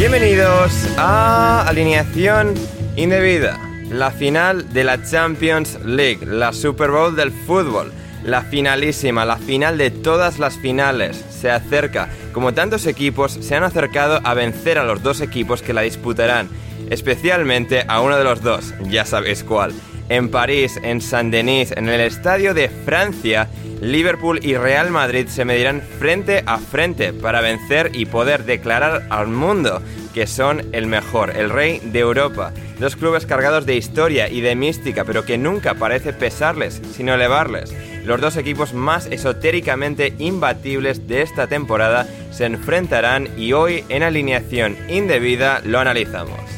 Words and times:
Bienvenidos 0.00 0.72
a 0.96 1.68
Alineación 1.68 2.54
Indebida, 2.96 3.60
la 3.90 4.10
final 4.10 4.72
de 4.72 4.82
la 4.82 5.04
Champions 5.04 5.78
League, 5.84 6.24
la 6.24 6.54
Super 6.54 6.90
Bowl 6.90 7.14
del 7.14 7.30
fútbol, 7.30 7.92
la 8.24 8.40
finalísima, 8.40 9.26
la 9.26 9.36
final 9.36 9.76
de 9.76 9.90
todas 9.90 10.38
las 10.38 10.56
finales. 10.56 11.22
Se 11.28 11.50
acerca, 11.50 12.08
como 12.32 12.54
tantos 12.54 12.86
equipos 12.86 13.32
se 13.32 13.54
han 13.54 13.62
acercado 13.62 14.20
a 14.24 14.32
vencer 14.32 14.78
a 14.78 14.84
los 14.84 15.02
dos 15.02 15.20
equipos 15.20 15.60
que 15.60 15.74
la 15.74 15.82
disputarán, 15.82 16.48
especialmente 16.88 17.84
a 17.86 18.00
uno 18.00 18.16
de 18.16 18.24
los 18.24 18.40
dos, 18.40 18.72
ya 18.88 19.04
sabéis 19.04 19.44
cuál. 19.44 19.74
En 20.10 20.28
París, 20.28 20.78
en 20.82 21.00
Saint-Denis, 21.00 21.70
en 21.70 21.88
el 21.88 22.00
estadio 22.00 22.52
de 22.52 22.68
Francia, 22.68 23.48
Liverpool 23.80 24.40
y 24.42 24.56
Real 24.56 24.90
Madrid 24.90 25.28
se 25.28 25.44
medirán 25.44 25.80
frente 25.80 26.42
a 26.46 26.58
frente 26.58 27.12
para 27.12 27.40
vencer 27.40 27.92
y 27.94 28.06
poder 28.06 28.44
declarar 28.44 29.06
al 29.08 29.28
mundo 29.28 29.80
que 30.12 30.26
son 30.26 30.66
el 30.72 30.86
mejor, 30.86 31.36
el 31.36 31.48
rey 31.48 31.80
de 31.84 32.00
Europa. 32.00 32.52
Dos 32.80 32.96
clubes 32.96 33.24
cargados 33.24 33.66
de 33.66 33.76
historia 33.76 34.28
y 34.28 34.40
de 34.40 34.56
mística, 34.56 35.04
pero 35.04 35.24
que 35.24 35.38
nunca 35.38 35.74
parece 35.74 36.12
pesarles, 36.12 36.82
sino 36.92 37.14
elevarles. 37.14 37.72
Los 38.04 38.20
dos 38.20 38.36
equipos 38.36 38.74
más 38.74 39.06
esotéricamente 39.06 40.12
imbatibles 40.18 41.06
de 41.06 41.22
esta 41.22 41.46
temporada 41.46 42.08
se 42.32 42.46
enfrentarán 42.46 43.28
y 43.38 43.52
hoy 43.52 43.84
en 43.88 44.02
alineación 44.02 44.76
indebida 44.88 45.62
lo 45.64 45.78
analizamos. 45.78 46.49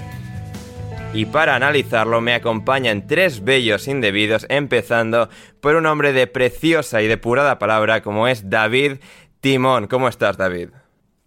Y 1.15 1.27
para 1.27 1.55
analizarlo 1.55 2.21
me 2.23 2.33
acompañan 2.35 3.07
tres 3.07 3.45
bellos 3.45 3.87
indebidos, 3.87 4.47
empezando 4.49 5.29
por 5.61 5.77
un 5.77 5.85
hombre 5.87 6.13
de 6.15 6.27
preciosa 6.27 7.03
y 7.03 7.07
depurada 7.07 7.59
palabra 7.59 8.03
como 8.03 8.29
es 8.29 8.49
David 8.49 8.95
Timón. 9.41 9.89
¿Cómo 9.89 10.09
estás, 10.09 10.39
David? 10.39 10.71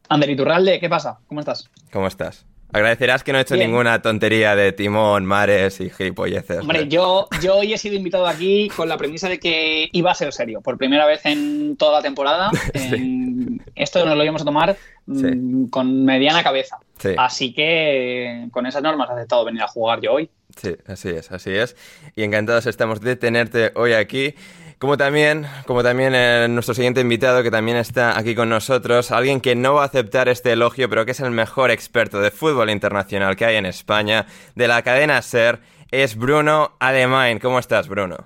Ander 0.09 0.29
Iturralde, 0.29 0.79
¿qué 0.79 0.89
pasa? 0.89 1.19
¿Cómo 1.27 1.39
estás? 1.39 1.69
¿Cómo 1.91 2.07
estás? 2.07 2.45
Agradecerás 2.73 3.23
que 3.23 3.31
no 3.31 3.37
he 3.37 3.41
hecho 3.41 3.53
Bien. 3.53 3.69
ninguna 3.69 4.01
tontería 4.01 4.55
de 4.55 4.71
timón, 4.73 5.23
mares 5.23 5.79
y 5.79 5.89
gilipolleces. 5.89 6.59
Hombre, 6.59 6.87
yo, 6.89 7.27
yo 7.41 7.57
hoy 7.57 7.73
he 7.73 7.77
sido 7.77 7.95
invitado 7.95 8.27
aquí 8.27 8.69
con 8.75 8.89
la 8.89 8.97
premisa 8.97 9.29
de 9.29 9.39
que 9.39 9.87
iba 9.93 10.11
a 10.11 10.15
ser 10.15 10.33
serio, 10.33 10.61
por 10.61 10.77
primera 10.77 11.05
vez 11.05 11.25
en 11.25 11.77
toda 11.77 11.99
la 11.99 12.01
temporada. 12.01 12.49
En- 12.73 13.61
Esto 13.75 14.03
nos 14.05 14.17
lo 14.17 14.23
íbamos 14.23 14.41
a 14.41 14.45
tomar 14.45 14.75
mm, 15.05 15.65
con 15.67 16.03
mediana 16.05 16.43
cabeza. 16.43 16.77
Sí. 16.97 17.15
Así 17.17 17.53
que 17.53 18.47
con 18.51 18.65
esas 18.65 18.81
normas 18.81 19.09
he 19.09 19.13
aceptado 19.13 19.45
venir 19.45 19.61
a 19.61 19.67
jugar 19.67 20.01
yo 20.01 20.13
hoy. 20.13 20.29
Sí, 20.55 20.75
así 20.87 21.09
es, 21.09 21.31
así 21.31 21.53
es. 21.53 21.75
Y 22.15 22.23
encantados 22.23 22.65
estamos 22.65 23.01
de 23.01 23.15
tenerte 23.15 23.71
hoy 23.75 23.93
aquí. 23.93 24.35
Como 24.77 24.97
también, 24.97 25.47
como 25.65 25.83
también 25.83 26.13
eh, 26.15 26.47
nuestro 26.49 26.73
siguiente 26.73 26.99
invitado 26.99 27.43
que 27.43 27.51
también 27.51 27.77
está 27.77 28.17
aquí 28.17 28.35
con 28.35 28.49
nosotros, 28.49 29.11
alguien 29.11 29.39
que 29.39 29.55
no 29.55 29.75
va 29.75 29.83
a 29.83 29.85
aceptar 29.85 30.27
este 30.27 30.51
elogio, 30.51 30.89
pero 30.89 31.05
que 31.05 31.11
es 31.11 31.19
el 31.21 31.31
mejor 31.31 31.71
experto 31.71 32.19
de 32.19 32.29
fútbol 32.29 32.69
internacional 32.69 33.37
que 33.37 33.45
hay 33.45 33.55
en 33.55 33.65
España, 33.65 34.25
de 34.55 34.67
la 34.67 34.81
cadena 34.81 35.21
SER, 35.21 35.59
es 35.91 36.17
Bruno 36.17 36.73
Alemán. 36.79 37.39
¿Cómo 37.39 37.57
estás, 37.57 37.87
Bruno? 37.87 38.17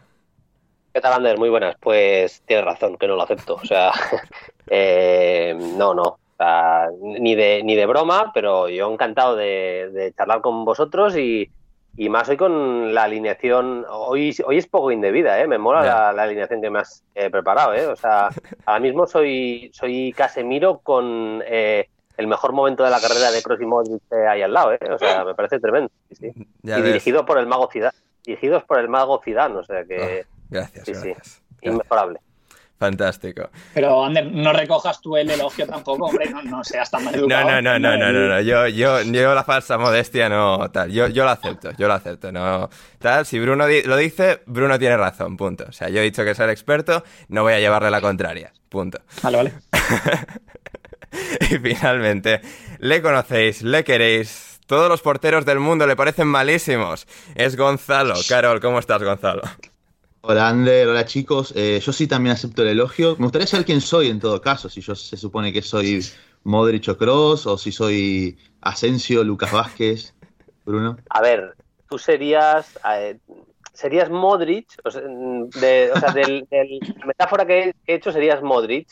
¿Qué 0.91 1.01
tal, 1.01 1.13
Ander? 1.13 1.38
Muy 1.38 1.50
buenas. 1.50 1.75
Pues 1.80 2.41
tienes 2.47 2.66
razón, 2.66 2.97
que 2.97 3.07
no 3.07 3.16
lo 3.16 3.24
acepto. 3.24 3.56
O 3.56 3.66
sea, 3.66 3.91
eh, 4.68 5.56
no, 5.78 5.94
no. 5.94 6.18
Sea, 6.39 6.88
ni 7.01 7.35
de, 7.35 7.61
ni 7.63 7.75
de 7.75 7.85
broma, 7.85 8.31
pero 8.33 8.69
yo 8.69 8.89
encantado 8.91 9.35
de, 9.35 9.89
de 9.91 10.13
charlar 10.13 10.39
con 10.39 10.63
vosotros 10.63 11.17
y, 11.17 11.51
y 11.97 12.07
más 12.07 12.29
hoy 12.29 12.38
con 12.38 12.94
la 12.94 13.03
alineación. 13.03 13.85
Hoy, 13.89 14.33
hoy 14.45 14.57
es 14.57 14.67
poco 14.67 14.89
indebida, 14.89 15.38
¿eh? 15.41 15.47
Me 15.47 15.57
mola 15.57 15.83
la, 15.83 16.13
la 16.13 16.23
alineación 16.23 16.61
que 16.61 16.69
me 16.69 16.79
has 16.79 17.03
eh, 17.13 17.29
preparado, 17.29 17.73
¿eh? 17.73 17.88
O 17.88 17.95
sea, 17.97 18.29
ahora 18.66 18.79
mismo 18.79 19.05
soy, 19.05 19.69
soy 19.73 20.13
Casemiro 20.13 20.79
con 20.79 21.44
eh, 21.45 21.89
el 22.16 22.27
mejor 22.27 22.53
momento 22.53 22.85
de 22.85 22.89
la 22.89 23.01
carrera 23.01 23.31
de 23.31 23.66
Modric 23.66 24.01
eh, 24.11 24.27
ahí 24.27 24.41
al 24.41 24.53
lado, 24.53 24.71
¿eh? 24.71 24.79
O 24.89 24.97
sea, 24.97 25.25
me 25.25 25.35
parece 25.35 25.59
tremendo. 25.59 25.91
sí, 26.09 26.31
sí. 26.31 26.47
Ya 26.61 26.77
y 26.77 26.81
ves. 26.81 26.91
dirigido 26.94 27.25
por 27.25 27.38
el 27.38 27.47
mago 27.47 27.69
Zidane. 27.69 27.97
Dirigidos 28.23 28.63
por 28.63 28.79
el 28.79 28.88
mago 28.88 29.21
Zidane, 29.21 29.57
o 29.57 29.63
sea 29.66 29.83
que... 29.83 30.21
Ah, 30.25 30.27
gracias, 30.50 30.85
sí, 30.85 30.95
sí. 30.95 31.09
gracias. 31.09 31.41
Inmejorable. 31.61 32.19
Fantástico. 32.79 33.50
Pero, 33.73 34.06
Ander, 34.06 34.31
no 34.31 34.53
recojas 34.53 35.01
tú 35.01 35.17
el 35.17 35.29
elogio 35.29 35.67
tampoco, 35.67 36.06
hombre, 36.06 36.29
no, 36.29 36.41
no 36.44 36.63
seas 36.63 36.90
tan 36.90 37.03
No, 37.03 37.12
maleducado. 37.12 37.44
no, 37.50 37.62
no, 37.62 37.78
no, 37.79 37.97
no, 37.97 38.12
no, 38.13 38.28
no. 38.29 38.40
Yo, 38.41 38.67
yo, 38.67 39.01
yo 39.01 39.36
la 39.36 39.44
falsa 39.44 39.77
modestia 39.77 40.30
no, 40.30 40.71
tal. 40.71 40.89
Yo, 40.89 41.07
yo 41.09 41.25
lo 41.25 41.31
acepto, 41.31 41.71
yo 41.77 41.88
lo 41.89 41.94
acepto, 41.95 42.31
no. 42.31 42.69
Tal, 43.00 43.25
si 43.25 43.38
Bruno 43.39 43.68
di- 43.68 43.83
lo 43.83 43.98
dice, 43.98 44.44
Bruno 44.45 44.80
tiene 44.80 44.95
razón, 44.95 45.36
punto. 45.36 45.65
O 45.68 45.74
sea, 45.74 45.89
yo 45.89 46.00
he 46.00 46.04
dicho 46.04 46.24
que 46.24 46.31
es 46.31 46.39
el 46.39 46.50
experto, 46.50 47.04
no 47.27 47.44
voy 47.44 47.51
a 47.54 47.59
llevarle 47.59 47.92
la 47.92 48.00
contraria, 48.00 48.54
punto. 48.69 49.00
Vale, 49.21 49.38
vale. 49.38 49.54
Y 51.42 51.57
finalmente, 51.57 52.39
le 52.77 53.01
conocéis, 53.01 53.63
le 53.63 53.83
queréis, 53.83 54.59
todos 54.68 54.88
los 54.89 55.01
porteros 55.01 55.44
del 55.45 55.59
mundo 55.59 55.88
le 55.88 55.95
parecen 55.95 56.27
malísimos. 56.27 57.07
Es 57.36 57.56
Gonzalo. 57.57 58.13
Carol, 58.27 58.59
¿cómo 58.59 58.77
estás, 58.80 59.01
Gonzalo? 59.01 59.42
Hola 60.21 60.50
Ander, 60.50 60.88
hola 60.88 61.06
chicos. 61.06 61.54
Eh, 61.56 61.80
yo 61.81 61.94
sí 61.94 62.07
también 62.07 62.33
acepto 62.33 62.62
el 62.62 62.69
elogio. 62.69 63.16
Me 63.18 63.24
gustaría 63.25 63.48
saber 63.48 63.66
quién 63.66 63.81
soy 63.81 64.07
en 64.10 64.19
todo 64.19 64.42
caso, 64.42 64.69
si 64.69 64.81
yo 64.81 64.95
se 64.95 65.18
supone 65.18 65.54
que 65.54 65.62
soy 65.62 66.01
Modric 66.44 66.88
o 66.89 66.98
Kroos, 66.98 67.45
o 67.48 67.57
si 67.57 67.71
soy 67.71 68.38
Asensio, 68.62 69.24
Lucas 69.24 69.51
Vázquez, 69.51 70.13
Bruno. 70.66 70.98
A 71.10 71.21
ver, 71.21 71.56
tú 71.88 71.98
serías 71.98 72.77
eh, 72.89 73.19
serías 73.74 74.10
Modric, 74.10 74.68
o 74.83 74.92
sea, 74.92 75.01
de, 75.06 75.92
o 75.94 75.98
sea, 75.98 76.12
del, 76.12 76.45
del- 76.50 76.83
la 77.00 77.06
metáfora 77.07 77.45
que 77.45 77.74
he 77.88 77.94
hecho 77.95 78.12
serías 78.12 78.42
Modric, 78.44 78.89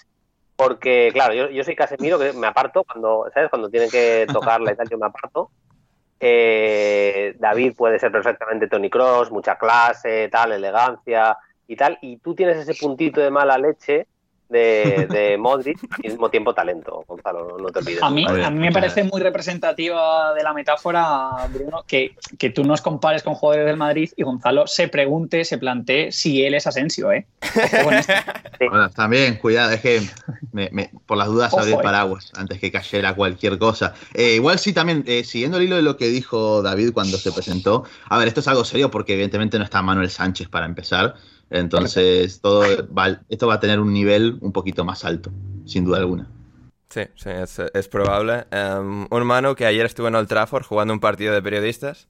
Porque, 0.57 1.12
claro, 1.13 1.33
yo, 1.35 1.50
yo 1.51 1.63
soy 1.65 1.75
Casemiro, 1.75 2.19
que 2.19 2.33
me 2.33 2.47
aparto 2.47 2.83
cuando, 2.85 3.27
¿sabes? 3.33 3.50
Cuando 3.50 3.69
tienen 3.71 3.91
que 3.91 4.29
tocarla 4.33 4.74
y 4.74 4.77
tal, 4.77 4.89
yo 4.89 4.97
me 5.00 5.07
aparto. 5.07 5.51
Eh, 6.19 7.35
David 7.39 7.75
puede 7.75 7.99
ser 7.99 8.11
perfectamente 8.11 8.67
Tony 8.67 8.89
Cross, 8.89 9.31
mucha 9.31 9.57
clase, 9.57 10.29
tal, 10.29 10.51
elegancia 10.51 11.37
y 11.67 11.75
tal. 11.75 11.97
Y 12.01 12.17
tú 12.17 12.35
tienes 12.35 12.57
ese 12.57 12.75
puntito 12.75 13.21
de 13.21 13.29
mala 13.29 13.57
leche 13.57 14.07
de, 14.49 15.07
de 15.09 15.38
Modric, 15.38 15.77
al 15.91 16.09
mismo 16.11 16.29
tiempo 16.29 16.53
talento, 16.53 17.03
Gonzalo, 17.07 17.57
no 17.59 17.69
te 17.69 17.79
olvides. 17.79 18.01
A 18.03 18.09
mí, 18.09 18.25
a 18.25 18.49
mí 18.49 18.59
me 18.59 18.71
parece 18.71 19.03
muy 19.03 19.21
representativa 19.21 20.33
de 20.33 20.44
la 20.44 20.53
metáfora, 20.53 21.47
Bruno, 21.53 21.83
que, 21.88 22.15
que 22.38 22.49
tú 22.49 22.63
nos 22.63 22.81
compares 22.81 23.23
con 23.23 23.33
jugadores 23.35 23.65
del 23.67 23.77
Madrid 23.77 24.09
y 24.15 24.23
Gonzalo 24.23 24.67
se 24.67 24.88
pregunte, 24.88 25.44
se 25.45 25.57
plantee 25.57 26.11
si 26.11 26.44
él 26.44 26.53
es 26.53 26.65
Asensio, 26.67 27.11
¿eh? 27.11 27.25
Bueno, 28.69 28.89
también, 28.91 29.35
cuidado, 29.35 29.71
es 29.71 29.81
que 29.81 30.01
me- 30.51 30.69
me- 30.71 30.89
por 31.05 31.17
las 31.17 31.27
dudas 31.27 31.53
el 31.53 31.73
eh. 31.73 31.77
paraguas 31.81 32.31
antes 32.35 32.59
que 32.59 32.71
cayera 32.71 33.13
cualquier 33.15 33.57
cosa. 33.57 33.93
Eh, 34.13 34.35
igual 34.35 34.59
sí, 34.59 34.73
también, 34.73 35.03
eh, 35.07 35.23
siguiendo 35.23 35.57
el 35.57 35.63
hilo 35.63 35.75
de 35.75 35.81
lo 35.81 35.97
que 35.97 36.07
dijo 36.07 36.61
David 36.61 36.91
cuando 36.93 37.17
se 37.17 37.31
presentó, 37.31 37.83
a 38.09 38.17
ver, 38.17 38.27
esto 38.27 38.39
es 38.39 38.47
algo 38.47 38.63
serio 38.65 38.89
porque 38.91 39.13
evidentemente 39.13 39.57
no 39.57 39.63
está 39.63 39.81
Manuel 39.81 40.09
Sánchez 40.09 40.47
para 40.50 40.65
empezar, 40.65 41.15
entonces 41.49 42.41
todo 42.41 42.63
va- 42.88 43.21
esto 43.29 43.47
va 43.47 43.55
a 43.55 43.59
tener 43.59 43.79
un 43.79 43.94
nivel 43.94 44.38
un 44.41 44.51
poquito 44.51 44.83
más 44.85 45.05
alto, 45.05 45.31
sin 45.65 45.85
duda 45.85 45.99
alguna. 45.99 46.27
Sí, 46.89 47.01
sí, 47.15 47.29
es, 47.29 47.59
es 47.59 47.88
probable. 47.89 48.45
Em, 48.49 49.07
un 49.09 49.23
Manu 49.25 49.55
que 49.55 49.65
ayer 49.65 49.85
estuvo 49.85 50.07
en 50.07 50.15
Old 50.15 50.27
Trafford 50.29 50.63
jugando 50.63 50.94
un 50.94 50.99
partido 50.99 51.33
de 51.33 51.41
periodistas. 51.41 52.07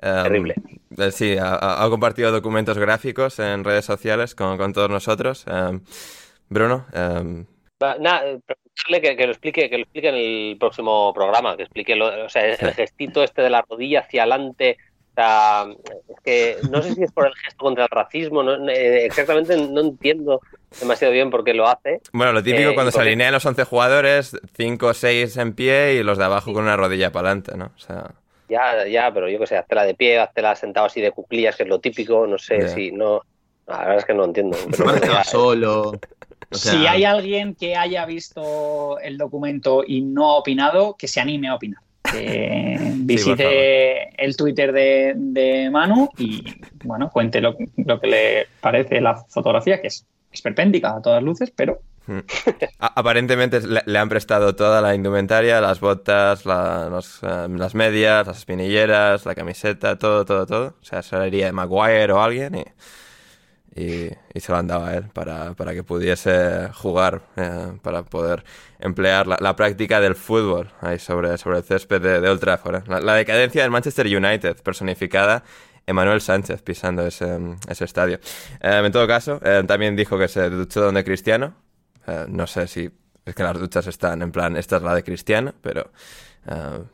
Em, 0.00 0.22
Terrible. 0.24 0.54
eh, 0.98 1.10
sí, 1.12 1.36
ha, 1.38 1.84
ha- 1.84 1.88
compartido 1.88 2.32
documentos 2.32 2.76
gráficos 2.76 3.38
en 3.38 3.64
redes 3.64 3.84
sociales 3.84 4.34
con, 4.34 4.58
con 4.58 4.72
todos 4.72 4.90
nosotros. 4.90 5.44
Em, 5.46 5.80
Bruno, 6.48 6.86
Nada, 7.78 8.20
preguntarle 8.46 9.00
que, 9.02 9.16
que 9.16 9.26
lo 9.26 9.32
explique, 9.32 9.68
que 9.68 9.76
lo 9.76 9.82
explique 9.82 10.08
en 10.08 10.14
el 10.14 10.56
próximo 10.58 11.12
programa, 11.12 11.56
que 11.56 11.64
explique 11.64 11.94
lo- 11.94 12.24
o 12.24 12.28
sea, 12.28 12.46
el 12.46 12.56
gestito 12.74 13.22
este 13.22 13.42
de 13.42 13.50
la 13.50 13.62
rodilla 13.68 14.00
hacia 14.00 14.22
adelante. 14.22 14.78
O 15.16 15.20
sea, 15.22 15.66
es 16.10 16.20
que 16.22 16.56
no 16.70 16.82
sé 16.82 16.94
si 16.94 17.02
es 17.02 17.10
por 17.10 17.26
el 17.26 17.34
gesto 17.34 17.64
contra 17.64 17.84
el 17.84 17.88
racismo, 17.90 18.42
no- 18.42 18.68
eh, 18.68 19.06
exactamente 19.06 19.56
no 19.56 19.80
entiendo 19.80 20.42
demasiado 20.78 21.14
bien 21.14 21.30
por 21.30 21.42
qué 21.42 21.54
lo 21.54 21.66
hace. 21.66 22.02
bueno, 22.12 22.32
lo 22.34 22.42
típico 22.42 22.70
Eh, 22.70 22.74
cuando 22.74 22.92
se 22.92 23.00
alinean 23.00 23.32
los 23.32 23.46
11 23.46 23.64
jugadores, 23.64 24.36
5 24.54 24.88
o 24.88 24.94
6 24.94 25.36
en 25.38 25.54
pie 25.54 25.94
y 25.94 26.02
los 26.02 26.18
de 26.18 26.24
abajo 26.24 26.52
con 26.52 26.64
una 26.64 26.76
rodilla 26.76 27.12
para 27.12 27.28
adelante, 27.30 27.56
¿no? 27.56 27.72
O 27.74 27.78
sea, 27.78 28.10
Ya, 28.50 28.86
ya, 28.86 29.10
pero 29.12 29.28
yo 29.30 29.38
que 29.38 29.46
sé, 29.46 29.56
hazla 29.56 29.84
de 29.84 29.94
pie, 29.94 30.18
hazla 30.18 30.54
sentado 30.54 30.86
así 30.86 31.00
de 31.00 31.12
cuclillas, 31.12 31.56
que 31.56 31.62
es 31.62 31.68
lo 31.68 31.80
típico, 31.80 32.26
no 32.26 32.36
sé 32.38 32.68
si 32.68 32.92
no. 32.92 33.22
La 33.66 33.78
verdad 33.78 33.96
es 33.96 34.04
que 34.04 34.14
no 34.14 34.24
entiendo. 34.26 34.56
Pero 34.76 34.96
ya, 35.00 35.24
solo. 35.24 35.82
o 36.50 36.54
sea, 36.54 36.72
si 36.72 36.86
hay 36.86 37.04
alguien 37.04 37.54
que 37.56 37.74
haya 37.74 38.04
visto 38.06 38.98
el 39.00 39.16
documento 39.18 39.82
y 39.84 40.02
no 40.02 40.30
ha 40.30 40.36
opinado, 40.36 40.94
que 40.96 41.08
se 41.08 41.20
anime 41.20 41.48
a 41.48 41.54
opinar. 41.56 41.80
Que 42.12 42.78
visite 42.96 44.24
el 44.24 44.36
Twitter 44.36 44.72
de, 44.72 45.12
de 45.16 45.70
Manu 45.70 46.08
y 46.18 46.44
bueno, 46.84 47.10
cuente 47.10 47.40
lo, 47.40 47.56
lo 47.76 48.00
que 48.00 48.06
le 48.06 48.46
parece 48.60 49.00
la 49.00 49.16
fotografía, 49.28 49.80
que 49.80 49.88
es 49.88 50.06
esperpéntica 50.32 50.96
a 50.96 51.02
todas 51.02 51.22
luces, 51.22 51.52
pero 51.54 51.80
a- 52.78 52.92
aparentemente 53.00 53.60
le, 53.66 53.82
le 53.84 53.98
han 53.98 54.08
prestado 54.08 54.54
toda 54.54 54.80
la 54.80 54.94
indumentaria, 54.94 55.60
las 55.60 55.80
botas, 55.80 56.46
la- 56.46 56.88
los, 56.90 57.20
em, 57.22 57.56
las 57.56 57.74
medias, 57.74 58.26
las 58.26 58.38
espinilleras, 58.38 59.26
la 59.26 59.34
camiseta, 59.34 59.98
todo, 59.98 60.24
todo, 60.24 60.46
todo. 60.46 60.74
O 60.80 60.84
sea, 60.84 61.02
se 61.02 61.16
la 61.16 61.26
iría 61.26 61.46
de 61.46 61.52
Maguire 61.52 62.12
o 62.12 62.20
alguien 62.22 62.54
y, 62.56 62.64
y, 63.76 64.10
y 64.32 64.40
se 64.40 64.50
lo 64.52 64.58
han 64.58 64.66
dado 64.66 64.86
a 64.86 64.94
él 64.94 65.04
para, 65.12 65.52
para 65.54 65.74
que 65.74 65.82
pudiese 65.82 66.70
jugar, 66.72 67.22
eh, 67.36 67.78
para 67.82 68.02
poder 68.04 68.42
emplear 68.78 69.26
la, 69.26 69.36
la 69.40 69.54
práctica 69.54 70.00
del 70.00 70.14
fútbol 70.14 70.70
ahí 70.80 70.98
sobre, 70.98 71.36
sobre 71.36 71.58
el 71.58 71.64
césped 71.64 72.00
de, 72.00 72.20
de 72.20 72.28
Old 72.28 72.40
Trafford. 72.40 72.76
¿eh? 72.76 72.82
La, 72.86 73.00
la 73.00 73.14
decadencia 73.14 73.62
del 73.62 73.70
Manchester 73.70 74.06
United, 74.06 74.62
personificada 74.62 75.44
Emanuel 75.86 76.20
Sánchez 76.20 76.62
pisando 76.62 77.06
ese, 77.06 77.38
ese 77.68 77.84
estadio. 77.84 78.18
Eh, 78.60 78.82
en 78.84 78.92
todo 78.92 79.06
caso, 79.06 79.40
también 79.68 79.94
dijo 79.94 80.18
que 80.18 80.28
se 80.28 80.48
duchó 80.50 80.80
donde 80.80 81.04
Cristiano. 81.04 81.54
No 82.28 82.46
sé 82.46 82.66
si 82.68 82.90
es 83.24 83.34
que 83.34 83.42
las 83.42 83.58
duchas 83.58 83.86
están 83.88 84.22
en 84.22 84.30
plan, 84.30 84.56
esta 84.56 84.76
es 84.76 84.82
la 84.82 84.94
de 84.94 85.02
Cristiano, 85.02 85.52
pero, 85.60 85.90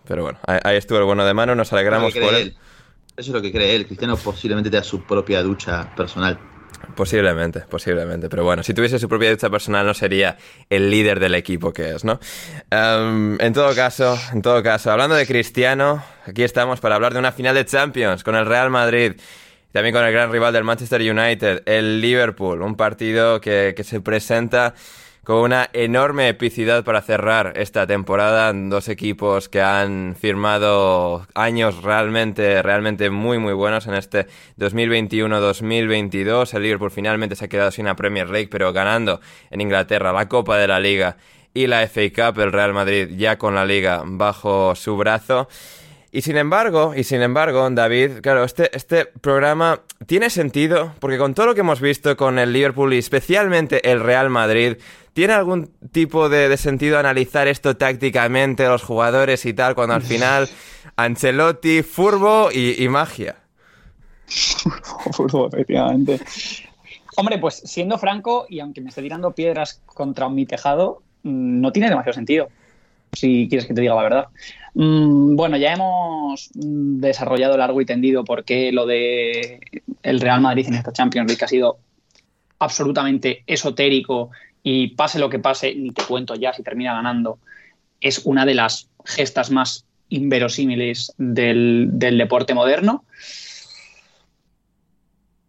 pero 0.07 0.23
bueno, 0.23 0.39
ahí, 0.47 0.59
ahí 0.65 0.77
estuvo 0.79 0.99
el 0.99 1.05
bueno 1.05 1.25
de 1.27 1.35
mano, 1.35 1.55
nos 1.55 1.71
alegramos 1.73 2.15
por 2.15 2.35
él. 2.35 2.35
él. 2.35 2.57
Eso 3.15 3.29
es 3.31 3.35
lo 3.35 3.43
que 3.43 3.53
cree 3.53 3.77
él. 3.77 3.85
Cristiano 3.87 4.17
posiblemente 4.17 4.71
tenga 4.71 4.83
su 4.83 5.03
propia 5.03 5.43
ducha 5.43 5.95
personal. 5.95 6.39
Posiblemente, 6.97 7.61
posiblemente. 7.61 8.29
Pero 8.29 8.45
bueno, 8.45 8.63
si 8.63 8.75
tuviese 8.75 8.99
su 8.99 9.09
propia 9.09 9.31
ducha 9.31 9.49
personal 9.51 9.87
no 9.87 9.95
sería 9.95 10.37
el 10.69 10.91
líder 10.91 11.21
del 11.21 11.35
equipo 11.35 11.73
que 11.73 11.95
es, 11.95 12.05
¿no? 12.05 12.21
Em, 12.71 13.41
en 13.41 13.53
todo 13.53 13.75
caso, 13.75 14.19
en 14.33 14.43
todo 14.43 14.63
caso, 14.63 14.91
hablando 14.91 15.17
de 15.17 15.27
Cristiano, 15.27 16.05
aquí 16.27 16.43
estamos 16.43 16.81
para 16.81 16.97
hablar 16.97 17.13
de 17.13 17.19
una 17.19 17.33
final 17.33 17.55
de 17.55 17.65
Champions 17.65 18.25
con 18.25 18.35
el 18.37 18.47
Real 18.47 18.71
Madrid. 18.71 19.15
También 19.73 19.95
con 19.95 20.05
el 20.05 20.13
gran 20.13 20.31
rival 20.31 20.53
del 20.53 20.65
Manchester 20.65 21.01
United, 21.01 21.63
el 21.65 22.03
Liverpool. 22.03 22.61
Un 22.61 22.77
partido 22.77 23.41
que, 23.41 23.73
que 23.75 23.85
se 23.85 24.03
presenta 24.03 24.75
con 25.25 25.37
una 25.37 25.71
enorme 25.73 26.29
epicidad 26.29 26.83
para 26.83 27.01
cerrar 27.01 27.53
esta 27.57 27.87
temporada. 27.87 28.53
Dos 28.53 28.89
equipos 28.89 29.49
que 29.49 29.61
han 29.61 30.17
firmado 30.19 31.27
años 31.35 31.83
realmente, 31.83 32.61
realmente 32.61 33.09
muy, 33.09 33.39
muy 33.39 33.53
buenos 33.53 33.87
en 33.87 33.95
este 33.95 34.27
2021-2022. 34.59 36.55
El 36.55 36.63
Liverpool 36.63 36.91
finalmente 36.91 37.37
se 37.37 37.45
ha 37.45 37.49
quedado 37.49 37.71
sin 37.71 37.85
la 37.85 37.95
Premier 37.95 38.29
League, 38.31 38.49
pero 38.51 38.73
ganando 38.73 39.21
en 39.51 39.61
Inglaterra 39.61 40.13
la 40.13 40.29
Copa 40.29 40.59
de 40.59 40.67
la 40.67 40.81
Liga 40.81 41.17
y 41.55 41.69
la 41.69 41.87
FA 41.87 42.01
Cup. 42.11 42.41
El 42.41 42.51
Real 42.51 42.73
Madrid 42.73 43.11
ya 43.17 43.39
con 43.39 43.55
la 43.55 43.65
Liga 43.65 44.03
bajo 44.05 44.75
su 44.75 44.97
brazo. 44.97 45.49
Y 46.15 46.21
sin 46.21 46.37
embargo, 46.37 46.93
y 46.95 47.05
sin 47.05 47.23
embargo, 47.23 47.67
David, 47.71 48.21
claro, 48.21 48.45
este, 48.45 48.77
este 48.77 49.07
programa 49.07 49.81
tiene 50.05 50.29
sentido 50.29 50.93
porque 51.01 51.17
con 51.17 51.33
todo 51.33 51.47
lo 51.47 51.55
que 51.55 51.61
hemos 51.61 51.81
visto 51.81 52.19
con 52.19 52.39
el 52.39 52.53
Liverpool 52.53 52.93
y 52.93 52.99
especialmente 52.99 53.91
el 53.91 54.01
Real 54.01 54.29
Madrid, 54.29 54.77
¿tiene 55.15 55.33
algún 55.33 55.71
tipo 55.91 56.29
de, 56.29 56.51
de 56.51 56.59
sentido 56.59 56.99
analizar 56.99 57.49
esto 57.49 57.79
tácticamente, 57.79 58.69
los 58.69 58.83
jugadores 58.83 59.47
y 59.47 59.55
tal, 59.55 59.75
cuando 59.75 59.95
al 59.95 60.03
final 60.03 60.51
Ancelotti, 60.97 61.83
furbo 61.83 62.51
y, 62.53 62.85
y 62.85 62.89
magia? 62.91 63.37
Fútbol, 65.13 65.49
efectivamente. 65.51 66.21
Hombre, 67.17 67.39
pues 67.39 67.63
siendo 67.65 67.97
franco, 67.97 68.45
y 68.51 68.61
aunque 68.61 68.83
me 68.83 68.91
esté 68.91 69.01
tirando 69.01 69.31
piedras 69.31 69.81
contra 69.87 70.29
mi 70.29 70.45
tejado, 70.45 71.03
mm, 71.23 71.61
no 71.63 71.73
tiene 71.73 71.89
demasiado 71.89 72.13
sentido, 72.13 72.49
si 73.13 73.49
quieres 73.49 73.67
que 73.67 73.75
te 73.75 73.81
diga 73.81 73.95
la 73.95 74.03
verdad. 74.03 74.29
Mm, 74.75 75.37
Bueno, 75.37 75.57
ya 75.57 75.73
hemos 75.75 76.51
desarrollado 76.55 77.57
largo 77.57 77.81
y 77.81 77.87
tendido 77.87 78.25
por 78.25 78.45
qué 78.45 78.73
lo 78.73 78.87
de 78.87 79.61
el 80.03 80.21
Real 80.21 80.41
Madrid 80.41 80.67
en 80.67 80.75
esta 80.75 80.93
Champions 80.93 81.29
League 81.29 81.45
ha 81.45 81.49
sido 81.49 81.79
absolutamente 82.59 83.43
esotérico 83.47 84.31
y 84.63 84.89
pase 84.89 85.19
lo 85.19 85.29
que 85.29 85.39
pase, 85.39 85.75
ni 85.75 85.91
te 85.91 86.05
cuento 86.05 86.35
ya 86.35 86.53
si 86.53 86.63
termina 86.63 86.95
ganando, 86.95 87.39
es 88.01 88.21
una 88.25 88.47
de 88.47 88.55
las 88.55 88.89
gestas 89.05 89.51
más 89.51 89.85
inverosímiles 90.09 91.13
del, 91.19 91.89
del 91.93 92.19
deporte 92.19 92.55
moderno 92.55 93.05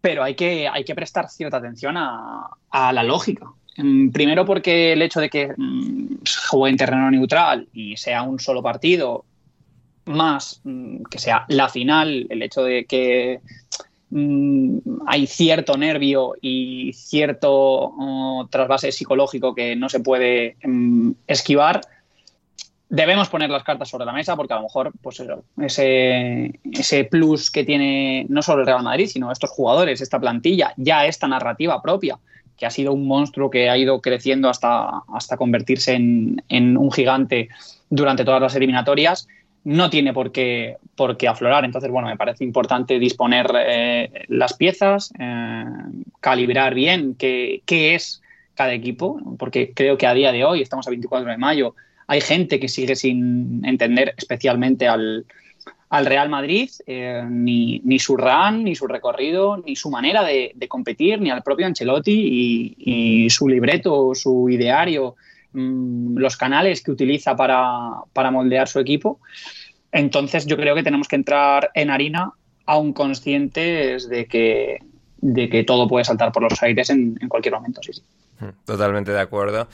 pero 0.04 0.22
hay 0.22 0.34
que, 0.34 0.68
hay 0.68 0.84
que 0.84 0.94
prestar 0.94 1.30
cierta 1.30 1.56
atención 1.56 1.96
a, 1.96 2.50
a 2.68 2.92
la 2.92 3.02
lógica. 3.02 3.46
Mm, 3.76 4.10
Primero 4.10 4.44
porque 4.44 4.92
el 4.92 5.02
hecho 5.02 5.20
de 5.20 5.30
que 5.30 5.52
mm, 5.56 6.16
juegue 6.48 6.70
en 6.70 6.76
terreno 6.76 7.10
neutral 7.10 7.68
y 7.72 7.96
sea 7.96 8.22
un 8.22 8.38
solo 8.38 8.62
partido, 8.62 9.24
más 10.06 10.60
mm, 10.64 11.04
que 11.10 11.18
sea 11.18 11.44
la 11.48 11.68
final, 11.68 12.26
el 12.28 12.42
hecho 12.42 12.62
de 12.62 12.84
que 12.84 13.40
hay 15.06 15.26
cierto 15.26 15.76
nervio 15.76 16.34
y 16.40 16.92
cierto 16.92 17.92
trasvase 18.48 18.92
psicológico 18.92 19.56
que 19.56 19.74
no 19.74 19.88
se 19.88 19.98
puede 19.98 20.56
esquivar, 21.26 21.80
debemos 22.88 23.28
poner 23.28 23.50
las 23.50 23.64
cartas 23.64 23.88
sobre 23.88 24.04
la 24.04 24.12
mesa 24.12 24.36
porque 24.36 24.52
a 24.52 24.56
lo 24.56 24.62
mejor 24.62 24.92
pues 25.02 25.20
ese, 25.62 26.60
ese 26.70 27.04
plus 27.04 27.50
que 27.50 27.64
tiene 27.64 28.24
no 28.28 28.40
solo 28.40 28.60
el 28.60 28.66
Real 28.66 28.84
Madrid, 28.84 29.08
sino 29.08 29.32
estos 29.32 29.50
jugadores, 29.50 30.00
esta 30.00 30.20
plantilla, 30.20 30.74
ya 30.76 31.06
esta 31.06 31.26
narrativa 31.26 31.82
propia, 31.82 32.16
que 32.56 32.66
ha 32.66 32.70
sido 32.70 32.92
un 32.92 33.06
monstruo 33.06 33.50
que 33.50 33.68
ha 33.70 33.76
ido 33.76 34.00
creciendo 34.00 34.48
hasta, 34.48 35.02
hasta 35.12 35.36
convertirse 35.36 35.94
en, 35.94 36.42
en 36.48 36.76
un 36.76 36.90
gigante 36.92 37.48
durante 37.90 38.24
todas 38.24 38.40
las 38.40 38.54
eliminatorias, 38.54 39.28
no 39.64 39.88
tiene 39.88 40.12
por 40.12 40.30
qué, 40.30 40.76
por 40.94 41.16
qué 41.16 41.26
aflorar. 41.26 41.64
Entonces, 41.64 41.90
bueno, 41.90 42.08
me 42.08 42.16
parece 42.16 42.44
importante 42.44 42.98
disponer 42.98 43.50
eh, 43.66 44.24
las 44.28 44.54
piezas, 44.54 45.12
eh, 45.18 45.64
calibrar 46.20 46.74
bien 46.74 47.14
qué, 47.14 47.62
qué 47.64 47.94
es 47.94 48.22
cada 48.54 48.72
equipo, 48.72 49.20
porque 49.38 49.72
creo 49.74 49.98
que 49.98 50.06
a 50.06 50.14
día 50.14 50.32
de 50.32 50.44
hoy, 50.44 50.62
estamos 50.62 50.86
a 50.86 50.90
24 50.90 51.28
de 51.28 51.38
mayo, 51.38 51.74
hay 52.06 52.20
gente 52.20 52.60
que 52.60 52.68
sigue 52.68 52.94
sin 52.94 53.64
entender 53.64 54.14
especialmente 54.16 54.86
al, 54.86 55.24
al 55.94 56.06
Real 56.06 56.28
Madrid, 56.28 56.68
eh, 56.88 57.22
ni, 57.30 57.80
ni, 57.84 58.00
su 58.00 58.16
run, 58.16 58.64
ni 58.64 58.74
su 58.74 58.88
recorrido, 58.88 59.58
ni 59.58 59.76
su 59.76 59.90
manera 59.90 60.24
de, 60.24 60.52
competir, 60.68 61.20
ni 61.20 61.30
al 61.30 61.44
propio 61.44 61.66
Ancelotti 61.66 62.74
y, 62.76 63.30
su 63.30 63.48
libreto, 63.48 64.12
su 64.12 64.48
ideario 64.50 65.14
mm, 65.52 66.18
los 66.18 66.36
canales 66.36 66.82
que 66.82 66.90
utiliza 66.90 67.36
para, 67.36 68.30
moldear 68.32 68.66
su 68.66 68.80
equipo. 68.80 69.20
Entonces 69.92 70.46
yo 70.46 70.56
creo 70.56 70.74
que 70.74 70.82
tenemos 70.82 71.06
que 71.06 71.14
entrar 71.14 71.70
en 71.74 71.90
harina 71.90 72.32
aún 72.66 72.92
conscientes 72.92 74.08
de 74.08 74.26
que, 74.26 74.80
de 75.18 75.48
que 75.48 75.62
todo 75.62 75.86
puede 75.86 76.04
saltar 76.04 76.32
por 76.32 76.42
los 76.42 76.60
aires 76.60 76.90
en, 76.90 77.16
en 77.20 77.28
cualquier 77.28 77.54
momento. 77.54 77.80
Sí, 77.84 77.92
sí. 77.92 78.02
Hmm, 78.40 78.50
totalmente 78.64 79.12
de 79.12 79.20
acuerdo. 79.20 79.68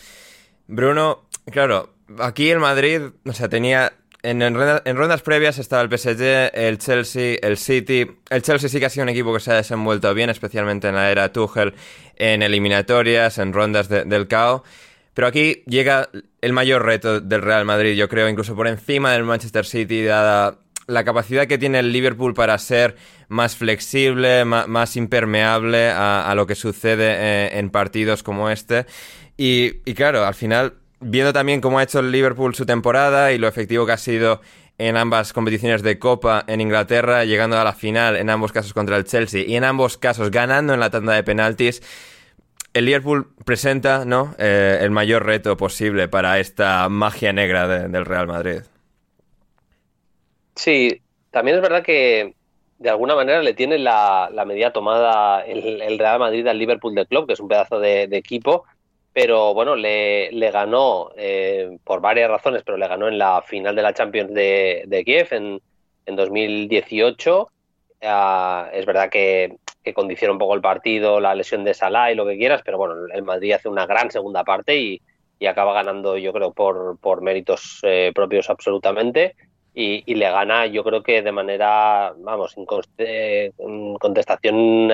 Bruno, 0.67 1.21
claro, 1.47 1.95
aquí 2.19 2.51
el 2.51 2.59
Madrid, 2.59 3.01
o 3.25 3.33
sea, 3.33 3.49
tenía 3.49 3.95
en, 4.23 4.97
rondas 4.97 5.23
previas 5.23 5.59
estaba 5.59 5.83
el 5.83 5.99
PSG, 5.99 6.51
el 6.53 6.79
Chelsea, 6.79 7.39
el 7.41 7.57
City. 7.57 8.07
El 8.29 8.43
Chelsea 8.43 8.69
sí 8.69 8.79
que 8.79 8.87
ha 8.87 8.91
sido 8.91 9.05
un 9.05 9.09
equipo 9.09 9.33
que 9.33 9.41
se 9.41 9.51
ha 9.51 9.55
desenvuelto 9.55 10.13
bien, 10.13 10.29
especialmente 10.29 10.89
en 10.89 10.95
la 10.95 11.11
era 11.11 11.33
Tuchel, 11.33 11.75
en 12.17 12.43
eliminatorias, 12.43 13.39
en 13.39 13.53
rondas 13.53 13.89
del 13.89 14.29
KO. 14.29 14.63
Pero 15.15 15.27
aquí 15.27 15.63
llega 15.67 16.11
el 16.41 16.53
mayor 16.53 16.85
reto 16.85 17.21
del 17.21 17.43
Real 17.43 17.65
Madrid, 17.65 17.95
yo 17.95 18.09
creo, 18.09 18.29
incluso 18.29 18.55
por 18.55 18.69
encima 18.69 19.13
del 19.13 19.25
Manchester 19.25 19.65
City, 19.65 20.05
dada 20.05 20.59
la 20.87 21.05
capacidad 21.05 21.47
que 21.47 21.59
tiene 21.59 21.79
el 21.79 21.93
Liverpool 21.93 22.35
para 22.35 22.59
ser 22.59 22.97
más 23.29 23.57
flexible, 23.57 24.45
más, 24.45 24.97
impermeable 24.97 25.91
a, 25.91 26.33
lo 26.35 26.47
que 26.47 26.57
sucede 26.57 27.15
eh, 27.17 27.59
en 27.59 27.71
partidos 27.71 28.23
como 28.23 28.51
este. 28.51 28.87
Y 29.37 29.73
claro, 29.95 30.27
al 30.27 30.35
final 30.35 30.80
viendo 31.01 31.33
también 31.33 31.61
cómo 31.61 31.79
ha 31.79 31.83
hecho 31.83 32.01
el 32.01 32.13
Liverpool 32.13 32.55
su 32.55 32.67
temporada 32.67 33.33
y 33.33 33.39
lo 33.39 33.49
efectivo 33.49 33.87
que 33.87 33.93
ha 33.93 33.99
sido 33.99 34.41
en 34.79 34.97
ambas 34.97 35.33
competiciones 35.33 35.83
de 35.83 35.99
Copa 35.99 36.45
en 36.47 36.61
Inglaterra, 36.61 37.25
llegando 37.25 37.59
a 37.59 37.65
la 37.65 37.73
final 37.73 38.17
en 38.17 38.31
ambos 38.31 38.53
casos 38.53 38.73
contra 38.73 38.97
el 38.97 39.05
Chelsea 39.05 39.45
y 39.47 39.57
en 39.57 39.65
ambos 39.65 39.99
casos 39.99 40.31
ganando 40.31 40.73
en 40.73 40.81
la 40.81 40.91
tanda 40.91 41.13
de 41.13 41.23
penaltis, 41.23 41.83
el 42.73 42.87
Liverpool 42.87 43.29
presenta 43.45 44.05
¿no? 44.05 44.35
Eh, 44.39 44.79
el 44.81 44.91
mayor 44.91 45.27
reto 45.27 45.57
posible 45.57 46.09
para 46.09 46.39
esta 46.39 46.89
magia 46.89 47.33
negra 47.33 47.69
del 47.89 48.05
Real 48.07 48.27
Madrid. 48.27 48.63
Sí, 50.55 51.03
también 51.31 51.57
es 51.57 51.63
verdad 51.63 51.83
que 51.83 52.35
de 52.79 52.89
alguna 52.89 53.15
manera 53.15 53.43
le 53.43 53.53
tiene 53.53 53.77
la, 53.77 54.31
medida 54.47 54.73
tomada 54.73 55.43
el, 55.45 55.99
Real 55.99 56.19
Madrid 56.19 56.47
al 56.47 56.59
Liverpool 56.59 56.95
del 56.95 57.07
club, 57.07 57.27
que 57.27 57.35
es 57.35 57.41
un 57.41 57.49
pedazo 57.49 57.81
de 57.81 58.05
equipo 58.13 58.65
pero 59.13 59.55
bueno, 59.55 59.75
le, 59.75 60.31
ganó 60.53 61.11
eh, 61.17 61.79
por 61.85 62.01
varias 62.01 62.31
razones, 62.31 62.63
pero 62.65 62.79
le 62.79 62.87
ganó 62.87 63.09
en 63.09 63.19
la 63.19 63.43
final 63.43 63.75
de 63.75 63.83
la 63.83 63.93
Champions 63.93 64.33
de, 64.33 65.03
Kiev 65.05 65.29
en, 65.33 65.61
en 66.07 66.17
2018. 66.17 67.51
Ah, 68.03 68.71
es 68.73 68.87
verdad 68.87 69.11
que, 69.11 69.57
que, 69.83 69.93
condiciona 69.93 70.33
un 70.33 70.39
poco 70.39 70.55
el 70.55 70.61
partido, 70.61 71.21
la 71.21 71.35
lesión 71.35 71.65
de 71.65 71.75
Salah 71.75 72.13
y 72.13 72.15
lo 72.15 72.25
que 72.25 72.39
quieras, 72.39 72.63
pero 72.65 72.79
bueno, 72.79 72.95
el 73.13 73.23
Madrid 73.23 73.53
hace 73.53 73.69
una 73.69 73.85
gran 73.87 74.11
segunda 74.11 74.45
parte 74.45 74.79
y, 74.79 75.03
acaba 75.47 75.73
ganando, 75.73 76.19
yo 76.19 76.33
creo, 76.33 76.53
por, 76.53 77.23
méritos 77.23 77.81
eh, 77.83 78.13
propios 78.15 78.49
absolutamente. 78.51 79.35
Y, 79.75 80.03
y, 80.05 80.15
le 80.17 80.31
gana, 80.31 80.67
yo 80.67 80.85
creo 80.85 81.03
que 81.03 81.23
de 81.23 81.33
manera, 81.33 82.13
vamos, 82.19 82.53
sin 82.53 82.67
contestación 83.99 84.89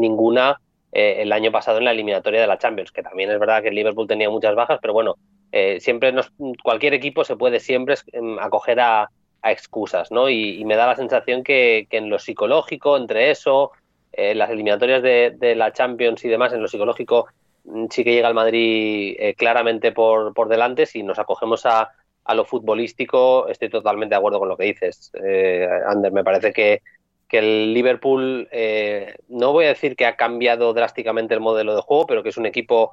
ninguna, 0.00 0.58
eh, 0.92 1.16
el 1.22 1.32
año 1.32 1.52
pasado 1.52 1.78
en 1.78 1.84
la 1.84 1.92
eliminatoria 1.92 2.40
de 2.40 2.46
la 2.46 2.58
Champions, 2.58 2.90
que 2.90 3.02
también 3.02 3.30
es 3.30 3.38
verdad 3.38 3.62
que 3.62 3.68
el 3.68 3.76
Liverpool 3.76 4.08
tenía 4.08 4.28
muchas 4.28 4.56
bajas, 4.56 4.78
pero 4.82 4.92
bueno, 4.92 5.16
eh, 5.52 5.78
siempre 5.80 6.12
nos, 6.12 6.32
cualquier 6.62 6.94
equipo 6.94 7.24
se 7.24 7.36
puede 7.36 7.60
siempre 7.60 7.94
em, 8.12 8.38
acoger 8.38 8.80
a, 8.80 9.08
excusas, 9.42 10.10
¿no? 10.10 10.28
Y, 10.28 10.62
me 10.66 10.76
da 10.76 10.86
la 10.86 10.96
sensación 10.96 11.42
que, 11.42 11.86
en 11.90 12.10
lo 12.10 12.18
psicológico, 12.18 12.96
entre 12.96 13.30
eso, 13.30 13.70
eh, 14.12 14.34
las 14.34 14.50
eliminatorias 14.50 15.02
de, 15.02 15.54
la 15.56 15.72
Champions 15.72 16.24
y 16.24 16.28
demás, 16.28 16.52
en 16.52 16.60
lo 16.60 16.68
psicológico 16.68 17.28
mm, 17.64 17.86
sí 17.90 18.04
que 18.04 18.12
llega 18.12 18.28
el 18.28 18.34
Madrid 18.34 19.16
claramente 19.38 19.92
por, 19.92 20.34
por 20.34 20.48
delante. 20.48 20.84
Si 20.84 21.02
nos 21.02 21.18
acogemos 21.18 21.64
a, 21.64 21.90
a 22.24 22.34
lo 22.34 22.44
futbolístico, 22.44 23.48
estoy 23.48 23.70
totalmente 23.70 24.14
de 24.14 24.18
acuerdo 24.18 24.40
con 24.40 24.48
lo 24.48 24.56
que 24.58 24.64
dices, 24.64 25.10
Ander. 25.86 26.12
Me 26.12 26.24
parece 26.24 26.52
que, 26.52 26.82
que 27.30 27.38
el 27.38 27.72
Liverpool, 27.72 28.48
eh, 28.50 29.14
no 29.28 29.52
voy 29.52 29.64
a 29.66 29.68
decir 29.68 29.94
que 29.94 30.04
ha 30.04 30.16
cambiado 30.16 30.74
drásticamente 30.74 31.32
el 31.32 31.38
modelo 31.40 31.76
de 31.76 31.80
juego, 31.80 32.04
pero 32.06 32.22
que 32.24 32.30
es 32.30 32.36
un 32.36 32.44
equipo 32.44 32.90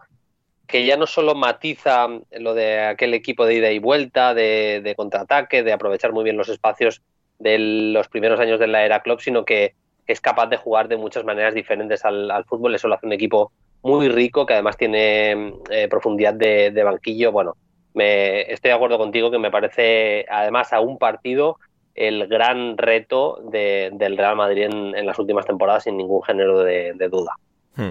que 0.68 0.86
ya 0.86 0.96
no 0.96 1.08
solo 1.08 1.34
matiza 1.34 2.08
lo 2.32 2.54
de 2.54 2.82
aquel 2.82 3.16
equipo 3.16 3.48
de 3.48 3.56
ida 3.56 3.72
y 3.72 3.80
vuelta, 3.80 4.36
de, 4.36 4.94
contraataque, 4.96 5.64
de 5.64 5.74
aprovechar 5.74 6.14
muy 6.14 6.24
bien 6.24 6.38
los 6.38 6.50
espacios 6.50 7.02
de 7.40 7.58
los 7.58 8.10
primeros 8.10 8.40
años 8.40 8.60
de 8.60 8.68
la 8.68 8.86
era 8.86 9.02
club, 9.02 9.22
sino 9.22 9.44
que 9.44 9.74
es 10.06 10.22
capaz 10.22 10.48
de 10.48 10.58
jugar 10.58 10.88
de 10.88 10.98
muchas 10.98 11.26
maneras 11.26 11.56
diferentes 11.56 12.06
al, 12.06 12.46
fútbol. 12.46 12.76
Eso 12.76 12.88
lo 12.88 12.94
hace 12.94 13.08
un 13.08 13.14
equipo 13.14 13.52
muy 13.82 14.08
rico, 14.08 14.46
que 14.46 14.54
además 14.54 14.78
tiene 14.78 15.54
eh, 15.72 15.88
profundidad 15.90 16.36
de, 16.36 16.70
de, 16.70 16.84
banquillo. 16.84 17.32
Bueno, 17.32 17.56
me, 17.96 18.42
estoy 18.42 18.70
de 18.70 18.76
acuerdo 18.76 19.00
contigo 19.00 19.32
que 19.32 19.40
me 19.40 19.50
parece, 19.50 20.26
además, 20.30 20.74
a 20.74 20.80
un 20.80 21.00
partido 21.00 21.58
el 21.98 22.28
gran 22.28 22.78
reto 22.78 23.42
del 23.44 24.18
Real 24.18 24.36
Madrid 24.36 24.68
en, 24.72 25.06
las 25.06 25.18
últimas 25.18 25.46
temporadas 25.46 25.84
sin 25.84 25.98
ningún 25.98 26.22
género 26.24 26.64
de, 26.64 26.94
duda. 27.10 27.34
Hmm. 27.76 27.90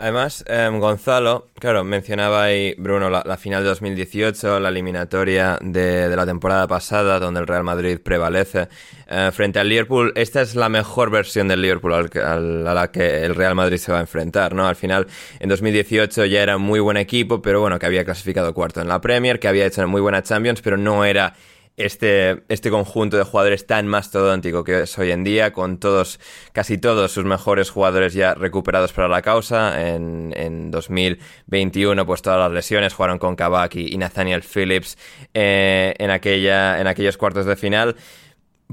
Además, 0.00 0.44
em, 0.46 0.78
Gonzalo, 0.78 1.48
claro, 1.58 1.82
mencionaba 1.82 2.44
ahí 2.44 2.74
Bruno 2.78 3.10
la, 3.10 3.36
final 3.36 3.64
de 3.64 3.68
2018, 3.70 4.60
la 4.60 4.68
eliminatoria 4.68 5.58
de, 5.60 6.14
la 6.14 6.24
temporada 6.24 6.68
pasada, 6.68 7.18
donde 7.18 7.40
el 7.40 7.48
Real 7.48 7.64
Madrid 7.64 7.98
prevalece 8.00 8.68
eh, 9.08 9.30
frente 9.32 9.58
al 9.58 9.68
Liverpool. 9.68 10.12
Esta 10.14 10.40
es 10.40 10.54
la 10.54 10.68
mejor 10.68 11.10
versión 11.10 11.48
del 11.48 11.62
Liverpool 11.62 11.94
a 11.94 12.38
la 12.38 12.92
que 12.92 13.24
el 13.24 13.34
Real 13.34 13.56
Madrid 13.56 13.78
se 13.78 13.90
va 13.90 13.98
a 13.98 14.02
enfrentar, 14.02 14.54
¿no? 14.54 14.68
Al 14.68 14.76
final, 14.76 15.08
en 15.40 15.48
2018 15.48 16.26
ya 16.26 16.42
era 16.42 16.58
muy 16.58 16.78
buen 16.78 16.96
equipo, 16.96 17.42
pero 17.42 17.60
bueno, 17.60 17.80
que 17.80 17.86
había 17.86 18.04
clasificado 18.04 18.54
cuarto 18.54 18.80
en 18.80 18.86
la 18.86 19.00
Premier, 19.00 19.40
que 19.40 19.48
había 19.48 19.66
hecho 19.66 19.86
muy 19.88 20.00
buena 20.00 20.22
Champions, 20.22 20.62
pero 20.62 20.76
no 20.76 21.04
era 21.04 21.34
este, 21.78 22.42
este 22.48 22.70
conjunto 22.70 23.16
de 23.16 23.22
jugadores 23.22 23.66
tan 23.66 23.86
mastodóntico 23.86 24.64
que 24.64 24.82
es 24.82 24.98
hoy 24.98 25.12
en 25.12 25.24
día, 25.24 25.52
con 25.52 25.78
todos, 25.78 26.20
casi 26.52 26.76
todos 26.78 27.12
sus 27.12 27.24
mejores 27.24 27.70
jugadores 27.70 28.14
ya 28.14 28.34
recuperados 28.34 28.92
para 28.92 29.08
la 29.08 29.22
causa. 29.22 29.88
En, 29.88 30.34
en 30.36 30.70
2021, 30.70 32.04
pues 32.04 32.22
todas 32.22 32.38
las 32.38 32.52
lesiones 32.52 32.94
jugaron 32.94 33.18
con 33.18 33.36
Kabak 33.36 33.76
y, 33.76 33.96
Nathaniel 33.96 34.42
Phillips 34.42 34.98
eh, 35.34 35.94
en, 35.98 36.10
aquella, 36.10 36.80
en 36.80 36.86
aquellos 36.86 37.16
cuartos 37.16 37.46
de 37.46 37.56
final. 37.56 37.96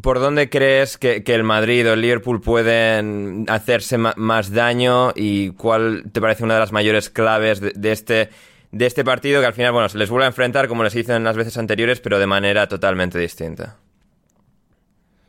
¿Por 0.01 0.19
dónde 0.19 0.49
crees 0.49 0.97
que, 0.97 1.23
el 1.25 1.43
Madrid 1.43 1.89
o 1.89 1.93
el 1.93 2.01
Liverpool 2.01 2.41
pueden 2.41 3.45
hacerse 3.47 3.97
más 3.97 4.51
daño 4.51 5.13
y 5.15 5.51
cuál 5.51 6.03
te 6.11 6.19
parece 6.19 6.43
una 6.43 6.55
de 6.55 6.59
las 6.59 6.73
mayores 6.73 7.09
claves 7.09 7.61
de 7.61 7.91
este 7.91 8.29
de 8.75 8.85
este 8.87 9.05
partido 9.05 9.39
que 9.39 9.47
al 9.47 9.53
final, 9.53 9.71
bueno, 9.71 9.87
se 9.87 9.97
les 9.97 10.09
vuelve 10.09 10.25
a 10.25 10.27
enfrentar 10.27 10.67
como 10.67 10.83
les 10.83 10.93
hizo 10.95 11.15
en 11.15 11.23
las 11.23 11.37
veces 11.37 11.57
anteriores, 11.57 12.01
pero 12.01 12.19
de 12.19 12.27
manera 12.27 12.67
totalmente 12.67 13.17
distinta. 13.17 13.77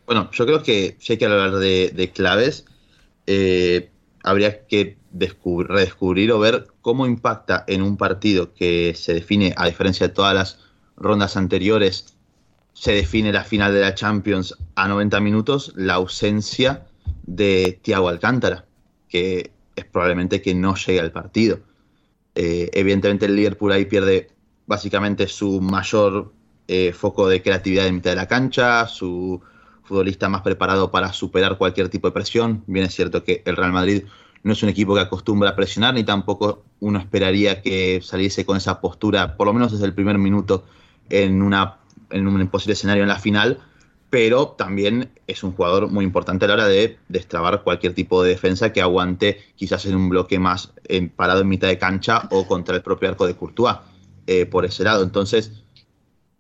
Bueno, 0.04 0.28
yo 0.32 0.46
creo 0.46 0.64
que 0.64 0.96
si 0.98 1.12
hay 1.12 1.18
que 1.18 1.26
hablar 1.26 1.52
de, 1.52 2.12
claves, 2.12 2.64
eh, 3.28 3.88
habría 4.24 4.66
que 4.66 4.98
redescubrir 5.12 6.32
o 6.32 6.40
ver 6.40 6.66
cómo 6.80 7.06
impacta 7.06 7.64
en 7.68 7.82
un 7.82 7.96
partido 7.96 8.52
que 8.52 8.94
se 8.96 9.14
define, 9.14 9.54
a 9.56 9.66
diferencia 9.66 10.08
de 10.08 10.12
todas 10.12 10.34
las 10.34 10.58
rondas 10.96 11.36
anteriores, 11.36 12.16
se 12.72 12.94
define 12.94 13.32
la 13.32 13.44
final 13.44 13.72
de 13.72 13.80
la 13.80 13.94
Champions 13.94 14.56
a 14.74 14.88
90 14.88 15.20
minutos, 15.20 15.72
la 15.76 15.94
ausencia 15.94 16.84
de 17.22 17.78
Thiago 17.80 18.08
Alcántara, 18.08 18.64
que 19.08 19.52
es 19.76 19.84
probablemente 19.84 20.42
que 20.42 20.52
no 20.52 20.74
llegue 20.74 20.98
al 20.98 21.12
partido. 21.12 21.60
Eh, 22.36 22.70
evidentemente 22.74 23.26
el 23.26 23.34
Liverpool 23.34 23.72
ahí 23.72 23.86
pierde 23.86 24.28
básicamente 24.66 25.26
su 25.26 25.60
mayor 25.60 26.32
eh, 26.68 26.92
foco 26.92 27.28
de 27.28 27.42
creatividad 27.42 27.86
en 27.86 27.96
mitad 27.96 28.10
de 28.10 28.16
la 28.16 28.28
cancha, 28.28 28.86
su 28.86 29.40
futbolista 29.82 30.28
más 30.28 30.42
preparado 30.42 30.90
para 30.90 31.12
superar 31.12 31.56
cualquier 31.56 31.88
tipo 31.88 32.08
de 32.08 32.12
presión. 32.12 32.62
Bien 32.66 32.84
es 32.84 32.94
cierto 32.94 33.24
que 33.24 33.42
el 33.46 33.56
Real 33.56 33.72
Madrid 33.72 34.04
no 34.42 34.52
es 34.52 34.62
un 34.62 34.68
equipo 34.68 34.94
que 34.94 35.00
acostumbra 35.00 35.50
a 35.50 35.56
presionar, 35.56 35.94
ni 35.94 36.04
tampoco 36.04 36.62
uno 36.80 36.98
esperaría 36.98 37.62
que 37.62 38.00
saliese 38.02 38.44
con 38.44 38.56
esa 38.56 38.80
postura, 38.80 39.36
por 39.36 39.46
lo 39.46 39.54
menos 39.54 39.72
desde 39.72 39.86
el 39.86 39.94
primer 39.94 40.18
minuto, 40.18 40.64
en, 41.08 41.40
una, 41.40 41.78
un 42.12 42.48
posible 42.48 42.74
escenario 42.74 43.02
en 43.02 43.08
la 43.08 43.18
final 43.18 43.60
pero 44.16 44.54
también 44.56 45.11
es 45.26 45.44
un 45.44 45.52
jugador 45.52 45.90
muy 45.90 46.02
importante 46.02 46.46
a 46.46 46.49
la 46.49 46.54
hora 46.54 46.66
de 46.66 46.96
destrabar 47.11 47.62
cualquier 47.62 47.92
tipo 47.92 48.23
de 48.23 48.30
defensa 48.30 48.73
que 48.73 48.80
aguante 48.80 49.44
quizás 49.56 49.85
en 49.85 49.94
un 49.94 50.08
bloque 50.08 50.38
más 50.38 50.73
eh, 50.88 51.06
parado 51.14 51.42
en 51.42 51.49
mitad 51.49 51.68
de 51.68 51.76
cancha 51.76 52.26
o 52.30 52.46
contra 52.46 52.75
el 52.76 52.80
propio 52.80 53.11
arco 53.11 53.26
de 53.26 53.37
Courtois 53.37 53.76
eh, 54.26 54.46
por 54.46 54.64
ese 54.64 54.85
lado. 54.85 55.04
Entonces, 55.04 55.52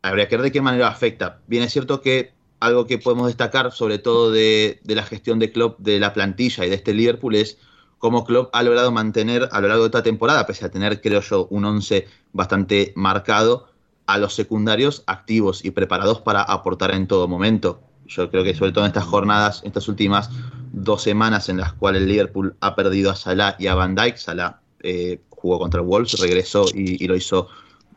habría 0.00 0.26
que 0.26 0.38
ver 0.38 0.44
de 0.44 0.52
qué 0.52 0.62
manera 0.62 0.88
afecta. 0.88 1.42
Bien 1.48 1.64
es 1.64 1.72
cierto 1.74 2.00
que 2.00 2.32
algo 2.60 2.86
que 2.86 2.96
podemos 2.96 3.26
destacar, 3.26 3.70
sobre 3.72 3.98
todo 3.98 4.30
de, 4.30 4.80
la 4.86 5.02
gestión 5.02 5.38
de 5.38 5.52
Klopp 5.52 5.78
de 5.78 6.00
la 6.00 6.14
plantilla 6.14 6.64
y 6.64 6.70
de 6.70 6.76
este 6.76 6.94
Liverpool, 6.94 7.34
es 7.34 7.58
cómo 7.98 8.24
Klopp 8.24 8.48
ha 8.54 8.62
logrado 8.62 8.90
mantener 8.90 9.50
a 9.52 9.60
lo 9.60 9.68
largo 9.68 9.82
de 9.82 9.88
esta 9.88 10.02
temporada, 10.02 10.46
pese 10.46 10.64
a 10.64 10.70
tener, 10.70 11.02
creo 11.02 11.20
yo, 11.20 11.46
un 11.50 11.66
11 11.66 12.08
bastante 12.32 12.94
marcado, 12.96 13.68
a 14.06 14.18
los 14.18 14.34
secundarios 14.34 15.02
activos 15.06 15.64
y 15.64 15.70
preparados 15.70 16.20
para 16.20 16.42
aportar 16.42 16.92
en 16.92 17.06
todo 17.06 17.28
momento. 17.28 17.80
Yo 18.06 18.30
creo 18.30 18.44
que 18.44 18.54
sobre 18.54 18.72
todo 18.72 18.84
en 18.84 18.88
estas 18.88 19.04
jornadas, 19.04 19.62
estas 19.64 19.88
últimas 19.88 20.30
dos 20.72 21.02
semanas 21.02 21.48
en 21.48 21.58
las 21.58 21.72
cuales 21.72 22.02
Liverpool 22.02 22.54
ha 22.60 22.76
perdido 22.76 23.10
a 23.10 23.16
Salah 23.16 23.56
y 23.58 23.66
a 23.66 23.74
Van 23.74 23.94
Dijk, 23.94 24.16
Salah 24.16 24.60
eh, 24.80 25.20
jugó 25.30 25.58
contra 25.58 25.80
el 25.80 25.86
Wolves, 25.86 26.18
regresó 26.20 26.66
y, 26.72 27.06
lo 27.06 27.16
hizo 27.16 27.48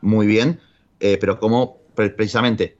muy 0.01 0.25
bien, 0.25 0.59
eh, 0.99 1.17
pero 1.19 1.39
como 1.39 1.77
precisamente 1.93 2.77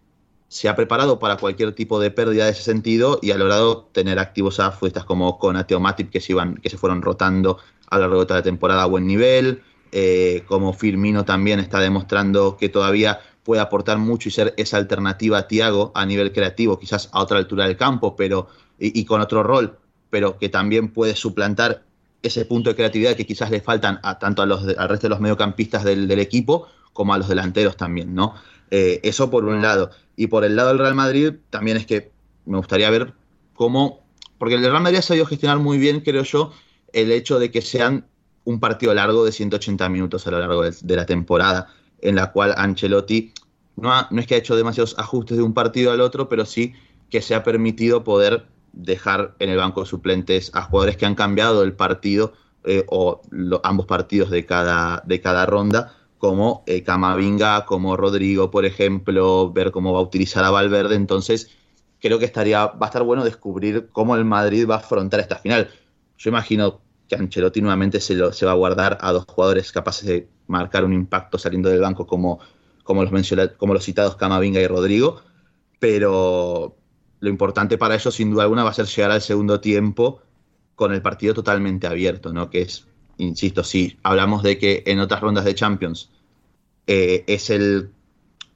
se 0.47 0.67
ha 0.67 0.75
preparado 0.75 1.19
para 1.19 1.37
cualquier 1.37 1.73
tipo 1.73 1.99
de 1.99 2.09
pérdida 2.09 2.45
de 2.45 2.51
ese 2.51 2.63
sentido 2.63 3.19
y 3.21 3.31
ha 3.31 3.37
logrado 3.37 3.89
tener 3.91 4.17
activos 4.17 4.59
a 4.59 4.71
futbolistas 4.71 5.05
como 5.05 5.37
Konate 5.37 5.75
o 5.75 5.79
Matip 5.79 6.09
que 6.09 6.19
se, 6.19 6.31
iban, 6.31 6.55
que 6.55 6.69
se 6.69 6.77
fueron 6.77 7.03
rotando 7.03 7.59
a 7.89 7.97
lo 7.97 8.01
largo 8.03 8.19
de 8.21 8.25
toda 8.25 8.39
la 8.39 8.43
temporada 8.43 8.83
a 8.83 8.87
buen 8.87 9.05
nivel, 9.05 9.61
eh, 9.91 10.43
como 10.47 10.73
Firmino 10.73 11.25
también 11.25 11.59
está 11.59 11.79
demostrando 11.79 12.57
que 12.57 12.69
todavía 12.69 13.21
puede 13.43 13.61
aportar 13.61 13.97
mucho 13.97 14.29
y 14.29 14.31
ser 14.31 14.53
esa 14.57 14.77
alternativa 14.77 15.39
a 15.39 15.47
Tiago 15.47 15.91
a 15.95 16.05
nivel 16.05 16.31
creativo, 16.31 16.77
quizás 16.77 17.09
a 17.11 17.21
otra 17.21 17.39
altura 17.39 17.65
del 17.65 17.77
campo, 17.77 18.15
pero 18.15 18.47
y, 18.77 19.03
con 19.05 19.21
otro 19.21 19.43
rol, 19.43 19.77
pero 20.09 20.37
que 20.37 20.49
también 20.49 20.89
puede 20.89 21.15
suplantar 21.15 21.83
ese 22.21 22.45
punto 22.45 22.69
de 22.69 22.75
creatividad 22.75 23.15
que 23.15 23.25
quizás 23.25 23.49
le 23.49 23.61
faltan 23.61 23.99
a, 24.03 24.19
tanto 24.19 24.41
a 24.41 24.45
los 24.45 24.67
al 24.77 24.89
resto 24.89 25.07
de 25.07 25.09
los 25.09 25.19
mediocampistas 25.19 25.83
del, 25.83 26.11
equipo 26.19 26.67
como 26.93 27.13
a 27.13 27.17
los 27.17 27.27
delanteros 27.27 27.75
también, 27.77 28.13
¿no? 28.13 28.35
Eh, 28.71 28.99
eso 29.03 29.29
por 29.29 29.45
un 29.45 29.61
lado. 29.61 29.89
Y 30.15 30.27
por 30.27 30.43
el 30.43 30.55
lado 30.55 30.69
del 30.69 30.79
Real 30.79 30.95
Madrid 30.95 31.33
también 31.49 31.77
es 31.77 31.85
que 31.85 32.11
me 32.45 32.57
gustaría 32.57 32.89
ver 32.89 33.13
cómo, 33.53 34.03
porque 34.37 34.55
el 34.55 34.61
Real 34.61 34.83
Madrid 34.83 34.99
ha 34.99 35.01
sabido 35.01 35.25
gestionar 35.25 35.59
muy 35.59 35.77
bien, 35.77 36.01
creo 36.01 36.23
yo, 36.23 36.51
el 36.93 37.11
hecho 37.11 37.39
de 37.39 37.51
que 37.51 37.61
sean 37.61 38.05
un 38.49 38.59
partido 38.59 38.93
largo 38.95 39.23
de 39.25 39.31
180 39.31 39.87
minutos 39.89 40.25
a 40.25 40.31
lo 40.31 40.39
largo 40.39 40.63
de, 40.63 40.95
la 40.95 41.05
temporada, 41.05 41.67
en 42.01 42.15
la 42.15 42.31
cual 42.31 42.55
Ancelotti 42.57 43.31
no, 43.75 43.91
no 44.09 44.19
es 44.19 44.25
que 44.25 44.35
ha 44.35 44.37
hecho 44.39 44.55
demasiados 44.55 44.95
ajustes 44.97 45.37
de 45.37 45.43
un 45.43 45.53
partido 45.53 45.91
al 45.91 46.01
otro, 46.01 46.27
pero 46.27 46.45
sí 46.45 46.73
que 47.11 47.21
se 47.21 47.35
ha 47.35 47.43
permitido 47.43 48.03
poder 48.03 48.47
dejar 48.73 49.35
en 49.37 49.49
el 49.49 49.57
banco 49.57 49.81
de 49.81 49.87
suplentes 49.87 50.51
a 50.55 50.63
jugadores 50.63 50.97
que 50.97 51.05
han 51.05 51.13
cambiado 51.13 51.63
el 51.63 51.73
partido 51.73 52.33
eh, 52.63 52.85
o 52.87 53.21
ambos 53.63 53.85
partidos 53.85 54.31
de 54.31 54.45
cada, 54.47 55.03
de 55.05 55.21
cada 55.21 55.45
ronda, 55.45 55.95
como 56.17 56.63
eh, 56.65 56.81
Camavinga, 56.81 57.65
como 57.65 57.97
Rodrigo, 57.97 58.49
por 58.49 58.65
ejemplo, 58.65 59.51
ver 59.53 59.71
cómo 59.71 59.93
va 59.93 59.99
a 59.99 60.03
utilizar 60.03 60.43
a 60.43 60.49
Valverde. 60.49 60.95
Entonces, 60.95 61.51
creo 61.99 62.17
que 62.17 62.25
estaría, 62.25 62.65
va 62.65 62.87
a 62.87 62.89
estar 62.89 63.03
bueno 63.03 63.23
descubrir 63.23 63.89
cómo 63.91 64.15
el 64.15 64.25
Madrid 64.25 64.67
va 64.67 64.75
a 64.75 64.79
afrontar 64.79 65.19
esta 65.19 65.37
final. 65.37 65.69
Yo 66.17 66.29
imagino 66.29 66.81
que 67.09 67.15
Ancelotti 67.15 67.61
nuevamente 67.61 67.99
se, 67.99 68.15
va 68.15 68.51
a 68.51 68.55
guardar 68.55 68.97
a 69.01 69.11
dos 69.11 69.25
jugadores 69.25 69.71
capaces 69.73 70.07
de 70.07 70.29
marcar 70.47 70.85
un 70.85 70.93
impacto 70.93 71.37
saliendo 71.37 71.69
del 71.69 71.81
banco 71.81 72.07
como, 72.07 72.39
como, 72.83 73.03
los, 73.03 73.11
como 73.57 73.73
los 73.73 73.83
citados 73.83 74.15
Camavinga 74.15 74.61
y 74.61 74.67
Rodrigo, 74.67 75.21
pero, 75.79 76.77
lo 77.19 77.29
importante 77.29 77.77
para 77.77 77.95
eso, 77.95 78.11
sin 78.11 78.31
duda 78.31 78.43
alguna, 78.43 78.63
va 78.63 78.69
a 78.69 78.73
ser 78.73 78.85
llegar 78.85 79.11
al 79.11 79.21
segundo 79.21 79.59
tiempo 79.59 80.21
con 80.75 80.93
el 80.93 81.01
partido 81.01 81.33
totalmente 81.33 81.87
abierto, 81.87 82.31
¿no? 82.31 82.49
Que 82.49 82.61
es, 82.61 82.87
insisto, 83.17 83.63
si 83.63 83.97
hablamos 84.03 84.43
de 84.43 84.57
que 84.57 84.83
en 84.85 84.99
otras 84.99 85.21
rondas 85.21 85.45
de 85.45 85.55
Champions 85.55 86.09
eh, 86.87 87.23
es 87.27 87.49
el 87.49 87.91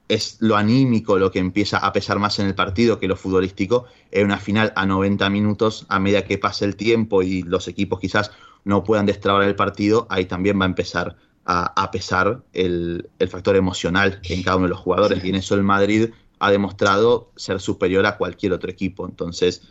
es 0.07 0.37
lo 0.39 0.55
anímico 0.55 1.17
lo 1.17 1.31
que 1.31 1.39
empieza 1.39 1.77
a 1.77 1.93
pesar 1.93 2.19
más 2.19 2.37
en 2.39 2.47
el 2.47 2.55
partido 2.55 2.99
que 2.99 3.07
lo 3.07 3.15
futbolístico. 3.15 3.85
En 4.11 4.25
una 4.25 4.37
final 4.37 4.73
a 4.75 4.85
90 4.85 5.29
minutos, 5.29 5.85
a 5.89 5.99
medida 5.99 6.25
que 6.25 6.37
pase 6.37 6.65
el 6.65 6.75
tiempo 6.75 7.23
y 7.23 7.43
los 7.43 7.67
equipos 7.67 7.99
quizás 7.99 8.31
no 8.65 8.83
puedan 8.83 9.05
destrabar 9.05 9.43
el 9.43 9.55
partido, 9.55 10.07
ahí 10.09 10.25
también 10.25 10.59
va 10.59 10.65
a 10.65 10.67
empezar 10.67 11.15
a, 11.45 11.91
pesar 11.91 12.41
el, 12.53 13.09
el, 13.19 13.27
factor 13.27 13.57
emocional 13.57 14.21
en 14.23 14.43
cada 14.43 14.55
uno 14.55 14.67
de 14.67 14.69
los 14.69 14.79
jugadores. 14.79 15.23
Y 15.25 15.29
en 15.29 15.35
eso 15.35 15.55
el 15.55 15.63
Madrid 15.63 16.09
ha 16.39 16.51
demostrado 16.51 17.31
ser 17.35 17.59
superior 17.59 18.05
a 18.05 18.17
cualquier 18.17 18.53
otro 18.53 18.69
equipo. 18.69 19.05
Entonces, 19.05 19.61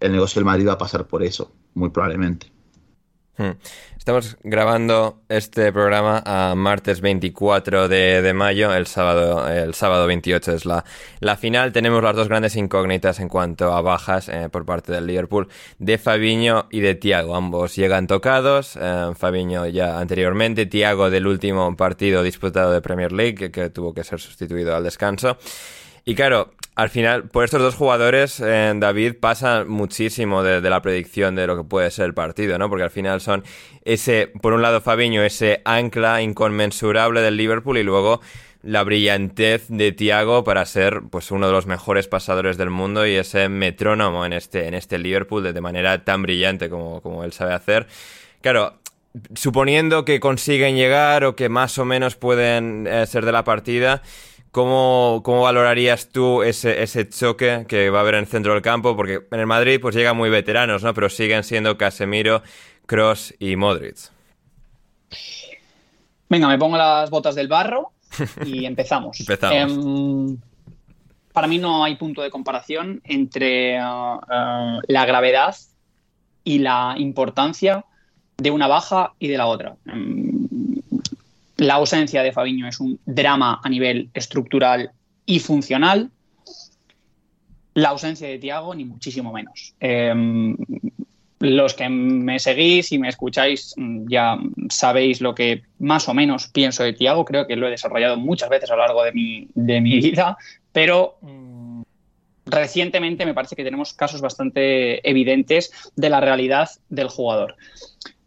el 0.00 0.12
negocio 0.12 0.40
del 0.40 0.44
Madrid 0.46 0.68
va 0.68 0.72
a 0.72 0.78
pasar 0.78 1.06
por 1.06 1.22
eso, 1.22 1.52
muy 1.74 1.88
probablemente. 1.88 2.52
Hmm. 3.38 3.52
Estamos 3.98 4.36
grabando 4.44 5.20
este 5.28 5.72
programa 5.72 6.22
a 6.24 6.54
martes 6.54 7.00
24 7.00 7.88
de, 7.88 8.32
mayo, 8.34 8.72
el 8.72 8.86
sábado, 8.86 9.48
el 9.48 9.74
sábado 9.74 10.06
28 10.06 10.52
es 10.52 10.64
la, 10.64 10.84
la 11.18 11.36
final. 11.36 11.72
Tenemos 11.72 12.02
las 12.02 12.14
dos 12.14 12.28
grandes 12.28 12.54
incógnitas 12.54 13.18
en 13.18 13.28
cuanto 13.28 13.72
a 13.72 13.80
bajas 13.82 14.28
eh, 14.28 14.48
por 14.48 14.64
parte 14.64 14.92
del 14.92 15.08
Liverpool, 15.08 15.48
de 15.80 15.98
Fabiño 15.98 16.68
y 16.70 16.80
de 16.80 16.94
Tiago. 16.94 17.34
Ambos 17.34 17.74
llegan 17.74 18.06
tocados, 18.06 18.78
eh, 18.80 19.10
Fabiño 19.16 19.66
ya 19.66 19.98
anteriormente, 19.98 20.66
Tiago 20.66 21.10
del 21.10 21.26
último 21.26 21.76
partido 21.76 22.22
disputado 22.22 22.70
de 22.70 22.80
Premier 22.80 23.10
League, 23.10 23.50
que 23.50 23.70
tuvo 23.70 23.92
que 23.92 24.04
ser 24.04 24.20
sustituido 24.20 24.76
al 24.76 24.84
descanso. 24.84 25.36
Y 26.08 26.14
claro, 26.14 26.52
al 26.76 26.88
final, 26.88 27.24
por 27.24 27.44
estos 27.44 27.60
dos 27.60 27.74
jugadores, 27.74 28.38
eh, 28.38 28.72
David 28.76 29.14
pasa 29.18 29.64
muchísimo 29.66 30.44
de, 30.44 30.60
la 30.60 30.80
predicción 30.80 31.34
de 31.34 31.48
lo 31.48 31.56
que 31.56 31.64
puede 31.64 31.90
ser 31.90 32.04
el 32.04 32.14
partido, 32.14 32.58
¿no? 32.58 32.68
Porque 32.68 32.84
al 32.84 32.90
final 32.90 33.20
son 33.20 33.42
ese, 33.84 34.28
por 34.40 34.52
un 34.52 34.62
lado, 34.62 34.80
Fabiño, 34.80 35.24
ese 35.24 35.62
ancla 35.64 36.22
inconmensurable 36.22 37.22
del 37.22 37.36
Liverpool 37.36 37.78
y 37.78 37.82
luego 37.82 38.20
la 38.62 38.84
brillantez 38.84 39.66
de 39.68 39.90
Thiago 39.90 40.44
para 40.44 40.64
ser 40.64 41.02
pues 41.10 41.32
uno 41.32 41.48
de 41.48 41.52
los 41.52 41.66
mejores 41.66 42.06
pasadores 42.06 42.56
del 42.56 42.70
mundo 42.70 43.04
y 43.04 43.16
ese 43.16 43.48
metrónomo 43.48 44.24
en 44.24 44.32
este, 44.32 44.68
en 44.68 44.74
este 44.74 44.98
Liverpool 44.98 45.42
de, 45.42 45.60
manera 45.60 46.04
tan 46.04 46.22
brillante 46.22 46.70
como, 46.70 47.00
como 47.00 47.24
él 47.24 47.32
sabe 47.32 47.52
hacer. 47.52 47.88
Claro, 48.42 48.78
suponiendo 49.34 50.04
que 50.04 50.20
consiguen 50.20 50.76
llegar 50.76 51.24
o 51.24 51.34
que 51.34 51.48
más 51.48 51.78
o 51.78 51.84
menos 51.84 52.14
pueden 52.14 52.86
eh, 52.86 53.06
ser 53.06 53.24
de 53.24 53.32
la 53.32 53.42
partida, 53.42 54.02
¿Cómo, 54.56 55.42
valorarías 55.42 56.08
tú 56.08 56.42
ese, 56.42 56.82
ese, 56.82 57.06
choque 57.10 57.66
que 57.68 57.90
va 57.90 57.98
a 57.98 58.00
haber 58.00 58.14
en 58.14 58.20
el 58.20 58.26
centro 58.26 58.54
del 58.54 58.62
campo? 58.62 58.96
Porque 58.96 59.20
en 59.30 59.40
el 59.40 59.46
Madrid 59.46 59.78
pues 59.82 59.94
llegan 59.94 60.16
muy 60.16 60.30
veteranos, 60.30 60.82
¿no? 60.82 60.94
Pero 60.94 61.10
siguen 61.10 61.44
siendo 61.44 61.76
Casemiro, 61.76 62.42
Cross 62.86 63.34
y 63.38 63.54
Modric. 63.56 63.98
Venga, 66.30 66.48
me 66.48 66.56
pongo 66.56 66.78
las 66.78 67.10
botas 67.10 67.34
del 67.34 67.48
barro 67.48 67.92
y 68.46 68.64
empezamos. 68.64 69.20
empezamos. 69.20 69.54
Em, 69.54 70.38
para 71.34 71.48
mí 71.48 71.58
no 71.58 71.84
hay 71.84 71.96
punto 71.96 72.22
de 72.22 72.30
comparación 72.30 73.02
entre 73.04 73.78
uh, 73.78 74.14
uh, 74.14 74.80
la 74.88 75.04
gravedad 75.04 75.54
y 76.44 76.60
la 76.60 76.94
importancia 76.96 77.84
de 78.38 78.50
una 78.50 78.68
baja 78.68 79.12
y 79.18 79.28
de 79.28 79.36
la 79.36 79.48
otra. 79.48 79.76
Em, 79.84 80.48
la 81.56 81.74
ausencia 81.74 82.22
de 82.22 82.32
Fabiño 82.32 82.68
es 82.68 82.80
un 82.80 82.98
drama 83.06 83.60
a 83.62 83.68
nivel 83.68 84.10
estructural 84.14 84.90
y 85.24 85.38
funcional. 85.40 86.10
La 87.74 87.90
ausencia 87.90 88.28
de 88.28 88.38
Tiago, 88.38 88.74
ni 88.74 88.84
muchísimo 88.84 89.32
menos. 89.32 89.74
Em, 89.80 90.56
los 91.38 91.74
que 91.74 91.88
me 91.88 92.38
seguís 92.38 92.92
y 92.92 92.98
me 92.98 93.08
escucháis 93.08 93.74
mm, 93.76 94.06
ya 94.08 94.38
sabéis 94.70 95.20
lo 95.20 95.34
que 95.34 95.62
más 95.78 96.08
o 96.08 96.14
menos 96.14 96.48
pienso 96.48 96.82
de 96.82 96.92
Tiago. 96.92 97.24
Creo 97.24 97.46
que 97.46 97.56
lo 97.56 97.66
he 97.66 97.70
desarrollado 97.70 98.16
muchas 98.16 98.48
veces 98.48 98.70
a 98.70 98.76
lo 98.76 98.82
largo 98.82 99.02
de 99.02 99.12
mi, 99.12 99.48
vida, 100.00 100.36
pero 100.72 101.18
mm, 101.20 101.82
recientemente 102.46 103.26
me 103.26 103.34
parece 103.34 103.56
que 103.56 103.64
tenemos 103.64 103.92
casos 103.92 104.20
bastante 104.20 105.06
evidentes 105.08 105.70
de 105.96 106.10
la 106.10 106.20
realidad 106.20 106.68
del 106.88 107.08
jugador. 107.08 107.56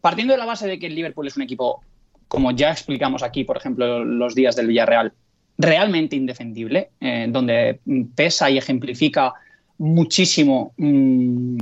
Partiendo 0.00 0.32
de 0.32 0.38
la 0.38 0.46
base 0.46 0.66
de 0.66 0.78
que 0.78 0.86
el 0.86 0.94
Liverpool 0.94 1.26
es 1.26 1.36
un 1.36 1.42
equipo 1.42 1.82
como 2.30 2.52
ya 2.52 2.70
explicamos 2.70 3.24
aquí, 3.24 3.42
por 3.42 3.56
ejemplo, 3.56 4.04
los 4.04 4.36
días 4.36 4.54
del 4.54 4.68
Villarreal, 4.68 5.12
realmente 5.58 6.14
indefendible, 6.14 6.90
eh, 7.00 7.26
donde 7.28 7.80
pesa 8.14 8.48
y 8.48 8.56
ejemplifica 8.56 9.34
muchísimo 9.78 10.72
mm, 10.76 11.58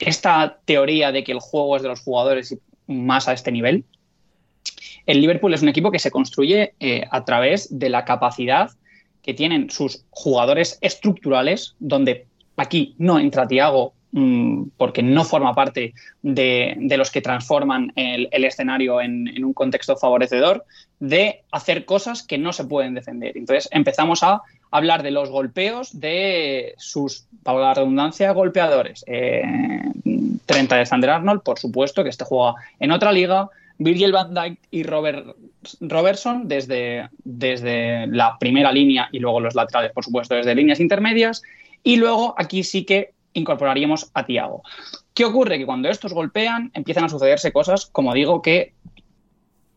esta 0.00 0.58
teoría 0.64 1.12
de 1.12 1.22
que 1.22 1.30
el 1.30 1.38
juego 1.38 1.76
es 1.76 1.82
de 1.82 1.88
los 1.90 2.00
jugadores 2.00 2.50
y 2.50 2.58
más 2.92 3.28
a 3.28 3.32
este 3.34 3.52
nivel. 3.52 3.84
El 5.06 5.20
Liverpool 5.20 5.54
es 5.54 5.62
un 5.62 5.68
equipo 5.68 5.92
que 5.92 6.00
se 6.00 6.10
construye 6.10 6.74
eh, 6.80 7.04
a 7.08 7.24
través 7.24 7.78
de 7.78 7.88
la 7.88 8.04
capacidad 8.04 8.72
que 9.22 9.32
tienen 9.32 9.70
sus 9.70 10.04
jugadores 10.10 10.76
estructurales, 10.80 11.76
donde 11.78 12.26
aquí 12.56 12.96
no 12.98 13.20
entra 13.20 13.46
Tiago 13.46 13.94
porque 14.76 15.02
no 15.02 15.24
forma 15.24 15.54
parte 15.54 15.92
de, 16.22 16.76
los 16.96 17.10
que 17.10 17.20
transforman 17.20 17.92
el, 17.94 18.28
escenario 18.44 19.00
en, 19.00 19.44
un 19.44 19.52
contexto 19.52 19.96
favorecedor, 19.96 20.64
de 20.98 21.42
hacer 21.52 21.84
cosas 21.84 22.22
que 22.22 22.38
no 22.38 22.52
se 22.52 22.64
pueden 22.64 22.94
defender. 22.94 23.36
Entonces 23.36 23.68
empezamos 23.70 24.22
a 24.22 24.42
hablar 24.70 25.02
de 25.02 25.10
los 25.10 25.30
golpeos 25.30 25.98
de 26.00 26.74
sus, 26.78 27.26
para 27.42 27.60
la 27.60 27.74
redundancia, 27.74 28.32
golpeadores. 28.32 29.04
30 29.04 29.12
eh, 30.06 30.78
de 30.78 30.86
Sander 30.86 31.10
Arnold, 31.10 31.42
por 31.42 31.58
supuesto, 31.58 32.02
que 32.02 32.10
este 32.10 32.24
juega 32.24 32.54
en 32.80 32.92
otra 32.92 33.12
liga. 33.12 33.48
Virgil 33.80 34.10
van 34.10 34.34
Dijk 34.34 34.58
y 34.72 34.82
Robert, 34.82 35.36
Robertson 35.80 36.48
desde, 36.48 37.08
desde 37.22 38.08
la 38.08 38.36
primera 38.38 38.72
línea 38.72 39.08
y 39.12 39.20
luego 39.20 39.38
los 39.38 39.54
laterales, 39.54 39.92
por 39.92 40.04
supuesto, 40.04 40.34
desde 40.34 40.54
líneas 40.54 40.80
intermedias. 40.80 41.42
Y 41.84 41.96
luego 41.96 42.34
aquí 42.36 42.64
sí 42.64 42.84
que 42.84 43.12
incorporaríamos 43.38 44.10
a 44.14 44.26
Tiago. 44.26 44.62
¿Qué 45.14 45.24
ocurre? 45.24 45.58
Que 45.58 45.66
cuando 45.66 45.88
estos 45.88 46.12
golpean 46.12 46.70
empiezan 46.74 47.04
a 47.04 47.08
sucederse 47.08 47.52
cosas, 47.52 47.86
como 47.86 48.14
digo, 48.14 48.42
que 48.42 48.74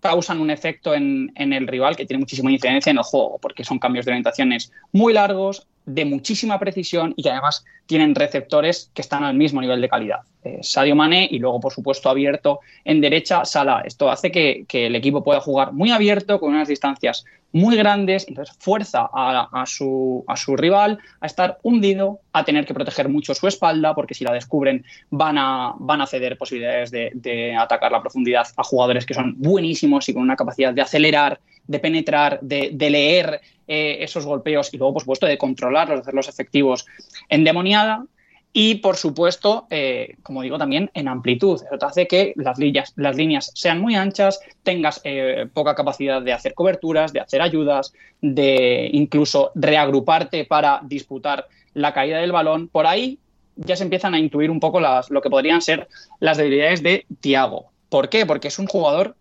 causan 0.02 0.41
un 0.41 0.50
efecto 0.50 0.93
en, 0.93 1.32
el 1.36 1.67
rival 1.67 1.95
que 1.95 2.06
tiene 2.06 2.19
muchísima 2.19 2.52
incidencia 2.52 2.89
en 2.89 2.97
el 2.97 3.04
juego, 3.04 3.38
porque 3.39 3.63
son 3.63 3.80
cambios 3.80 4.06
de 4.06 4.12
orientaciones 4.12 4.71
muy 4.91 5.13
largos, 5.13 5.67
de 5.86 6.06
muchísima 6.06 6.60
precisión 6.60 7.13
y 7.15 7.24
que 7.24 7.30
además 7.30 7.63
tienen 7.86 8.15
receptores 8.15 8.91
que 8.93 9.02
están 9.02 9.24
al 9.24 9.36
mismo 9.36 9.62
nivel 9.62 9.80
de 9.80 9.89
calidad. 9.89 10.21
Eh, 10.44 10.60
Sadio 10.62 10.96
Mané 10.96 11.28
y 11.30 11.38
luego, 11.38 11.60
por 11.60 11.72
supuesto, 11.72 12.10
abierto 12.10 12.62
en 12.84 13.00
derecha 13.00 13.46
Salah. 13.46 13.84
Esto 13.86 14.10
hace 14.10 14.32
que, 14.32 14.66
el 14.72 14.96
equipo 14.96 15.24
pueda 15.24 15.40
jugar 15.40 15.72
muy 15.72 15.92
abierto, 15.92 16.40
con 16.40 16.54
unas 16.54 16.68
distancias 16.68 17.26
muy 17.52 17.76
grandes, 17.76 18.26
entonces 18.28 18.56
fuerza 18.60 19.10
a, 19.14 19.66
su, 19.68 20.24
a, 20.28 20.38
su, 20.38 20.56
rival 20.56 21.00
a 21.20 21.26
estar 21.28 21.60
hundido, 21.64 22.22
a 22.32 22.44
tener 22.46 22.66
que 22.66 22.74
proteger 22.74 23.10
mucho 23.10 23.36
su 23.36 23.48
espalda, 23.48 23.94
porque 23.94 24.14
si 24.14 24.24
la 24.24 24.32
descubren 24.32 24.86
van 25.10 25.38
a, 25.38 25.74
van 25.78 26.02
a 26.02 26.08
ceder 26.08 26.38
posibilidades 26.38 26.92
de, 26.92 27.56
atacar 27.60 27.92
la 27.92 28.02
profundidad 28.02 28.48
a 28.56 28.64
jugadores 28.64 29.06
que 29.06 29.14
son 29.14 29.36
buenísimos 29.38 30.08
y 30.10 30.14
con 30.14 30.24
una 30.24 30.38
capacidad 30.38 30.74
de 30.74 30.82
acelerar, 30.82 31.40
de 31.68 31.80
penetrar, 31.80 32.40
de, 32.42 32.72
leer 32.90 33.42
eh, 33.68 33.98
esos 34.00 34.26
golpeos 34.26 34.74
y 34.74 34.78
luego, 34.78 34.94
por 34.94 35.02
supuesto, 35.02 35.28
de 35.28 35.38
controlarlos, 35.38 35.98
de 35.98 36.02
hacerlos 36.02 36.30
efectivos 36.30 36.88
endemoniada 37.30 38.06
y, 38.54 38.76
por 38.76 38.98
supuesto, 38.98 39.68
eh, 39.70 40.18
como 40.24 40.42
digo, 40.42 40.58
también 40.58 40.92
en 40.94 41.08
amplitud. 41.08 41.62
Eso 41.64 41.78
te 41.78 41.86
hace 41.86 42.08
que 42.08 42.34
las 42.36 42.58
líneas, 42.60 43.52
sean 43.56 43.80
muy 43.80 43.96
anchas, 43.96 44.42
tengas 44.64 45.00
eh, 45.06 45.48
poca 45.54 45.74
capacidad 45.74 46.22
de 46.22 46.34
hacer 46.34 46.54
coberturas, 46.54 47.14
de 47.14 47.22
hacer 47.22 47.42
ayudas, 47.42 47.94
de 48.22 48.90
incluso 48.92 49.52
reagruparte 49.56 50.44
para 50.44 50.82
disputar 50.84 51.48
la 51.74 51.94
caída 51.94 52.18
del 52.18 52.34
balón. 52.34 52.68
Por 52.68 52.88
ahí 52.88 53.20
ya 53.56 53.78
se 53.78 53.84
empiezan 53.84 54.14
a 54.14 54.20
intuir 54.20 54.52
un 54.52 54.60
poco 54.60 54.82
las, 54.82 55.10
lo 55.10 55.22
que 55.22 55.30
podrían 55.30 55.62
ser 55.62 55.88
las 56.20 56.38
debilidades 56.38 56.84
de 56.84 57.06
Tiago. 57.22 57.72
¿Por 57.88 58.10
qué? 58.10 58.26
Porque 58.26 58.50
es 58.50 58.60
un 58.60 58.68
jugador 58.68 59.16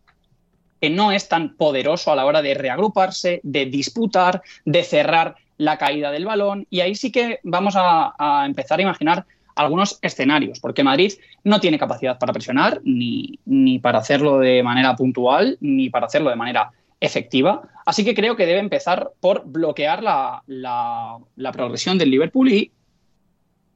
que 0.80 0.90
no 0.90 1.12
es 1.12 1.28
tan 1.28 1.56
poderoso 1.56 2.10
a 2.10 2.16
la 2.16 2.24
hora 2.24 2.42
de 2.42 2.54
reagruparse, 2.54 3.40
de 3.44 3.66
disputar, 3.66 4.42
de 4.64 4.82
cerrar 4.82 5.36
la 5.60 5.76
caída 5.76 6.10
del 6.10 6.24
balón 6.24 6.66
y 6.70 6.80
ahí 6.80 6.94
sí 6.94 7.12
que 7.12 7.38
vamos 7.42 7.74
a, 7.76 8.44
empezar 8.46 8.78
a 8.78 8.82
imaginar 8.82 9.26
algunos 9.54 9.98
escenarios, 10.00 10.58
porque 10.58 10.82
Madrid 10.82 11.12
no 11.44 11.60
tiene 11.60 11.78
capacidad 11.78 12.18
para 12.18 12.32
presionar, 12.32 12.80
ni, 12.82 13.38
ni, 13.44 13.78
para 13.78 13.98
hacerlo 13.98 14.38
de 14.38 14.62
manera 14.62 14.96
puntual, 14.96 15.58
ni 15.60 15.90
para 15.90 16.06
hacerlo 16.06 16.30
de 16.30 16.36
manera 16.36 16.70
efectiva. 16.98 17.60
Así 17.84 18.06
que 18.06 18.14
creo 18.14 18.36
que 18.36 18.46
debe 18.46 18.60
empezar 18.60 19.10
por 19.20 19.44
bloquear 19.44 20.02
la, 20.02 20.42
la, 20.46 21.52
progresión 21.52 21.98
del 21.98 22.10
Liverpool 22.10 22.50
y 22.50 22.72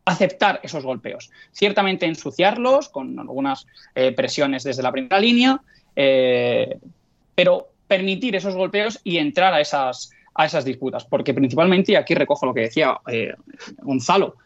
aceptar 0.07 0.61
esos 0.63 0.85
golpeos. 0.85 1.31
Ciertamente 1.53 2.07
ensuciarlos 2.07 2.89
con 2.89 3.19
algunas 3.19 3.67
eh, 3.95 4.13
presiones 4.13 4.65
desde 4.65 4.83
la 4.83 4.93
primera 4.93 5.21
línea, 5.21 5.61
eh, 5.97 6.79
pero 7.35 7.69
permitir 7.87 8.37
esos 8.37 8.55
golpeos 8.55 9.01
y 9.05 9.19
entrar 9.19 9.53
a 9.53 9.61
esas, 9.61 10.13
a 10.35 10.47
esas 10.47 10.65
disputas. 10.65 11.05
Porque 11.05 11.35
principalmente, 11.35 11.93
y 11.93 11.97
aquí 11.97 12.15
recojo 12.15 12.47
lo 12.47 12.55
que 12.55 12.63
decía 12.63 12.99
eh, 13.07 13.35
Gonzalo, 13.83 14.37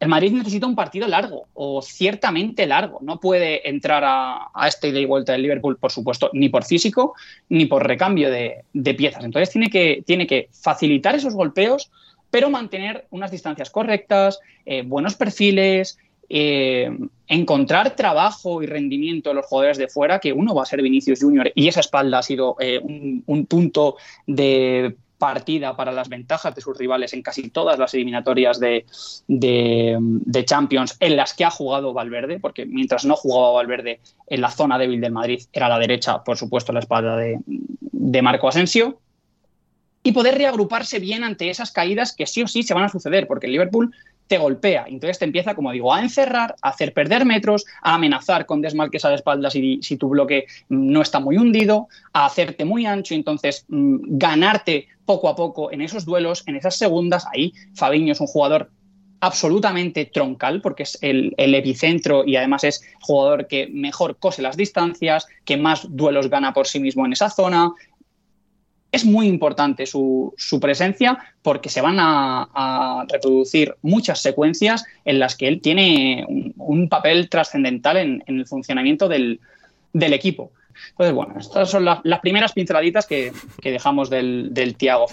el 0.00 0.08
Madrid 0.08 0.32
necesita 0.32 0.66
un 0.66 0.74
partido 0.74 1.08
largo 1.08 1.46
o 1.54 1.80
ciertamente 1.80 2.66
largo. 2.66 2.98
No 3.00 3.20
puede 3.20 3.66
entrar 3.68 4.02
a, 4.04 4.50
este 4.68 4.88
ida 4.88 4.98
y 4.98 5.06
vuelta 5.06 5.32
del 5.32 5.42
Liverpool, 5.42 5.78
por 5.78 5.92
supuesto, 5.92 6.30
ni 6.32 6.48
por 6.48 6.64
físico 6.64 7.14
ni 7.48 7.66
por 7.66 7.86
recambio 7.86 8.30
de, 8.30 8.64
piezas. 8.94 9.24
Entonces 9.24 9.50
tiene 9.50 9.70
que, 9.70 10.02
tiene 10.04 10.26
que 10.26 10.48
facilitar 10.52 11.14
esos 11.14 11.34
golpeos, 11.34 11.90
pero 12.30 12.50
mantener 12.50 13.06
unas 13.10 13.30
distancias 13.30 13.70
correctas, 13.70 14.40
eh, 14.66 14.82
buenos 14.82 15.14
perfiles, 15.14 15.96
eh, 16.28 16.90
encontrar 17.26 17.96
trabajo 17.96 18.62
y 18.62 18.66
rendimiento 18.66 19.30
de 19.30 19.36
los 19.36 19.46
jugadores 19.46 19.78
de 19.78 19.88
fuera, 19.88 20.18
que 20.18 20.32
uno 20.32 20.54
va 20.54 20.64
a 20.64 20.66
ser 20.66 20.82
Vinicius 20.82 21.20
Junior 21.20 21.50
y 21.54 21.68
esa 21.68 21.80
espalda 21.80 22.18
ha 22.18 22.22
sido 22.22 22.56
un, 22.82 23.46
punto 23.46 23.96
de 24.26 24.96
partida 25.18 25.76
para 25.76 25.92
las 25.92 26.08
ventajas 26.08 26.54
de 26.54 26.60
sus 26.60 26.76
rivales 26.76 27.12
en 27.12 27.22
casi 27.22 27.50
todas 27.50 27.78
las 27.78 27.94
eliminatorias 27.94 28.58
de, 28.60 28.84
de, 29.28 30.44
Champions 30.44 30.96
en 31.00 31.16
las 31.16 31.34
que 31.34 31.44
ha 31.44 31.50
jugado 31.50 31.92
Valverde, 31.92 32.40
porque 32.40 32.66
mientras 32.66 33.04
no 33.04 33.16
jugaba 33.16 33.52
Valverde 33.52 34.00
en 34.26 34.40
la 34.40 34.50
zona 34.50 34.78
débil 34.78 35.00
del 35.00 35.12
Madrid 35.12 35.42
era 35.52 35.68
la 35.68 35.78
derecha, 35.78 36.22
por 36.22 36.36
supuesto, 36.36 36.72
la 36.72 36.80
espalda 36.80 37.16
de, 37.16 37.38
de 37.46 38.22
Marco 38.22 38.48
Asensio, 38.48 38.98
y 40.02 40.12
poder 40.12 40.36
reagruparse 40.36 40.98
bien 40.98 41.24
ante 41.24 41.48
esas 41.48 41.70
caídas 41.72 42.14
que 42.14 42.26
sí 42.26 42.42
o 42.42 42.46
sí 42.46 42.62
se 42.62 42.74
van 42.74 42.84
a 42.84 42.88
suceder, 42.90 43.26
porque 43.26 43.46
el 43.46 43.52
Liverpool 43.52 43.94
te 44.26 44.38
golpea. 44.38 44.86
Entonces 44.88 45.18
te 45.18 45.24
empieza, 45.24 45.54
como 45.54 45.72
digo, 45.72 45.92
a 45.92 46.00
encerrar, 46.00 46.54
a 46.62 46.70
hacer 46.70 46.92
perder 46.92 47.24
metros, 47.24 47.64
a 47.82 47.94
amenazar 47.94 48.46
con 48.46 48.60
desmalques 48.60 49.04
a 49.04 49.10
la 49.10 49.16
espalda 49.16 49.50
si, 49.50 49.80
si 49.82 49.96
tu 49.96 50.08
bloque 50.08 50.46
no 50.68 51.02
está 51.02 51.20
muy 51.20 51.36
hundido, 51.36 51.88
a 52.12 52.26
hacerte 52.26 52.64
muy 52.64 52.86
ancho 52.86 53.14
y 53.14 53.18
entonces 53.18 53.64
mm, 53.68 53.96
ganarte 54.18 54.88
poco 55.04 55.28
a 55.28 55.36
poco 55.36 55.72
en 55.72 55.82
esos 55.82 56.04
duelos, 56.04 56.42
en 56.46 56.56
esas 56.56 56.76
segundas. 56.76 57.26
Ahí 57.32 57.52
Fabiño 57.74 58.12
es 58.12 58.20
un 58.20 58.26
jugador 58.26 58.70
absolutamente 59.20 60.04
troncal 60.04 60.60
porque 60.60 60.82
es 60.82 60.98
el, 61.00 61.32
el, 61.38 61.54
epicentro 61.54 62.24
y 62.26 62.36
además 62.36 62.62
es 62.64 62.82
jugador 63.00 63.46
que 63.46 63.68
mejor 63.68 64.18
cose 64.18 64.42
las 64.42 64.56
distancias, 64.56 65.26
que 65.46 65.56
más 65.56 65.86
duelos 65.88 66.28
gana 66.28 66.52
por 66.52 66.66
sí 66.66 66.78
mismo 66.78 67.06
en 67.06 67.14
esa 67.14 67.30
zona, 67.30 67.72
es 68.94 69.04
muy 69.04 69.26
importante 69.26 69.86
su, 69.86 70.34
presencia 70.60 71.18
porque 71.42 71.68
se 71.68 71.80
van 71.80 71.96
a, 71.98 73.04
reproducir 73.08 73.74
muchas 73.82 74.22
secuencias 74.22 74.84
en 75.04 75.18
las 75.18 75.36
que 75.36 75.48
él 75.48 75.60
tiene 75.60 76.24
un, 76.56 76.88
papel 76.88 77.28
trascendental 77.28 77.96
en, 77.96 78.22
el 78.26 78.46
funcionamiento 78.46 79.08
del, 79.08 79.40
equipo. 79.92 80.52
Entonces, 80.90 81.14
bueno, 81.14 81.34
estas 81.38 81.70
son 81.70 81.84
las 81.84 82.20
primeras 82.20 82.52
pinceladitas 82.52 83.06
que, 83.06 83.32
dejamos 83.62 84.10
del, 84.10 84.48
del 84.52 84.76
Tiago 84.76 85.06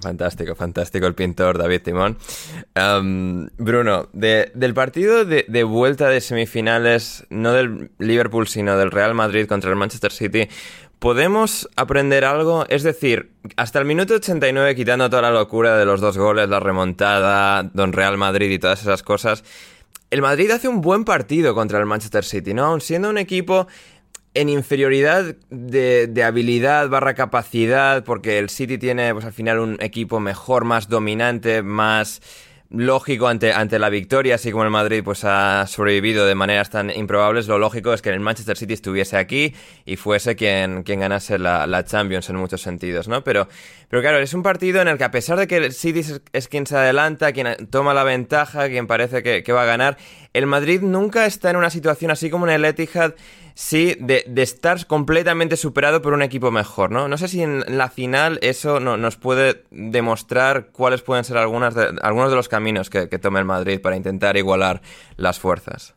fantástico, 0.00 0.54
fantástico 0.54 1.06
el 1.06 1.14
pintor 1.14 1.58
David 1.58 1.82
Timón. 1.82 2.18
Bruno, 3.58 4.08
del 4.12 4.74
partido 4.74 5.24
de, 5.24 5.44
de, 5.48 5.64
vuelta 5.64 6.08
de 6.08 6.20
semifinales, 6.20 7.26
no 7.30 7.52
del 7.52 7.90
Liverpool, 7.98 8.48
sino 8.48 8.76
del 8.76 8.90
Real 8.90 9.14
Madrid 9.14 9.46
contra 9.46 9.70
el 9.70 9.76
Manchester 9.76 10.12
City, 10.12 10.48
¿Podemos 11.04 11.68
aprender 11.76 12.24
algo? 12.24 12.64
Es 12.70 12.82
decir, 12.82 13.30
hasta 13.56 13.78
el 13.78 13.84
minuto 13.84 14.14
89, 14.14 14.74
quitando 14.74 15.10
toda 15.10 15.20
la 15.20 15.30
locura 15.32 15.76
de 15.76 15.84
los 15.84 16.00
dos 16.00 16.16
goles, 16.16 16.48
la 16.48 16.60
remontada, 16.60 17.62
Don 17.74 17.92
Real 17.92 18.16
Madrid 18.16 18.50
y 18.50 18.58
todas 18.58 18.80
esas 18.80 19.02
cosas, 19.02 19.44
el 20.08 20.22
Madrid 20.22 20.50
hace 20.50 20.66
un 20.66 20.80
buen 20.80 21.04
partido 21.04 21.54
contra 21.54 21.78
el 21.78 21.84
Manchester 21.84 22.24
City, 22.24 22.54
¿no? 22.54 22.80
Siendo 22.80 23.10
un 23.10 23.18
equipo 23.18 23.66
en 24.32 24.48
inferioridad 24.48 25.36
de, 25.50 26.06
de, 26.06 26.24
habilidad 26.24 26.88
barra 26.88 27.12
capacidad, 27.12 28.02
porque 28.02 28.38
el 28.38 28.48
City 28.48 28.78
tiene 28.78 29.12
pues 29.12 29.26
al 29.26 29.34
final 29.34 29.58
un 29.58 29.76
equipo 29.80 30.20
mejor, 30.20 30.64
más 30.64 30.88
dominante, 30.88 31.62
más 31.62 32.22
lógico 32.76 33.28
ante, 33.28 33.52
ante 33.52 33.78
la 33.78 33.88
victoria, 33.88 34.34
así 34.36 34.50
como 34.50 34.64
el 34.64 34.70
Madrid 34.70 35.02
pues 35.04 35.24
ha 35.24 35.66
sobrevivido 35.66 36.26
de 36.26 36.34
maneras 36.34 36.70
tan 36.70 36.90
improbables, 36.90 37.48
lo 37.48 37.58
lógico 37.58 37.92
es 37.92 38.02
que 38.02 38.10
el 38.10 38.20
Manchester 38.20 38.56
City 38.56 38.74
estuviese 38.74 39.16
aquí 39.16 39.54
y 39.84 39.96
fuese 39.96 40.36
quien, 40.36 40.82
quien 40.82 41.00
ganase 41.00 41.38
la, 41.38 41.66
la 41.66 41.84
Champions 41.84 42.28
en 42.30 42.36
muchos 42.36 42.62
sentidos, 42.62 43.08
¿no? 43.08 43.24
Pero, 43.24 43.48
pero 43.88 44.02
claro, 44.02 44.18
es 44.18 44.34
un 44.34 44.42
partido 44.42 44.82
en 44.82 44.88
el 44.88 44.98
que 44.98 45.04
a 45.04 45.10
pesar 45.10 45.38
de 45.38 45.46
que 45.46 45.56
el 45.56 45.72
City 45.72 46.02
es, 46.32 46.48
quien 46.48 46.66
se 46.66 46.76
adelanta, 46.76 47.32
quien 47.32 47.68
toma 47.70 47.94
la 47.94 48.04
ventaja, 48.04 48.68
quien 48.68 48.86
parece 48.86 49.22
que, 49.22 49.42
que 49.42 49.52
va 49.52 49.62
a 49.62 49.66
ganar, 49.66 49.96
el 50.32 50.46
Madrid 50.46 50.80
nunca 50.82 51.26
está 51.26 51.50
en 51.50 51.56
una 51.56 51.70
situación 51.70 52.10
así 52.10 52.30
como 52.30 52.46
en 52.46 52.54
el 52.54 52.64
Etihad 52.64 53.14
sí 53.54 53.96
de, 54.00 54.24
estar 54.36 54.84
completamente 54.86 55.56
superado 55.56 56.02
por 56.02 56.12
un 56.12 56.22
equipo 56.22 56.50
mejor, 56.50 56.90
¿no? 56.90 57.08
No 57.08 57.16
sé 57.16 57.28
si 57.28 57.42
en 57.42 57.64
la 57.78 57.88
final 57.88 58.38
eso 58.42 58.80
nos 58.80 59.16
puede 59.16 59.62
demostrar 59.70 60.66
cuáles 60.72 61.02
pueden 61.02 61.24
ser 61.24 61.36
algunas 61.36 61.74
de, 61.74 61.96
algunos 62.02 62.30
de 62.30 62.36
los 62.36 62.48
caminos 62.48 62.90
que, 62.90 63.06
tome 63.18 63.38
el 63.38 63.44
Madrid 63.44 63.80
para 63.80 63.96
intentar 63.96 64.36
igualar 64.36 64.82
las 65.16 65.38
fuerzas. 65.38 65.94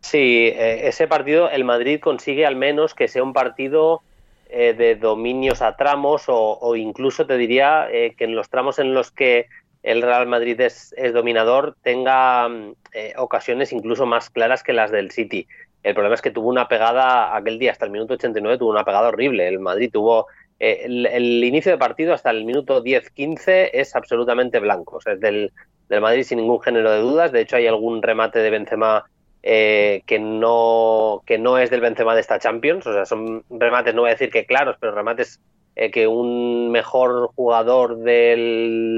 Sí, 0.00 0.46
eh, 0.46 0.88
ese 0.88 1.06
partido 1.08 1.50
el 1.50 1.64
Madrid 1.64 2.00
consigue 2.00 2.46
al 2.46 2.56
menos 2.56 2.94
que 2.94 3.08
sea 3.08 3.22
un 3.22 3.34
partido 3.34 4.00
eh, 4.48 4.72
de 4.72 4.96
dominios 4.96 5.60
a 5.60 5.76
tramos 5.76 6.24
o, 6.28 6.74
incluso 6.76 7.26
te 7.26 7.36
diría 7.36 7.88
eh, 7.90 8.14
que 8.16 8.24
en 8.24 8.34
los 8.34 8.48
tramos 8.48 8.78
en 8.78 8.94
los 8.94 9.10
que 9.10 9.46
el 9.82 10.02
Real 10.02 10.26
Madrid 10.26 10.60
es, 10.60 10.94
dominador 11.12 11.76
tenga 11.82 12.48
mm, 12.48 12.74
ocasiones 13.16 13.72
incluso 13.72 14.06
más 14.06 14.30
claras 14.30 14.62
que 14.62 14.72
las 14.72 14.90
del 14.90 15.10
City. 15.10 15.46
El 15.82 15.94
problema 15.94 16.14
es 16.14 16.22
que 16.22 16.30
tuvo 16.30 16.48
una 16.48 16.68
pegada 16.68 17.34
aquel 17.34 17.58
día, 17.58 17.72
hasta 17.72 17.86
el 17.86 17.90
minuto 17.90 18.14
89, 18.14 18.58
tuvo 18.58 18.70
una 18.70 18.84
pegada 18.84 19.08
horrible. 19.08 19.48
El 19.48 19.60
Madrid 19.60 19.90
tuvo. 19.92 20.26
Eh, 20.58 20.82
el, 20.84 21.42
inicio 21.42 21.72
de 21.72 21.78
partido 21.78 22.12
hasta 22.12 22.30
el 22.30 22.44
minuto 22.44 22.84
10-15 22.84 23.70
es 23.72 23.96
absolutamente 23.96 24.60
blanco. 24.60 24.96
O 24.96 25.00
sea, 25.00 25.14
es 25.14 25.20
del, 25.20 25.52
Madrid 25.88 26.22
sin 26.22 26.38
ningún 26.38 26.60
género 26.60 26.90
de 26.90 27.00
dudas. 27.00 27.32
De 27.32 27.40
hecho, 27.40 27.56
hay 27.56 27.66
algún 27.66 28.02
remate 28.02 28.40
de 28.40 28.50
Benzema 28.50 29.04
eh, 29.42 30.02
que, 30.06 30.18
no, 30.18 31.22
que 31.24 31.38
no 31.38 31.56
es 31.56 31.70
del 31.70 31.80
Benzema 31.80 32.14
de 32.14 32.20
esta 32.20 32.38
Champions. 32.38 32.86
O 32.86 32.92
sea, 32.92 33.06
son 33.06 33.42
remates, 33.48 33.94
no 33.94 34.02
voy 34.02 34.10
a 34.10 34.14
decir 34.14 34.30
que 34.30 34.44
claros, 34.44 34.76
pero 34.78 34.94
remates 34.94 35.40
eh, 35.76 35.90
que 35.90 36.06
un 36.06 36.70
mejor 36.70 37.30
jugador 37.34 37.96
de 37.98 38.34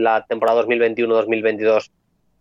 la 0.03 0.27
temporada 0.27 0.65
2021-2022 0.65 1.91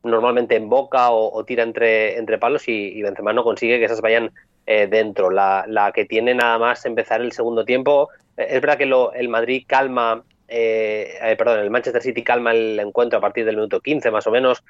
normalmente 0.03 0.55
en 0.55 0.69
boca 0.69 1.11
o, 1.11 1.43
tira 1.45 1.63
entre, 1.63 2.17
entre 2.17 2.37
palos 2.37 2.67
y, 2.67 3.01
Benzema 3.01 3.33
no 3.33 3.43
consigue 3.43 3.79
que 3.79 3.85
esas 3.85 4.01
vayan 4.01 4.31
eh, 4.65 4.87
dentro. 4.87 5.29
La, 5.29 5.65
la, 5.67 5.91
que 5.91 6.05
tiene 6.05 6.33
nada 6.33 6.57
más 6.57 6.85
empezar 6.85 7.21
el 7.21 7.31
segundo 7.31 7.65
tiempo, 7.65 8.09
eh, 8.37 8.47
es 8.49 8.61
verdad 8.61 8.77
que 8.77 8.85
lo, 8.85 9.13
el 9.13 9.29
Madrid 9.29 9.63
calma, 9.67 10.23
eh, 10.47 11.35
perdón, 11.37 11.59
el 11.59 11.69
Manchester 11.69 12.01
City 12.01 12.23
calma 12.23 12.51
el 12.51 12.79
encuentro 12.79 13.19
a 13.19 13.21
partir 13.21 13.45
del 13.45 13.55
minuto 13.55 13.79
15 13.79 14.11
más 14.11 14.27
o 14.27 14.31
menos, 14.31 14.63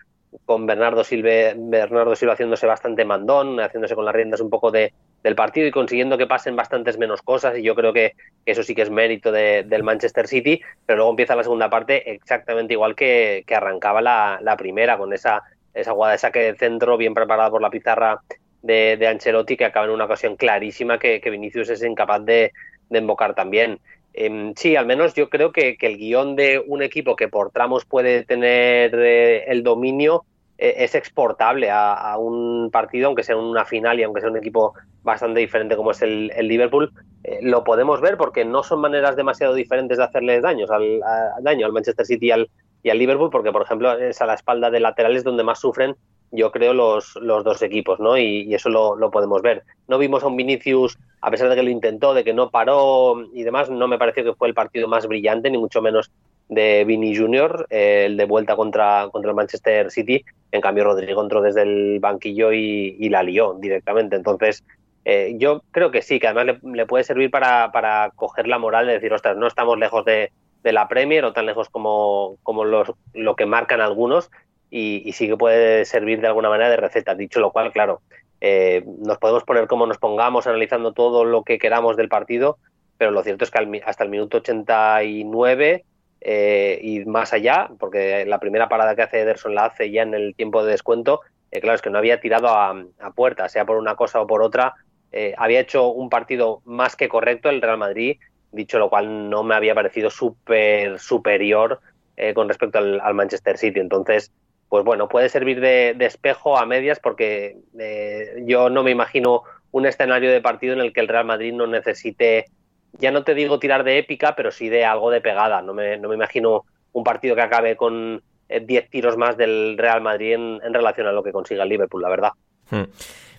con 0.46 0.66
Bernardo 0.66 1.04
Silva, 1.04 1.54
Bernardo 1.56 2.16
Silva 2.16 2.34
haciéndose 2.34 2.66
bastante 2.66 3.06
mandón, 3.06 3.60
haciéndose 3.60 3.96
con 3.96 4.06
las 4.06 4.16
riendas 4.16 4.40
un 4.42 4.50
poco 4.50 4.72
de, 4.72 4.94
del 5.24 5.36
partido 5.36 5.68
y 5.68 5.72
consiguiendo 5.72 6.18
que 6.18 6.28
pasen 6.28 6.56
bastantes 6.56 6.98
menos 6.98 7.22
cosas 7.22 7.58
y 7.58 7.64
yo 7.64 7.76
creo 7.76 7.94
que 7.94 8.16
eso 8.46 8.64
sí 8.64 8.74
que 8.74 8.82
es 8.82 8.90
mérito 8.90 9.32
del 9.32 9.84
Manchester 9.84 10.28
City, 10.28 10.62
pero 10.86 10.98
luego 10.98 11.12
empieza 11.12 11.36
la 11.36 11.44
segunda 11.44 11.70
parte 11.70 12.12
exactamente 12.12 12.74
igual 12.74 12.96
que, 12.96 13.44
que 13.46 13.56
arrancaba 13.56 14.02
la, 14.02 14.40
la, 14.42 14.56
primera, 14.56 14.98
con 14.98 15.14
esa, 15.14 15.44
esa 15.74 15.92
jugada 15.92 16.14
de 16.14 16.20
saque 16.20 16.40
de 16.40 16.56
centro 16.56 16.98
bien 16.98 17.14
preparada 17.14 17.50
por 17.50 17.62
la 17.62 17.70
pizarra 17.70 18.22
de, 18.62 18.98
de 18.98 19.08
Ancelotti 19.08 19.58
que 19.58 19.66
acaba 19.66 19.86
en 19.86 19.92
una 19.92 20.06
ocasión 20.06 20.36
clarísima 20.38 20.98
que, 20.98 21.20
que 21.20 21.30
Vinicius 21.30 21.70
es 21.70 21.84
incapaz 21.84 22.24
de, 22.24 22.52
de 22.90 23.00
invocar 23.00 23.36
también. 23.36 23.80
Eh, 24.14 24.54
sí, 24.56 24.76
al 24.76 24.86
menos 24.86 25.14
yo 25.14 25.30
creo 25.30 25.52
que, 25.52 25.78
el 25.80 25.98
guion 25.98 26.36
de 26.36 26.64
un 26.66 26.82
equipo 26.82 27.16
que 27.16 27.28
por 27.28 27.52
tramos 27.52 27.86
puede 27.86 28.24
tener 28.24 28.94
eh, 28.96 29.46
el 29.48 29.64
dominio 29.64 30.26
eh, 30.62 30.84
es 30.84 30.94
exportable 30.94 31.72
a, 31.72 32.16
un 32.20 32.70
partido, 32.72 33.08
aunque 33.08 33.24
sea 33.24 33.36
una 33.36 33.66
final 33.66 34.00
y 34.00 34.04
aunque 34.04 34.22
sea 34.22 34.30
un 34.30 34.38
equipo 34.38 34.76
bastante 35.02 35.40
diferente 35.40 35.76
como 35.76 35.90
es 35.90 36.04
el, 36.04 36.28
Liverpool. 36.28 36.94
Eh, 37.24 37.40
lo 37.42 37.64
podemos 37.64 38.00
ver 38.00 38.16
porque 38.16 38.46
no 38.46 38.62
son 38.62 38.80
maneras 38.80 39.16
demasiado 39.16 39.56
diferentes 39.56 39.98
de 39.98 40.04
hacerles 40.04 40.44
daños 40.44 40.70
al, 40.70 41.02
daño 41.42 41.66
al 41.66 41.74
Manchester 41.74 42.06
City 42.06 42.28
y 42.28 42.32
al, 42.32 42.50
y 42.84 42.92
al 42.92 43.00
Liverpool, 43.00 43.32
porque 43.32 43.52
por 43.52 43.64
ejemplo 43.64 43.98
es 43.98 44.22
a 44.22 44.28
la 44.28 44.36
espalda 44.36 44.70
de 44.70 44.80
laterales 44.80 45.24
donde 45.24 45.44
más 45.44 45.60
sufren 45.60 45.96
yo 46.32 46.52
creo, 46.52 46.74
los, 46.74 47.16
los 47.18 47.44
dos 47.44 47.62
equipos, 47.62 48.00
¿no? 48.00 48.18
Y, 48.18 48.54
eso 48.54 48.70
lo, 48.70 48.96
lo, 48.96 49.12
podemos 49.12 49.42
ver. 49.42 49.64
No 49.88 49.98
vimos 49.98 50.24
a 50.24 50.28
un 50.28 50.38
Vinicius, 50.38 50.98
a 51.22 51.30
pesar 51.30 51.50
de 51.50 51.56
que 51.56 51.64
lo 51.64 51.70
intentó, 51.70 52.14
de 52.14 52.24
que 52.24 52.34
no 52.34 52.50
paró 52.50 53.22
y 53.34 53.44
demás, 53.44 53.70
no 53.70 53.88
me 53.88 53.98
pareció 53.98 54.24
que 54.24 54.34
fue 54.34 54.48
el 54.48 54.54
partido 54.54 54.88
más 54.88 55.08
brillante, 55.08 55.50
ni 55.50 55.58
mucho 55.58 55.82
menos 55.82 56.12
de 56.48 56.84
Vini 56.86 57.16
Junior, 57.16 57.68
eh, 57.70 58.06
el 58.08 58.18
de 58.18 58.26
vuelta 58.26 58.56
contra, 58.56 59.10
contra 59.12 59.32
el 59.32 59.36
Manchester 59.36 59.92
City. 59.92 60.24
En 60.52 60.62
cambio, 60.62 60.86
Rodrigo 60.86 61.22
entró 61.22 61.42
desde 61.42 61.62
el 61.64 62.00
banquillo 62.00 62.52
y, 62.52 62.96
y 63.00 63.10
la 63.10 63.24
lió 63.24 63.58
directamente. 63.60 64.16
Entonces, 64.16 64.64
eh, 65.06 65.34
yo 65.38 65.64
creo 65.72 65.92
que 65.92 66.02
sí, 66.02 66.20
que 66.20 66.28
además 66.28 66.60
le, 66.64 66.72
le, 66.76 66.86
puede 66.86 67.04
servir 67.04 67.32
para, 67.32 67.72
para 67.72 68.12
coger 68.16 68.48
la 68.48 68.60
moral 68.60 68.88
de 68.88 68.94
decir, 68.94 69.14
ostras, 69.14 69.38
no 69.38 69.48
estamos 69.48 69.78
lejos 69.80 70.06
de, 70.06 70.32
de 70.64 70.74
la 70.74 70.88
Premier 70.88 71.26
o 71.26 71.34
tan 71.34 71.46
lejos 71.46 71.70
como, 71.70 72.38
como 72.44 72.66
los, 72.66 72.92
lo 73.14 73.36
que 73.36 73.46
marcan 73.46 73.82
algunos 73.82 74.30
y, 74.72 75.12
sí 75.12 75.28
que 75.28 75.38
puede 75.38 75.86
servir 75.86 76.22
de 76.22 76.28
alguna 76.28 76.50
manera 76.50 76.70
de 76.70 76.78
receta. 76.78 77.14
Dicho 77.14 77.40
lo 77.40 77.52
cual, 77.52 77.72
claro, 77.72 78.02
eh, 78.40 78.84
nos 79.00 79.18
podemos 79.18 79.44
poner 79.44 79.68
como 79.68 79.86
nos 79.86 79.98
pongamos 79.98 80.48
analizando 80.48 80.94
todo 80.94 81.26
lo 81.26 81.44
que 81.44 81.60
queramos 81.60 81.98
del 81.98 82.10
partido, 82.10 82.58
pero 82.98 83.12
lo 83.12 83.22
cierto 83.22 83.44
es 83.44 83.52
que 83.52 83.82
hasta 83.86 84.04
el 84.04 84.10
minuto 84.10 84.38
89 84.38 85.84
eh, 86.22 86.80
y 86.82 87.06
más 87.06 87.34
allá, 87.34 87.70
porque 87.80 88.26
la 88.26 88.40
primera 88.40 88.70
parada 88.70 88.96
que 88.96 89.02
hace 89.02 89.20
Ederson 89.20 89.54
la 89.54 89.66
hace 89.66 89.92
ya 89.92 90.04
en 90.04 90.14
el 90.14 90.34
tiempo 90.36 90.64
de 90.64 90.72
descuento, 90.72 91.20
eh, 91.52 91.60
claro, 91.60 91.76
es 91.76 91.82
que 91.82 91.90
no 91.90 91.98
había 91.98 92.22
tirado 92.22 92.48
a, 92.48 92.74
puerta, 93.14 93.50
sea 93.50 93.66
por 93.66 93.78
una 93.78 93.96
cosa 93.96 94.22
o 94.22 94.28
por 94.28 94.42
otra, 94.42 94.76
eh, 95.12 95.34
había 95.38 95.60
hecho 95.60 95.90
un 95.90 96.10
partido 96.10 96.62
más 96.64 96.96
que 96.96 97.10
correcto 97.10 97.50
el 97.50 97.62
Real 97.62 97.78
Madrid, 97.78 98.18
dicho 98.54 98.80
lo 98.80 98.90
cual 98.90 99.30
no 99.30 99.44
me 99.44 99.56
había 99.56 99.76
parecido 99.76 100.10
súper 100.10 101.00
superior 101.00 101.82
eh, 102.16 102.34
con 102.34 102.48
respecto 102.48 102.78
al 102.78 103.14
Manchester 103.14 103.58
City. 103.58 103.80
Entonces, 103.80 104.32
pues 104.72 104.86
bueno, 104.86 105.10
puede 105.10 105.28
servir 105.28 105.60
de, 105.60 105.98
espejo 106.00 106.58
a 106.58 106.66
medias 106.66 106.98
porque 107.02 107.58
eh, 107.78 108.42
yo 108.46 108.70
no 108.70 108.84
me 108.84 108.92
imagino 108.92 109.44
un 109.72 109.86
escenario 109.86 110.32
de 110.32 110.40
partido 110.40 110.74
en 110.74 110.80
el 110.80 110.94
que 110.94 111.02
el 111.02 111.10
Real 111.10 111.26
Madrid 111.26 111.52
no 111.52 111.68
necesite, 111.68 112.46
ya 112.94 113.12
no 113.12 113.26
te 113.26 113.34
digo 113.34 113.60
tirar 113.60 113.84
de 113.84 113.98
épica, 113.98 114.34
pero 114.34 114.50
sí 114.50 114.70
de 114.70 114.86
algo 114.86 115.12
de 115.12 115.20
pegada. 115.20 115.62
No 115.62 115.74
me, 115.74 115.98
no 115.98 116.08
me 116.08 116.16
imagino 116.16 116.64
un 116.94 117.04
partido 117.04 117.36
que 117.36 117.42
acabe 117.42 117.76
con 117.76 118.24
10 118.48 118.70
eh, 118.70 118.88
tiros 118.90 119.18
más 119.18 119.36
del 119.36 119.78
Real 119.78 120.00
Madrid 120.00 120.36
en, 120.36 120.62
en, 120.64 120.74
relación 120.74 121.06
a 121.06 121.12
lo 121.12 121.22
que 121.22 121.34
consiga 121.34 121.64
el 121.64 121.70
Liverpool, 121.70 122.04
la 122.04 122.10
verdad. 122.10 122.32
Hmm. 122.70 122.84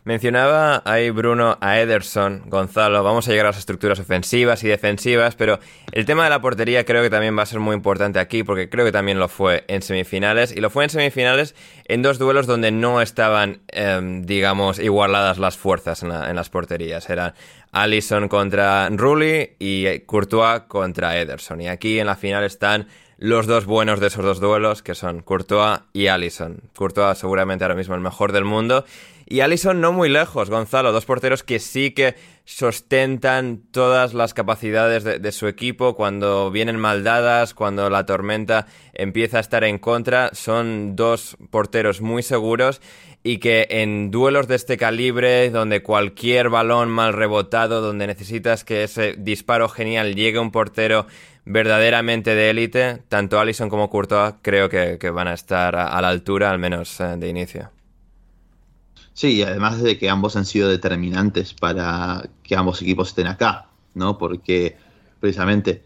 Mencionaba 0.05 0.83
ahí 0.85 1.11
Bruno 1.11 1.59
a 1.61 1.79
Ederson, 1.79 2.43
Gonzalo, 2.47 3.05
vamos 3.05 3.29
a 3.29 3.31
llegar 3.31 3.47
a 3.47 3.51
las 3.51 3.59
estructuras 3.59 4.01
ofensivas 4.01 4.65
y 4.65 4.69
defensivas, 4.69 5.37
pero 5.37 5.61
el 5.93 6.07
tema 6.07 6.25
de 6.25 6.31
la 6.31 6.41
portería 6.41 6.85
creo 6.85 7.05
que 7.05 7.11
también 7.11 7.39
va 7.39 7.43
a 7.43 7.47
ser 7.47 7.61
muy 7.61 7.77
importante 7.77 8.19
aquí 8.19 8.43
porque 8.43 8.69
creo 8.69 8.85
que 8.85 8.91
también 8.91 9.21
lo 9.21 9.29
fue 9.29 9.65
en 9.69 9.81
semifinales 9.81 10.51
y 10.51 10.61
lo 10.61 10.71
fue 10.71 10.83
en 10.83 10.91
semifinales 10.91 11.55
en 11.85 12.03
dos 12.03 12.19
duelos 12.19 12.49
donde 12.49 12.73
no 12.73 13.01
estaban, 13.01 13.61
eh, 13.69 14.01
digamos, 14.25 14.81
igualadas 14.81 15.39
las 15.39 15.57
fuerzas 15.57 16.03
en, 16.03 16.09
la, 16.09 16.29
en 16.29 16.35
las 16.35 16.51
porterías. 16.51 17.09
Eran 17.09 17.35
Allison 17.71 18.27
contra 18.27 18.89
Rulli 18.91 19.53
y 19.61 20.01
Courtois 20.01 20.63
contra 20.67 21.17
Ederson. 21.17 21.61
Y 21.61 21.69
aquí 21.69 22.01
en 22.01 22.07
la 22.07 22.17
final 22.17 22.43
están 22.43 22.89
los 23.19 23.47
dos 23.47 23.67
buenos 23.67 24.01
de 24.01 24.09
esos 24.09 24.25
dos 24.25 24.41
duelos, 24.41 24.83
que 24.83 24.97
son 24.97 25.23
Courtois 25.23 25.79
y 25.93 26.09
Allison. 26.09 26.61
Courtois 26.77 27.17
seguramente 27.17 27.63
ahora 27.63 27.77
mismo 27.77 27.95
el 27.95 28.01
mejor 28.01 28.33
del 28.33 28.45
mundo. 28.45 28.85
Y 29.27 29.41
Allison 29.41 29.81
no 29.81 29.93
muy 29.93 30.09
lejos, 30.09 30.51
Gonzalo, 30.51 30.93
dos 30.93 31.05
porteros 31.05 31.43
que 31.43 31.59
sí 31.59 31.93
que 31.93 32.15
sostentan 32.45 33.63
todas 33.71 34.15
las 34.15 34.35
capacidades 34.35 35.05
de, 35.05 35.33
su 35.33 35.47
equipo 35.47 35.95
cuando 35.95 36.51
vienen 36.51 36.77
mal 36.77 37.05
dadas, 37.05 37.55
cuando 37.55 37.89
la 37.89 38.05
tormenta 38.05 38.67
empieza 38.93 39.39
a 39.39 39.41
estar 39.41 39.65
en 39.65 39.79
contra. 39.79 40.31
Son 40.35 40.97
dos 40.97 41.37
porteros 41.51 42.01
muy 42.01 42.23
seguros 42.23 42.81
y 43.23 43.39
que 43.39 43.69
en 43.71 44.11
duelos 44.11 44.49
de 44.49 44.57
este 44.57 44.77
calibre, 44.77 45.51
donde 45.51 45.83
cualquier 45.83 46.49
balón 46.49 46.89
mal 46.91 47.13
rebotado, 47.13 47.81
donde 47.81 48.07
necesitas 48.07 48.65
que 48.65 48.83
ese 48.83 49.15
disparo 49.17 49.69
genial 49.69 50.15
llegue 50.15 50.39
a 50.39 50.43
un 50.43 50.51
portero 50.51 51.07
verdaderamente 51.45 52.35
de 52.35 52.51
élite, 52.51 53.03
tanto 53.09 53.39
Allison 53.39 53.69
como 53.69 53.91
Courtois 53.91 54.35
creo 54.43 54.69
que, 54.69 55.11
van 55.11 55.29
a 55.29 55.35
estar 55.35 55.77
a, 55.77 55.89
a, 55.89 56.03
la 56.03 56.09
altura, 56.09 56.51
al 56.51 56.59
menos 56.59 57.01
eh, 57.01 57.15
de 57.17 57.29
inicio. 57.29 57.71
Sí, 59.15 59.37
y 59.37 59.43
además 59.43 59.83
de 59.83 59.99
que 59.99 60.09
ambos 60.09 60.37
han 60.37 60.47
sido 60.47 60.69
determinantes 60.69 61.55
para 61.55 62.29
que 62.43 62.57
ambos 62.57 62.81
equipos 62.81 63.09
estén 63.09 63.27
acá, 63.27 63.69
¿no? 63.95 64.17
Porque 64.17 64.77
precisamente 65.21 65.85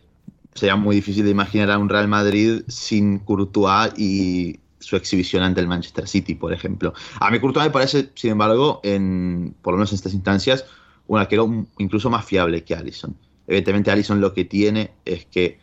sería 0.55 0.77
muy 0.77 0.97
difícil 0.97 1.25
de 1.25 1.31
imaginar 1.31 1.71
a 1.71 1.79
un 1.79 1.89
Real 1.89 2.09
Madrid 2.09 2.63
sin 2.69 3.19
Courtois 3.19 3.93
y 3.99 4.61
su 4.79 4.97
exhibición 4.97 5.43
ante 5.43 5.61
el 5.61 5.69
Manchester 5.69 6.07
City, 6.07 6.35
por 6.35 6.53
ejemplo. 6.53 6.95
A 7.21 7.31
mí 7.31 7.41
Courtois 7.41 7.67
me 7.67 7.73
parece, 7.73 8.11
sin 8.15 8.31
embargo, 8.31 8.81
en, 8.85 9.55
por 9.63 9.75
lo 9.75 9.79
menos 9.79 9.91
en 9.91 9.97
estas 9.97 10.15
instancias, 10.15 10.65
un 11.09 11.19
arquero 11.19 11.67
incluso 11.79 12.11
más 12.11 12.25
fiable 12.25 12.65
que 12.65 12.75
Allison. 12.75 13.17
Evidentemente 13.47 13.91
Allison 13.91 14.21
lo 14.21 14.33
que 14.33 14.45
tiene 14.45 14.93
es 15.05 15.27
que 15.27 15.59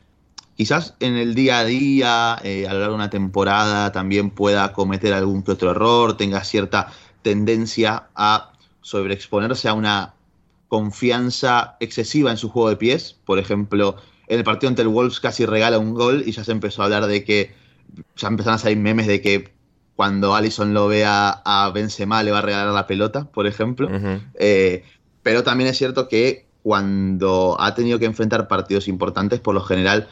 quizás 0.56 0.96
en 1.00 1.16
el 1.16 1.36
día 1.36 1.60
a 1.60 1.66
día, 1.66 2.40
eh, 2.44 2.68
a 2.68 2.74
lo 2.74 2.80
largo 2.80 2.94
de 2.94 3.00
una 3.00 3.10
temporada, 3.10 3.92
también 3.92 4.30
pueda 4.30 4.74
cometer 4.74 5.14
algún 5.14 5.44
que 5.44 5.52
otro 5.52 5.72
error, 5.72 6.16
tenga 6.18 6.44
cierta 6.44 6.92
tendencia 7.24 8.10
a 8.16 8.54
sobreexponerse 8.82 9.68
a 9.68 9.74
una 9.74 10.14
confianza 10.68 11.78
excesiva 11.80 12.32
en 12.32 12.38
su 12.38 12.50
juego 12.50 12.70
de 12.70 12.76
pies. 12.78 13.16
Por 13.26 13.40
ejemplo, 13.40 13.96
en 14.28 14.40
el 14.40 14.44
partido 14.44 14.70
ante 14.70 14.82
el 14.82 14.88
Wolves 14.90 15.20
casi 15.20 15.46
regala 15.46 15.80
un 15.80 15.94
gol 15.94 16.24
y 16.26 16.32
ya 16.32 16.44
se 16.44 16.52
empezó 16.52 16.82
a 16.82 16.86
hablar 16.86 17.08
de 17.08 17.24
que, 17.24 17.56
ya 18.16 18.28
empezaron 18.28 18.56
a 18.56 18.60
salir 18.60 18.78
memes 18.78 19.08
de 19.08 19.22
que 19.22 19.54
cuando 19.96 20.36
Allison 20.36 20.74
lo 20.74 20.88
vea 20.88 21.42
a 21.46 21.70
Benzema 21.72 22.24
le 22.24 22.32
va 22.32 22.40
a 22.40 22.42
regalar 22.42 22.74
la 22.74 22.88
pelota, 22.88 23.26
por 23.26 23.48
ejemplo. 23.48 23.88
Uh 23.88 23.92
-huh. 23.92 24.22
eh, 24.36 24.84
pero 25.22 25.44
también 25.44 25.70
es 25.70 25.78
cierto 25.78 26.08
que 26.08 26.48
cuando 26.64 27.58
ha 27.60 27.76
tenido 27.76 28.00
que 28.00 28.06
enfrentar 28.06 28.48
partidos 28.48 28.88
importantes, 28.88 29.40
por 29.40 29.54
lo 29.54 29.62
general, 29.62 30.08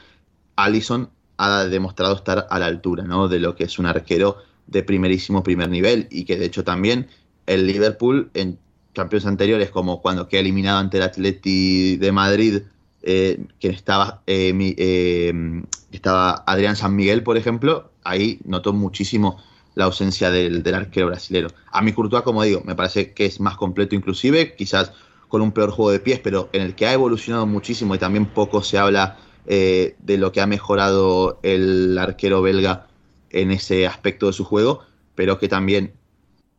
Allison 0.55 1.09
ha 1.37 1.65
demostrado 1.65 2.15
estar 2.15 2.47
a 2.49 2.59
la 2.59 2.67
altura 2.67 3.03
¿no? 3.03 3.27
de 3.27 3.39
lo 3.39 3.55
que 3.55 3.63
es 3.63 3.79
un 3.79 3.87
arquero 3.87 4.37
de 4.67 4.83
primerísimo 4.83 5.43
primer 5.43 5.69
nivel 5.69 6.07
y 6.09 6.25
que 6.25 6.37
de 6.37 6.45
hecho 6.45 6.63
también 6.63 7.07
el 7.45 7.67
Liverpool 7.67 8.29
en 8.33 8.57
campeones 8.93 9.25
anteriores, 9.25 9.69
como 9.69 10.01
cuando 10.01 10.27
queda 10.27 10.41
eliminado 10.41 10.79
ante 10.79 10.97
el 10.97 11.03
Atleti 11.03 11.97
de 11.97 12.11
Madrid, 12.11 12.61
eh, 13.03 13.45
que 13.59 13.69
estaba, 13.69 14.21
eh, 14.27 14.53
eh, 14.77 15.63
estaba 15.91 16.43
Adrián 16.45 16.75
San 16.75 16.95
Miguel, 16.95 17.23
por 17.23 17.37
ejemplo, 17.37 17.91
ahí 18.03 18.39
notó 18.45 18.73
muchísimo 18.73 19.41
la 19.75 19.85
ausencia 19.85 20.29
del, 20.29 20.63
del 20.63 20.75
arquero 20.75 21.07
brasilero. 21.07 21.49
A 21.71 21.81
mi 21.81 21.93
Courtois, 21.93 22.23
como 22.23 22.43
digo, 22.43 22.61
me 22.65 22.75
parece 22.75 23.13
que 23.13 23.25
es 23.25 23.39
más 23.39 23.55
completo 23.55 23.95
inclusive, 23.95 24.55
quizás 24.55 24.91
con 25.31 25.41
un 25.41 25.53
peor 25.53 25.71
juego 25.71 25.91
de 25.91 25.99
pies, 25.99 26.19
pero 26.19 26.49
en 26.51 26.61
el 26.61 26.75
que 26.75 26.85
ha 26.85 26.93
evolucionado 26.93 27.47
muchísimo 27.47 27.95
y 27.95 27.97
también 27.97 28.25
poco 28.25 28.61
se 28.61 28.77
habla 28.77 29.17
eh, 29.47 29.95
de 29.99 30.17
lo 30.17 30.33
que 30.33 30.41
ha 30.41 30.45
mejorado 30.45 31.39
el 31.41 31.97
arquero 31.97 32.41
belga 32.41 32.87
en 33.31 33.51
ese 33.51 33.87
aspecto 33.87 34.27
de 34.27 34.33
su 34.33 34.43
juego, 34.43 34.81
pero 35.15 35.39
que 35.39 35.47
también 35.47 35.93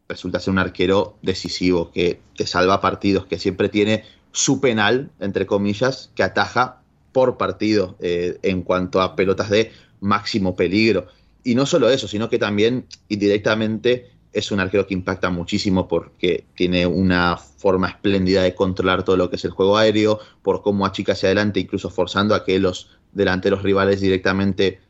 resulta 0.09 0.41
ser 0.41 0.53
un 0.53 0.59
arquero 0.59 1.17
decisivo, 1.23 1.91
que 1.91 2.21
te 2.37 2.47
salva 2.47 2.81
partidos, 2.81 3.27
que 3.27 3.39
siempre 3.39 3.69
tiene 3.69 4.05
su 4.33 4.61
penal, 4.61 5.11
entre 5.21 5.47
comillas, 5.47 6.11
que 6.15 6.23
ataja 6.23 6.83
por 7.13 7.37
partido 7.37 7.97
eh, 8.01 8.39
en 8.43 8.63
cuanto 8.63 9.01
a 9.01 9.15
pelotas 9.15 9.51
de 9.51 9.73
máximo 10.01 10.57
peligro. 10.57 11.07
Y 11.45 11.55
no 11.55 11.67
solo 11.67 11.91
eso, 11.91 12.09
sino 12.09 12.29
que 12.29 12.39
también 12.39 12.87
indirectamente 13.09 14.11
es 14.33 14.51
un 14.51 14.61
arquero 14.61 14.87
que 14.87 14.95
impacta 14.95 15.29
muchísimo 15.31 15.89
porque 15.89 16.45
tiene 16.55 16.87
una 16.87 17.37
forma 17.37 17.89
espléndida 17.89 18.43
de 18.43 18.55
controlar 18.55 19.05
todo 19.05 19.17
lo 19.17 19.29
que 19.29 19.37
es 19.37 19.45
el 19.45 19.51
juego 19.51 19.77
aéreo, 19.77 20.21
por 20.43 20.63
cómo 20.63 20.87
achica 20.87 21.13
hacia 21.13 21.29
adelante, 21.29 21.61
incluso 21.61 21.91
forzando 21.91 22.35
a 22.35 22.45
que 22.45 22.59
los 22.59 22.91
delanteros 23.13 23.63
rivales 23.63 24.01
directamente 24.01 24.81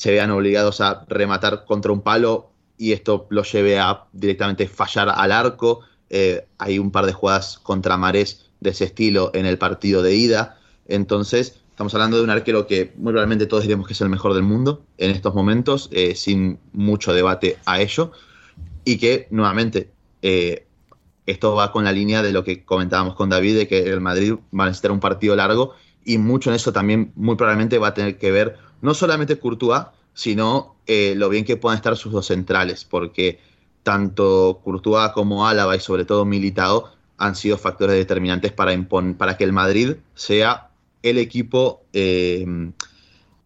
se 0.00 0.10
vean 0.10 0.30
obligados 0.30 0.80
a 0.80 1.04
rematar 1.10 1.66
contra 1.66 1.92
un 1.92 2.00
palo 2.00 2.52
y 2.78 2.92
esto 2.92 3.26
lo 3.28 3.42
lleve 3.42 3.78
a 3.78 4.04
directamente 4.14 4.66
fallar 4.66 5.12
al 5.14 5.30
arco. 5.30 5.80
Eh, 6.08 6.46
hay 6.56 6.78
un 6.78 6.90
par 6.90 7.04
de 7.04 7.12
jugadas 7.12 7.58
contra 7.62 7.98
Marés 7.98 8.46
de 8.60 8.70
ese 8.70 8.84
estilo 8.84 9.30
en 9.34 9.44
el 9.44 9.58
partido 9.58 10.02
de 10.02 10.14
ida. 10.14 10.58
Entonces, 10.88 11.60
estamos 11.68 11.92
hablando 11.92 12.16
de 12.16 12.22
un 12.22 12.30
arquero 12.30 12.66
que 12.66 12.94
muy 12.96 13.12
probablemente 13.12 13.44
todos 13.44 13.64
diremos 13.64 13.86
que 13.86 13.92
es 13.92 14.00
el 14.00 14.08
mejor 14.08 14.32
del 14.32 14.42
mundo 14.42 14.82
en 14.96 15.10
estos 15.10 15.34
momentos, 15.34 15.90
eh, 15.92 16.14
sin 16.14 16.58
mucho 16.72 17.12
debate 17.12 17.58
a 17.66 17.82
ello. 17.82 18.12
Y 18.86 18.96
que, 18.96 19.28
nuevamente, 19.28 19.90
eh, 20.22 20.66
esto 21.26 21.54
va 21.54 21.72
con 21.72 21.84
la 21.84 21.92
línea 21.92 22.22
de 22.22 22.32
lo 22.32 22.42
que 22.42 22.64
comentábamos 22.64 23.16
con 23.16 23.28
David, 23.28 23.54
de 23.54 23.68
que 23.68 23.80
el 23.80 24.00
Madrid 24.00 24.32
va 24.58 24.64
a 24.64 24.68
necesitar 24.68 24.92
un 24.92 25.00
partido 25.00 25.36
largo 25.36 25.74
y 26.04 26.18
mucho 26.18 26.50
en 26.50 26.56
eso 26.56 26.72
también 26.72 27.12
muy 27.14 27.36
probablemente 27.36 27.78
va 27.78 27.88
a 27.88 27.94
tener 27.94 28.18
que 28.18 28.30
ver 28.30 28.56
no 28.80 28.94
solamente 28.94 29.38
Courtois, 29.38 29.86
sino 30.14 30.76
eh, 30.86 31.14
lo 31.16 31.28
bien 31.28 31.44
que 31.44 31.56
puedan 31.56 31.76
estar 31.76 31.96
sus 31.96 32.12
dos 32.12 32.26
centrales, 32.26 32.84
porque 32.84 33.40
tanto 33.82 34.60
Courtois 34.62 35.12
como 35.12 35.46
Álava 35.46 35.76
y 35.76 35.80
sobre 35.80 36.04
todo 36.04 36.24
Militao 36.24 36.92
han 37.16 37.36
sido 37.36 37.58
factores 37.58 37.96
determinantes 37.96 38.52
para, 38.52 38.72
para 39.16 39.36
que 39.36 39.44
el 39.44 39.52
Madrid 39.52 39.96
sea 40.14 40.70
el 41.02 41.18
equipo, 41.18 41.82
eh, 41.92 42.44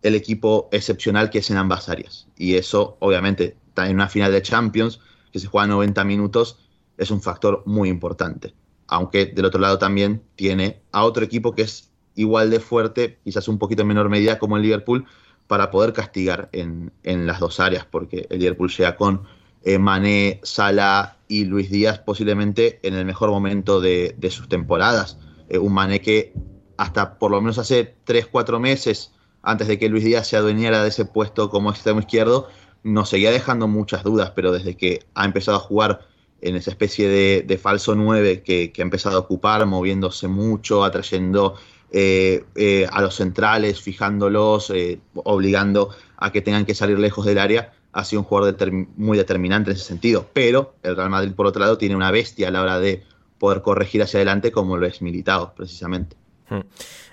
el 0.03 0.15
equipo 0.15 0.69
excepcional 0.73 1.31
que 1.31 1.39
es 1.39 1.51
en 1.51 1.57
ambas 1.57 1.89
áreas. 1.89 2.29
Y 2.37 2.55
eso, 2.55 2.97
obviamente, 3.01 3.57
en 3.77 3.95
una 3.95 4.09
final 4.09 4.33
de 4.33 4.43
Champions, 4.43 5.01
que 5.33 5.39
se 5.41 5.49
juega 5.49 5.67
90 5.67 6.05
minutos, 6.05 6.59
es 6.97 7.11
un 7.11 7.21
factor 7.21 7.63
muy 7.67 7.89
importante. 7.89 8.55
Aunque 8.87 9.27
del 9.27 9.45
otro 9.47 9.61
lado 9.61 9.79
también 9.79 10.23
tiene 10.37 10.81
a 10.93 11.05
otro 11.05 11.25
equipo 11.25 11.55
que 11.55 11.63
es 11.63 11.91
igual 12.15 12.51
de 12.51 12.61
fuerte, 12.61 13.19
quizás 13.25 13.49
un 13.49 13.59
poquito 13.59 13.83
en 13.83 13.89
menor 13.89 14.09
medida 14.09 14.39
como 14.39 14.57
el 14.57 14.63
Liverpool, 14.63 15.07
para 15.47 15.71
poder 15.71 15.93
castigar 15.93 16.49
en, 16.53 16.93
las 17.03 17.41
dos 17.41 17.61
áreas, 17.61 17.85
porque 17.85 18.27
el 18.31 18.39
Liverpool 18.39 18.71
llega 18.71 18.97
con 18.97 19.25
eh, 19.63 19.79
Mané, 19.79 20.41
Salah 20.43 21.17
y 21.29 21.45
Luis 21.45 21.71
Díaz 21.71 21.99
posiblemente 21.99 22.81
en 22.83 22.95
el 22.95 23.05
mejor 23.05 23.31
momento 23.31 23.81
de, 23.81 24.17
sus 24.31 24.49
temporadas. 24.49 25.19
Eh, 25.49 25.59
un 25.59 25.73
Mané 25.73 26.01
que 26.01 26.33
hasta 26.77 27.19
por 27.19 27.31
lo 27.31 27.41
menos 27.41 27.59
hace 27.59 27.95
3-4 28.07 28.59
meses, 28.59 29.13
antes 29.43 29.69
de 29.69 29.79
que 29.79 29.89
Luis 29.89 30.05
Díaz 30.05 30.27
se 30.27 30.37
adueñara 30.37 30.83
de 30.83 30.89
ese 30.89 31.05
puesto 31.05 31.51
como 31.51 31.71
extremo 31.71 32.01
izquierdo, 32.01 32.49
nos 32.83 33.11
seguía 33.11 33.31
dejando 33.31 33.69
muchas 33.69 34.03
dudas, 34.03 34.33
pero 34.35 34.53
desde 34.53 34.77
que 34.77 35.05
ha 35.15 35.25
empezado 35.25 35.59
a 35.59 35.61
jugar 35.61 36.07
en 36.41 36.57
esa 36.57 36.71
especie 36.71 37.09
de, 37.09 37.59
falso 37.59 37.95
9 37.95 38.43
que, 38.43 38.73
que, 38.73 38.83
ha 38.83 38.85
empezado 38.85 39.17
a 39.17 39.21
ocupar, 39.21 39.65
moviéndose 39.65 40.29
mucho, 40.29 40.85
atrayendo 40.85 41.55
eh, 41.97 42.43
eh, 42.57 42.89
a 42.91 43.01
los 43.03 43.15
centrales, 43.15 43.81
fijándolos, 43.81 44.71
eh, 44.71 44.99
obligando 45.15 45.91
a 46.17 46.33
que 46.33 46.41
tengan 46.43 46.67
que 46.67 46.75
salir 46.75 46.99
lejos 46.99 47.25
del 47.25 47.39
área, 47.39 47.73
ha 47.93 48.05
sido 48.05 48.23
un 48.23 48.27
jugador 48.27 48.57
muy 48.97 49.17
determinante 49.17 49.71
en 49.71 49.77
ese 49.77 49.85
sentido. 49.85 50.29
Pero 50.33 50.75
el 50.83 50.97
Real 50.97 51.11
Madrid, 51.11 51.35
por 51.37 51.47
otro 51.47 51.61
lado, 51.61 51.79
tiene 51.79 51.95
una 51.95 52.11
bestia 52.11 52.49
a 52.49 52.51
la 52.51 52.63
hora 52.63 52.81
de 52.81 53.05
poder 53.39 53.63
corregir 53.63 54.03
hacia 54.03 54.19
adelante 54.19 54.51
como 54.51 54.77
lo 54.77 54.89
es 54.89 55.03
Militao, 55.03 55.55
precisamente. 55.55 56.17
Hmm. 56.51 56.63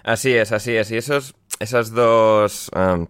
Así 0.04 0.34
es, 0.34 0.52
así 0.52 0.76
es. 0.76 0.90
Y 0.90 0.98
esos, 0.98 1.36
esas 1.60 1.92
dos... 1.92 2.72
Um, 2.76 3.06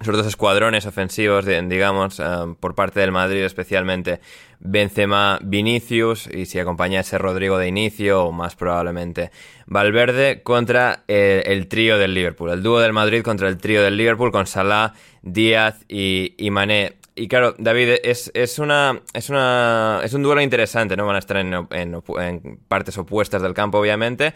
esos 0.00 0.16
dos 0.16 0.26
escuadrones 0.28 0.86
ofensivos, 0.86 1.44
digamos, 1.44 2.20
um, 2.20 2.54
por 2.54 2.76
parte 2.76 3.00
del 3.00 3.10
Madrid 3.10 3.42
especialmente, 3.42 4.20
Benzema, 4.60 5.38
Vinicius 5.42 6.28
y 6.32 6.46
si 6.46 6.58
acompañase 6.58 7.18
Rodrigo 7.18 7.58
de 7.58 7.68
inicio 7.68 8.24
o 8.24 8.32
más 8.32 8.56
probablemente 8.56 9.30
Valverde 9.66 10.42
contra 10.42 11.04
eh, 11.08 11.42
el, 11.46 11.68
trío 11.68 11.98
del 11.98 12.14
Liverpool, 12.14 12.50
el 12.50 12.62
dúo 12.62 12.80
del 12.80 12.92
Madrid 12.92 13.22
contra 13.22 13.48
el 13.48 13.58
trío 13.58 13.82
del 13.82 13.96
Liverpool 13.96 14.32
con 14.32 14.46
Salah, 14.46 14.94
Díaz 15.22 15.84
y, 15.88 16.48
Mané. 16.50 16.94
Y 17.14 17.28
claro, 17.28 17.54
David, 17.58 17.96
es, 18.04 18.30
es, 18.34 18.58
una, 18.58 19.00
es, 19.12 19.28
una, 19.28 20.00
es 20.04 20.14
un 20.14 20.22
duelo 20.22 20.40
interesante, 20.40 20.96
¿no? 20.96 21.04
Van 21.04 21.16
a 21.16 21.18
estar 21.18 21.36
en, 21.36 21.52
en 21.70 22.58
partes 22.68 22.96
opuestas 22.96 23.42
del 23.42 23.54
campo, 23.54 23.78
obviamente, 23.78 24.34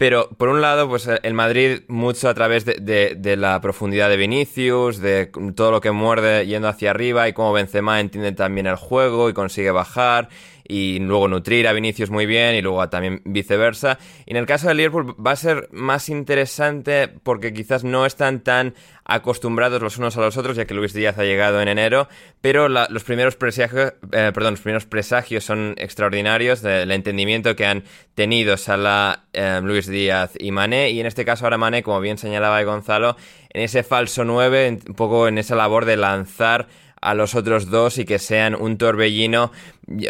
pero 0.00 0.30
por 0.30 0.48
un 0.48 0.62
lado, 0.62 0.88
pues 0.88 1.06
el 1.22 1.34
Madrid 1.34 1.82
mucho 1.86 2.30
a 2.30 2.32
través 2.32 2.64
de, 2.64 3.36
la 3.36 3.60
profundidad 3.60 4.08
de 4.08 4.16
Vinicius, 4.16 4.96
de 4.96 5.30
todo 5.54 5.70
lo 5.70 5.82
que 5.82 5.90
muerde 5.90 6.46
yendo 6.46 6.68
hacia 6.68 6.88
arriba 6.88 7.28
y 7.28 7.34
cómo 7.34 7.52
Benzema 7.52 8.00
entiende 8.00 8.32
también 8.32 8.66
el 8.66 8.76
juego 8.76 9.28
y 9.28 9.34
consigue 9.34 9.70
bajar 9.72 10.30
y 10.70 11.00
luego 11.00 11.26
nutrir 11.26 11.66
a 11.66 11.72
Vinicius 11.72 12.10
muy 12.10 12.26
bien 12.26 12.54
y 12.54 12.62
luego 12.62 12.88
también 12.88 13.22
viceversa. 13.24 13.98
Y 14.24 14.30
en 14.30 14.36
el 14.36 14.46
caso 14.46 14.68
de 14.68 14.74
Liverpool 14.74 15.16
va 15.24 15.32
a 15.32 15.36
ser 15.36 15.68
más 15.72 16.08
interesante 16.08 17.08
porque 17.08 17.52
quizás 17.52 17.82
no 17.82 18.06
están 18.06 18.40
tan 18.40 18.74
acostumbrados 19.04 19.82
los 19.82 19.98
unos 19.98 20.16
a 20.16 20.20
los 20.20 20.36
otros, 20.36 20.56
ya 20.56 20.66
que 20.66 20.74
Luis 20.74 20.92
Díaz 20.92 21.18
ha 21.18 21.24
llegado 21.24 21.60
en 21.60 21.66
enero, 21.66 22.08
pero 22.40 22.68
los, 22.68 23.02
primeros 23.02 23.34
presagios, 23.34 23.94
eh, 24.12 24.30
perdón, 24.32 24.52
los 24.52 24.60
primeros 24.60 24.86
presagios 24.86 25.42
son 25.42 25.74
extraordinarios 25.78 26.62
del 26.62 26.92
entendimiento 26.92 27.56
que 27.56 27.66
han 27.66 27.82
tenido 28.14 28.56
Salah, 28.56 29.24
eh, 29.32 29.60
Luis 29.64 29.88
Díaz 29.88 30.34
y 30.38 30.52
Mané, 30.52 30.90
y 30.90 31.00
en 31.00 31.06
este 31.06 31.24
caso 31.24 31.44
ahora 31.44 31.58
Mané, 31.58 31.82
como 31.82 32.00
bien 32.00 32.18
señalaba 32.18 32.62
Gonzalo, 32.62 33.16
en 33.48 33.62
ese 33.62 33.82
falso 33.82 34.24
9, 34.24 34.78
un 34.86 34.94
poco 34.94 35.26
en 35.26 35.38
esa 35.38 35.56
labor 35.56 35.86
de 35.86 35.96
lanzar 35.96 36.68
a 37.00 37.14
los 37.14 37.34
otros 37.34 37.70
dos 37.70 37.98
y 37.98 38.04
que 38.04 38.18
sean 38.18 38.54
un 38.54 38.76
torbellino, 38.76 39.52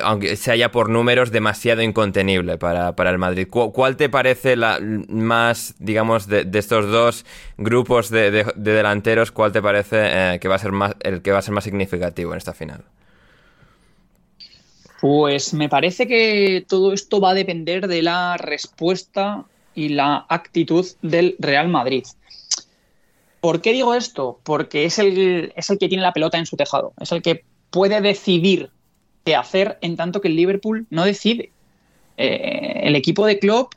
aunque 0.03 0.37
sea 0.37 0.57
ya 0.57 0.71
por 0.73 0.89
números, 0.89 1.31
demasiado 1.31 1.83
incontenible 1.83 2.59
para, 2.59 2.95
el 3.11 3.19
Madrid. 3.19 3.47
¿Cuál 3.49 3.97
te 3.97 4.09
parece 4.09 4.57
la 4.57 4.79
más, 4.81 5.75
digamos, 5.79 6.27
de, 6.27 6.49
estos 6.53 6.91
dos 6.91 7.25
grupos 7.57 8.11
de, 8.11 8.45
delanteros, 8.57 9.31
cuál 9.31 9.53
te 9.53 9.63
parece 9.63 9.99
eh, 10.01 10.39
que 10.41 10.49
va 10.49 10.57
a 10.57 10.59
ser 10.59 10.73
más, 10.73 10.95
el 11.01 11.23
que 11.23 11.33
va 11.33 11.39
a 11.39 11.43
ser 11.43 11.55
más 11.55 11.65
significativo 11.65 12.33
en 12.33 12.39
esta 12.39 12.53
final? 12.53 12.85
Pues 15.01 15.55
me 15.55 15.69
parece 15.69 16.07
que 16.07 16.65
todo 16.69 16.93
esto 16.93 17.21
va 17.21 17.31
a 17.31 17.35
depender 17.35 17.89
de 17.89 18.03
la 18.03 18.37
respuesta 18.37 19.45
y 19.75 19.91
la 19.91 20.27
actitud 20.29 20.87
del 21.01 21.37
Real 21.39 21.69
Madrid. 21.69 22.05
¿Por 23.41 23.63
qué 23.63 23.73
digo 23.73 23.95
esto? 23.95 24.41
Porque 24.43 24.85
es 24.85 24.99
el, 24.99 25.53
es 25.57 25.71
el 25.71 25.79
que 25.79 25.89
tiene 25.89 26.03
la 26.03 26.13
pelota 26.13 26.39
en 26.39 26.47
su 26.47 26.57
tejado, 26.57 26.93
es 27.01 27.11
el 27.13 27.23
que 27.23 27.45
puede 27.71 28.01
decidir 28.01 28.71
qué 29.25 29.37
hacer 29.37 29.79
en 29.81 29.97
tanto 29.97 30.21
que 30.21 30.29
el 30.29 30.37
Liverpool 30.37 30.87
no 30.91 31.05
decide. 31.05 31.53
Eh, 32.17 32.81
el 32.83 32.97
equipo 32.97 33.25
de 33.27 33.39
Klopp 33.39 33.73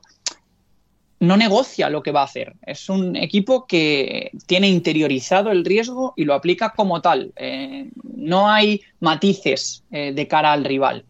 no 1.19 1.37
negocia 1.37 1.89
lo 1.89 2.03
que 2.03 2.11
va 2.11 2.21
a 2.21 2.25
hacer. 2.25 2.53
Es 2.65 2.89
un 2.89 3.15
equipo 3.15 3.65
que 3.65 4.31
tiene 4.45 4.67
interiorizado 4.67 5.51
el 5.51 5.63
riesgo 5.63 6.13
y 6.17 6.25
lo 6.25 6.33
aplica 6.33 6.73
como 6.75 7.01
tal. 7.01 7.31
Eh, 7.37 7.89
no 8.17 8.49
hay 8.49 8.81
matices 8.99 9.83
eh, 9.91 10.11
de 10.13 10.27
cara 10.27 10.51
al 10.51 10.65
rival. 10.65 11.05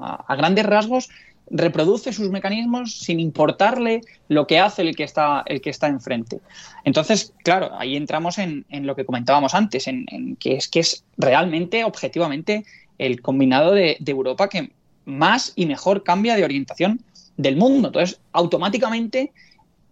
a, 0.00 0.36
grandes 0.36 0.66
rasgos, 0.66 1.08
reproduce 1.50 2.12
sus 2.12 2.30
mecanismos 2.30 2.98
sin 2.98 3.20
importarle 3.20 4.00
lo 4.28 4.46
que 4.46 4.58
hace 4.58 4.82
el 4.82 4.96
que 4.96 5.04
está, 5.04 5.42
el 5.46 5.60
que 5.60 5.70
está 5.70 5.88
enfrente. 5.88 6.40
Entonces, 6.84 7.34
claro, 7.44 7.70
ahí 7.78 7.96
entramos 7.96 8.38
en, 8.38 8.64
lo 8.70 8.96
que 8.96 9.04
comentábamos 9.04 9.54
antes, 9.54 9.86
en, 9.86 10.36
que 10.36 10.54
es 10.56 10.68
que 10.68 10.80
es 10.80 11.04
realmente, 11.16 11.84
objetivamente, 11.84 12.64
el 12.98 13.20
combinado 13.20 13.72
de, 13.72 13.98
Europa 14.06 14.48
que 14.48 14.72
más 15.04 15.52
y 15.56 15.66
mejor 15.66 16.04
cambia 16.04 16.36
de 16.36 16.44
orientación 16.44 17.02
del 17.36 17.56
mundo. 17.56 17.88
Entonces, 17.88 18.20
automáticamente 18.32 19.32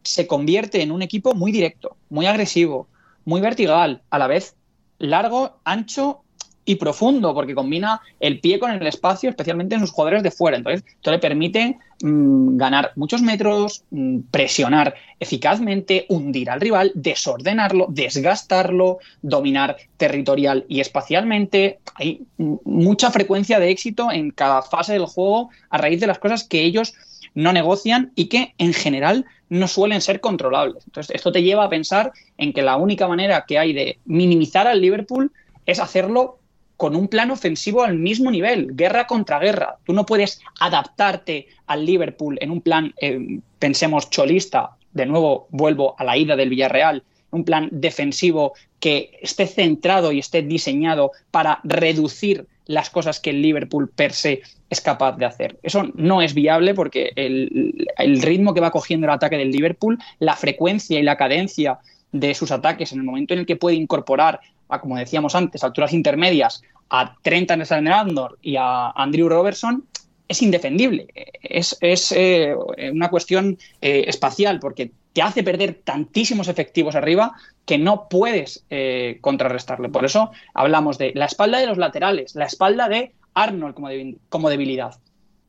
se 0.03 0.27
convierte 0.27 0.83
en 0.83 0.93
un 0.93 1.03
equipo 1.03 1.35
muy 1.35 1.53
directo, 1.53 1.97
muy 2.09 2.27
agresivo, 2.27 2.89
muy 3.25 3.41
vertical, 3.41 4.03
a 4.11 4.19
la 4.19 4.27
vez 4.29 4.55
largo, 4.99 5.59
ancho 5.65 6.23
y 6.71 6.77
profundo, 6.77 7.35
porque 7.35 7.53
combina 7.53 8.01
el 8.21 8.39
pie 8.39 8.61
con 8.61 8.71
el 8.71 8.87
espacio, 8.87 9.29
especialmente 9.29 9.75
en 9.75 9.81
sus 9.81 9.91
jugadores 9.91 10.23
de 10.23 10.31
fuera. 10.31 10.57
Entonces, 10.57 10.85
esto 10.87 11.11
le 11.11 11.19
permite 11.19 11.79
mm, 12.01 12.57
ganar 12.57 12.93
muchos 12.95 13.23
metros, 13.23 13.83
mm, 13.91 14.21
presionar 14.31 14.95
eficazmente, 15.19 16.07
hundir 16.09 16.49
al 16.49 16.61
rival, 16.61 16.93
desordenarlo, 16.95 17.87
desgastarlo, 17.89 18.99
dominar 19.21 19.79
territorial 19.97 20.65
y 20.69 20.79
espacialmente. 20.79 21.81
Hay 21.97 22.23
mucha 22.37 23.11
frecuencia 23.11 23.59
de 23.59 23.71
éxito 23.71 24.13
en 24.13 24.31
cada 24.31 24.63
fase 24.63 24.93
del 24.93 25.07
juego 25.07 25.51
a 25.71 25.79
raíz 25.79 25.99
de 25.99 26.07
las 26.07 26.21
cosas 26.21 26.45
que 26.45 26.63
ellos 26.63 26.95
no 27.35 27.53
negocian 27.53 28.13
y 28.15 28.27
que 28.27 28.55
en 28.59 28.73
general 28.73 29.27
no 29.49 29.67
suelen 29.67 30.01
ser 30.01 30.21
controlables. 30.21 30.85
Entonces, 30.87 31.17
esto 31.17 31.33
te 31.33 31.43
lleva 31.43 31.65
a 31.65 31.69
pensar 31.69 32.13
en 32.39 32.53
que 32.53 32.63
la 32.63 32.77
única 32.77 33.09
manera 33.09 33.45
que 33.47 33.59
hay 33.59 33.73
de 33.73 33.99
minimizar 34.05 34.69
al 34.69 34.81
Liverpool 34.81 35.33
es 35.67 35.81
hacerlo 35.81 36.40
con 36.81 36.97
un 36.97 37.09
plan 37.09 37.31
ofensivo 37.31 37.83
al 37.83 37.99
mismo 37.99 38.31
nivel, 38.31 38.69
guerra 38.73 39.07
contra 39.07 39.39
guerra. 39.39 39.77
Tú 39.85 39.93
no 39.93 40.07
puedes 40.07 40.41
adaptarte 40.61 41.47
al 41.67 41.85
Liverpool 41.85 42.39
en 42.41 42.51
un 42.51 42.63
plan, 42.63 42.95
eh, 43.03 43.41
pensemos, 43.59 44.09
cholista, 44.09 44.79
de 44.95 45.05
nuevo 45.05 45.47
vuelvo 45.51 45.95
a 45.99 46.05
la 46.05 46.17
ida 46.17 46.37
del 46.37 46.49
Villarreal, 46.49 47.03
un 47.33 47.45
plan 47.45 47.69
defensivo 47.71 48.55
que 48.79 49.11
esté 49.21 49.47
centrado 49.47 50.11
y 50.11 50.21
esté 50.21 50.41
diseñado 50.41 51.13
para 51.31 51.61
reducir 51.65 52.47
las 52.65 52.89
cosas 52.89 53.21
que 53.21 53.29
el 53.29 53.43
Liverpool 53.43 53.91
per 53.91 54.15
se 54.15 54.41
es 54.71 54.81
capaz 54.81 55.19
de 55.19 55.27
hacer. 55.27 55.59
Eso 55.63 55.91
no 55.97 56.23
es 56.23 56.33
viable 56.33 56.73
porque 56.73 57.13
el, 57.15 57.89
el 57.99 58.23
ritmo 58.23 58.55
que 58.55 58.63
va 58.63 58.71
cogiendo 58.71 59.07
el 59.07 59.13
ataque 59.13 59.37
del 59.37 59.51
Liverpool, 59.51 59.99
la 60.19 60.35
frecuencia 60.35 60.99
y 60.99 61.03
la 61.03 61.19
cadencia 61.19 61.79
de 62.13 62.35
sus 62.35 62.51
ataques 62.51 62.93
en 62.93 62.99
el 62.99 63.05
momento 63.05 63.35
en 63.35 63.41
el 63.41 63.47
que 63.47 63.57
puede 63.57 63.77
incorporar 63.77 64.41
a, 64.69 64.81
como 64.81 64.97
decíamos 64.97 65.35
antes, 65.35 65.65
alturas 65.65 65.93
intermedias, 65.93 66.63
a 66.91 67.17
Trent 67.23 67.51
Alexander-Arnold 67.51 68.37
y 68.43 68.57
a 68.57 68.91
Andrew 68.91 69.29
Robertson, 69.29 69.85
es 70.29 70.43
indefendible. 70.43 71.09
Es, 71.43 71.77
eh, 72.13 72.55
una 72.93 73.11
cuestión 73.11 73.59
eh, 73.81 74.05
espacial 74.07 74.61
porque 74.61 74.93
te 75.13 75.23
hace 75.23 75.43
perder 75.43 75.81
tantísimos 75.83 76.47
efectivos 76.47 76.95
arriba 76.95 77.33
que 77.65 77.79
no 77.79 78.09
puedes 78.09 78.65
eh, 78.71 79.19
contrarrestarle. 79.21 79.89
Por 79.89 80.05
eso 80.05 80.31
hablamos 80.55 80.99
de 80.99 81.13
la 81.15 81.25
espalda 81.25 81.59
de 81.59 81.67
los 81.67 81.79
laterales, 81.79 82.37
la 82.37 82.45
espalda 82.45 82.89
de 82.89 83.13
Arnold 83.35 83.75
como, 83.75 83.89
como 84.29 84.51
debilidad. 84.51 85.01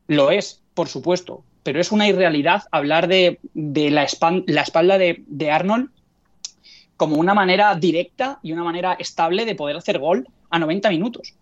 Lo 0.08 0.32
es, 0.32 0.62
por 0.74 0.88
supuesto, 0.88 1.44
pero 1.64 1.80
es 1.80 1.92
una 1.92 2.08
irrealidad 2.08 2.64
hablar 2.72 3.08
de, 3.08 3.40
la, 3.54 4.08
la, 4.48 4.62
espalda 4.62 4.98
de, 4.98 5.24
de 5.28 5.52
Arnold 5.52 5.90
como 7.02 7.16
una 7.16 7.34
manera 7.34 7.74
directa 7.74 8.38
y 8.44 8.52
una 8.52 8.64
manera 8.64 8.94
estable 8.94 9.44
de 9.46 9.56
poder 9.56 9.76
hacer 9.76 9.98
gol 9.98 10.28
a 10.52 10.60
90 10.60 10.88
minutos. 10.92 11.34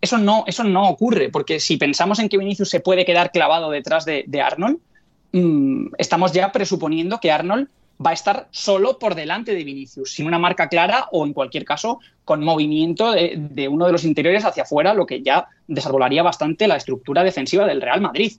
Eso 0.00 0.18
no, 0.18 0.42
eso 0.48 0.64
no 0.64 0.88
ocurre, 0.88 1.28
porque 1.28 1.60
si 1.60 1.76
pensamos 1.76 2.18
en 2.18 2.28
que 2.28 2.36
Vinicius 2.36 2.70
se 2.70 2.80
puede 2.80 3.04
quedar 3.04 3.30
clavado 3.30 3.70
detrás 3.70 4.04
de, 4.04 4.42
Arnold, 4.44 4.78
mm, 5.30 5.92
estamos 5.96 6.32
ya 6.32 6.50
presuponiendo 6.50 7.20
que 7.20 7.30
Arnold 7.30 7.68
va 8.04 8.10
a 8.10 8.14
estar 8.14 8.48
solo 8.50 8.98
por 8.98 9.14
delante 9.14 9.54
de 9.54 9.62
Vinicius, 9.62 10.10
sin 10.10 10.26
una 10.26 10.40
marca 10.40 10.68
clara 10.68 11.06
o 11.12 11.24
en 11.24 11.34
cualquier 11.34 11.64
caso 11.64 12.00
con 12.24 12.42
movimiento 12.42 13.12
de, 13.12 13.68
uno 13.70 13.86
de 13.86 13.92
los 13.92 14.02
interiores 14.02 14.44
hacia 14.44 14.64
afuera, 14.64 14.92
lo 14.92 15.06
que 15.06 15.22
ya 15.22 15.46
desarbolaría 15.68 16.24
bastante 16.24 16.66
la 16.66 16.74
estructura 16.74 17.22
defensiva 17.22 17.64
del 17.64 17.80
Real 17.80 18.00
Madrid. 18.00 18.32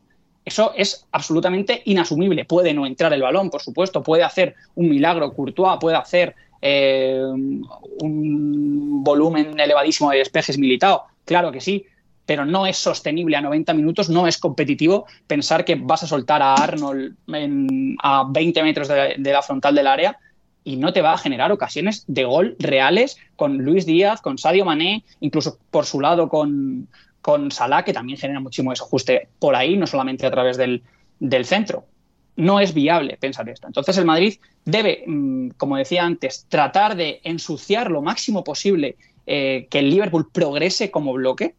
Eso 0.44 0.74
es 0.76 1.06
absolutamente 1.12 1.82
inasumible. 1.86 2.46
Puede 2.46 2.74
no 2.74 2.86
entrar 2.86 3.14
el 3.14 3.22
balón, 3.22 3.50
por 3.50 3.62
supuesto, 3.62 4.02
puede 4.02 4.24
hacer 4.24 4.56
un 4.76 4.90
milagro, 4.90 5.34
Courtois 5.34 5.78
puede 5.80 5.98
hacer 5.98 6.36
eh, 6.62 7.22
un 7.24 9.04
volumen 9.04 9.60
elevadísimo 9.60 10.12
de 10.12 10.20
despejes 10.20 10.58
militado, 10.58 11.04
claro 11.26 11.52
que 11.52 11.62
sí, 11.62 11.86
pero 12.26 12.46
no 12.46 12.66
es 12.66 12.78
sostenible 12.78 13.36
a 13.36 13.42
90 13.42 13.74
minutos, 13.74 14.10
no 14.10 14.28
es 14.28 14.38
competitivo 14.38 15.06
pensar 15.28 15.66
que 15.66 15.76
vas 15.76 16.04
a 16.04 16.08
soltar 16.08 16.42
a 16.42 16.54
Arnold 16.54 17.16
a 18.02 18.26
20 18.30 18.64
metros 18.64 18.88
de, 18.88 19.18
la 19.18 19.42
frontal 19.42 19.76
del 19.76 19.88
área 19.88 20.18
y 20.64 20.78
no 20.78 20.94
te 20.94 21.02
va 21.02 21.14
a 21.14 21.18
generar 21.18 21.52
ocasiones 21.52 22.04
de 22.08 22.24
gol 22.24 22.56
reales 22.60 23.18
con 23.36 23.58
Luis 23.58 23.86
Díaz, 23.86 24.22
con 24.22 24.38
Sadio 24.38 24.64
Mané, 24.64 25.04
incluso 25.20 25.58
por 25.72 25.86
su 25.86 26.00
lado 26.00 26.30
con, 26.30 26.88
con 27.22 27.52
Salah, 27.52 27.84
que 27.84 27.94
también 27.94 28.18
genera 28.18 28.40
muchísimo 28.40 28.72
desajuste 28.72 29.30
por 29.40 29.56
ahí, 29.56 29.78
no 29.78 29.88
solamente 29.88 30.26
a 30.26 30.32
través 30.32 30.58
del, 30.58 30.84
centro. 31.46 31.86
No 32.36 32.60
es 32.60 32.74
viable 32.74 33.18
pensar 33.18 33.48
esto. 33.50 33.68
Entonces 33.68 33.98
el 33.98 34.06
Madrid 34.06 34.40
debe, 34.66 35.04
mm, 35.06 35.50
como 35.58 35.78
decía 35.78 36.04
antes, 36.04 36.46
tratar 36.50 36.96
de 36.96 37.22
ensuciar 37.24 37.92
lo 37.92 38.02
máximo 38.02 38.44
posible 38.44 38.96
eh, 39.28 39.68
que 39.70 39.80
el 39.80 39.90
Liverpool 39.90 40.30
progrese 40.32 40.90
como 40.90 41.14
bloque. 41.14 41.56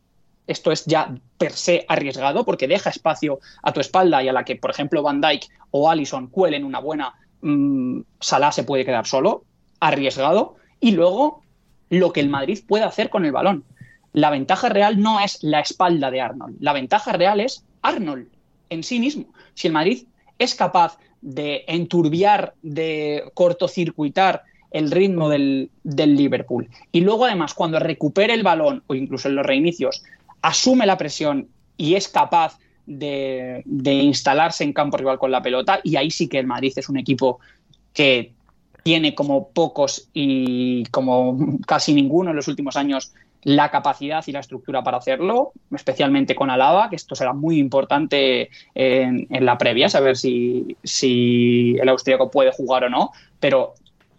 Esto 0.46 0.72
es 0.72 0.84
ya 0.86 1.14
per 1.38 1.52
se 1.52 1.84
arriesgado 1.88 2.44
porque 2.44 2.66
deja 2.66 2.90
espacio 2.90 3.38
a 3.62 3.72
tu 3.72 3.80
espalda 3.80 4.22
y 4.22 4.28
a 4.28 4.32
la 4.32 4.44
que, 4.44 4.56
por 4.56 4.70
ejemplo, 4.70 5.02
Van 5.02 5.20
Dyke 5.20 5.48
o 5.70 5.88
Allison 5.88 6.26
cuelen 6.26 6.64
una 6.64 6.80
buena 6.80 7.14
mm, 7.42 8.00
Salah 8.20 8.50
se 8.50 8.64
puede 8.64 8.84
quedar 8.84 9.06
solo, 9.06 9.44
arriesgado. 9.78 10.56
Y 10.80 10.92
luego 10.92 11.42
lo 11.90 12.12
que 12.12 12.20
el 12.20 12.28
Madrid 12.28 12.58
puede 12.66 12.84
hacer 12.84 13.10
con 13.10 13.24
el 13.24 13.32
balón. 13.32 13.64
La 14.12 14.30
ventaja 14.30 14.68
real 14.68 15.00
no 15.00 15.20
es 15.20 15.42
la 15.42 15.60
espalda 15.60 16.10
de 16.10 16.20
Arnold, 16.20 16.56
la 16.60 16.72
ventaja 16.72 17.12
real 17.12 17.40
es 17.40 17.64
Arnold 17.80 18.28
en 18.70 18.82
sí 18.82 18.98
mismo. 18.98 19.26
Si 19.54 19.66
el 19.66 19.72
Madrid 19.72 20.04
es 20.38 20.54
capaz 20.54 20.98
de 21.20 21.64
enturbiar, 21.68 22.54
de 22.62 23.24
cortocircuitar 23.34 24.42
el 24.70 24.90
ritmo 24.90 25.28
del, 25.28 25.70
Liverpool. 25.84 26.68
Y 26.90 27.00
luego, 27.00 27.26
además, 27.26 27.54
cuando 27.54 27.78
recupere 27.78 28.34
el 28.34 28.42
balón 28.42 28.82
o 28.86 28.94
incluso 28.94 29.28
en 29.28 29.36
los 29.36 29.46
reinicios, 29.46 30.02
asume 30.40 30.86
la 30.86 30.96
presión 30.96 31.48
y 31.76 31.94
es 31.94 32.08
capaz 32.08 32.58
de, 32.86 33.62
instalarse 33.66 34.64
en 34.64 34.72
campo 34.72 34.96
rival 34.96 35.18
con 35.18 35.30
la 35.30 35.42
pelota. 35.42 35.80
Y 35.84 35.96
ahí 35.96 36.10
sí 36.10 36.28
que 36.28 36.38
el 36.38 36.46
Madrid 36.46 36.72
es 36.74 36.88
un 36.88 36.98
equipo 36.98 37.38
que 37.92 38.32
tiene 38.82 39.14
como 39.14 39.48
pocos 39.48 40.08
y 40.12 40.84
como 40.86 41.58
casi 41.66 41.92
ninguno 41.92 42.30
en 42.30 42.36
los 42.36 42.48
últimos 42.48 42.76
años 42.76 43.12
la 43.44 43.70
capacidad 43.70 44.22
y 44.26 44.32
la 44.32 44.40
estructura 44.40 44.82
para 44.82 44.98
hacerlo, 44.98 45.52
especialmente 45.74 46.34
con 46.34 46.50
Alaba, 46.50 46.88
que 46.88 46.96
esto 46.96 47.14
será 47.14 47.32
muy 47.32 47.58
importante 47.58 48.50
en, 48.74 49.26
la 49.44 49.58
previa, 49.58 49.88
saber 49.88 50.16
si, 50.16 50.76
si 50.82 51.76
el 51.80 51.88
austríaco 51.88 52.30
puede 52.30 52.52
jugar 52.52 52.84
o 52.84 52.90
no, 52.90 53.10
pero 53.40 53.74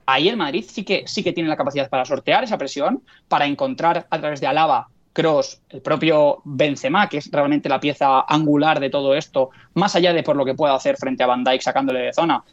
ahí 0.06 0.28
el 0.28 0.38
Madrid 0.38 0.66
sí 0.68 0.84
que, 0.84 1.04
sí 1.08 1.24
que 1.24 1.32
tiene 1.32 1.50
la 1.50 1.58
capacidad 1.58 1.90
para 1.90 2.06
sortear 2.06 2.44
esa 2.44 2.58
presión, 2.58 3.02
para 3.28 3.46
encontrar 3.46 4.08
a 4.10 4.20
través 4.20 4.42
de 4.42 4.48
Alaba, 4.48 4.90
Cross, 5.14 5.62
el 5.70 5.82
propio 5.82 6.42
Benzema, 6.44 7.08
que 7.08 7.18
es 7.18 7.30
realmente 7.32 7.70
la 7.70 7.80
pieza 7.80 8.22
angular 8.28 8.80
de 8.80 8.90
todo 8.90 9.16
esto, 9.16 9.52
más 9.76 9.96
allá 9.96 10.12
de 10.12 10.24
por 10.24 10.36
lo 10.36 10.44
que 10.44 10.56
pueda 10.56 10.74
hacer 10.74 10.98
frente 10.98 11.24
a 11.24 11.28
Van 11.28 11.44
Dijk 11.44 11.62
sacándole 11.62 12.00
de 12.00 12.14
zona, 12.14 12.44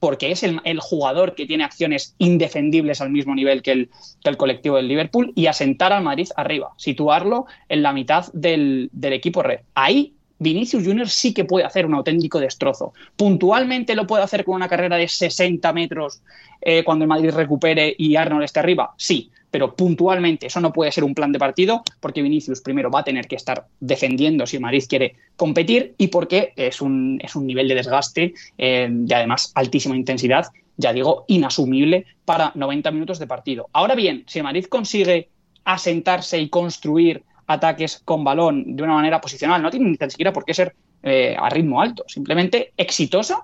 porque 0.00 0.30
es 0.30 0.42
el, 0.42 0.80
jugador 0.80 1.34
que 1.34 1.46
tiene 1.46 1.64
acciones 1.64 2.14
indefendibles 2.18 3.00
al 3.00 3.10
mismo 3.10 3.34
nivel 3.34 3.62
que 3.62 3.72
el, 3.72 4.36
colectivo 4.36 4.76
del 4.76 4.88
Liverpool, 4.88 5.32
y 5.34 5.46
asentar 5.46 5.92
al 5.92 6.02
Madrid 6.02 6.28
arriba, 6.36 6.72
situarlo 6.76 7.46
en 7.68 7.82
la 7.82 7.92
mitad 7.92 8.26
del, 8.32 8.90
equipo 9.02 9.42
red. 9.42 9.60
Ahí 9.74 10.14
Vinicius 10.38 10.84
Junior 10.84 11.08
sí 11.08 11.32
que 11.32 11.44
puede 11.44 11.64
hacer 11.64 11.86
un 11.86 11.94
auténtico 11.94 12.40
destrozo. 12.40 12.92
Puntualmente 13.16 13.94
lo 13.94 14.06
puede 14.06 14.24
hacer 14.24 14.44
con 14.44 14.56
una 14.56 14.68
carrera 14.68 14.96
de 14.96 15.08
60 15.08 15.72
metros 15.72 16.22
eh, 16.60 16.82
cuando 16.84 17.04
el 17.04 17.08
Madrid 17.08 17.30
recupere 17.30 17.94
y 17.96 18.16
Arnold 18.16 18.44
esté 18.44 18.60
arriba, 18.60 18.94
sí, 18.98 19.30
pero 19.54 19.76
puntualmente 19.76 20.48
eso 20.48 20.60
no 20.60 20.72
puede 20.72 20.90
ser 20.90 21.04
un 21.04 21.14
plan 21.14 21.30
de 21.30 21.38
partido 21.38 21.84
porque 22.00 22.22
Vinicius 22.22 22.60
primero 22.60 22.90
va 22.90 22.98
a 22.98 23.04
tener 23.04 23.28
que 23.28 23.36
estar 23.36 23.68
defendiendo 23.78 24.48
si 24.48 24.56
el 24.56 24.62
Madrid 24.62 24.82
quiere 24.88 25.14
competir 25.36 25.94
y 25.96 26.08
porque 26.08 26.52
es 26.56 26.82
un, 26.82 27.20
es 27.22 27.36
un 27.36 27.46
nivel 27.46 27.68
de 27.68 27.76
desgaste 27.76 28.34
eh, 28.58 28.90
y 29.06 29.12
además 29.12 29.52
altísima 29.54 29.96
intensidad, 29.96 30.48
ya 30.76 30.92
digo, 30.92 31.24
inasumible 31.28 32.04
para 32.24 32.50
90 32.56 32.90
minutos 32.90 33.20
de 33.20 33.28
partido. 33.28 33.68
Ahora 33.72 33.94
bien, 33.94 34.24
si 34.26 34.40
el 34.40 34.42
Madrid 34.42 34.64
consigue 34.64 35.28
asentarse 35.64 36.40
y 36.40 36.48
construir 36.48 37.22
ataques 37.46 38.02
con 38.04 38.24
balón 38.24 38.74
de 38.74 38.82
una 38.82 38.94
manera 38.94 39.20
posicional, 39.20 39.62
no 39.62 39.70
tiene 39.70 39.88
ni 39.88 39.96
tan 39.96 40.10
siquiera 40.10 40.32
por 40.32 40.44
qué 40.44 40.54
ser 40.54 40.74
eh, 41.04 41.36
a 41.38 41.48
ritmo 41.48 41.80
alto, 41.80 42.02
simplemente 42.08 42.72
exitosa, 42.76 43.42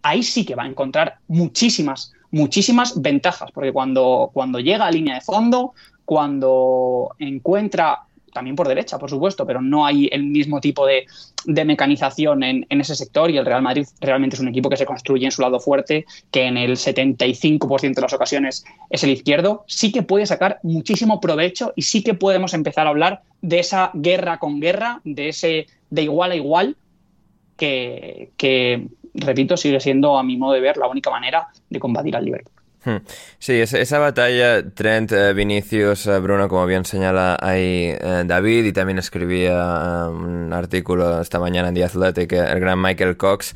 ahí 0.00 0.22
sí 0.22 0.46
que 0.46 0.54
va 0.54 0.62
a 0.62 0.68
encontrar 0.68 1.16
muchísimas, 1.28 2.14
muchísimas 2.30 3.00
ventajas, 3.00 3.50
porque 3.52 3.72
cuando, 3.72 4.30
cuando 4.32 4.60
llega 4.60 4.86
a 4.86 4.90
línea 4.90 5.14
de 5.14 5.20
fondo, 5.20 5.74
cuando 6.04 7.14
encuentra 7.18 8.00
también 8.32 8.56
por 8.56 8.68
derecha, 8.68 8.98
por 8.98 9.10
supuesto, 9.10 9.46
pero 9.46 9.60
no 9.60 9.84
hay 9.84 10.08
el 10.12 10.24
mismo 10.24 10.60
tipo 10.60 10.86
de, 10.86 11.06
mecanización 11.46 12.42
en, 12.42 12.66
ese 12.68 12.94
sector 12.94 13.30
y 13.30 13.38
el 13.38 13.46
Real 13.46 13.62
Madrid 13.62 13.86
realmente 14.00 14.36
es 14.36 14.40
un 14.40 14.48
equipo 14.48 14.68
que 14.68 14.76
se 14.76 14.86
construye 14.86 15.24
en 15.24 15.32
su 15.32 15.42
lado 15.42 15.58
fuerte, 15.58 16.04
que 16.30 16.44
en 16.44 16.56
el 16.56 16.72
75% 16.72 17.94
de 17.94 18.02
las 18.02 18.12
ocasiones 18.12 18.64
es 18.90 19.04
el 19.04 19.10
izquierdo, 19.10 19.64
sí 19.66 19.90
que 19.90 20.02
puede 20.02 20.26
sacar 20.26 20.60
muchísimo 20.62 21.20
provecho 21.20 21.72
y 21.76 21.82
sí 21.82 22.02
que 22.02 22.14
podemos 22.14 22.54
empezar 22.54 22.86
a 22.86 22.90
hablar 22.90 23.22
de 23.42 23.58
esa 23.58 23.90
guerra 23.94 24.38
con 24.38 24.60
guerra, 24.60 25.00
de 25.04 25.30
ese 25.30 25.66
de 25.90 26.02
igual 26.02 26.32
a 26.32 26.36
igual, 26.36 26.76
que 27.56 28.88
repito, 29.14 29.56
sigue 29.56 29.80
siendo 29.80 30.18
a 30.18 30.22
mi 30.22 30.36
modo 30.36 30.54
de 30.54 30.60
ver 30.60 30.76
la 30.76 30.88
única 30.88 31.10
manera 31.10 31.48
de 31.68 31.78
combatir 31.78 32.16
al 32.16 32.24
Liverpool. 32.24 32.60
Hmm. 32.82 32.96
Sí, 33.38 33.60
esa 33.60 33.98
batalla 33.98 34.70
Trent, 34.70 35.12
eh, 35.12 35.34
Vinicius, 35.34 36.06
eh, 36.06 36.18
Bruno, 36.18 36.48
como 36.48 36.64
bien 36.64 36.86
señala 36.86 37.36
ahí 37.38 37.94
eh, 38.00 38.22
David, 38.24 38.64
y 38.64 38.72
también 38.72 38.98
escribía 38.98 40.08
un 40.08 40.50
artículo 40.52 41.20
esta 41.20 41.38
mañana 41.38 41.68
en 41.68 41.74
The 41.74 41.84
Athletic, 41.84 42.32
el 42.32 42.58
gran 42.60 42.80
Michael 42.80 43.18
Cox. 43.18 43.54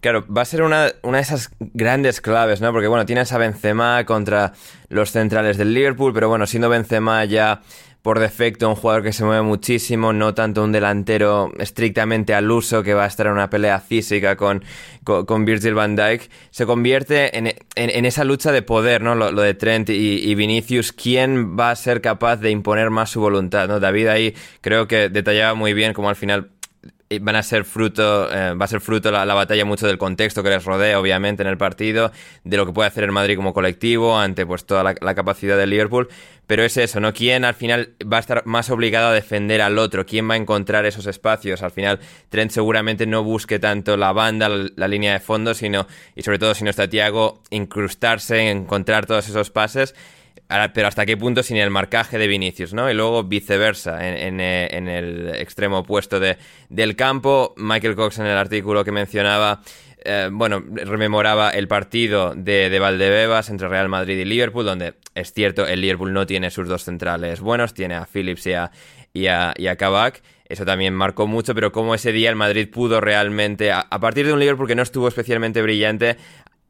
Claro, 0.00 0.24
va 0.34 0.42
a 0.42 0.44
ser 0.46 0.62
una, 0.62 0.92
una, 1.02 1.18
de 1.18 1.24
esas 1.24 1.50
grandes 1.58 2.22
claves, 2.22 2.62
¿no? 2.62 2.72
Porque, 2.72 2.88
bueno, 2.88 3.04
tienes 3.04 3.32
a 3.32 3.38
Benzema 3.38 4.02
contra 4.06 4.54
los 4.88 5.10
centrales 5.10 5.58
del 5.58 5.74
Liverpool, 5.74 6.14
pero 6.14 6.30
bueno, 6.30 6.46
siendo 6.46 6.70
Benzema 6.70 7.22
ya 7.26 7.60
por 8.04 8.20
defecto 8.20 8.68
un 8.68 8.74
jugador 8.74 9.02
que 9.02 9.14
se 9.14 9.24
mueve 9.24 9.40
muchísimo, 9.40 10.12
no 10.12 10.34
tanto 10.34 10.62
un 10.62 10.72
delantero 10.72 11.50
estrictamente 11.58 12.34
al 12.34 12.50
uso 12.50 12.82
que 12.82 12.92
va 12.92 13.04
a 13.04 13.06
estar 13.06 13.28
en 13.28 13.32
una 13.32 13.48
pelea 13.48 13.80
física 13.80 14.36
con, 14.36 14.62
con, 15.04 15.46
Virgil 15.46 15.72
van 15.72 15.96
Dijk, 15.96 16.28
se 16.50 16.66
convierte 16.66 17.38
en, 17.38 17.54
en, 17.76 18.04
esa 18.04 18.24
lucha 18.24 18.52
de 18.52 18.60
poder, 18.60 19.00
¿no? 19.00 19.14
Lo, 19.14 19.32
de 19.32 19.54
Trent 19.54 19.88
y, 19.88 20.34
Vinicius, 20.34 20.92
¿quién 20.92 21.58
va 21.58 21.70
a 21.70 21.76
ser 21.76 22.02
capaz 22.02 22.36
de 22.36 22.50
imponer 22.50 22.90
más 22.90 23.08
su 23.08 23.20
voluntad? 23.20 23.68
¿no? 23.68 23.80
David 23.80 24.08
ahí 24.08 24.34
creo 24.60 24.86
que 24.86 25.08
detallaba 25.08 25.54
muy 25.54 25.72
bien 25.72 25.94
cómo 25.94 26.10
al 26.10 26.16
final 26.16 26.50
van 27.20 27.36
a 27.36 27.42
ser 27.42 27.64
fruto, 27.64 28.32
eh, 28.32 28.54
va 28.54 28.64
a 28.64 28.68
ser 28.68 28.80
fruto 28.80 29.10
la, 29.10 29.24
batalla 29.34 29.64
mucho 29.64 29.86
del 29.86 29.98
contexto 29.98 30.42
que 30.42 30.50
les 30.50 30.64
rodea, 30.64 30.98
obviamente, 30.98 31.42
en 31.42 31.48
el 31.48 31.56
partido, 31.56 32.12
de 32.44 32.56
lo 32.56 32.66
que 32.66 32.72
puede 32.72 32.88
hacer 32.88 33.04
el 33.04 33.12
Madrid 33.12 33.36
como 33.36 33.54
colectivo 33.54 34.18
ante 34.18 34.46
pues 34.46 34.64
toda 34.64 34.82
la, 34.82 34.94
la 35.00 35.14
capacidad 35.14 35.56
del 35.56 35.70
Liverpool. 35.70 36.08
Pero 36.46 36.62
es 36.62 36.76
eso, 36.76 37.00
¿no? 37.00 37.14
¿Quién 37.14 37.44
al 37.44 37.54
final 37.54 37.94
va 38.02 38.18
a 38.18 38.20
estar 38.20 38.44
más 38.44 38.68
obligado 38.68 39.08
a 39.08 39.12
defender 39.12 39.62
al 39.62 39.78
otro? 39.78 40.04
¿Quién 40.04 40.28
va 40.28 40.34
a 40.34 40.36
encontrar 40.36 40.84
esos 40.84 41.06
espacios? 41.06 41.62
Al 41.62 41.70
final, 41.70 42.00
Trent 42.28 42.50
seguramente 42.50 43.06
no 43.06 43.24
busque 43.24 43.58
tanto 43.58 43.96
la 43.96 44.12
banda, 44.12 44.48
la, 44.48 44.88
línea 44.88 45.14
de 45.14 45.20
fondo, 45.20 45.54
sino, 45.54 45.86
y 46.14 46.22
sobre 46.22 46.38
todo 46.38 46.54
si 46.54 46.64
no 46.64 46.70
está 46.70 46.86
Tiago, 46.88 47.42
incrustarse, 47.48 48.50
encontrar 48.50 49.06
todos 49.06 49.26
esos 49.28 49.50
pases. 49.50 49.94
Pero 50.72 50.88
hasta 50.88 51.06
qué 51.06 51.16
punto 51.16 51.42
sin 51.42 51.56
el 51.56 51.70
marcaje 51.70 52.18
de 52.18 52.26
Vinicius, 52.26 52.74
¿no? 52.74 52.90
Y 52.90 52.94
luego 52.94 53.24
viceversa, 53.24 54.06
en, 54.06 54.40
eh, 54.40 54.66
el 54.70 55.34
extremo 55.36 55.78
opuesto 55.78 56.20
del 56.20 56.96
campo, 56.96 57.54
Michael 57.56 57.96
Cox 57.96 58.18
en 58.18 58.26
el 58.26 58.36
artículo 58.36 58.84
que 58.84 58.92
mencionaba, 58.92 59.62
eh, 60.04 60.28
bueno, 60.30 60.62
rememoraba 60.68 61.50
el 61.50 61.66
partido 61.66 62.34
de, 62.34 62.68
de, 62.68 62.78
Valdebebas 62.78 63.48
entre 63.48 63.68
Real 63.68 63.88
Madrid 63.88 64.18
y 64.18 64.24
Liverpool, 64.26 64.66
donde 64.66 64.94
es 65.14 65.32
cierto, 65.32 65.66
el 65.66 65.80
Liverpool 65.80 66.12
no 66.12 66.26
tiene 66.26 66.50
sus 66.50 66.68
dos 66.68 66.84
centrales 66.84 67.40
buenos, 67.40 67.72
tiene 67.72 67.94
a 67.94 68.04
Phillips 68.04 68.46
y 68.46 68.52
a, 68.52 68.70
y 69.14 69.26
a, 69.28 69.50
a 69.52 69.76
Kabak. 69.76 70.22
Eso 70.46 70.66
también 70.66 70.92
marcó 70.92 71.26
mucho, 71.26 71.54
pero 71.54 71.72
como 71.72 71.94
ese 71.94 72.12
día 72.12 72.28
el 72.28 72.36
Madrid 72.36 72.68
pudo 72.70 73.00
realmente, 73.00 73.72
a, 73.72 73.88
partir 73.98 74.26
de 74.26 74.34
un 74.34 74.40
Liverpool 74.40 74.68
que 74.68 74.74
no 74.74 74.82
estuvo 74.82 75.08
especialmente 75.08 75.62
brillante, 75.62 76.18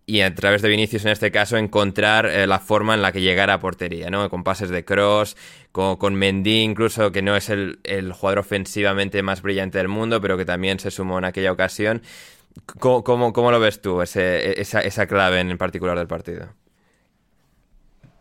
y 0.06 0.20
a 0.20 0.34
través 0.34 0.62
de 0.62 0.68
Vinicius 0.68 1.04
en 1.04 1.12
este 1.12 1.30
caso 1.30 1.56
encontrar 1.56 2.26
eh, 2.26 2.46
la 2.46 2.58
forma 2.58 2.94
en 2.94 3.02
la 3.02 3.12
que 3.12 3.20
llegara 3.20 3.54
a 3.54 3.60
portería, 3.60 4.10
¿no? 4.10 4.28
Con 4.28 4.44
pases 4.44 4.68
de 4.68 4.84
cross, 4.84 5.36
con, 5.72 5.96
con 5.96 6.14
Mendy 6.14 6.62
incluso, 6.62 7.10
que 7.10 7.22
no 7.22 7.36
es 7.36 7.48
el, 7.48 7.78
jugador 8.12 8.40
ofensivamente 8.40 9.22
más 9.22 9.42
brillante 9.42 9.78
del 9.78 9.88
mundo, 9.88 10.20
pero 10.20 10.36
que 10.36 10.44
también 10.44 10.78
se 10.78 10.90
sumó 10.90 11.18
en 11.18 11.24
aquella 11.24 11.52
ocasión. 11.52 12.02
¿Cómo, 12.78 13.32
cómo, 13.32 13.50
lo 13.50 13.58
ves 13.58 13.80
tú, 13.80 14.00
ese, 14.02 14.60
esa, 14.60 14.80
esa 14.80 15.06
clave 15.06 15.40
en 15.40 15.58
particular 15.58 15.98
del 15.98 16.06
partido? 16.06 16.48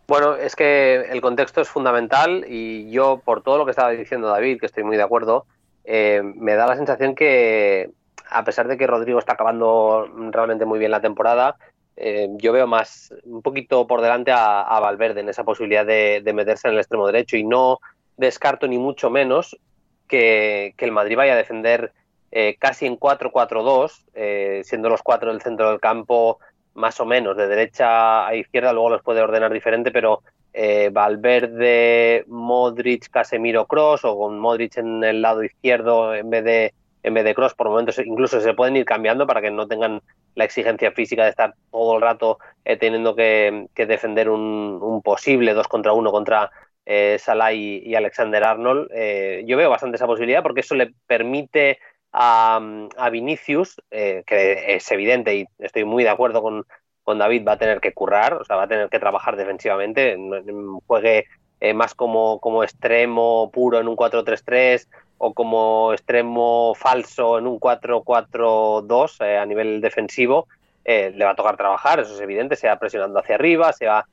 Bueno, 0.08 0.36
es 0.36 0.56
que 0.56 0.96
el 1.12 1.22
contexto 1.22 1.62
es 1.62 1.70
fundamental 1.70 2.46
y 2.48 2.90
yo, 2.92 3.22
por 3.24 3.42
todo 3.42 3.58
lo 3.58 3.66
que 3.66 3.72
estaba 3.72 3.92
diciendo 3.92 4.28
David, 4.28 4.60
que 4.60 4.66
estoy 4.66 4.84
muy 4.84 4.98
de 4.98 5.04
acuerdo, 5.04 5.46
eh, 5.86 6.22
me 6.24 6.56
da 6.56 6.66
la 6.66 6.76
sensación 6.76 7.16
que, 7.16 7.92
a 8.30 8.44
pesar 8.44 8.68
de 8.68 8.78
que 8.78 8.88
Rodrigo 8.88 9.20
está 9.20 9.34
acabando 9.34 10.10
realmente 10.32 10.66
muy 10.66 10.80
bien 10.80 10.92
la 10.92 11.02
temporada, 11.02 11.56
eh, 12.06 12.28
yo 12.34 12.52
veo 12.52 12.68
más 12.68 13.14
un 13.24 13.42
poquito 13.42 13.88
por 13.88 14.02
delante 14.02 14.32
a, 14.34 14.78
Valverde 14.82 15.22
en 15.22 15.30
esa 15.30 15.46
posibilidad 15.46 15.86
de, 15.86 16.22
meterse 16.34 16.68
en 16.68 16.74
el 16.74 16.80
extremo 16.82 17.08
derecho 17.08 17.38
y 17.38 17.46
no 17.46 17.80
descarto 18.18 18.68
ni 18.68 18.78
mucho 18.78 19.10
menos 19.10 19.58
que, 20.08 20.76
el 20.78 20.92
Madrid 20.92 21.16
vaya 21.16 21.32
a 21.32 21.38
defender 21.38 21.94
eh, 22.32 22.58
casi 22.60 22.88
en 22.88 23.00
4-4-2, 23.00 24.64
siendo 24.66 24.90
los 24.90 25.02
cuatro 25.02 25.32
del 25.32 25.42
centro 25.42 25.70
del 25.70 25.80
campo 25.80 26.40
más 26.74 27.00
o 27.00 27.06
menos, 27.06 27.38
de 27.38 27.48
derecha 27.48 28.28
a 28.28 28.36
izquierda, 28.36 28.74
luego 28.74 28.90
los 28.90 29.04
puede 29.04 29.22
ordenar 29.22 29.54
diferente, 29.54 29.92
pero 29.92 30.24
eh, 30.54 30.90
Valverde, 30.92 32.26
Modric, 32.28 33.10
Casemiro, 33.10 33.66
Cross, 33.66 34.04
o 34.04 34.18
con 34.18 34.40
Modric 34.40 34.78
en 34.78 35.04
el 35.06 35.22
lado 35.22 35.42
izquierdo 35.44 36.14
en 36.14 36.30
vez 36.30 36.44
de 36.44 36.74
en 37.02 37.14
vez 37.14 37.24
de 37.26 37.36
Cross, 37.36 37.54
por 37.54 37.70
momentos 37.70 37.98
incluso 38.00 38.40
se 38.40 38.54
pueden 38.54 38.78
ir 38.78 38.86
cambiando 38.86 39.28
para 39.28 39.42
que 39.42 39.52
no 39.52 39.68
tengan 39.68 40.02
la 40.36 40.46
exigencia 40.46 40.92
física 40.92 41.24
de 41.24 41.30
estar 41.30 41.54
todo 41.72 41.96
el 41.96 42.02
rato 42.02 42.40
eh, 42.66 42.78
teniendo 42.78 43.16
que, 43.16 43.68
defender 43.76 44.30
un, 44.30 45.02
posible 45.04 45.54
dos 45.54 45.68
contra 45.68 45.94
uno 45.94 46.12
contra 46.12 46.52
eh, 46.86 47.18
Salah 47.20 47.54
y, 47.54 47.96
Alexander 47.96 48.44
Arnold. 48.44 48.90
Eh, 48.94 49.44
yo 49.46 49.58
veo 49.58 49.70
bastante 49.70 49.96
esa 49.96 50.08
posibilidad 50.08 50.44
porque 50.44 50.62
eso 50.62 50.76
le 50.76 50.94
permite 51.08 51.80
a, 52.12 53.10
Vinicius, 53.12 53.82
eh, 53.92 54.24
que 54.26 54.76
es 54.76 54.92
evidente 54.92 55.36
y 55.36 55.46
estoy 55.60 55.84
muy 55.84 56.04
de 56.04 56.10
acuerdo 56.10 56.42
con, 56.42 56.66
con, 57.04 57.18
David, 57.18 57.46
va 57.48 57.54
a 57.54 57.58
tener 57.58 57.82
que 57.82 57.94
currar, 57.94 58.36
o 58.36 58.46
sea, 58.46 58.56
va 58.56 58.64
a 58.64 58.68
tener 58.68 58.90
que 58.90 59.00
trabajar 59.00 59.36
defensivamente, 59.36 60.16
juegue 60.86 61.26
eh, 61.64 61.74
más 61.74 61.96
como, 61.96 62.40
como 62.40 62.64
extremo 62.64 63.50
puro 63.52 63.80
en 63.80 63.88
un 63.88 63.96
4-3-3 63.96 64.88
o 65.18 65.34
como 65.34 65.94
extremo 65.94 66.74
falso 66.76 67.38
en 67.38 67.48
un 67.48 67.58
4-4-2 67.58 69.26
eh, 69.26 69.38
a 69.38 69.46
nivel 69.46 69.80
defensivo, 69.80 70.48
le 70.86 71.24
va 71.24 71.32
a 71.32 71.36
tocar 71.36 71.56
trabajar, 71.56 72.02
eso 72.02 72.14
es 72.14 72.20
evidente, 72.20 72.58
se 72.58 72.68
va 72.68 72.76
presionando 72.78 73.18
hacia 73.18 73.36
arriba, 73.36 73.72
se 73.72 73.88
va 73.88 74.06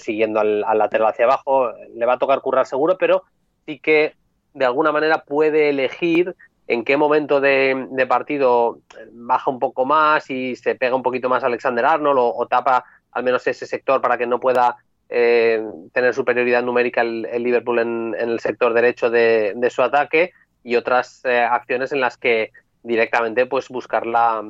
siguiendo 0.00 0.40
al 0.40 0.60
lateral 0.78 1.08
hacia 1.08 1.26
abajo, 1.26 1.70
le 1.94 2.06
va 2.06 2.14
a 2.14 2.18
tocar 2.18 2.40
currar 2.40 2.64
seguro, 2.64 2.96
pero 2.96 3.24
sí 3.66 3.78
que 3.78 4.14
de 4.54 4.64
alguna 4.64 4.90
manera 4.90 5.24
puede 5.24 5.68
elegir 5.68 6.34
en 6.66 6.84
qué 6.84 6.96
momento 6.96 7.40
de, 7.40 8.06
partido 8.08 8.78
baja 9.12 9.50
un 9.50 9.58
poco 9.58 9.84
más 9.84 10.30
y 10.30 10.56
se 10.56 10.74
pega 10.74 10.96
un 10.96 11.02
poquito 11.02 11.28
más 11.28 11.44
Alexander 11.44 11.84
Arnold 11.84 12.18
o, 12.18 12.46
tapa 12.46 12.84
al 13.10 13.24
menos 13.24 13.46
ese 13.46 13.66
sector 13.66 14.00
para 14.00 14.16
que 14.16 14.26
no 14.26 14.40
pueda 14.40 14.78
eh, 15.12 15.62
tener 15.92 16.14
superioridad 16.14 16.62
numérica 16.62 17.02
el, 17.02 17.22
Liverpool 17.42 17.78
en, 17.78 18.16
el 18.18 18.40
sector 18.40 18.72
derecho 18.72 19.10
de, 19.10 19.68
su 19.70 19.82
ataque 19.82 20.32
y 20.64 20.76
otras 20.76 21.24
eh, 21.24 21.40
acciones 21.40 21.92
en 21.92 22.00
las 22.00 22.16
que 22.16 22.50
directamente 22.82 23.46
pues 23.46 23.68
buscar 23.68 24.06
la, 24.06 24.42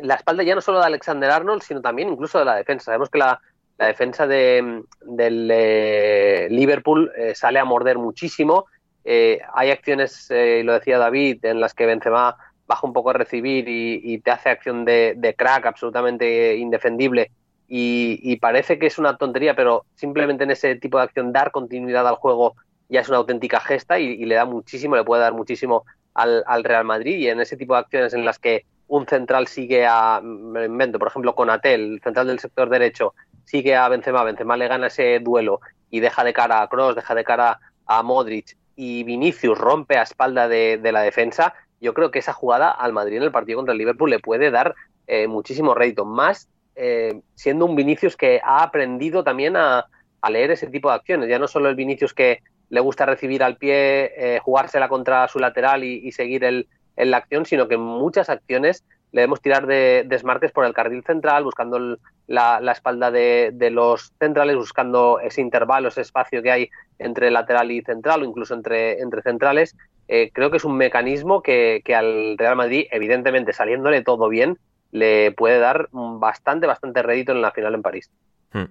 la 0.00 0.14
espalda 0.14 0.42
ya 0.42 0.54
no 0.54 0.60
solo 0.60 0.80
de 0.80 0.86
Alexander 0.86 1.30
Arnold 1.30 1.62
sino 1.62 1.80
también 1.80 2.08
incluso 2.08 2.38
de 2.38 2.44
la 2.44 2.56
defensa. 2.56 2.86
Sabemos 2.86 3.10
que 3.10 3.18
la, 3.18 3.40
defensa 3.78 4.26
de, 4.26 4.82
del 5.02 5.48
eh, 5.52 6.48
Liverpool 6.50 7.12
sale 7.34 7.60
a 7.60 7.64
morder 7.64 7.96
muchísimo 7.96 8.66
eh, 9.10 9.40
hay 9.54 9.70
acciones, 9.70 10.30
eh, 10.30 10.60
lo 10.62 10.74
decía 10.74 10.98
David, 10.98 11.42
en 11.46 11.60
las 11.60 11.72
que 11.72 11.86
Benzema 11.86 12.36
baja 12.66 12.86
un 12.86 12.92
poco 12.92 13.08
a 13.08 13.14
recibir 13.14 13.64
y, 13.66 14.18
te 14.18 14.30
hace 14.30 14.50
acción 14.50 14.84
de, 14.84 15.34
crack 15.34 15.64
absolutamente 15.64 16.56
indefendible 16.56 17.30
y, 17.68 18.36
parece 18.36 18.78
que 18.78 18.86
es 18.86 18.98
una 18.98 19.18
tontería, 19.18 19.54
pero 19.54 19.84
simplemente 19.94 20.44
en 20.44 20.50
ese 20.50 20.76
tipo 20.76 20.96
de 20.96 21.04
acción 21.04 21.32
dar 21.32 21.50
continuidad 21.50 22.08
al 22.08 22.14
juego 22.14 22.56
ya 22.88 23.00
es 23.00 23.08
una 23.08 23.18
auténtica 23.18 23.60
gesta 23.60 23.98
y, 23.98 24.24
le 24.24 24.34
da 24.34 24.46
muchísimo, 24.46 24.96
le 24.96 25.04
puede 25.04 25.22
dar 25.22 25.34
muchísimo 25.34 25.84
al, 26.14 26.64
Real 26.64 26.84
Madrid. 26.84 27.18
Y 27.18 27.28
en 27.28 27.40
ese 27.40 27.56
tipo 27.56 27.74
de 27.74 27.80
acciones 27.80 28.14
en 28.14 28.24
las 28.24 28.38
que 28.38 28.64
un 28.86 29.06
central 29.06 29.48
sigue 29.48 29.86
a, 29.86 30.20
me 30.22 30.64
invento, 30.64 30.98
por 30.98 31.08
ejemplo, 31.08 31.34
con 31.34 31.50
Atel, 31.50 31.94
el 31.94 32.00
central 32.00 32.28
del 32.28 32.38
sector 32.38 32.70
derecho, 32.70 33.14
sigue 33.44 33.76
a 33.76 33.86
Benzema, 33.88 34.24
Benzema 34.24 34.56
le 34.56 34.68
gana 34.68 34.86
ese 34.86 35.18
duelo 35.20 35.60
y 35.90 36.00
deja 36.00 36.24
de 36.24 36.32
cara 36.32 36.62
a 36.62 36.68
Cross, 36.68 36.96
deja 36.96 37.14
de 37.14 37.24
cara 37.24 37.60
a 37.86 38.02
Modric 38.02 38.56
y 38.76 39.04
Vinicius 39.04 39.58
rompe 39.58 39.98
a 39.98 40.02
espalda 40.02 40.48
de, 40.48 40.80
la 40.92 41.02
defensa, 41.02 41.52
yo 41.80 41.94
creo 41.94 42.10
que 42.10 42.20
esa 42.20 42.32
jugada 42.32 42.70
al 42.70 42.92
Madrid 42.92 43.16
en 43.16 43.24
el 43.24 43.32
partido 43.32 43.58
contra 43.58 43.72
el 43.72 43.78
Liverpool 43.78 44.08
le 44.08 44.20
puede 44.20 44.50
dar 44.50 44.74
eh, 45.06 45.26
muchísimo 45.26 45.74
rédito, 45.74 46.04
más 46.04 46.48
eh, 46.78 47.20
siendo 47.34 47.66
un 47.66 47.76
Vinicius 47.76 48.16
que 48.16 48.40
ha 48.42 48.62
aprendido 48.62 49.24
también 49.24 49.56
a, 49.56 49.86
leer 50.30 50.50
ese 50.50 50.66
tipo 50.66 50.90
de 50.90 50.96
acciones, 50.96 51.28
ya 51.28 51.38
no 51.38 51.48
solo 51.48 51.68
el 51.68 51.74
Vinicius 51.74 52.12
que 52.12 52.40
le 52.68 52.80
gusta 52.80 53.06
recibir 53.06 53.42
al 53.42 53.56
pie, 53.56 54.12
eh, 54.16 54.40
jugársela 54.42 54.88
contra 54.88 55.26
su 55.26 55.38
lateral 55.38 55.84
y, 55.84 56.12
seguir 56.12 56.44
el, 56.44 56.68
en 56.96 57.10
la 57.10 57.16
acción, 57.16 57.46
sino 57.46 57.66
que 57.66 57.78
muchas 57.78 58.28
acciones 58.28 58.84
le 59.12 59.22
debemos 59.22 59.40
tirar 59.40 59.66
de 59.66 60.04
desmarques 60.06 60.52
por 60.52 60.66
el 60.66 60.74
carril 60.74 61.02
central, 61.02 61.44
buscando 61.44 61.98
la, 62.26 62.72
espalda 62.72 63.10
de, 63.10 63.70
los 63.72 64.12
centrales, 64.18 64.56
buscando 64.56 65.18
ese 65.20 65.40
intervalo, 65.40 65.88
ese 65.88 66.02
espacio 66.02 66.42
que 66.42 66.50
hay 66.50 66.70
entre 66.98 67.30
lateral 67.30 67.70
y 67.70 67.80
central 67.82 68.22
o 68.22 68.24
incluso 68.26 68.54
entre, 68.54 69.00
entre 69.00 69.22
centrales. 69.22 69.76
Eh, 70.08 70.30
creo 70.32 70.50
que 70.50 70.58
es 70.58 70.64
un 70.64 70.76
mecanismo 70.76 71.42
que, 71.42 71.82
al 71.94 72.36
Real 72.36 72.56
Madrid, 72.56 72.86
evidentemente 72.90 73.52
saliéndole 73.52 74.02
todo 74.02 74.28
bien, 74.28 74.58
le 74.90 75.32
puede 75.32 75.58
dar 75.58 75.88
bastante, 75.92 76.66
bastante 76.66 77.02
rédito 77.02 77.32
en 77.32 77.42
la 77.42 77.50
final 77.50 77.74
en 77.74 77.82
París. 77.82 78.10
Hmm. 78.52 78.64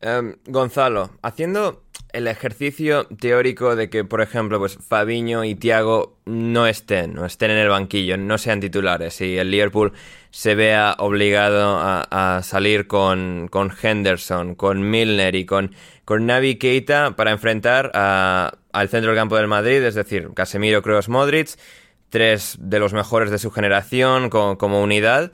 Em, 0.00 0.36
Gonzalo, 0.46 1.10
haciendo 1.22 1.84
el 2.12 2.26
ejercicio 2.26 3.06
teórico 3.06 3.76
de 3.76 3.88
que, 3.88 4.04
por 4.04 4.20
ejemplo, 4.20 4.58
pues 4.58 4.76
Fabiño 4.76 5.44
y 5.44 5.54
Thiago 5.54 6.18
no 6.26 6.66
estén, 6.66 7.14
no 7.14 7.24
estén 7.24 7.52
en 7.52 7.58
el 7.58 7.68
banquillo, 7.68 8.16
no 8.16 8.36
sean 8.36 8.60
titulares, 8.60 9.20
y 9.20 9.38
el 9.38 9.50
Liverpool 9.50 9.92
se 10.30 10.54
vea 10.54 10.96
obligado 10.98 11.78
a, 11.80 12.40
salir 12.42 12.86
con, 12.86 13.48
Henderson, 13.82 14.54
con 14.56 14.90
Milner 14.90 15.34
y 15.34 15.46
con, 15.46 15.74
con 16.04 16.26
Navi 16.26 16.56
Keita 16.56 17.14
para 17.16 17.30
enfrentar 17.30 17.90
al 17.94 18.88
centro 18.88 19.12
del 19.12 19.18
campo 19.18 19.36
del 19.36 19.46
Madrid, 19.46 19.82
es 19.82 19.94
decir, 19.94 20.30
Casemiro, 20.34 20.82
Kroos, 20.82 21.08
Modric, 21.08 21.50
tres 22.12 22.58
de 22.60 22.78
los 22.78 22.92
mejores 22.92 23.30
de 23.30 23.38
su 23.38 23.50
generación 23.50 24.28
como, 24.28 24.82
unidad. 24.82 25.32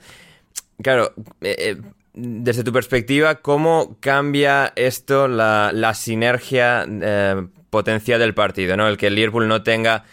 Claro, 0.81 1.11
eh, 1.41 1.55
eh, 1.59 1.77
desde 2.13 2.63
tu 2.63 2.71
perspectiva, 2.71 3.35
¿cómo 3.41 3.97
cambia 3.99 4.71
esto 4.77 5.27
la, 5.27 5.93
sinergia 5.93 6.85
eh, 6.87 7.47
potencial 7.69 8.19
del 8.21 8.33
partido? 8.33 8.77
¿no? 8.77 8.87
El 8.87 8.97
que 8.97 9.07
el 9.07 9.15
Liverpool 9.15 9.49
no 9.49 9.61
tenga 9.61 10.05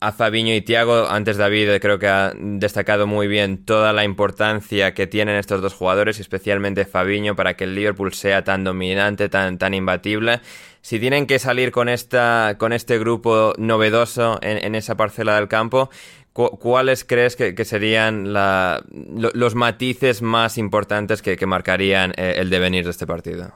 a 0.00 0.12
Fabiño 0.12 0.54
y 0.54 0.62
Thiago, 0.62 1.06
antes 1.08 1.36
David 1.36 1.80
creo 1.80 1.98
que 1.98 2.08
ha 2.08 2.32
destacado 2.34 3.06
muy 3.06 3.28
bien 3.28 3.64
toda 3.64 3.92
la 3.92 4.04
importancia 4.04 4.94
que 4.94 5.06
tienen 5.06 5.36
estos 5.36 5.60
dos 5.60 5.74
jugadores, 5.74 6.18
especialmente 6.18 6.86
Fabiño, 6.86 7.36
para 7.36 7.54
que 7.56 7.64
el 7.64 7.74
Liverpool 7.74 8.14
sea 8.14 8.42
tan 8.42 8.64
dominante, 8.64 9.28
tan, 9.28 9.58
tan 9.58 9.74
imbatible. 9.74 10.40
Si 10.86 11.00
tienen 11.00 11.26
que 11.26 11.40
salir 11.40 11.72
con, 11.72 11.88
esta, 11.88 12.54
con 12.58 12.72
este 12.72 12.96
grupo 13.00 13.54
novedoso 13.58 14.38
en 14.40 14.76
esa 14.76 14.96
parcela 14.96 15.34
del 15.34 15.48
campo, 15.48 15.90
¿Cuáles 16.32 17.04
crees 17.04 17.34
que, 17.34 17.64
serían 17.64 18.32
los 18.32 19.54
matices 19.54 20.20
más 20.20 20.58
importantes 20.58 21.22
que, 21.22 21.46
marcarían 21.46 22.12
eh, 22.16 22.34
el 22.36 22.50
devenir 22.50 22.84
de 22.84 22.90
este 22.90 23.06
partido? 23.06 23.52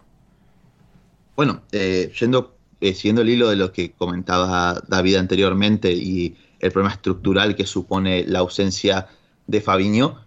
Bueno, 1.37 1.61
eh, 1.73 2.11
yendo, 2.19 2.57
eh, 2.81 2.95
siguiendo 2.95 3.21
el 3.21 3.29
hilo 3.29 3.51
de 3.51 3.57
lo 3.57 3.71
que 3.71 3.93
comentaba 3.93 4.83
David 4.89 5.17
anteriormente 5.17 5.93
y 5.93 6.35
el 6.59 6.73
problema 6.73 6.95
estructural 6.95 7.55
que 7.55 7.67
supone 7.67 8.25
la 8.27 8.39
ausencia 8.39 9.09
de 9.47 9.61
Fabiño, 9.61 10.19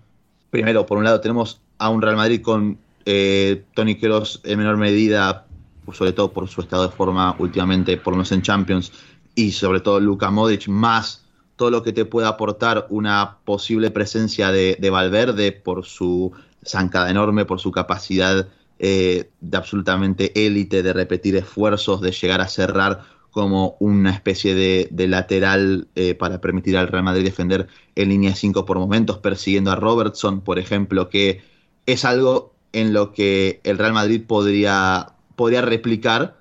primero, 0.51 0.85
por 0.85 0.99
un 0.99 1.05
lado 1.05 1.19
tenemos 1.19 1.59
a 1.79 1.89
un 1.89 2.01
Real 2.01 2.15
Madrid 2.15 2.41
con 2.41 2.77
Tony 3.03 3.95
Kroos 3.99 4.41
en 4.43 4.59
menor 4.59 4.77
medida 4.77 5.47
sobre 5.91 6.13
todo 6.13 6.31
por 6.31 6.47
su 6.47 6.61
estado 6.61 6.87
de 6.87 6.95
forma 6.95 7.35
últimamente, 7.39 7.97
por 7.97 8.13
lo 8.13 8.17
menos 8.17 8.31
en 8.31 8.41
Champions, 8.41 8.91
y 9.35 9.51
sobre 9.51 9.79
todo 9.79 9.99
Luka 9.99 10.31
Modric, 10.31 10.67
más 10.67 11.25
todo 11.55 11.69
lo 11.69 11.83
que 11.83 11.93
te 11.93 12.05
puede 12.05 12.27
aportar 12.27 12.87
una 12.89 13.37
posible 13.45 13.91
presencia 13.91 14.51
de, 14.51 14.89
Valverde 14.89 15.51
por 15.51 15.85
su 15.85 16.31
zancada 16.65 17.09
enorme, 17.09 17.45
por 17.45 17.59
su 17.59 17.71
capacidad 17.71 18.47
eh, 18.79 19.29
de 19.39 19.57
absolutamente 19.57 20.45
élite, 20.45 20.83
de 20.83 20.93
repetir 20.93 21.35
esfuerzos, 21.35 22.01
de 22.01 22.11
llegar 22.11 22.41
a 22.41 22.47
cerrar 22.47 23.03
como 23.33 23.77
una 23.79 24.11
especie 24.11 24.53
de, 24.53 25.07
lateral 25.07 25.87
eh, 25.95 26.13
para 26.13 26.39
permitir 26.39 26.77
al 26.77 26.87
Real 26.87 27.03
Madrid 27.03 27.25
defender 27.25 27.67
en 27.95 28.09
línea 28.09 28.35
5 28.35 28.63
por 28.63 28.77
momentos, 28.77 29.17
persiguiendo 29.17 29.71
a 29.71 29.75
Robertson, 29.75 30.41
por 30.41 30.59
ejemplo, 30.59 31.09
que 31.09 31.41
es 31.87 32.05
algo 32.05 32.53
en 32.73 32.93
lo 32.93 33.11
que 33.11 33.59
el 33.63 33.79
Real 33.79 33.93
Madrid 33.93 34.21
podría, 34.27 35.12
podría 35.35 35.61
replicar 35.61 36.37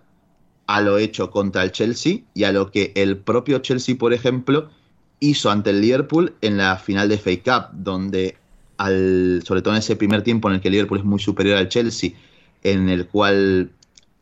a 0.66 0.80
lo 0.80 0.98
hecho 0.98 1.30
contra 1.30 1.62
el 1.62 1.72
Chelsea 1.72 2.20
y 2.34 2.44
a 2.44 2.52
lo 2.52 2.70
que 2.70 2.92
el 2.94 3.18
propio 3.18 3.58
Chelsea, 3.58 3.96
por 3.96 4.12
ejemplo, 4.12 4.70
hizo 5.20 5.50
ante 5.50 5.70
el 5.70 5.80
Liverpool 5.80 6.34
en 6.40 6.56
la 6.56 6.76
final 6.76 7.08
de 7.08 7.18
FA 7.18 7.30
Cup, 7.44 7.70
donde 7.74 8.36
al, 8.78 9.42
sobre 9.46 9.62
todo 9.62 9.74
en 9.74 9.78
ese 9.78 9.96
primer 9.96 10.22
tiempo 10.22 10.48
en 10.48 10.56
el 10.56 10.60
que 10.60 10.68
el 10.68 10.72
Liverpool 10.72 10.98
es 10.98 11.04
muy 11.04 11.20
superior 11.20 11.58
al 11.58 11.68
Chelsea, 11.68 12.10
en 12.62 12.88
el 12.88 13.06
cual 13.06 13.70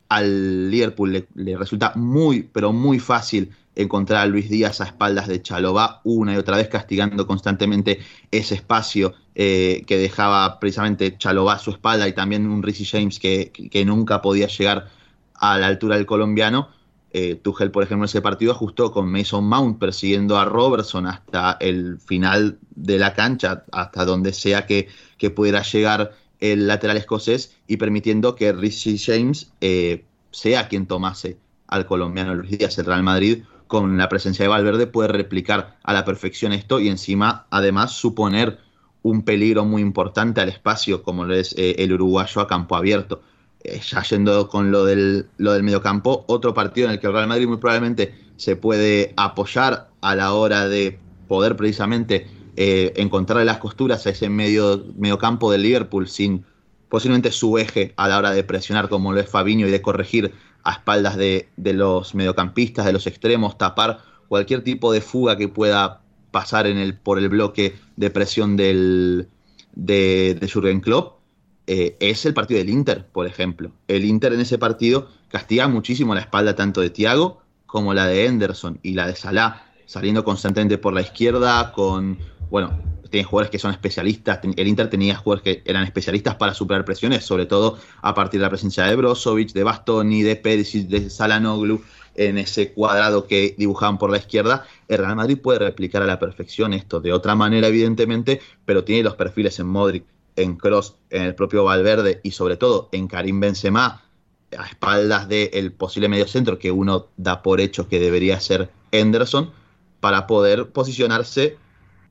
al 0.09 0.71
Liverpool 0.71 1.25
le, 1.35 1.57
resulta 1.57 1.93
muy, 1.95 2.43
pero 2.43 2.73
muy 2.73 2.99
fácil 2.99 3.51
encontrar 3.77 4.23
a 4.23 4.27
Luis 4.27 4.51
Díaz 4.51 4.81
a 4.81 4.85
espaldas 4.85 5.29
de 5.29 5.41
Chalobá 5.41 6.01
una 6.05 6.35
y 6.35 6.37
otra 6.37 6.57
vez 6.57 6.69
castigando 6.69 7.27
constantemente 7.27 8.01
ese 8.31 8.57
espacio 8.57 9.15
eh, 9.35 9.85
que 9.87 9.97
dejaba 9.97 10.59
precisamente 10.59 11.17
Chalobá 11.17 11.55
a 11.55 11.59
su 11.59 11.71
espalda 11.71 12.09
y 12.09 12.13
también 12.13 12.49
un 12.49 12.63
Rizzy 12.63 12.85
James 12.85 13.19
que, 13.19 13.53
nunca 13.87 14.21
podía 14.23 14.49
llegar 14.49 14.89
a 15.35 15.59
la 15.59 15.69
altura 15.69 15.97
del 15.97 16.07
colombiano. 16.07 16.69
Eh, 17.13 17.37
Tuchel, 17.37 17.71
por 17.71 17.83
ejemplo, 17.83 18.05
en 18.05 18.09
ese 18.09 18.23
partido 18.23 18.53
ajustó 18.53 18.93
con 18.93 19.11
Mason 19.11 19.45
Mount 19.45 19.79
persiguiendo 19.79 20.39
a 20.39 20.45
Robertson 20.45 21.07
hasta 21.07 21.57
el 21.61 21.99
final 21.99 22.59
de 22.75 22.99
la 22.99 23.15
cancha, 23.15 23.65
hasta 23.73 24.05
donde 24.05 24.33
sea 24.33 24.67
que, 24.67 24.89
que 25.17 25.31
pudiera 25.31 25.63
llegar 25.63 26.13
el 26.41 26.67
lateral 26.67 26.97
escocés 26.97 27.57
y 27.67 27.77
permitiendo 27.77 28.35
que 28.35 28.53
Richie 28.53 28.99
James 28.99 29.53
eh, 29.61 30.05
sea 30.31 30.69
quien 30.69 30.87
tomase 30.87 31.39
al 31.69 31.87
colombiano 31.87 32.35
Luis 32.35 32.59
Díaz. 32.59 32.79
El 32.79 32.87
Real 32.87 33.03
Madrid, 33.03 33.45
con 33.67 33.97
la 33.97 34.09
presencia 34.09 34.45
de 34.45 34.49
Valverde, 34.49 34.87
puede 34.87 35.09
replicar 35.09 35.79
a 35.83 35.93
la 35.93 36.05
perfección 36.05 36.53
esto 36.53 36.81
y 36.81 36.89
encima, 36.89 37.47
además, 37.51 37.93
suponer 37.93 38.59
un 39.03 39.23
peligro 39.23 39.65
muy 39.65 39.83
importante 39.83 40.41
al 40.41 40.49
espacio, 40.49 41.03
como 41.03 41.25
lo 41.25 41.35
es 41.35 41.55
eh, 41.57 41.77
el 41.79 41.93
uruguayo 41.93 42.41
a 42.41 42.47
campo 42.47 42.77
abierto. 42.77 43.23
Eh, 43.63 43.81
ya 43.87 44.03
yendo 44.03 44.49
con 44.49 44.71
lo 44.71 44.85
del, 44.85 45.27
lo 45.37 45.53
del 45.53 45.63
mediocampo, 45.63 46.25
otro 46.29 46.55
partido 46.55 46.87
en 46.87 46.95
el 46.95 47.01
que 47.01 47.07
el 47.07 47.13
Real 47.13 47.29
Madrid 47.29 47.47
muy 47.47 47.59
probablemente 47.59 48.15
se 48.37 48.57
puede 48.57 49.13
apoyar 49.17 49.91
a 50.01 50.15
la 50.15 50.33
hora 50.33 50.67
de 50.67 50.99
poder 51.29 51.57
precisamente 51.57 52.27
eh, 52.57 52.93
encontrarle 52.97 53.45
las 53.45 53.59
costuras 53.59 54.07
a 54.07 54.11
ese 54.11 54.29
medio, 54.29 54.85
campo 55.19 55.53
del 55.53 55.63
Liverpool 55.63 56.09
sin 56.09 56.45
posiblemente 56.89 57.31
su 57.31 57.59
eje 57.59 57.93
a 57.97 58.09
la 58.09 58.19
hora 58.19 58.33
de 58.33 58.43
presionar 58.43 58.89
como 58.89 59.13
lo 59.13 59.21
es 59.21 59.29
Fabiño 59.29 59.69
y 59.69 59.71
de 59.71 59.81
corregir 59.81 60.33
a 60.65 60.73
espaldas 60.73 61.17
de, 61.17 61.49
los 61.57 62.15
mediocampistas, 62.15 62.85
de 62.85 62.93
los 62.93 63.07
extremos, 63.07 63.57
tapar 63.57 64.01
cualquier 64.29 64.65
tipo 64.65 64.93
de 64.93 65.01
fuga 65.01 65.37
que 65.37 65.49
pueda 65.49 66.01
pasar 66.31 66.67
en 66.67 66.79
el, 66.79 66.97
por 66.97 67.19
el 67.19 67.29
bloque 67.29 67.77
de 67.97 68.11
presión 68.11 68.57
del, 68.57 69.29
de, 69.75 70.37
de 70.41 70.49
Jürgen 70.49 70.81
Klopp, 70.81 71.21
eh, 71.67 71.97
es 72.01 72.27
el 72.27 72.35
partido 72.35 72.59
del 72.59 72.71
Inter, 72.71 73.07
por 73.07 73.27
ejemplo. 73.27 73.73
El 73.89 74.05
Inter 74.05 74.33
en 74.33 74.41
ese 74.41 74.59
partido 74.59 75.09
castiga 75.29 75.69
muchísimo 75.69 76.15
la 76.15 76.21
espalda 76.21 76.57
tanto 76.57 76.81
de 76.81 76.91
Thiago 76.91 77.43
como 77.67 77.95
la 77.95 78.07
de 78.07 78.27
Henderson 78.27 78.81
y 78.83 78.95
la 78.95 79.07
de 79.07 79.15
Salah, 79.15 79.63
saliendo 79.87 80.25
constantemente 80.25 80.79
por 80.79 80.93
la 80.93 81.03
izquierda 81.03 81.73
con 81.73 82.19
bueno, 82.51 82.77
tiene 83.11 83.25
jugadores 83.25 83.51
que 83.51 83.59
son 83.59 83.73
especialistas. 83.73 84.41
El 84.57 84.69
Inter 84.69 84.91
tenía 84.91 85.17
jugadores 85.17 85.43
que 85.43 85.71
eran 85.71 85.85
especialistas 85.85 86.37
para 86.37 86.55
superar 86.55 86.85
presiones, 86.85 87.25
sobre 87.25 87.47
todo 87.47 87.79
a 88.03 88.15
partir 88.15 88.41
de 88.41 88.47
la 88.47 88.51
presencia 88.51 88.85
de 88.85 88.97
Brozovic, 88.97 89.53
de 89.53 89.65
Bastoni, 89.65 90.23
de 90.23 90.37
Perisic, 90.37 90.89
de 90.89 91.11
Salanoglu 91.11 91.83
en 92.15 92.39
ese 92.39 92.73
cuadrado 92.73 93.27
que 93.27 93.55
dibujaban 93.57 93.99
por 93.99 94.11
la 94.11 94.19
izquierda. 94.19 94.67
El 94.89 94.99
Real 94.99 95.17
Madrid 95.17 95.39
puede 95.39 95.61
replicar 95.61 96.03
a 96.03 96.07
la 96.07 96.19
perfección 96.19 96.73
esto 96.73 97.01
de 97.01 97.13
otra 97.13 97.35
manera, 97.35 97.69
evidentemente, 97.69 98.41
pero 98.65 98.85
tiene 98.85 99.05
los 99.05 99.15
perfiles 99.15 99.59
en 99.59 99.67
Modric, 99.67 100.05
en 100.37 100.57
Cross, 100.57 100.97
en 101.11 101.23
el 101.23 101.35
propio 101.35 101.65
Valverde 101.65 102.21
y 102.23 102.33
sobre 102.33 102.57
todo 102.57 102.89
en 102.93 103.09
Karim 103.09 103.41
Benzema 103.41 104.03
a 104.57 104.67
espaldas 104.67 105.29
del 105.29 105.73
posible 105.73 106.09
medio 106.09 106.27
centro 106.27 106.59
que 106.59 106.73
uno 106.73 107.07
da 107.17 107.43
por 107.43 107.61
hecho 107.61 107.89
que 107.89 108.01
debería 108.01 108.41
ser 108.41 108.71
Henderson 108.91 109.53
para 110.01 110.27
poder 110.27 110.71
posicionarse 110.71 111.57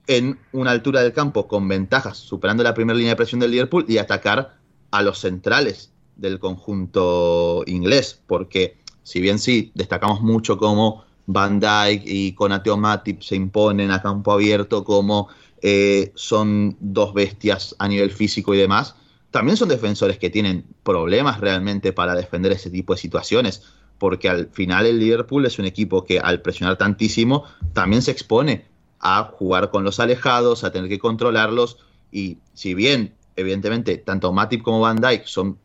en 0.07 0.39
una 0.53 0.71
altura 0.71 1.01
del 1.01 1.13
campo 1.13 1.47
con 1.47 1.67
ventajas, 1.67 2.17
superando 2.17 2.63
la 2.63 2.73
primera 2.73 2.97
línea 2.97 3.11
de 3.11 3.17
presión 3.17 3.39
del 3.39 3.51
Liverpool 3.51 3.85
y 3.87 3.97
atacar 3.97 4.57
a 4.91 5.01
los 5.03 5.19
centrales 5.19 5.91
del 6.15 6.39
conjunto 6.39 7.63
inglés, 7.67 8.19
porque 8.27 8.77
si 9.09 9.19
bien 9.19 9.39
sí 9.39 9.71
destacamos 9.73 10.21
mucho 10.21 10.59
como 10.59 11.03
Van 11.25 11.59
Dijk 11.59 12.03
y 12.05 12.33
Konate 12.33 12.75
Matip 12.75 13.23
se 13.23 13.35
imponen 13.35 13.89
a 13.89 14.03
campo 14.03 14.31
abierto 14.31 14.83
como 14.83 15.29
eh, 15.63 16.11
son 16.13 16.77
dos 16.79 17.15
bestias 17.15 17.75
a 17.79 17.87
nivel 17.87 18.11
físico 18.11 18.53
y 18.53 18.59
demás, 18.59 18.93
también 19.31 19.57
son 19.57 19.67
defensores 19.67 20.19
que 20.19 20.29
tienen 20.29 20.63
problemas 20.83 21.39
realmente 21.39 21.91
para 21.91 22.13
defender 22.13 22.51
ese 22.51 22.69
tipo 22.69 22.93
de 22.93 22.99
situaciones, 22.99 23.63
porque 23.97 24.29
al 24.29 24.49
final 24.51 24.85
el 24.85 24.99
Liverpool 24.99 25.43
es 25.47 25.57
un 25.57 25.65
equipo 25.65 26.05
que 26.05 26.19
al 26.19 26.43
presionar 26.43 26.77
tantísimo 26.77 27.45
también 27.73 28.03
se 28.03 28.11
expone 28.11 28.65
a 28.99 29.23
jugar 29.23 29.71
con 29.71 29.83
los 29.83 29.99
alejados, 29.99 30.63
a 30.63 30.71
tener 30.71 30.87
que 30.87 30.99
controlarlos. 30.99 31.79
Y 32.11 32.37
si 32.53 32.75
bien, 32.75 33.15
evidentemente, 33.35 33.97
tanto 33.97 34.31
Matip 34.31 34.61
como 34.61 34.81
Van 34.81 35.01
Dyke 35.01 35.25
son 35.25 35.57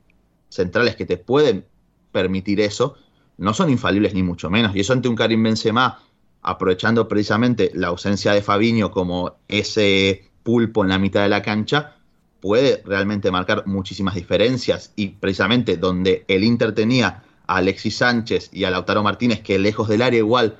centrales 0.48 0.96
que 0.96 1.04
te 1.04 1.18
pueden 1.18 1.66
permitir 2.10 2.62
eso, 2.62 2.96
no 3.38 3.54
son 3.54 3.70
infalibles 3.70 4.14
ni 4.14 4.22
mucho 4.22 4.50
menos. 4.50 4.74
Y 4.74 4.80
eso 4.80 4.92
ante 4.92 5.08
un 5.08 5.16
Karim 5.16 5.42
Benzema, 5.42 6.00
aprovechando 6.42 7.08
precisamente 7.08 7.70
la 7.74 7.88
ausencia 7.88 8.32
de 8.32 8.42
Fabiño 8.42 8.90
como 8.90 9.36
ese 9.48 10.30
pulpo 10.42 10.82
en 10.82 10.90
la 10.90 10.98
mitad 10.98 11.22
de 11.22 11.28
la 11.28 11.42
cancha, 11.42 11.96
puede 12.40 12.82
realmente 12.84 13.30
marcar 13.30 13.66
muchísimas 13.66 14.14
diferencias. 14.14 14.92
Y 14.96 15.08
precisamente 15.08 15.76
donde 15.76 16.24
el 16.28 16.44
Inter 16.44 16.74
tenía 16.74 17.22
a 17.46 17.56
Alexis 17.56 17.96
Sánchez 17.96 18.50
y 18.52 18.64
a 18.64 18.70
Lautaro 18.70 19.02
Martínez, 19.02 19.40
que 19.40 19.58
lejos 19.58 19.88
del 19.88 20.02
área 20.02 20.18
igual 20.18 20.56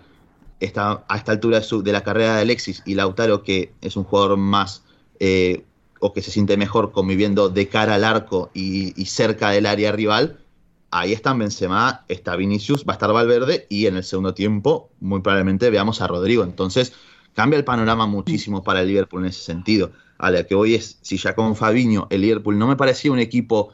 está 0.60 1.04
a 1.08 1.16
esta 1.16 1.32
altura 1.32 1.60
de, 1.60 1.92
la 1.92 2.02
carrera 2.02 2.36
de 2.36 2.42
Alexis 2.42 2.82
y 2.86 2.94
Lautaro, 2.94 3.42
que 3.42 3.72
es 3.80 3.96
un 3.96 4.04
jugador 4.04 4.36
más 4.36 4.82
eh, 5.20 5.64
o 6.00 6.12
que 6.12 6.22
se 6.22 6.30
siente 6.30 6.56
mejor 6.56 6.92
conviviendo 6.92 7.48
de 7.48 7.68
cara 7.68 7.94
al 7.94 8.04
arco 8.04 8.50
y, 8.52 8.92
cerca 9.06 9.50
del 9.50 9.66
área 9.66 9.92
rival, 9.92 10.38
ahí 10.94 11.12
están 11.12 11.38
Benzema, 11.38 12.04
está 12.08 12.36
Vinicius, 12.36 12.84
va 12.84 12.92
a 12.92 12.94
estar 12.94 13.12
Valverde 13.12 13.66
y 13.68 13.86
en 13.86 13.96
el 13.96 14.04
segundo 14.04 14.32
tiempo 14.32 14.90
muy 15.00 15.20
probablemente 15.20 15.68
veamos 15.68 16.00
a 16.00 16.06
Rodrigo. 16.06 16.44
Entonces 16.44 16.92
cambia 17.34 17.58
el 17.58 17.64
panorama 17.64 18.06
muchísimo 18.06 18.62
para 18.62 18.82
el 18.82 18.88
Liverpool 18.88 19.22
en 19.22 19.30
ese 19.30 19.40
sentido. 19.40 19.90
A 20.18 20.30
la 20.30 20.44
que 20.44 20.54
hoy 20.54 20.74
es, 20.74 20.98
si 21.02 21.16
ya 21.16 21.34
con 21.34 21.56
Fabiño 21.56 22.06
el 22.10 22.20
Liverpool 22.20 22.56
no 22.56 22.68
me 22.68 22.76
parecía 22.76 23.10
un 23.10 23.18
equipo 23.18 23.72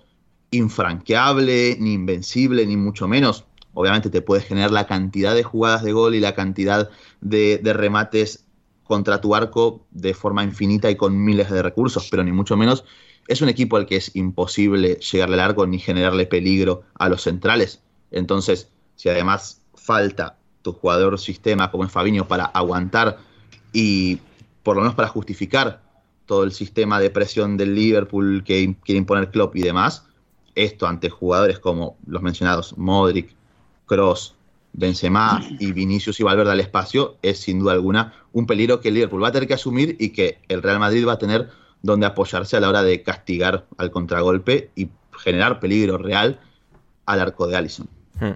infranqueable, 0.51 1.77
ni 1.79 1.93
invencible, 1.93 2.65
ni 2.67 2.77
mucho 2.77 3.07
menos 3.07 3.45
obviamente 3.75 4.11
te 4.11 4.23
puedes 4.23 4.45
generar 4.45 4.71
la 4.71 4.87
cantidad 4.87 5.35
de 5.35 5.43
jugadas 5.43 5.83
de 5.83 5.93
gol 5.93 6.15
y 6.15 6.21
la 6.21 6.35
cantidad 6.35 6.91
de, 7.21 7.61
remates 7.65 8.47
contra 8.85 9.21
tu 9.21 9.35
arco 9.35 9.87
de 9.91 10.15
forma 10.15 10.43
infinita 10.43 10.91
y 10.91 10.97
con 10.97 11.23
miles 11.23 11.51
de 11.51 11.63
recursos, 11.63 12.09
pero 12.11 12.25
ni 12.25 12.33
mucho 12.33 12.57
menos 12.57 12.85
es 13.29 13.41
un 13.41 13.49
equipo 13.49 13.77
al 13.77 13.87
que 13.87 13.97
es 13.97 14.15
imposible 14.17 14.97
llegarle 14.97 15.35
al 15.35 15.41
arco 15.51 15.67
ni 15.67 15.79
generarle 15.79 16.27
peligro 16.27 16.83
a 16.95 17.09
los 17.09 17.23
centrales. 17.23 17.81
Entonces, 18.11 18.69
si 18.97 19.09
además 19.09 19.63
falta 19.75 20.37
tu 20.63 20.73
jugador 20.73 21.19
sistema 21.19 21.71
como 21.71 21.85
es 21.85 21.93
Fabinho 21.93 22.29
para 22.29 22.45
aguantar 22.45 23.19
y 23.73 24.19
por 24.63 24.77
lo 24.77 24.83
menos 24.83 24.95
para 24.95 25.09
justificar 25.09 25.83
todo 26.27 26.45
el 26.45 26.53
sistema 26.53 27.01
de 27.01 27.11
presión 27.11 27.57
del 27.57 27.75
Liverpool 27.75 28.45
que 28.45 28.77
quiere 28.85 28.99
imponer 28.99 29.31
Klopp 29.31 29.57
y 29.57 29.63
demás, 29.63 30.05
esto 30.55 30.87
ante 30.87 31.09
jugadores 31.09 31.59
como 31.59 31.97
los 32.07 32.23
mencionados 32.23 32.77
Modric, 32.77 33.35
Cross, 33.87 34.35
Benzema 34.73 35.43
y 35.59 35.73
Vinicius 35.73 36.21
y 36.21 36.23
Valverde 36.23 36.53
al 36.53 36.61
espacio 36.61 37.17
es 37.23 37.41
sin 37.41 37.59
duda 37.59 37.73
alguna 37.73 38.15
un 38.33 38.47
peligro 38.47 38.81
que 38.81 38.89
el 38.89 38.95
Liverpool 38.95 39.23
va 39.23 39.29
a 39.29 39.33
tener 39.33 39.49
que 39.49 39.55
asumir 39.55 39.97
y 39.99 40.11
que 40.11 40.39
el 40.49 40.63
Real 40.63 40.79
Madrid 40.79 41.07
va 41.07 41.15
a 41.15 41.19
tener 41.19 41.51
donde 41.83 42.07
apoyarse 42.07 42.57
a 42.57 42.61
la 42.61 42.69
hora 42.69 42.83
de 42.83 43.03
castigar 43.03 43.67
al 43.79 43.91
contragolpe 43.91 44.71
y 44.75 44.89
generar 45.19 45.61
peligro 45.61 45.99
real 45.99 46.41
al 47.07 47.21
arco 47.21 47.47
de 47.47 47.57
Allison. 47.57 47.89
Hmm. 48.19 48.33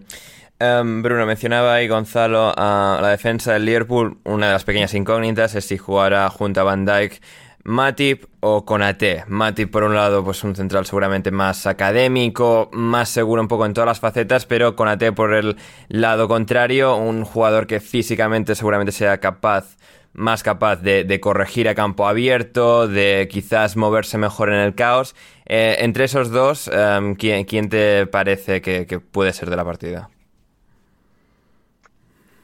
Em, 0.59 1.03
Bruno, 1.03 1.27
mencionaba 1.27 1.75
ahí 1.75 1.89
Gonzalo 1.89 2.53
a 2.57 2.99
la 3.03 3.09
defensa 3.09 3.53
del 3.53 3.65
Liverpool. 3.65 4.19
Una 4.25 4.47
de 4.47 4.53
las 4.53 4.65
pequeñas 4.65 4.95
incógnitas 4.95 5.55
es 5.55 5.65
si 5.67 5.79
jugará 5.79 6.29
junto 6.31 6.61
a 6.61 6.65
Van 6.65 6.85
Dijk 6.85 7.21
Matip 7.65 8.25
o 8.41 8.65
Konate. 8.67 9.25
Matip 9.27 9.71
por 9.71 9.85
un 9.85 9.95
lado, 9.95 10.23
pues 10.23 10.45
un 10.45 10.55
central 10.55 10.85
seguramente 10.85 11.31
más 11.31 11.67
académico, 11.67 12.69
más 12.73 13.09
seguro 13.09 13.41
un 13.41 13.49
poco 13.49 13.65
en 13.65 13.73
todas 13.73 13.89
las 13.89 14.01
facetas, 14.01 14.45
pero 14.45 14.77
Konate 14.77 15.13
por 15.13 15.33
el 15.33 15.57
lado 15.89 16.29
contrario, 16.29 16.95
un 16.97 17.25
jugador 17.25 17.67
que 17.67 17.81
físicamente 17.81 18.55
seguramente 18.55 18.93
sea 18.93 19.19
capaz 19.19 19.77
más 20.15 20.43
capaz 20.43 20.77
de, 20.77 21.21
corregir 21.21 21.69
a 21.69 21.75
campo 21.75 22.07
abierto, 22.07 22.89
de 22.89 23.29
quizás 23.31 23.77
moverse 23.77 24.17
mejor 24.17 24.49
en 24.49 24.61
el 24.61 24.75
caos. 24.75 25.15
Eh, 25.47 25.77
entre 25.81 26.05
esos 26.05 26.31
dos, 26.31 26.69
em, 26.69 27.17
¿quién, 27.17 27.69
te 27.69 28.07
parece 28.07 28.63
que, 28.63 29.01
puede 29.01 29.33
ser 29.33 29.51
de 29.51 29.57
la 29.57 29.65
partida? 29.65 30.09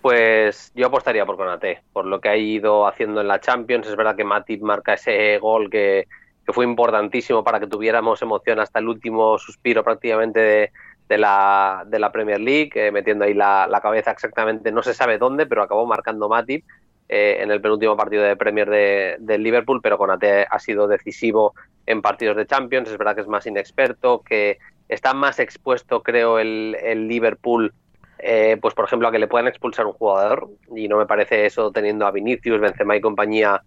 Pues 0.02 0.72
yo 0.74 0.86
apostaría 0.86 1.24
por 1.26 1.36
Conate, 1.36 1.82
por 1.92 2.06
lo 2.06 2.20
que 2.20 2.28
ha 2.28 2.36
ido 2.36 2.86
haciendo 2.86 3.20
en 3.20 3.28
la 3.28 3.40
Champions. 3.40 3.86
Es 3.86 3.96
verdad 3.96 4.16
que 4.16 4.24
Matip 4.24 4.62
marca 4.62 4.94
ese 4.94 5.38
gol 5.38 5.70
que, 5.70 6.08
fue 6.46 6.64
importantísimo 6.64 7.44
para 7.44 7.60
que 7.60 7.68
tuviéramos 7.68 8.20
emoción 8.22 8.58
hasta 8.58 8.80
el 8.80 8.88
último 8.88 9.38
suspiro 9.38 9.84
prácticamente 9.84 10.72
de, 11.08 11.18
la, 11.18 11.84
de 11.86 12.00
la, 12.00 12.10
Premier 12.10 12.40
League, 12.40 12.72
eh, 12.74 12.90
metiendo 12.90 13.24
ahí 13.24 13.34
la, 13.34 13.68
la, 13.70 13.80
cabeza 13.80 14.10
exactamente, 14.10 14.72
no 14.72 14.82
se 14.82 14.92
sabe 14.92 15.16
dónde, 15.16 15.46
pero 15.46 15.62
acabó 15.62 15.86
marcando 15.86 16.28
Matip. 16.28 16.64
Eh, 17.12 17.42
en 17.42 17.50
el 17.50 17.60
penúltimo 17.60 17.96
partido 17.96 18.22
de 18.22 18.36
Premier 18.36 18.70
de, 18.70 19.16
del 19.18 19.42
Liverpool, 19.42 19.80
pero 19.82 19.98
Conate 19.98 20.46
ha 20.48 20.60
sido 20.60 20.86
decisivo 20.86 21.54
en 21.84 22.02
partidos 22.02 22.36
de 22.36 22.46
Champions. 22.46 22.88
Es 22.88 22.96
verdad 22.96 23.16
que 23.16 23.22
es 23.22 23.26
más 23.26 23.44
inexperto, 23.48 24.22
que 24.22 24.58
está 24.88 25.12
más 25.12 25.40
expuesto, 25.40 26.04
creo, 26.04 26.38
el, 26.38 27.08
Liverpool, 27.08 27.74
eh, 28.20 28.58
pues 28.62 28.74
por 28.74 28.84
ejemplo, 28.84 29.08
a 29.08 29.10
que 29.10 29.18
le 29.18 29.26
puedan 29.26 29.48
expulsar 29.48 29.86
un 29.86 29.92
jugador. 29.92 30.50
Y 30.76 30.86
no 30.86 30.98
me 30.98 31.06
parece 31.06 31.46
eso 31.46 31.72
teniendo 31.72 32.06
a 32.06 32.12
Vinicius, 32.12 32.60
Benzema 32.60 32.94
y 32.94 33.00
compañía 33.00 33.60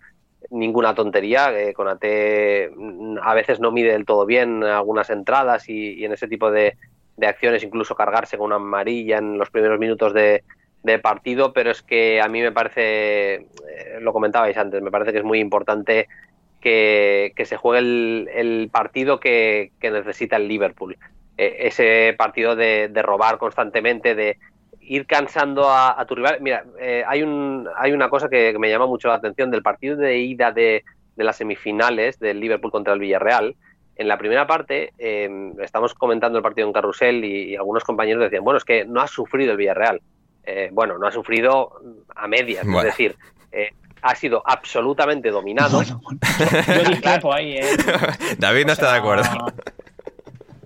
ninguna 0.50 0.96
tontería. 0.96 1.52
Eh, 1.52 1.74
Conate 1.74 2.72
mm, 2.74 3.18
a 3.22 3.34
veces 3.34 3.60
no 3.60 3.74
mide 3.74 3.92
del 3.92 4.06
todo 4.06 4.26
bien 4.26 4.64
algunas 4.64 5.10
entradas 5.10 5.68
y, 5.68 6.06
en 6.06 6.14
ese 6.14 6.30
tipo 6.30 6.50
de, 6.50 6.78
de 7.18 7.28
acciones, 7.28 7.62
incluso 7.62 7.94
cargarse 7.94 8.38
con 8.38 8.46
una 8.46 8.56
amarilla 8.56 9.18
en 9.18 9.38
los 9.38 9.50
primeros 9.50 9.80
minutos 9.80 10.14
de, 10.14 10.46
de 10.84 11.00
partido, 11.00 11.54
pero 11.54 11.72
es 11.72 11.82
que 11.82 12.22
a 12.22 12.28
mí 12.28 12.42
me 12.42 12.52
parece, 12.52 13.36
eh, 13.36 13.48
lo 14.02 14.12
comentabais 14.12 14.56
antes, 14.58 14.82
me 14.82 14.92
parece 14.92 15.14
que 15.14 15.20
es 15.20 15.24
muy 15.24 15.40
importante 15.40 16.08
que, 16.60 17.34
se 17.46 17.58
juegue 17.58 17.80
el, 17.80 18.70
partido 18.72 19.20
que, 19.20 19.72
necesita 19.82 20.36
el 20.36 20.48
Liverpool. 20.48 20.98
Eh, 21.38 21.56
ese 21.62 22.14
partido 22.18 22.56
de, 22.56 22.90
robar 23.02 23.38
constantemente, 23.38 24.14
de 24.14 24.38
ir 24.82 25.06
cansando 25.06 25.70
a, 25.70 26.06
tu 26.06 26.16
rival. 26.16 26.38
Mira, 26.42 26.66
eh, 26.80 27.04
hay, 27.08 27.24
un, 27.24 27.68
hay 27.76 27.94
una 27.94 28.10
cosa 28.10 28.30
que, 28.30 28.58
me 28.60 28.70
llama 28.70 28.86
mucho 28.86 29.08
la 29.08 29.16
atención 29.16 29.52
del 29.52 29.64
partido 29.64 29.96
de 29.96 30.20
ida 30.20 30.52
de, 30.52 30.84
las 31.16 31.38
semifinales 31.38 32.20
del 32.20 32.40
Liverpool 32.40 32.72
contra 32.72 32.94
el 32.94 33.00
Villarreal. 33.00 33.56
En 33.96 34.08
la 34.08 34.18
primera 34.18 34.48
parte, 34.48 34.92
estamos 35.62 35.94
comentando 35.94 36.40
el 36.40 36.44
partido 36.44 36.66
en 36.68 36.74
Carrusel 36.74 37.24
y 37.24 37.56
algunos 37.56 37.84
compañeros 37.84 38.24
decían, 38.24 38.44
bueno, 38.44 38.58
es 38.58 38.66
que 38.66 38.86
no 38.86 39.02
ha 39.02 39.08
sufrido 39.08 39.52
el 39.52 39.58
Villarreal 39.58 40.02
eh, 40.46 40.70
bueno, 40.72 40.98
no 40.98 41.08
ha 41.08 41.12
sufrido 41.12 41.80
a 42.16 42.28
medias, 42.28 42.66
es 42.66 42.84
decir, 42.84 43.16
eh, 43.52 43.70
ha 44.02 44.16
sido 44.16 44.44
absolutamente 44.46 45.30
dominado. 45.30 45.82
Yo 45.84 46.02
ahí, 47.34 47.58
¿eh? 47.58 47.78
David 48.38 48.66
no 48.66 48.74
está 48.74 48.92
de 48.92 48.98
acuerdo. 49.00 49.24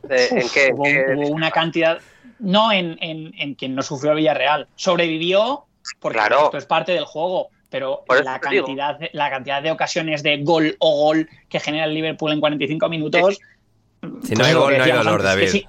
¿En 0.09 0.49
qué, 0.49 0.71
hubo, 0.73 1.27
una 1.27 1.51
cantidad, 1.51 1.99
no 2.39 2.71
en, 2.71 2.97
en, 3.01 3.53
quien 3.55 3.75
no 3.75 3.83
sufrió 3.83 4.15
Villarreal, 4.15 4.67
sobrevivió 4.75 5.65
porque 5.99 6.19
esto 6.19 6.57
es 6.57 6.65
parte 6.65 6.93
del 6.93 7.05
juego, 7.05 7.49
pero 7.69 8.03
la 8.23 8.39
cantidad, 8.39 8.97
de, 8.97 9.09
la 9.13 9.29
cantidad 9.29 9.61
de 9.61 9.71
ocasiones 9.71 10.23
de 10.23 10.43
gol 10.43 10.75
o 10.79 11.03
gol 11.03 11.29
que 11.49 11.59
genera 11.59 11.85
el 11.85 11.93
Liverpool 11.93 12.31
en 12.31 12.39
45 12.39 12.89
minutos. 12.89 13.37
Si 14.23 14.33
no 14.33 14.43
hay 14.43 14.53
gol, 14.53 14.77
no 14.77 14.83
hay 14.83 14.91
dolor, 14.91 15.21
David. 15.21 15.63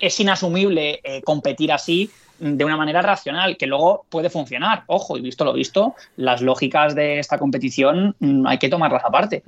Es, 0.00 0.20
inasumible 0.20 1.00
competir 1.24 1.72
así 1.72 2.10
de 2.42 2.64
una 2.64 2.76
manera 2.76 3.02
racional, 3.02 3.56
que 3.56 3.68
luego 3.68 4.04
puede 4.08 4.28
funcionar. 4.28 4.82
Ojo, 4.88 5.16
y 5.16 5.20
visto 5.20 5.44
lo 5.44 5.52
visto, 5.52 5.94
las 6.16 6.42
lógicas 6.42 6.94
de 6.96 7.20
esta 7.20 7.38
competición 7.38 8.16
mm, 8.18 8.46
hay 8.48 8.58
que 8.58 8.68
tomarlas 8.68 9.04
aparte. 9.04 9.44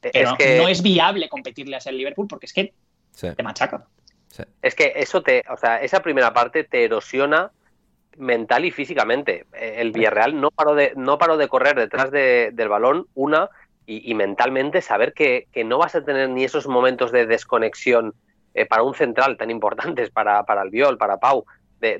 Pero 0.00 0.36
no 0.58 0.68
es 0.68 0.82
viable 0.82 1.28
competirle 1.28 1.76
a 1.76 1.78
ese 1.78 1.92
Liverpool 1.92 2.26
porque 2.26 2.46
es 2.46 2.52
que 2.54 2.72
te 3.20 3.42
machaca. 3.42 3.84
Es 4.62 4.74
que 4.74 4.94
eso 4.96 5.22
te, 5.22 5.44
o 5.50 5.56
sea, 5.56 5.82
esa 5.82 6.00
primera 6.00 6.32
parte 6.32 6.64
te 6.64 6.84
erosiona 6.84 7.52
mental 8.16 8.64
y 8.64 8.70
físicamente. 8.70 9.44
Eh, 9.52 9.76
el 9.78 9.92
Villarreal 9.92 10.40
no 10.40 10.50
paró 10.50 10.74
de, 10.74 10.92
no 10.96 11.18
paró 11.18 11.36
de 11.36 11.48
correr 11.48 11.76
detrás 11.76 12.10
del 12.10 12.68
balón, 12.68 13.06
una, 13.14 13.50
y, 13.86 14.14
mentalmente 14.14 14.80
saber 14.80 15.12
que, 15.12 15.46
no 15.66 15.76
vas 15.76 15.94
a 15.94 16.02
tener 16.02 16.30
ni 16.30 16.44
esos 16.44 16.66
momentos 16.66 17.12
de 17.12 17.26
desconexión 17.26 18.14
eh, 18.54 18.64
para 18.64 18.82
un 18.82 18.94
central 18.94 19.36
tan 19.36 19.50
importantes 19.50 20.08
para, 20.10 20.42
para 20.44 20.62
el 20.62 20.70
Viol, 20.70 20.96
para 20.96 21.18
Pau, 21.18 21.44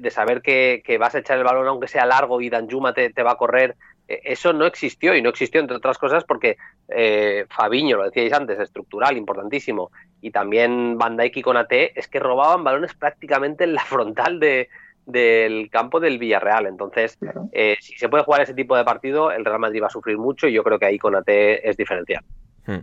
de, 0.01 0.11
saber 0.11 0.43
que, 0.43 0.97
vas 0.99 1.15
a 1.15 1.19
echar 1.19 1.39
el 1.39 1.45
balón 1.45 1.67
aunque 1.67 1.89
sea 1.89 2.07
largo 2.07 2.41
y 2.41 2.51
Danjuma 2.51 2.95
te, 2.95 3.11
te 3.11 3.23
va 3.23 3.33
a 3.33 3.37
correr, 3.37 3.77
eh, 4.09 4.21
eso 4.25 4.53
no 4.53 4.67
existió 4.67 5.15
y 5.15 5.23
no 5.23 5.31
existió 5.31 5.61
entre 5.61 5.77
otras 5.77 5.99
cosas 5.99 6.25
porque 6.25 6.57
eh, 6.89 7.47
Fabiño, 7.49 7.97
lo 7.97 8.05
decíais 8.05 8.33
antes, 8.33 8.59
estructural, 8.59 9.17
importantísimo, 9.17 9.91
y 10.21 10.31
también 10.31 10.99
Van 10.99 11.17
Dijk 11.17 11.37
y 11.37 11.43
Conate, 11.43 11.99
es 11.99 12.09
que 12.09 12.19
robaban 12.19 12.65
balones 12.65 12.95
prácticamente 12.95 13.65
en 13.65 13.75
la 13.75 13.85
frontal 13.85 14.41
de, 14.41 14.69
del 15.07 15.71
campo 15.71 16.01
del 16.01 16.19
Villarreal. 16.19 16.67
Entonces, 16.67 17.19
eh, 17.53 17.77
si 17.81 17.97
se 17.97 18.09
puede 18.09 18.25
jugar 18.25 18.43
ese 18.43 18.55
tipo 18.55 18.77
de 18.77 18.85
partido, 18.85 19.31
el 19.31 19.45
Real 19.45 19.59
Madrid 19.59 19.83
va 19.83 19.89
a 19.89 19.91
sufrir 19.91 20.19
mucho 20.19 20.47
y 20.47 20.53
yo 20.53 20.63
creo 20.63 20.79
que 20.79 20.87
ahí 20.87 20.99
Conate 20.99 21.69
es 21.69 21.77
diferencial. 21.77 22.25
Hmm. 22.67 22.81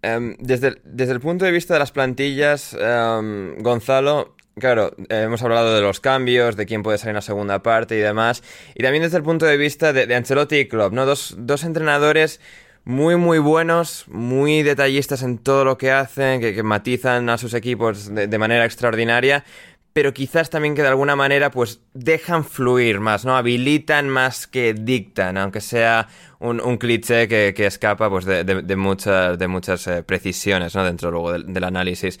Em, 0.00 0.36
desde, 0.38 0.68
el, 0.68 0.80
desde, 0.84 1.12
el, 1.12 1.20
punto 1.20 1.44
de 1.44 1.50
vista 1.50 1.74
de 1.74 1.80
las 1.80 1.90
plantillas, 1.90 2.76
em, 2.78 3.58
Gonzalo, 3.58 4.36
Claro, 4.58 4.94
hemos 5.08 5.42
hablado 5.42 5.74
de 5.74 5.80
los 5.80 6.00
cambios, 6.00 6.56
de 6.56 6.66
quién 6.66 6.82
puede 6.82 6.98
salir 6.98 7.10
en 7.10 7.16
la 7.16 7.22
segunda 7.22 7.62
parte 7.62 7.96
y 7.96 8.00
demás. 8.00 8.42
Y 8.74 8.82
también 8.82 9.02
desde 9.02 9.18
el 9.18 9.22
punto 9.22 9.46
de 9.46 9.56
vista 9.56 9.92
de, 9.92 10.14
Ancelotti 10.14 10.56
y 10.56 10.68
Klopp, 10.68 10.92
¿no? 10.92 11.06
Dos, 11.06 11.36
entrenadores 11.64 12.40
muy, 12.84 13.16
muy 13.16 13.38
buenos, 13.38 14.06
muy 14.08 14.62
detallistas 14.62 15.22
en 15.22 15.38
todo 15.38 15.64
lo 15.64 15.76
que 15.78 15.90
hacen, 15.90 16.40
que, 16.40 16.62
matizan 16.62 17.28
a 17.28 17.38
sus 17.38 17.54
equipos 17.54 18.14
de, 18.14 18.38
manera 18.38 18.64
extraordinaria, 18.64 19.44
pero 19.92 20.14
quizás 20.14 20.48
también 20.48 20.74
que 20.74 20.82
de 20.82 20.88
alguna 20.88 21.16
manera 21.16 21.50
pues 21.50 21.80
dejan 21.92 22.44
fluir 22.44 23.00
más, 23.00 23.24
¿no? 23.24 23.36
Habilitan 23.36 24.08
más 24.08 24.46
que 24.46 24.72
dictan, 24.72 25.36
aunque 25.36 25.60
sea 25.60 26.08
un, 26.38 26.78
cliché 26.78 27.26
que, 27.28 27.66
escapa 27.66 28.08
pues 28.08 28.24
de, 28.24 28.76
muchas, 28.76 29.38
de 29.38 29.48
muchas 29.48 29.86
eh, 29.88 30.02
precisiones, 30.02 30.74
¿no? 30.74 30.84
Dentro 30.84 31.10
luego 31.10 31.32
del 31.32 31.64
análisis. 31.64 32.20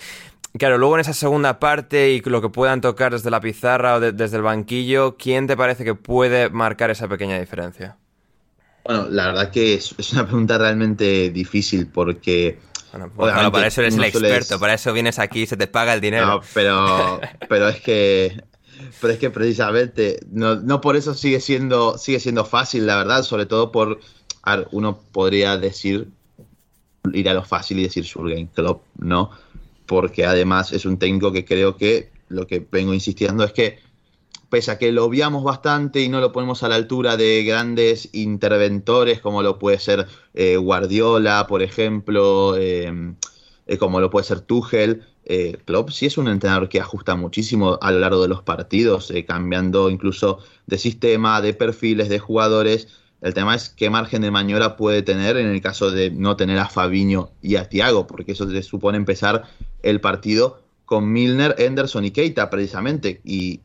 Claro, 0.58 0.76
luego 0.78 0.96
en 0.96 1.00
esa 1.00 1.12
segunda 1.12 1.60
parte 1.60 2.10
y 2.10 2.20
lo 2.20 2.42
que 2.42 2.48
puedan 2.48 2.80
tocar 2.80 3.12
desde 3.12 3.30
la 3.30 3.40
pizarra 3.40 3.96
o 3.96 4.00
desde 4.00 4.36
el 4.36 4.42
banquillo, 4.42 5.16
¿quién 5.16 5.46
te 5.46 5.56
parece 5.56 5.84
que 5.84 5.94
puede 5.94 6.50
marcar 6.50 6.90
esa 6.90 7.06
pequeña 7.06 7.38
diferencia? 7.38 7.96
Bueno, 8.84 9.06
la 9.10 9.26
verdad 9.26 9.50
que 9.50 9.74
es, 9.74 9.94
una 10.12 10.26
pregunta 10.26 10.58
realmente 10.58 11.30
difícil 11.30 11.86
porque... 11.86 12.58
Bueno, 12.90 13.12
pues, 13.14 13.50
para 13.50 13.66
eso 13.66 13.82
eres 13.82 13.96
el 13.96 14.04
experto, 14.04 14.58
para 14.58 14.74
eso 14.74 14.92
vienes 14.94 15.18
aquí 15.18 15.42
y 15.42 15.46
se 15.46 15.58
te 15.58 15.66
paga 15.66 15.92
el 15.92 16.00
dinero. 16.00 16.26
No, 16.26 16.40
pero, 16.54 17.20
pero 17.48 17.68
es 17.68 17.80
que... 17.80 18.42
Pero 19.00 19.12
es 19.12 19.18
que 19.18 19.30
precisamente, 19.30 20.20
no, 20.30 20.80
por 20.80 20.96
eso 20.96 21.12
sigue 21.12 21.40
siendo, 21.40 21.98
sigue 21.98 22.20
siendo 22.20 22.44
fácil, 22.44 22.86
la 22.86 22.96
verdad, 22.96 23.22
sobre 23.22 23.44
todo 23.44 23.70
por... 23.70 24.00
uno 24.70 24.98
podría 25.12 25.56
decir, 25.56 26.08
ir 27.12 27.28
a 27.28 27.34
lo 27.34 27.44
fácil 27.44 27.78
y 27.78 27.82
decir 27.82 28.06
Surgen 28.06 28.46
Club, 28.46 28.80
¿no? 28.96 29.30
Porque 29.88 30.26
además 30.26 30.70
es 30.72 30.84
un 30.84 30.98
técnico 30.98 31.32
que 31.32 31.44
creo 31.44 31.76
que 31.76 32.10
lo 32.28 32.46
que 32.46 32.64
vengo 32.70 32.94
insistiendo 32.94 33.42
es 33.42 33.52
que 33.52 33.78
pese 34.50 34.70
a 34.70 34.78
que 34.78 34.92
lo 34.92 35.04
obviamos 35.04 35.42
bastante 35.42 36.00
y 36.00 36.08
no 36.08 36.20
lo 36.20 36.30
ponemos 36.30 36.62
a 36.62 36.68
la 36.68 36.74
altura 36.74 37.16
de 37.16 37.42
grandes 37.42 38.10
interventores 38.12 39.20
como 39.20 39.42
lo 39.42 39.58
puede 39.58 39.78
ser 39.78 40.06
eh, 40.34 40.56
Guardiola, 40.56 41.46
por 41.48 41.62
ejemplo, 41.62 42.54
eh, 42.56 43.14
eh, 43.66 43.78
como 43.78 43.98
lo 44.00 44.10
puede 44.10 44.26
ser 44.26 44.40
Tuchel, 44.40 45.04
Klopp 45.66 45.90
sí 45.90 46.06
es 46.06 46.16
un 46.16 46.28
entrenador 46.28 46.70
que 46.70 46.80
ajusta 46.80 47.14
muchísimo 47.14 47.78
a 47.82 47.90
lo 47.90 47.98
largo 47.98 48.22
de 48.22 48.28
los 48.28 48.42
partidos, 48.42 49.12
cambiando 49.26 49.90
incluso 49.90 50.38
de 50.66 50.78
sistema, 50.78 51.42
de 51.42 51.52
perfiles, 51.52 52.08
de 52.08 52.18
jugadores. 52.18 52.88
El 53.20 53.34
tema 53.34 53.54
es 53.54 53.68
qué 53.68 53.90
margen 53.90 54.22
de 54.22 54.30
maniobra 54.30 54.78
puede 54.78 55.02
tener 55.02 55.36
en 55.36 55.48
el 55.48 55.60
caso 55.60 55.90
de 55.90 56.10
no 56.10 56.34
tener 56.36 56.58
a 56.58 56.70
Fabiño 56.70 57.28
y 57.42 57.56
a 57.56 57.68
Tiago, 57.68 58.06
porque 58.06 58.32
eso 58.32 58.46
le 58.46 58.62
supone 58.62 58.96
empezar 58.96 59.44
el 59.82 60.00
partido 60.00 60.62
con 60.84 61.12
Milner, 61.12 61.54
Henderson 61.58 62.04
y 62.04 62.10
Keita 62.10 62.48
precisamente, 62.48 63.20
y 63.24 63.60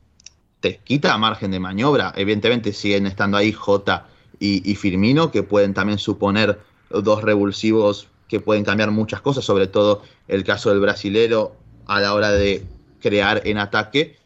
te 0.59 0.78
quita 0.78 1.18
margen 1.18 1.51
de 1.51 1.59
maniobra. 1.59 2.14
Evidentemente 2.16 2.74
siguen 2.74 3.05
estando 3.05 3.38
ahí 3.38 3.51
Jota 3.51 4.07
y, 4.39 4.76
Firmino, 4.76 5.32
que 5.32 5.41
pueden 5.41 5.74
también 5.74 5.99
suponer 5.99 6.59
dos 6.89 7.24
revulsivos 7.24 8.09
que 8.28 8.41
pueden 8.41 8.66
cambiar 8.66 8.91
muchas 8.91 9.22
cosas, 9.22 9.45
sobre 9.45 9.68
todo 9.68 10.01
el 10.28 10.43
caso 10.43 10.70
del 10.70 10.82
brasilero 10.82 11.55
a 11.86 12.01
la 12.01 12.14
hora 12.14 12.32
de 12.32 12.66
crear 13.01 13.41
en 13.45 13.57
ataque, 13.57 14.18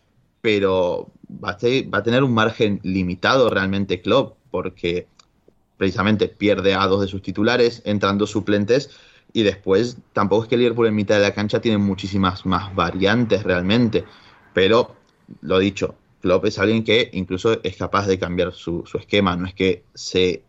pero 0.41 1.09
va 1.43 1.51
a, 1.51 1.57
va 1.93 1.99
a 1.99 2.03
tener 2.03 2.23
un 2.23 2.33
margen 2.33 2.79
limitado 2.83 3.49
realmente 3.49 4.01
Klopp, 4.01 4.37
porque 4.49 5.07
precisamente 5.77 6.27
pierde 6.27 6.73
a 6.73 6.87
dos 6.87 7.01
de 7.01 7.07
sus 7.07 7.21
titulares, 7.21 7.81
entrando 7.85 8.25
suplentes 8.25 8.89
y 9.33 9.43
después 9.43 9.97
tampoco 10.13 10.43
es 10.43 10.49
que 10.49 10.57
Liverpool 10.57 10.87
en 10.87 10.95
mitad 10.95 11.15
de 11.15 11.21
la 11.21 11.33
cancha 11.33 11.61
tiene 11.61 11.77
muchísimas 11.77 12.45
más 12.45 12.73
variantes 12.75 13.43
realmente, 13.43 14.05
pero 14.53 14.95
lo 15.41 15.59
dicho, 15.59 15.95
Klopp 16.21 16.45
es 16.45 16.59
alguien 16.59 16.83
que 16.83 17.09
incluso 17.13 17.59
es 17.63 17.75
capaz 17.75 18.07
de 18.07 18.17
cambiar 18.17 18.53
su, 18.53 18.83
su 18.85 18.97
esquema, 18.97 19.35
no 19.35 19.45
es 19.47 19.53
que 19.53 19.83
se 19.93 20.43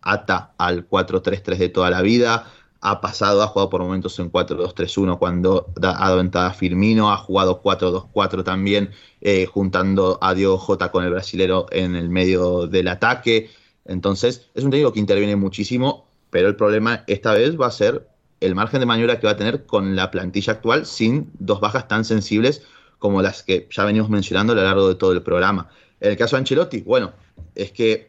ata 0.00 0.52
al 0.58 0.88
4-3-3 0.88 1.56
de 1.58 1.68
toda 1.68 1.90
la 1.90 2.02
vida, 2.02 2.50
ha 2.82 3.00
pasado, 3.00 3.42
ha 3.42 3.46
jugado 3.46 3.70
por 3.70 3.80
momentos 3.80 4.18
en 4.18 4.30
4-2-3-1 4.30 5.18
cuando 5.18 5.72
ha 5.76 5.80
dado 5.80 6.20
entrada 6.20 6.48
a 6.48 6.52
Firmino, 6.52 7.12
ha 7.12 7.16
jugado 7.16 7.62
4-2-4 7.62 8.42
también, 8.42 8.90
eh, 9.20 9.46
juntando 9.46 10.18
a 10.20 10.34
Diogo 10.34 10.58
Jota 10.58 10.90
con 10.90 11.04
el 11.04 11.10
brasilero 11.10 11.66
en 11.70 11.94
el 11.94 12.08
medio 12.08 12.66
del 12.66 12.88
ataque. 12.88 13.50
Entonces, 13.84 14.50
es 14.54 14.64
un 14.64 14.72
técnico 14.72 14.92
que 14.92 14.98
interviene 14.98 15.36
muchísimo, 15.36 16.08
pero 16.30 16.48
el 16.48 16.56
problema 16.56 17.04
esta 17.06 17.34
vez 17.34 17.58
va 17.58 17.66
a 17.66 17.70
ser 17.70 18.08
el 18.42 18.54
margen 18.54 18.80
de 18.80 18.86
maniobra 18.86 19.18
que 19.18 19.26
va 19.26 19.32
a 19.32 19.36
tener 19.36 19.64
con 19.64 19.96
la 19.96 20.10
plantilla 20.10 20.54
actual 20.54 20.86
sin 20.86 21.30
dos 21.38 21.60
bajas 21.60 21.88
tan 21.88 22.04
sensibles 22.04 22.62
como 22.98 23.22
las 23.22 23.42
que 23.42 23.68
ya 23.70 23.84
venimos 23.84 24.10
mencionando 24.10 24.52
a 24.52 24.56
lo 24.56 24.62
largo 24.62 24.88
de 24.88 24.94
todo 24.94 25.12
el 25.12 25.22
programa. 25.22 25.68
En 26.00 26.10
el 26.12 26.16
caso 26.16 26.36
de 26.36 26.40
Ancelotti, 26.40 26.82
bueno, 26.82 27.12
es 27.54 27.72
que 27.72 28.08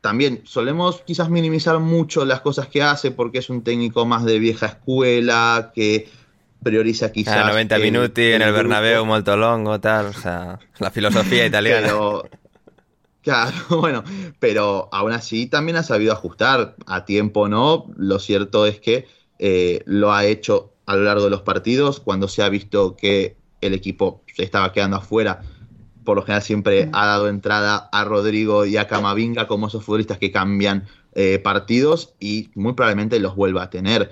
también 0.00 0.42
solemos 0.44 1.02
quizás 1.02 1.30
minimizar 1.30 1.78
mucho 1.80 2.24
las 2.24 2.40
cosas 2.40 2.68
que 2.68 2.82
hace 2.82 3.10
porque 3.10 3.38
es 3.38 3.50
un 3.50 3.62
técnico 3.62 4.06
más 4.06 4.24
de 4.24 4.38
vieja 4.38 4.66
escuela, 4.66 5.72
que 5.74 6.08
prioriza 6.62 7.12
quizás... 7.12 7.36
Ah, 7.36 7.48
90 7.48 7.78
minutos 7.78 8.18
en 8.18 8.42
el 8.42 8.52
Bernabéu 8.52 9.04
molto 9.04 9.36
longo, 9.36 9.80
tal, 9.80 10.06
o 10.06 10.12
sea, 10.12 10.58
la 10.78 10.90
filosofía 10.90 11.46
italiana. 11.52 11.88
Pero, 11.88 12.28
claro, 13.22 13.56
bueno, 13.80 14.04
pero 14.38 14.88
aún 14.92 15.12
así 15.12 15.46
también 15.46 15.76
ha 15.76 15.82
sabido 15.82 16.12
ajustar 16.12 16.76
a 16.86 17.04
tiempo, 17.04 17.48
¿no? 17.48 17.86
Lo 17.96 18.18
cierto 18.18 18.66
es 18.66 18.80
que 18.80 19.06
eh, 19.38 19.82
lo 19.86 20.12
ha 20.12 20.24
hecho 20.24 20.72
a 20.86 20.96
lo 20.96 21.02
largo 21.02 21.24
de 21.24 21.30
los 21.30 21.42
partidos, 21.42 22.00
cuando 22.00 22.28
se 22.28 22.42
ha 22.42 22.48
visto 22.48 22.96
que 22.96 23.36
el 23.60 23.74
equipo 23.74 24.22
se 24.34 24.44
estaba 24.44 24.72
quedando 24.72 24.96
afuera, 24.96 25.42
por 26.04 26.16
lo 26.16 26.22
general 26.22 26.42
siempre 26.42 26.88
ha 26.92 27.06
dado 27.06 27.28
entrada 27.28 27.88
a 27.92 28.04
Rodrigo 28.04 28.64
y 28.64 28.76
a 28.76 28.86
Camavinga 28.86 29.46
como 29.48 29.66
esos 29.66 29.84
futbolistas 29.84 30.18
que 30.18 30.30
cambian 30.30 30.86
eh, 31.14 31.38
partidos 31.38 32.14
y 32.20 32.50
muy 32.54 32.74
probablemente 32.74 33.18
los 33.18 33.34
vuelva 33.34 33.64
a 33.64 33.70
tener. 33.70 34.10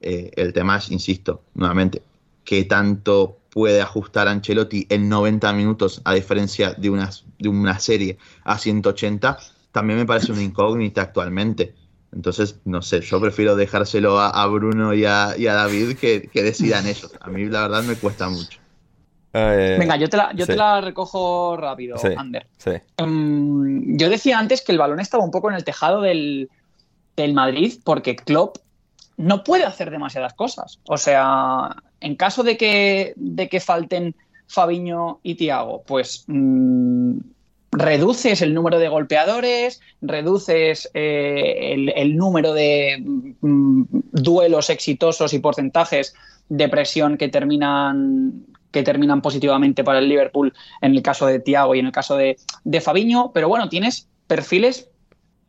Eh, 0.00 0.30
el 0.36 0.52
tema 0.52 0.76
es, 0.76 0.90
insisto, 0.90 1.42
nuevamente, 1.54 2.02
qué 2.44 2.64
tanto 2.64 3.38
puede 3.50 3.80
ajustar 3.80 4.28
Ancelotti 4.28 4.86
en 4.90 5.08
90 5.08 5.52
minutos 5.54 6.02
a 6.04 6.12
diferencia 6.12 6.74
de 6.74 6.90
una, 6.90 7.10
de 7.38 7.48
una 7.48 7.78
serie 7.78 8.18
a 8.44 8.58
180, 8.58 9.38
también 9.72 9.98
me 9.98 10.06
parece 10.06 10.32
una 10.32 10.42
incógnita 10.42 11.02
actualmente. 11.02 11.74
Entonces, 12.12 12.60
no 12.64 12.82
sé, 12.82 13.00
yo 13.00 13.20
prefiero 13.20 13.56
dejárselo 13.56 14.18
a, 14.18 14.46
Bruno 14.46 14.94
y 14.94 15.04
a, 15.04 15.34
David 15.36 15.96
que, 15.96 16.28
que 16.32 16.42
decidan 16.42 16.86
ellos. 16.88 17.12
A 17.20 17.28
mí 17.28 17.46
la 17.46 17.62
verdad 17.62 17.82
me 17.82 17.96
cuesta 17.96 18.28
mucho. 18.28 18.58
Eh, 19.38 19.76
Venga, 19.78 19.96
yo 19.96 20.08
te 20.08 20.16
la, 20.16 20.32
yo 20.32 20.46
te 20.46 20.56
la 20.56 20.80
recojo 20.80 21.58
rápido, 21.58 21.98
Ander. 22.16 22.46
Em, 22.96 23.98
yo 23.98 24.08
decía 24.08 24.38
antes 24.38 24.62
que 24.62 24.72
el 24.72 24.78
balón 24.78 24.98
estaba 24.98 25.22
un 25.22 25.30
poco 25.30 25.50
en 25.50 25.56
el 25.56 25.64
tejado 25.64 26.00
del, 26.00 26.48
Madrid 27.34 27.74
porque 27.84 28.16
Klopp 28.16 28.56
no 29.18 29.44
puede 29.44 29.64
hacer 29.64 29.90
demasiadas 29.90 30.32
cosas. 30.32 30.80
O 30.88 30.96
sea, 30.96 31.76
en 32.00 32.16
caso 32.16 32.44
de 32.44 32.56
que, 32.56 33.12
de 33.16 33.50
que 33.50 33.60
falten 33.60 34.14
Fabiño 34.46 35.20
y 35.22 35.34
Tiago, 35.34 35.82
pues 35.86 36.24
mm, 36.28 37.18
reduces 37.72 38.42
el 38.42 38.54
número 38.54 38.78
de 38.78 38.88
golpeadores, 38.88 39.80
reduces 40.00 40.90
eh, 40.94 41.92
el, 41.96 42.16
número 42.16 42.52
de 42.52 43.02
mm, 43.40 43.82
duelos 44.12 44.70
exitosos 44.70 45.32
y 45.32 45.38
porcentajes 45.38 46.14
de 46.48 46.68
presión 46.68 47.16
que 47.16 47.28
terminan 47.28 48.46
que 48.70 48.82
terminan 48.82 49.22
positivamente 49.22 49.84
para 49.84 50.00
el 50.00 50.08
Liverpool 50.08 50.52
en 50.82 50.92
el 50.92 51.00
caso 51.00 51.26
de 51.26 51.40
Thiago 51.40 51.74
y 51.74 51.78
en 51.78 51.86
el 51.86 51.92
caso 51.92 52.16
de, 52.16 52.36
de 52.64 52.80
Fabiño, 52.82 53.30
pero 53.32 53.48
bueno, 53.48 53.70
tienes 53.70 54.08
perfiles 54.26 54.90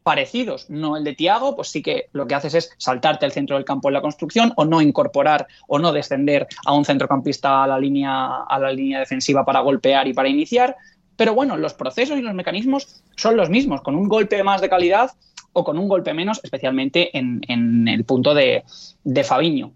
parecidos, 0.08 0.70
no 0.70 0.96
el 0.96 1.04
de 1.04 1.14
Thiago, 1.14 1.54
pues 1.58 1.68
sí 1.68 1.82
que 1.82 2.08
lo 2.14 2.28
que 2.28 2.36
haces 2.36 2.54
es 2.54 2.72
saltarte 2.78 3.26
al 3.26 3.34
centro 3.34 3.58
del 3.58 3.66
campo 3.66 3.90
en 3.90 3.94
la 3.94 4.02
construcción 4.02 4.54
o 4.56 4.64
no 4.64 4.82
incorporar 4.82 5.48
o 5.68 5.80
no 5.80 5.92
descender 5.92 6.48
a 6.66 6.72
un 6.72 6.86
centrocampista 6.86 7.62
a 7.62 7.68
la 7.68 7.78
línea, 7.78 8.44
a 8.48 8.58
la 8.58 8.72
línea 8.72 9.00
defensiva 9.00 9.44
para 9.44 9.60
golpear 9.60 10.08
y 10.08 10.14
para 10.14 10.30
iniciar. 10.30 10.78
Pero 11.18 11.34
bueno, 11.34 11.58
los 11.58 11.74
procesos 11.74 12.18
y 12.18 12.22
los 12.22 12.34
mecanismos 12.34 13.02
son 13.16 13.36
los 13.36 13.50
mismos, 13.50 13.82
con 13.82 13.96
un 13.96 14.08
golpe 14.08 14.42
más 14.44 14.62
de 14.62 14.70
calidad 14.70 15.12
o 15.52 15.64
con 15.64 15.78
un 15.78 15.90
golpe 15.90 16.14
menos, 16.14 16.40
especialmente 16.44 17.18
en, 17.18 17.88
el 17.88 18.06
punto 18.06 18.34
de, 18.34 18.64
de 19.04 19.24
Fabiño. 19.24 19.74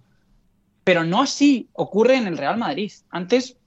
Pero 0.83 1.03
no 1.03 1.21
así 1.21 1.67
ocurre 1.73 2.15
en 2.15 2.27
el 2.27 2.37
Real 2.37 2.57
Madrid. 2.57 2.91
Antes 3.09 3.57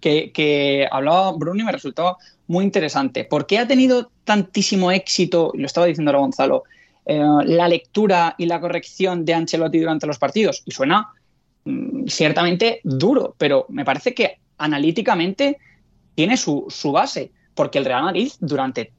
que, 0.00 0.88
hablaba 0.90 1.32
Bruno 1.32 1.62
y 1.62 1.64
me 1.64 1.72
resultaba 1.72 2.16
muy 2.46 2.64
interesante. 2.64 3.24
¿Por 3.24 3.46
qué 3.46 3.58
ha 3.58 3.66
tenido 3.66 4.10
tantísimo 4.24 4.90
éxito, 4.92 5.52
lo 5.54 5.66
estaba 5.66 5.86
diciendo 5.86 6.10
ahora 6.10 6.20
Gonzalo, 6.20 6.64
eh, 7.04 7.20
la 7.44 7.68
lectura 7.68 8.34
y 8.38 8.46
la 8.46 8.60
corrección 8.60 9.24
de 9.24 9.34
Ancelotti 9.34 9.80
durante 9.80 10.06
los 10.06 10.18
partidos? 10.18 10.62
Y 10.64 10.70
suena 10.70 11.08
mm, 11.64 12.06
ciertamente 12.06 12.80
duro, 12.84 13.34
pero 13.38 13.66
me 13.68 13.84
parece 13.84 14.14
que 14.14 14.38
analíticamente 14.58 15.58
tiene 16.16 16.36
su, 16.36 16.66
base, 16.92 17.30
porque 17.54 17.78
el 17.78 17.84
Real 17.84 18.02
Madrid 18.02 18.32
durante 18.40 18.92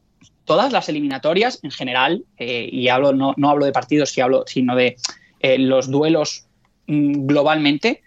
todas 0.46 0.72
las 0.72 0.88
eliminatorias 0.88 1.60
en 1.64 1.72
general, 1.72 2.24
eh, 2.38 2.70
y 2.72 2.88
hablo, 2.88 3.12
no, 3.12 3.50
hablo 3.50 3.66
de 3.66 3.74
partidos, 3.74 4.16
sino 4.46 4.76
de 4.78 4.96
eh, 5.42 5.58
los 5.58 5.92
duelos 5.92 6.48
Mm, 6.88 7.28
globalmente, 7.28 8.02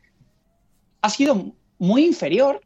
ha 1.03 1.11
sido 1.11 1.55
muy 1.79 2.07
inferior 2.07 2.63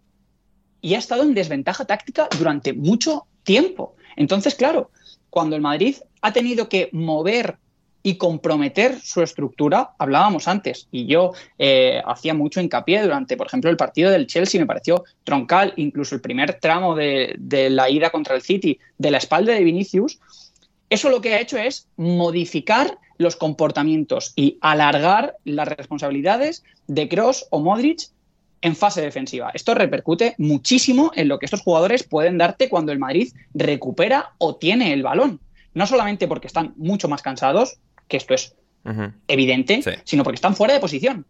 y 0.80 0.94
ha 0.94 0.98
estado 0.98 1.22
en 1.24 1.34
desventaja 1.34 1.84
táctica 1.84 2.28
durante 2.38 2.72
mucho 2.72 3.26
tiempo. 3.42 3.96
Entonces, 4.16 4.54
claro, 4.54 4.90
cuando 5.28 5.56
el 5.56 5.62
Madrid 5.62 5.96
ha 6.22 6.32
tenido 6.32 6.68
que 6.68 6.88
mover 6.92 7.58
y 8.06 8.16
comprometer 8.16 9.00
su 9.00 9.22
estructura, 9.22 9.94
hablábamos 9.98 10.46
antes, 10.46 10.88
y 10.92 11.06
yo 11.06 11.32
eh, 11.58 12.02
hacía 12.06 12.34
mucho 12.34 12.60
hincapié 12.60 13.02
durante, 13.02 13.36
por 13.36 13.46
ejemplo, 13.46 13.70
el 13.70 13.78
partido 13.78 14.10
del 14.10 14.26
Chelsea, 14.26 14.60
me 14.60 14.66
pareció 14.66 15.04
troncal, 15.24 15.72
incluso 15.76 16.14
el 16.14 16.20
primer 16.20 16.60
tramo 16.60 16.94
de, 16.94 17.34
de 17.38 17.70
la 17.70 17.88
ida 17.88 18.10
contra 18.10 18.36
el 18.36 18.42
City, 18.42 18.78
de 18.98 19.10
la 19.10 19.18
espalda 19.18 19.54
de 19.54 19.64
Vinicius, 19.64 20.20
eso 20.90 21.08
lo 21.08 21.22
que 21.22 21.34
ha 21.34 21.40
hecho 21.40 21.56
es 21.56 21.88
modificar 21.96 22.98
los 23.16 23.36
comportamientos 23.36 24.34
y 24.36 24.58
alargar 24.60 25.36
las 25.44 25.66
responsabilidades 25.68 26.62
de 26.86 27.08
Cross 27.08 27.46
o 27.48 27.60
Modric 27.60 28.10
en 28.60 28.76
fase 28.76 29.00
defensiva. 29.00 29.50
Esto 29.54 29.74
repercute 29.74 30.34
muchísimo 30.36 31.10
en 31.14 31.28
lo 31.28 31.38
que 31.38 31.46
estos 31.46 31.62
jugadores 31.62 32.02
pueden 32.02 32.36
darte 32.36 32.68
cuando 32.68 32.92
el 32.92 32.98
Madrid 32.98 33.32
recupera 33.54 34.34
o 34.36 34.56
tiene 34.56 34.92
el 34.92 35.02
balón. 35.02 35.40
No 35.72 35.86
solamente 35.86 36.28
porque 36.28 36.46
están 36.46 36.74
mucho 36.76 37.08
más 37.08 37.22
cansados, 37.22 37.78
que 38.08 38.16
esto 38.16 38.34
es 38.34 38.54
evidente, 39.28 39.82
sino 40.04 40.24
porque 40.24 40.34
están 40.34 40.54
fuera 40.54 40.74
de 40.74 40.80
posición 40.80 41.24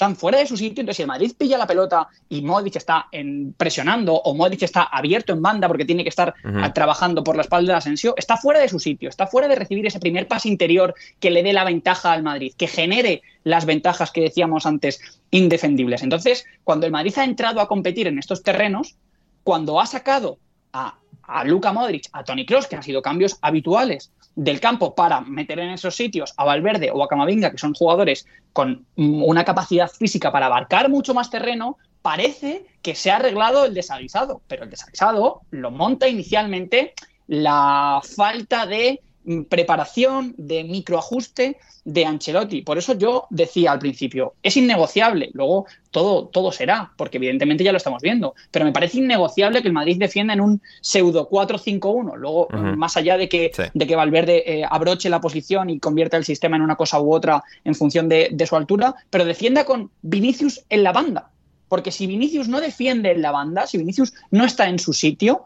están 0.00 0.16
fuera 0.16 0.38
de 0.38 0.46
su 0.46 0.56
sitio. 0.56 0.80
Entonces, 0.80 0.96
si 0.96 1.02
el 1.02 1.08
Madrid 1.08 1.32
pilla 1.36 1.58
la 1.58 1.66
pelota 1.66 2.08
y 2.30 2.40
Modric 2.40 2.76
está 2.76 3.08
en, 3.12 3.52
presionando 3.52 4.14
o 4.14 4.34
Modric 4.34 4.62
está 4.62 4.84
abierto 4.84 5.34
en 5.34 5.42
banda 5.42 5.68
porque 5.68 5.84
tiene 5.84 6.04
que 6.04 6.08
estar 6.08 6.34
trabajando 6.72 7.22
por 7.22 7.36
la 7.36 7.42
espalda 7.42 7.74
de 7.74 7.78
Asensio, 7.78 8.14
está 8.16 8.38
fuera 8.38 8.60
de 8.60 8.70
su 8.70 8.78
sitio, 8.78 9.10
está 9.10 9.26
fuera 9.26 9.46
de 9.46 9.56
recibir 9.56 9.86
ese 9.86 10.00
primer 10.00 10.26
pase 10.26 10.48
interior 10.48 10.94
que 11.18 11.30
le 11.30 11.42
dé 11.42 11.52
la 11.52 11.64
ventaja 11.64 12.12
al 12.12 12.22
Madrid, 12.22 12.54
que 12.56 12.66
genere 12.66 13.20
las 13.44 13.66
ventajas 13.66 14.10
que 14.10 14.22
decíamos 14.22 14.64
antes 14.64 15.20
indefendibles. 15.30 16.02
Entonces, 16.02 16.46
cuando 16.64 16.86
el 16.86 16.92
Madrid 16.92 17.12
ha 17.18 17.24
entrado 17.24 17.60
a 17.60 17.68
competir 17.68 18.06
en 18.06 18.18
estos 18.18 18.42
terrenos, 18.42 18.96
cuando 19.44 19.82
ha 19.82 19.84
sacado 19.84 20.38
a, 20.72 20.94
a 21.24 21.44
Luka 21.44 21.74
Modric, 21.74 22.08
a 22.12 22.24
Tony 22.24 22.46
Kroos, 22.46 22.66
que 22.68 22.76
han 22.76 22.82
sido 22.82 23.02
cambios 23.02 23.36
habituales 23.42 24.10
del 24.34 24.60
campo 24.60 24.94
para 24.94 25.20
meter 25.20 25.58
en 25.58 25.70
esos 25.70 25.94
sitios 25.94 26.32
a 26.36 26.44
Valverde 26.44 26.90
o 26.92 27.02
a 27.02 27.08
Camavinga, 27.08 27.50
que 27.50 27.58
son 27.58 27.74
jugadores 27.74 28.26
con 28.52 28.86
una 28.96 29.44
capacidad 29.44 29.90
física 29.90 30.32
para 30.32 30.46
abarcar 30.46 30.88
mucho 30.88 31.14
más 31.14 31.30
terreno, 31.30 31.78
parece 32.02 32.66
que 32.82 32.94
se 32.94 33.10
ha 33.10 33.16
arreglado 33.16 33.64
el 33.64 33.74
desaguisado, 33.74 34.40
pero 34.46 34.64
el 34.64 34.70
desaguisado 34.70 35.42
lo 35.50 35.70
monta 35.70 36.08
inicialmente 36.08 36.94
la 37.26 38.00
falta 38.16 38.66
de 38.66 39.00
preparación, 39.48 40.34
de 40.38 40.64
microajuste 40.64 41.58
de 41.84 42.04
Ancelotti. 42.04 42.62
Por 42.62 42.78
eso 42.78 42.94
yo 42.94 43.26
decía 43.30 43.72
al 43.72 43.78
principio, 43.78 44.34
es 44.42 44.56
innegociable, 44.56 45.30
luego 45.32 45.66
todo, 45.90 46.26
todo 46.28 46.52
será, 46.52 46.92
porque 46.96 47.18
evidentemente 47.18 47.64
ya 47.64 47.72
lo 47.72 47.78
estamos 47.78 48.02
viendo, 48.02 48.34
pero 48.50 48.64
me 48.64 48.72
parece 48.72 48.98
innegociable 48.98 49.62
que 49.62 49.68
el 49.68 49.74
Madrid 49.74 49.98
defienda 49.98 50.34
en 50.34 50.40
un 50.40 50.62
pseudo 50.80 51.28
4-5-1, 51.28 52.16
luego 52.16 52.48
más 52.76 52.96
allá 52.96 53.16
de 53.16 53.28
que, 53.28 53.50
de 53.72 53.86
que 53.86 53.96
Valverde 53.96 54.42
eh, 54.46 54.64
abroche 54.68 55.10
la 55.10 55.20
posición 55.20 55.70
y 55.70 55.78
convierta 55.78 56.16
el 56.16 56.24
sistema 56.24 56.56
en 56.56 56.62
una 56.62 56.76
cosa 56.76 57.00
u 57.00 57.12
otra 57.12 57.42
en 57.64 57.74
función 57.74 58.08
de, 58.08 58.46
su 58.48 58.56
altura, 58.56 58.94
pero 59.10 59.24
defienda 59.24 59.64
con 59.64 59.90
Vinicius 60.02 60.64
en 60.70 60.82
la 60.82 60.92
banda, 60.92 61.30
porque 61.68 61.92
si 61.92 62.06
Vinicius 62.06 62.48
no 62.48 62.60
defiende 62.60 63.12
en 63.12 63.22
la 63.22 63.30
banda, 63.30 63.66
si 63.66 63.78
Vinicius 63.78 64.12
no 64.30 64.44
está 64.44 64.68
en 64.68 64.78
su 64.78 64.92
sitio, 64.92 65.44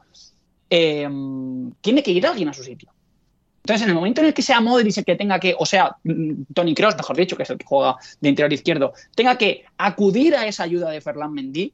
eh, 0.70 1.08
tiene 1.80 2.02
que 2.02 2.12
ir 2.12 2.26
alguien 2.26 2.48
a 2.48 2.54
su 2.54 2.62
sitio. 2.62 2.93
Entonces, 3.64 3.84
en 3.84 3.88
el 3.88 3.94
momento 3.94 4.20
en 4.20 4.26
el 4.26 4.34
que 4.34 4.42
sea 4.42 4.60
Modric 4.60 4.98
el 4.98 5.04
que 5.06 5.16
tenga 5.16 5.40
que, 5.40 5.54
o 5.58 5.64
sea, 5.64 5.96
mm, 6.04 6.52
Tony 6.52 6.74
Cross, 6.74 6.96
mejor 6.96 7.16
dicho, 7.16 7.34
que 7.34 7.44
es 7.44 7.50
el 7.50 7.56
que 7.56 7.64
juega 7.64 7.96
de 8.20 8.28
interior 8.28 8.52
izquierdo, 8.52 8.92
tenga 9.14 9.38
que 9.38 9.64
acudir 9.78 10.36
a 10.36 10.46
esa 10.46 10.64
ayuda 10.64 10.90
de 10.90 11.00
Ferland 11.00 11.34
Mendy, 11.34 11.72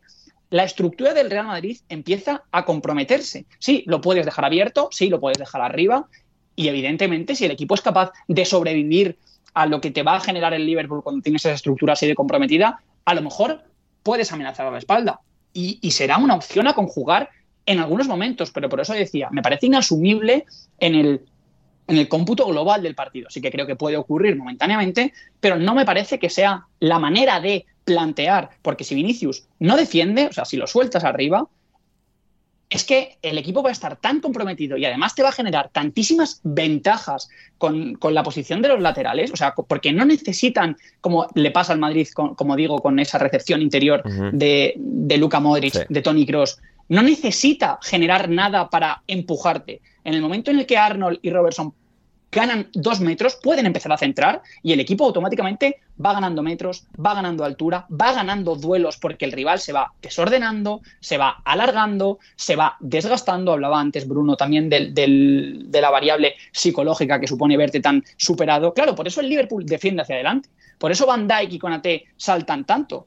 la 0.51 0.63
estructura 0.63 1.15
del 1.15 1.31
Real 1.31 1.47
Madrid 1.47 1.79
empieza 1.89 2.45
a 2.53 2.65
comprometerse. 2.65 3.45
Sí, 3.59 3.83
lo 3.87 4.01
puedes 4.01 4.25
dejar 4.25 4.45
abierto, 4.45 4.89
sí, 4.93 5.09
lo 5.09 5.19
puedes 5.19 5.39
dejar 5.39 5.63
arriba, 5.63 6.07
y 6.55 6.69
evidentemente, 6.69 7.35
si 7.35 7.45
el 7.45 7.51
equipo 7.51 7.75
es 7.75 7.81
capaz 7.81 8.13
de 8.29 8.45
sobrevivir 8.45 9.19
a 9.55 9.67
lo 9.67 9.81
que 9.81 9.91
te 9.91 10.05
va 10.05 10.15
a 10.15 10.21
generar 10.21 10.55
el 10.55 10.67
Liverpool 10.67 11.03
cuando 11.03 11.23
tienes 11.23 11.45
esa 11.45 11.55
estructura 11.55 11.95
así 11.95 12.07
de 12.07 12.15
comprometida, 12.15 12.81
a 13.05 13.15
lo 13.15 13.23
mejor 13.23 13.65
puedes 14.05 14.31
amenazar 14.31 14.67
a 14.67 14.71
la 14.71 14.79
espalda. 14.79 15.21
Y, 15.53 15.91
será 15.91 16.19
una 16.19 16.37
opción 16.37 16.69
a 16.69 16.75
conjugar 16.75 17.31
en 17.67 17.81
algunos 17.81 18.07
momentos, 18.07 18.53
pero 18.53 18.69
por 18.69 18.81
eso 18.81 18.93
decía, 18.93 19.29
me 19.33 19.43
parece 19.43 19.67
inasumible 19.67 20.45
en 20.79 20.95
el, 20.95 21.23
en 21.91 21.99
el 21.99 22.09
cómputo 22.09 22.47
global 22.47 22.83
del 22.83 22.95
partido. 22.95 23.29
Sí 23.31 23.41
que 23.41 23.51
creo 23.51 23.67
que 23.67 23.77
puede 23.77 23.97
ocurrir 23.97 24.37
momentáneamente, 24.37 25.13
pero 25.41 25.57
no 25.57 25.75
me 25.75 25.85
parece 25.85 26.19
que 26.19 26.31
sea 26.31 26.67
la 26.79 26.99
manera 26.99 27.41
de 27.41 27.67
plantear, 27.85 28.51
porque 28.63 28.85
si 28.85 28.95
Vinicius 28.95 29.49
no 29.59 29.77
defiende, 29.77 30.27
o 30.27 30.33
sea, 30.33 30.45
si 30.45 30.57
lo 30.57 30.69
sueltas 30.69 31.03
arriba, 31.03 31.49
es 32.69 32.85
que 32.85 33.19
el 33.23 33.37
equipo 33.37 33.65
va 33.65 33.71
a 33.71 33.73
estar 33.73 33.97
tan 33.97 34.21
comprometido 34.21 34.77
y 34.77 34.85
además 34.85 35.17
te 35.17 35.25
va 35.25 35.31
a 35.31 35.33
generar 35.33 35.71
tantísimas 35.73 36.41
ventajas 36.45 37.29
con, 37.59 37.99
la 38.01 38.23
posición 38.23 38.63
de 38.63 38.69
los 38.69 38.81
laterales, 38.81 39.33
o 39.33 39.37
sea, 39.37 39.55
porque 39.55 39.93
no 39.93 40.05
necesitan, 40.05 40.77
como 41.01 41.27
le 41.35 41.51
pasa 41.51 41.73
al 41.73 41.81
Madrid, 41.81 42.07
como 42.15 42.55
digo, 42.55 42.79
con 42.79 43.01
esa 43.01 43.19
recepción 43.19 43.61
interior 43.61 44.05
de, 44.33 44.75
de 44.77 45.17
Luka 45.19 45.41
Modric, 45.41 45.89
de 45.89 46.03
Tony 46.03 46.25
Cross, 46.25 46.61
no 46.89 47.03
necesita 47.03 47.81
generar 47.83 48.29
nada 48.29 48.71
para 48.71 49.03
empujarte. 49.09 49.81
En 50.05 50.15
el 50.15 50.23
momento 50.23 50.53
en 50.53 50.61
el 50.61 50.67
que 50.67 50.77
Arnold 50.77 51.19
y 51.23 51.31
Robertson 51.31 51.75
ganan 52.33 52.69
dos 52.73 53.01
metros, 53.01 53.37
pueden 53.43 53.67
empezar 53.67 53.93
a 53.93 53.99
centrar 53.99 54.43
y 54.63 54.73
el 54.73 54.81
equipo 54.81 55.05
automáticamente 55.05 55.81
va 56.05 56.15
ganando 56.15 56.43
metros, 56.43 56.87
va 57.05 57.15
ganando 57.15 57.45
altura, 57.45 57.87
va 57.91 58.13
ganando 58.13 58.55
duelos 58.57 58.97
porque 58.97 59.25
el 59.25 59.33
rival 59.33 59.59
se 59.59 59.73
va 59.73 59.93
desordenando, 60.01 60.81
se 61.01 61.19
va 61.19 61.43
alargando, 61.45 62.19
se 62.37 62.57
va 62.57 62.77
desgastando. 62.81 63.53
Hablaba 63.53 63.81
antes 63.81 64.07
Bruno 64.07 64.37
también 64.37 64.69
de 64.69 65.81
la 65.81 65.91
variable 65.91 66.35
psicológica 66.53 67.21
que 67.21 67.27
supone 67.27 67.57
verte 67.57 67.81
tan 67.81 68.05
superado. 68.17 68.73
Claro, 68.73 68.95
por 68.95 69.07
eso 69.07 69.21
el 69.21 69.29
Liverpool 69.29 69.67
defiende 69.67 70.03
hacia 70.03 70.15
adelante. 70.15 70.49
Por 70.79 70.91
eso 70.93 71.07
Van 71.07 71.29
Dijk 71.29 71.53
y 71.53 71.59
Conate 71.59 72.05
saltan 72.17 72.65
tanto. 72.65 73.07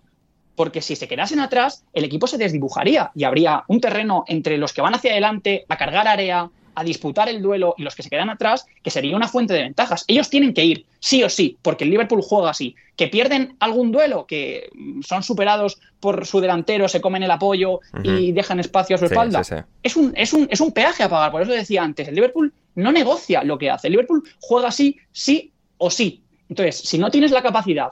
Porque 0.56 0.82
si 0.82 0.96
se 0.96 1.08
quedasen 1.08 1.40
atrás, 1.40 1.84
el 1.94 2.04
equipo 2.04 2.28
se 2.28 2.38
desdibujaría 2.38 3.10
y 3.16 3.24
habría 3.24 3.64
un 3.68 3.82
terreno 3.82 4.24
entre 4.28 4.60
los 4.60 4.72
que 4.72 4.82
van 4.82 4.94
hacia 4.94 5.12
adelante 5.12 5.66
a 5.68 5.78
cargar 5.78 6.08
área, 6.08 6.52
a 6.76 6.84
disputar 6.84 7.30
el 7.30 7.42
duelo 7.42 7.76
y 7.78 7.84
los 7.84 7.96
que 7.96 8.04
se 8.04 8.10
quedan 8.10 8.30
atrás, 8.30 8.66
que 8.82 8.90
sería 8.90 9.16
una 9.16 9.28
fuente 9.28 9.54
de 9.54 9.64
ventajas. 9.64 10.06
Ellos 10.08 10.30
tienen 10.30 10.54
que 10.54 10.66
ir, 10.66 10.86
sí 11.00 11.24
o 11.24 11.30
sí, 11.30 11.58
porque 11.62 11.84
el 11.84 11.90
Liverpool 11.90 12.22
juega 12.22 12.50
así. 12.50 12.76
Que 12.96 13.08
pierden 13.08 13.56
algún 13.60 13.92
duelo, 13.92 14.26
que 14.26 14.70
son 15.06 15.24
superados 15.24 15.80
por 16.00 16.26
su 16.26 16.40
delantero, 16.42 16.88
se 16.88 17.02
comen 17.02 17.24
el 17.24 17.32
apoyo 17.32 17.80
y 18.04 18.32
dejan 18.32 18.60
espacio 18.60 18.96
a 18.96 19.00
su 19.00 19.06
espalda. 19.06 19.42
Es, 19.82 19.96
un, 19.96 20.14
es, 20.16 20.34
un, 20.34 20.48
es 20.52 20.62
un 20.62 20.72
peaje 20.72 21.04
a 21.04 21.10
pagar, 21.10 21.32
por 21.32 21.42
eso 21.42 21.52
decía 21.52 21.84
antes, 21.84 22.08
el 22.08 22.16
Liverpool 22.16 22.54
no 22.76 22.92
negocia 22.92 23.44
lo 23.44 23.58
que 23.58 23.70
hace. 23.70 23.88
El 23.88 23.94
Liverpool 23.94 24.24
juega 24.40 24.68
así, 24.68 24.98
sí 25.12 25.52
o 25.78 25.90
sí. 25.90 26.24
Entonces, 26.50 26.78
si 26.78 26.98
no 26.98 27.10
tienes 27.10 27.32
la 27.32 27.42
capacidad 27.42 27.90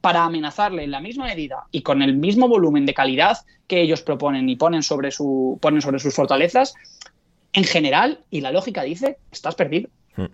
para 0.00 0.24
amenazarle 0.24 0.84
en 0.84 0.90
la 0.90 1.00
misma 1.00 1.24
medida 1.24 1.64
y 1.70 1.80
con 1.80 2.02
el 2.02 2.14
mismo 2.14 2.46
volumen 2.46 2.84
de 2.84 2.92
calidad 2.92 3.38
que 3.66 3.80
ellos 3.80 4.02
proponen 4.02 4.48
y 4.50 4.56
ponen 4.56 4.82
sobre, 4.82 5.10
su, 5.10 5.58
ponen 5.62 5.80
sobre 5.80 5.98
sus 5.98 6.14
fortalezas, 6.14 6.74
en 7.54 7.64
general, 7.64 8.20
y 8.30 8.40
la 8.40 8.52
lógica 8.52 8.82
dice, 8.82 9.16
estás 9.32 9.54
perdido. 9.54 9.88
Hmm. 10.16 10.26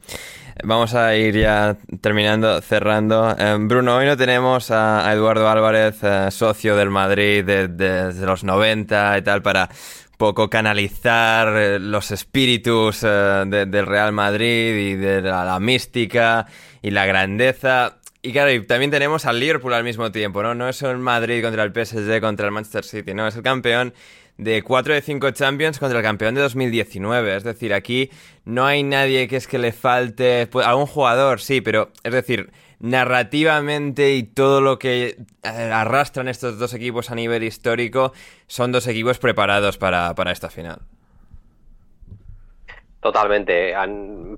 Vamos 0.65 0.95
a 0.95 1.17
ir 1.17 1.37
ya 1.39 1.77
terminando, 2.01 2.61
cerrando. 2.61 3.35
Eh, 3.39 3.57
Bruno, 3.61 3.97
hoy 3.97 4.07
no 4.07 4.17
tenemos 4.17 4.71
a, 4.71 5.11
Eduardo 5.13 5.49
Álvarez, 5.49 6.03
eh, 6.03 6.31
socio 6.31 6.77
del 6.77 6.91
Madrid 6.91 7.45
desde 7.45 8.27
los 8.27 8.45
90 8.45 9.19
y 9.19 9.23
tal, 9.23 9.43
para 9.43 9.71
poco 10.19 10.51
canalizar 10.51 11.57
eh, 11.57 11.79
los 11.79 12.11
espíritus 12.11 13.01
del 13.01 13.87
Real 13.87 14.13
Madrid 14.13 14.75
y 14.75 14.95
de 14.97 15.23
la, 15.23 15.59
mística 15.61 16.47
y 16.83 16.91
la 16.91 17.07
grandeza. 17.07 17.99
Y 18.23 18.33
claro, 18.33 18.51
también 18.67 18.91
tenemos 18.91 19.25
al 19.25 19.41
Liverpool 19.41 19.73
al 19.73 19.85
mismo 19.85 20.13
tiempo, 20.13 20.43
¿no? 20.43 20.55
No 20.55 20.69
es 20.69 20.83
el 20.83 20.99
Madrid 20.99 21.43
contra 21.43 21.63
el 21.63 21.73
PSG, 21.73 22.21
contra 22.21 22.47
el 22.47 22.53
Manchester 22.53 22.85
City, 22.85 23.15
no, 23.15 23.27
es 23.27 23.37
el 23.37 23.43
campeón 23.43 23.95
de 24.41 24.63
4 24.63 24.95
de 24.95 25.03
5 25.03 25.31
Champions 25.33 25.79
contra 25.79 25.99
el 25.99 26.05
campeón 26.05 26.35
de 26.35 26.41
2019. 26.41 27.37
Es 27.37 27.45
decir, 27.45 27.75
aquí 27.75 28.11
no 28.45 28.65
hay 28.65 28.83
nadie 28.83 29.29
que 29.29 29.37
es 29.37 29.47
que 29.47 29.59
le 29.59 29.73
falte. 29.73 30.47
Pues, 30.47 30.67
algún 30.67 30.87
jugador, 30.87 31.41
sí, 31.41 31.61
pero 31.61 31.91
es 32.03 32.13
decir, 32.13 32.51
narrativamente 32.81 34.15
y 34.15 34.23
todo 34.23 34.63
lo 34.63 34.79
que 34.79 35.17
eh, 35.43 35.49
arrastran 35.73 36.27
estos 36.29 36.59
dos 36.59 36.73
equipos 36.73 37.11
a 37.11 37.15
nivel 37.15 37.43
histórico 37.43 38.13
son 38.47 38.73
dos 38.73 38.87
equipos 38.87 39.19
preparados 39.19 39.77
para, 39.77 40.15
para 40.15 40.33
esta 40.33 40.49
final. 40.49 40.81
Totalmente. 43.01 43.75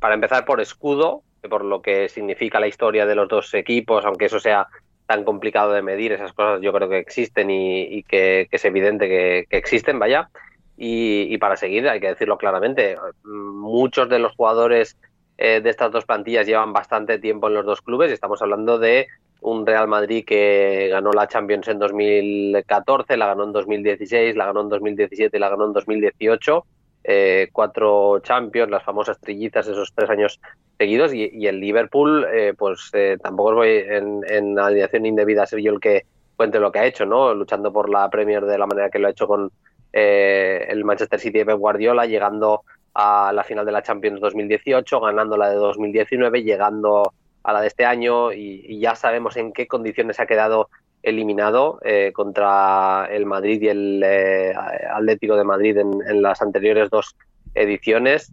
Para 0.01 0.15
empezar 0.15 0.45
por 0.45 0.61
escudo, 0.61 1.23
por 1.49 1.65
lo 1.65 1.81
que 1.81 2.09
significa 2.09 2.59
la 2.61 2.67
historia 2.67 3.07
de 3.07 3.15
los 3.15 3.29
dos 3.29 3.55
equipos, 3.55 4.05
aunque 4.05 4.27
eso 4.27 4.41
sea 4.41 4.67
tan 5.13 5.25
complicado 5.25 5.73
de 5.73 5.83
medir, 5.83 6.13
esas 6.13 6.33
cosas 6.33 6.63
yo 6.63 6.73
creo 6.73 6.89
que 6.89 6.97
existen 6.97 7.51
y, 7.51 8.03
que, 8.05 8.49
es 8.51 8.65
evidente 8.65 9.09
que, 9.09 9.47
existen, 9.51 9.99
vaya. 9.99 10.31
Y, 10.79 11.37
para 11.37 11.59
seguir, 11.59 11.87
hay 11.87 12.01
que 12.01 12.09
decirlo 12.09 12.39
claramente, 12.39 12.97
muchos 13.23 14.09
de 14.09 14.19
los 14.19 14.35
jugadores 14.35 14.97
eh, 15.37 15.61
de 15.61 15.69
estas 15.69 15.93
dos 15.93 16.07
plantillas 16.07 16.47
llevan 16.47 16.73
bastante 16.73 17.19
tiempo 17.19 17.49
en 17.49 17.55
los 17.55 17.67
dos 17.67 17.83
clubes 17.83 18.11
y 18.11 18.15
estamos 18.15 18.41
hablando 18.41 18.79
de 18.79 19.07
un 19.43 19.67
Real 19.67 19.87
Madrid 19.87 20.25
que 20.25 20.89
ganó 20.91 21.13
la 21.13 21.29
Champions 21.29 21.69
en 21.69 21.79
2014, 21.79 23.19
la 23.19 23.27
ganó 23.27 23.45
en 23.45 23.53
2016, 23.53 24.35
la 24.35 24.47
ganó 24.47 24.63
en 24.63 24.69
2017 24.71 25.37
y 25.37 25.41
la 25.41 25.51
ganó 25.51 25.67
en 25.67 25.73
2018 25.75 26.65
eh, 27.05 27.49
cuatro 27.53 28.21
Champions, 28.21 28.71
las 28.71 28.85
famosas 28.85 29.19
trillizas 29.21 29.67
esos 29.67 29.93
tres 29.95 30.09
años 30.09 30.41
seguidos 30.83 31.15
y, 31.15 31.47
el 31.47 31.61
Liverpool, 31.61 32.27
eh, 32.33 32.55
pues 32.57 32.91
eh, 32.93 33.17
tampoco 33.23 33.55
voy 33.55 33.71
en, 33.71 34.21
en 34.29 34.59
alineación 34.59 35.07
indebida 35.07 35.43
a 35.43 35.47
ser 35.47 35.61
yo 35.61 35.73
el 35.73 35.81
que 35.81 36.03
cuente 36.37 36.59
lo 36.59 36.73
que 36.73 36.81
ha 36.81 36.87
hecho, 36.87 37.07
¿no? 37.07 37.35
Luchando 37.35 37.73
por 37.73 37.89
la 37.89 38.09
Premier 38.11 38.45
de 38.45 38.59
la 38.59 38.67
manera 38.67 38.91
que 38.91 38.99
lo 38.99 39.07
ha 39.07 39.11
hecho 39.11 39.27
con 39.27 39.51
el 39.93 40.85
Manchester 40.85 41.21
City 41.21 41.45
de 41.45 41.53
Guardiola, 41.53 42.07
llegando 42.07 42.63
a 42.95 43.31
la 43.35 43.45
final 43.45 43.67
de 43.67 43.73
la 43.73 43.83
Champions 43.83 44.21
2018, 44.21 45.01
ganando 45.01 45.37
la 45.37 45.51
de 45.51 45.57
2019, 45.57 46.43
llegando 46.43 47.13
a 47.43 47.53
la 47.53 47.61
de 47.61 47.67
este 47.67 47.85
año 47.85 48.33
y 48.33 48.79
ya 48.81 48.95
sabemos 48.95 49.37
en 49.37 49.53
qué 49.53 49.67
condiciones 49.67 50.19
ha 50.19 50.27
quedado 50.27 50.71
eliminado 51.03 51.81
eh, 51.83 52.13
contra 52.15 53.09
el 53.11 53.27
Madrid 53.27 53.61
y 53.63 53.69
el 53.69 54.03
eh, 54.05 54.55
Atlético 54.55 55.37
de 55.37 55.45
Madrid 55.45 55.77
en, 55.79 56.23
las 56.23 56.41
anteriores 56.41 56.91
dos 56.91 57.17
ediciones. 57.55 58.33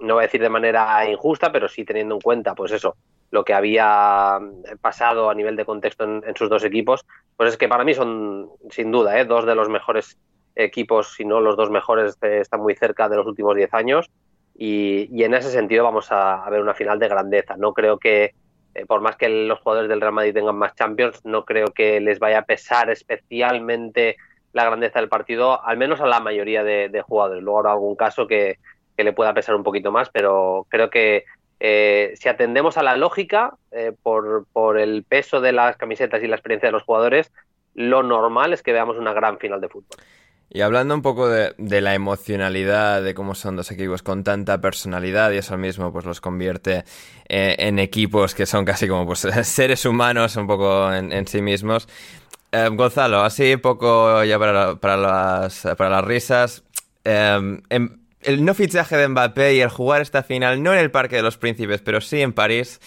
No 0.00 0.14
voy 0.14 0.22
a 0.22 0.26
decir 0.26 0.40
de 0.40 0.48
manera 0.48 1.08
injusta, 1.10 1.50
pero 1.50 1.68
sí 1.68 1.84
teniendo 1.84 2.14
en 2.14 2.20
cuenta, 2.20 2.54
pues 2.54 2.72
eso, 2.72 2.96
lo 3.30 3.44
que 3.44 3.54
había 3.54 4.38
pasado 4.80 5.30
a 5.30 5.34
nivel 5.34 5.56
de 5.56 5.64
contexto 5.64 6.04
en, 6.04 6.36
sus 6.36 6.48
dos 6.48 6.64
equipos, 6.64 7.04
pues 7.36 7.50
es 7.50 7.56
que 7.56 7.68
para 7.68 7.84
mí 7.84 7.94
son, 7.94 8.50
sin 8.70 8.90
duda, 8.90 9.18
¿eh? 9.18 9.24
dos 9.24 9.44
de 9.44 9.54
los 9.54 9.68
mejores 9.68 10.18
equipos, 10.54 11.14
si 11.14 11.24
no 11.24 11.40
los 11.40 11.56
dos 11.56 11.70
mejores, 11.70 12.16
están 12.22 12.60
muy 12.60 12.74
cerca 12.74 13.08
de 13.08 13.16
los 13.16 13.26
últimos 13.26 13.56
diez 13.56 13.72
años. 13.74 14.10
Y, 14.56 15.22
en 15.22 15.34
ese 15.34 15.50
sentido 15.50 15.84
vamos 15.84 16.10
a 16.10 16.48
ver 16.50 16.60
una 16.60 16.74
final 16.74 16.98
de 16.98 17.08
grandeza. 17.08 17.56
No 17.56 17.72
creo 17.72 17.98
que 17.98 18.34
eh, 18.74 18.86
por 18.86 19.00
más 19.00 19.16
que 19.16 19.28
los 19.28 19.60
jugadores 19.60 19.88
del 19.88 20.00
Real 20.00 20.12
Madrid 20.12 20.34
tengan 20.34 20.56
más 20.56 20.74
Champions, 20.74 21.24
no 21.24 21.44
creo 21.44 21.66
que 21.68 22.00
les 22.00 22.18
vaya 22.18 22.38
a 22.38 22.44
pesar 22.44 22.90
especialmente 22.90 24.16
la 24.52 24.64
grandeza 24.64 25.00
del 25.00 25.08
partido, 25.08 25.64
al 25.64 25.76
menos 25.76 26.00
a 26.00 26.06
la 26.06 26.20
mayoría 26.20 26.64
de, 26.64 27.02
jugadores. 27.06 27.42
Luego 27.42 27.58
habrá 27.58 27.72
algún 27.72 27.96
caso 27.96 28.26
que, 28.26 28.58
le 29.04 29.12
pueda 29.12 29.34
pesar 29.34 29.54
un 29.54 29.62
poquito 29.62 29.90
más, 29.92 30.10
pero 30.10 30.66
creo 30.68 30.90
que 30.90 31.24
eh, 31.60 32.14
si 32.16 32.28
atendemos 32.28 32.76
a 32.78 32.82
la 32.82 32.96
lógica, 32.96 33.54
eh, 33.72 33.92
por, 34.02 34.46
por 34.52 34.78
el 34.78 35.02
peso 35.02 35.40
de 35.40 35.52
las 35.52 35.76
camisetas 35.76 36.22
y 36.22 36.28
la 36.28 36.36
experiencia 36.36 36.68
de 36.68 36.72
los 36.72 36.84
jugadores, 36.84 37.32
lo 37.74 38.02
normal 38.02 38.52
es 38.52 38.62
que 38.62 38.72
veamos 38.72 38.96
una 38.96 39.12
gran 39.12 39.38
final 39.38 39.60
de 39.60 39.68
fútbol. 39.68 39.98
Y 40.50 40.62
hablando 40.62 40.94
un 40.94 41.02
poco 41.02 41.28
de, 41.28 41.54
la 41.58 41.94
emocionalidad, 41.94 43.02
de 43.02 43.12
cómo 43.12 43.34
son 43.34 43.56
dos 43.56 43.70
equipos 43.70 44.02
con 44.02 44.24
tanta 44.24 44.60
personalidad 44.62 45.30
y 45.32 45.36
eso 45.36 45.58
mismo 45.58 45.92
pues 45.92 46.06
los 46.06 46.22
convierte 46.22 46.84
eh, 47.28 47.56
en 47.58 47.78
equipos 47.78 48.34
que 48.34 48.46
son 48.46 48.64
casi 48.64 48.88
como 48.88 49.04
pues 49.04 49.20
seres 49.42 49.84
humanos 49.84 50.36
un 50.36 50.46
poco 50.46 50.92
en, 50.92 51.26
sí 51.26 51.42
mismos. 51.42 51.86
Gonzalo, 52.50 53.20
así 53.20 53.58
poco 53.58 54.24
ya 54.24 54.38
para, 54.38 54.76
para, 54.76 54.96
las, 54.96 55.68
para 55.76 55.90
las 55.90 56.04
risas. 56.04 56.64
Eh, 57.04 57.58
el 58.28 58.44
no 58.44 58.52
fichaje 58.52 58.94
de 58.96 59.08
Mbappé 59.08 59.54
y 59.54 59.60
el 59.62 59.70
jugar 59.70 60.02
esta 60.02 60.22
final, 60.22 60.62
no 60.62 60.74
en 60.74 60.80
el 60.80 60.90
Parque 60.90 61.16
de 61.16 61.22
los 61.22 61.38
Príncipes, 61.38 61.80
pero 61.80 62.02
sí 62.02 62.20
en 62.20 62.34
París, 62.34 62.78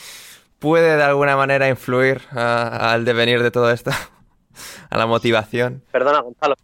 ¿puede 0.60 0.96
de 0.96 1.04
alguna 1.04 1.36
manera 1.36 1.68
influir 1.68 2.22
al 2.32 3.06
devenir 3.06 3.42
de 3.42 3.50
todo 3.50 3.72
esto? 3.72 3.90
¿A 4.92 4.98
la 5.00 5.08
motivación? 5.08 5.84
Perdona, 5.92 6.20
Gonzalo, 6.20 6.56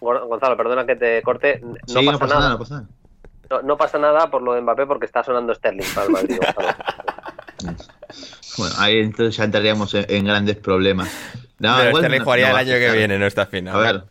Gonzalo, 0.00 0.56
perdona 0.58 0.84
que 0.84 0.96
te 0.96 1.22
corte. 1.22 1.62
No, 1.62 2.18
pasa, 2.18 2.38
nada. 2.38 2.58
No, 3.48 3.62
no 3.62 3.76
pasa 3.78 3.98
nada 3.98 4.30
por 4.30 4.42
lo 4.42 4.52
de 4.52 4.60
Mbappé 4.60 4.84
porque 4.84 5.06
está 5.06 5.24
sonando 5.24 5.54
Sterling 5.54 5.86
para 5.94 6.06
el 6.06 6.12
Madrid. 6.12 6.38
Bueno, 8.58 8.74
ahí 8.78 9.00
entonces 9.00 9.36
ya 9.36 9.44
entraríamos 9.44 9.92
en, 9.92 10.06
en 10.08 10.24
grandes 10.24 10.56
problemas. 10.56 11.10
No, 11.58 11.76
Pero 11.76 11.88
igual 11.88 12.04
Sterling 12.04 12.24
jugaría 12.24 12.48
no 12.48 12.58
el 12.58 12.68
año 12.68 12.78
que 12.78 12.92
viene, 12.96 13.18
no 13.18 13.26
esta 13.26 13.44
final. 13.44 13.74
A 13.74 13.78
ver. 13.78 14.04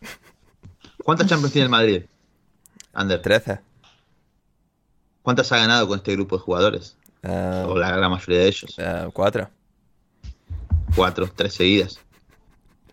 ¿Cuántas 1.02 1.26
Champions 1.26 1.52
tiene 1.52 1.64
el 1.64 1.70
Madrid? 1.70 2.04
Ander. 2.92 3.20
13. 3.20 3.60
¿Cuántas 5.26 5.50
ha 5.50 5.56
ganado 5.56 5.88
con 5.88 5.96
este 5.98 6.12
grupo 6.12 6.36
de 6.36 6.42
jugadores? 6.44 6.96
Eh, 7.24 7.64
O 7.66 7.76
la 7.76 7.90
gran 7.96 8.12
mayoría 8.12 8.38
de 8.42 8.46
ellos. 8.46 8.76
eh, 8.78 9.08
cuatro. 9.12 9.50
Cuatro, 10.94 11.28
tres 11.34 11.52
seguidas. 11.52 11.98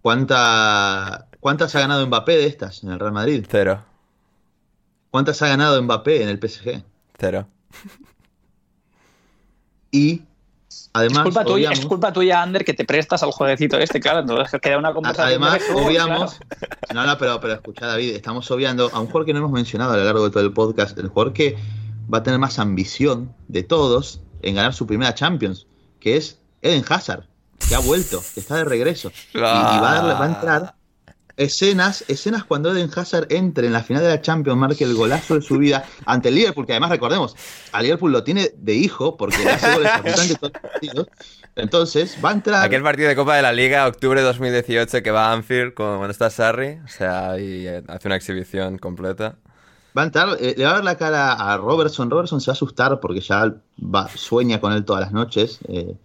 ¿Cuánta, 0.01 1.27
¿Cuántas 1.39 1.75
ha 1.75 1.81
ganado 1.81 2.07
Mbappé 2.07 2.35
de 2.37 2.47
estas 2.47 2.81
en 2.83 2.89
el 2.89 2.99
Real 2.99 3.11
Madrid? 3.11 3.45
Cero. 3.47 3.83
¿Cuántas 5.11 5.39
ha 5.43 5.47
ganado 5.47 5.79
Mbappé 5.83 6.23
en 6.23 6.29
el 6.29 6.39
PSG? 6.39 6.81
Cero. 7.19 7.47
Y 9.91 10.23
además, 10.93 11.19
es, 11.19 11.23
culpa 11.25 11.43
tuya, 11.45 11.53
obviamos- 11.69 11.79
es 11.79 11.85
culpa 11.85 12.11
tuya, 12.13 12.41
Ander, 12.41 12.65
que 12.65 12.73
te 12.73 12.83
prestas 12.85 13.21
al 13.21 13.29
jueguecito 13.31 13.77
este, 13.77 13.99
claro. 13.99 14.21
Entonces 14.21 14.59
queda 14.59 14.79
una 14.79 14.91
conversación. 14.91 15.27
Además, 15.27 15.53
de 15.53 15.59
fútbol, 15.59 15.83
obviamos. 15.85 16.39
claro. 16.39 16.93
No, 16.95 17.05
no, 17.05 17.17
pero, 17.19 17.39
pero 17.39 17.53
escucha, 17.53 17.85
David, 17.85 18.15
estamos 18.15 18.49
obviando 18.49 18.89
a 18.91 18.99
un 18.99 19.05
jugador 19.05 19.25
que 19.27 19.33
no 19.33 19.39
hemos 19.39 19.51
mencionado 19.51 19.93
a 19.93 19.97
lo 19.97 20.03
largo 20.03 20.23
de 20.25 20.31
todo 20.31 20.43
el 20.43 20.51
podcast, 20.51 20.97
el 20.97 21.09
jugador 21.09 21.33
que 21.33 21.55
va 22.11 22.19
a 22.19 22.23
tener 22.23 22.39
más 22.39 22.59
ambición 22.59 23.33
de 23.47 23.63
todos 23.63 24.21
en 24.41 24.55
ganar 24.55 24.73
su 24.73 24.87
primera 24.87 25.13
Champions, 25.15 25.67
que 25.99 26.17
es 26.17 26.39
Eden 26.61 26.83
Hazard, 26.87 27.25
que 27.67 27.75
ha 27.75 27.79
vuelto, 27.79 28.21
que 28.33 28.39
está 28.39 28.55
de 28.57 28.65
regreso. 28.65 29.11
Y, 29.33 29.37
va, 29.39 29.77
a 29.77 30.01
darle- 30.03 30.13
a 30.23 30.25
entrar 30.25 30.75
escenas, 31.35 32.05
escenas 32.07 32.43
cuando 32.43 32.71
Eden 32.71 32.91
Hazard 32.95 33.25
entre 33.31 33.65
en 33.67 33.73
la 33.73 33.81
final 33.81 34.03
de 34.03 34.09
la 34.09 34.21
Champions, 34.21 34.57
marque 34.59 34.83
el 34.83 34.93
golazo 34.93 35.35
de 35.35 35.41
su 35.41 35.57
vida 35.57 35.83
ante 36.05 36.29
el 36.29 36.35
Liverpool, 36.35 36.65
que 36.67 36.73
además 36.73 36.91
recordemos, 36.91 37.35
a 37.71 37.81
Liverpool 37.81 38.11
lo 38.11 38.23
tiene 38.23 38.51
de 38.55 38.75
hijo, 38.75 39.17
porque 39.17 39.37
hace 39.49 39.73
goles 39.73 39.91
absolutamente 39.93 40.35
todos 40.35 40.53
los 40.53 40.61
partidos. 40.71 41.07
Entonces, 41.55 42.17
va 42.23 42.29
a 42.29 42.33
entrar. 42.33 42.63
Aquel 42.65 42.81
partido 42.83 43.09
de 43.09 43.15
Copa 43.15 43.35
de 43.35 43.41
la 43.43 43.51
Liga, 43.53 43.87
octubre 43.87 44.19
de 44.21 44.25
2018, 44.25 45.03
que 45.03 45.11
va 45.11 45.29
a 45.29 45.33
Anfield 45.33 45.73
cuando 45.73 46.05
está 46.09 46.29
Sarri. 46.29 46.79
O 46.83 46.87
sea, 46.87 47.37
y 47.39 47.67
eh, 47.67 47.83
hace 47.87 48.07
una 48.07 48.15
exhibición 48.15 48.77
completa. 48.79 49.35
Va 49.97 50.01
a 50.01 50.05
entrar, 50.05 50.37
eh, 50.39 50.55
le 50.57 50.65
va 50.65 50.71
a 50.71 50.75
ver 50.75 50.83
la 50.83 50.97
cara 50.97 51.33
a 51.33 51.57
Robertson. 51.57 52.09
Robertson 52.09 52.41
se 52.41 52.49
va 52.49 52.53
a 52.53 52.55
asustar 52.55 52.99
porque 52.99 53.21
ya 53.21 53.53
va, 53.79 54.07
sueña 54.15 54.59
con 54.59 54.73
él 54.73 54.83
todas 54.85 55.01
las 55.01 55.11
noches. 55.11 55.59
eh, 55.67 55.95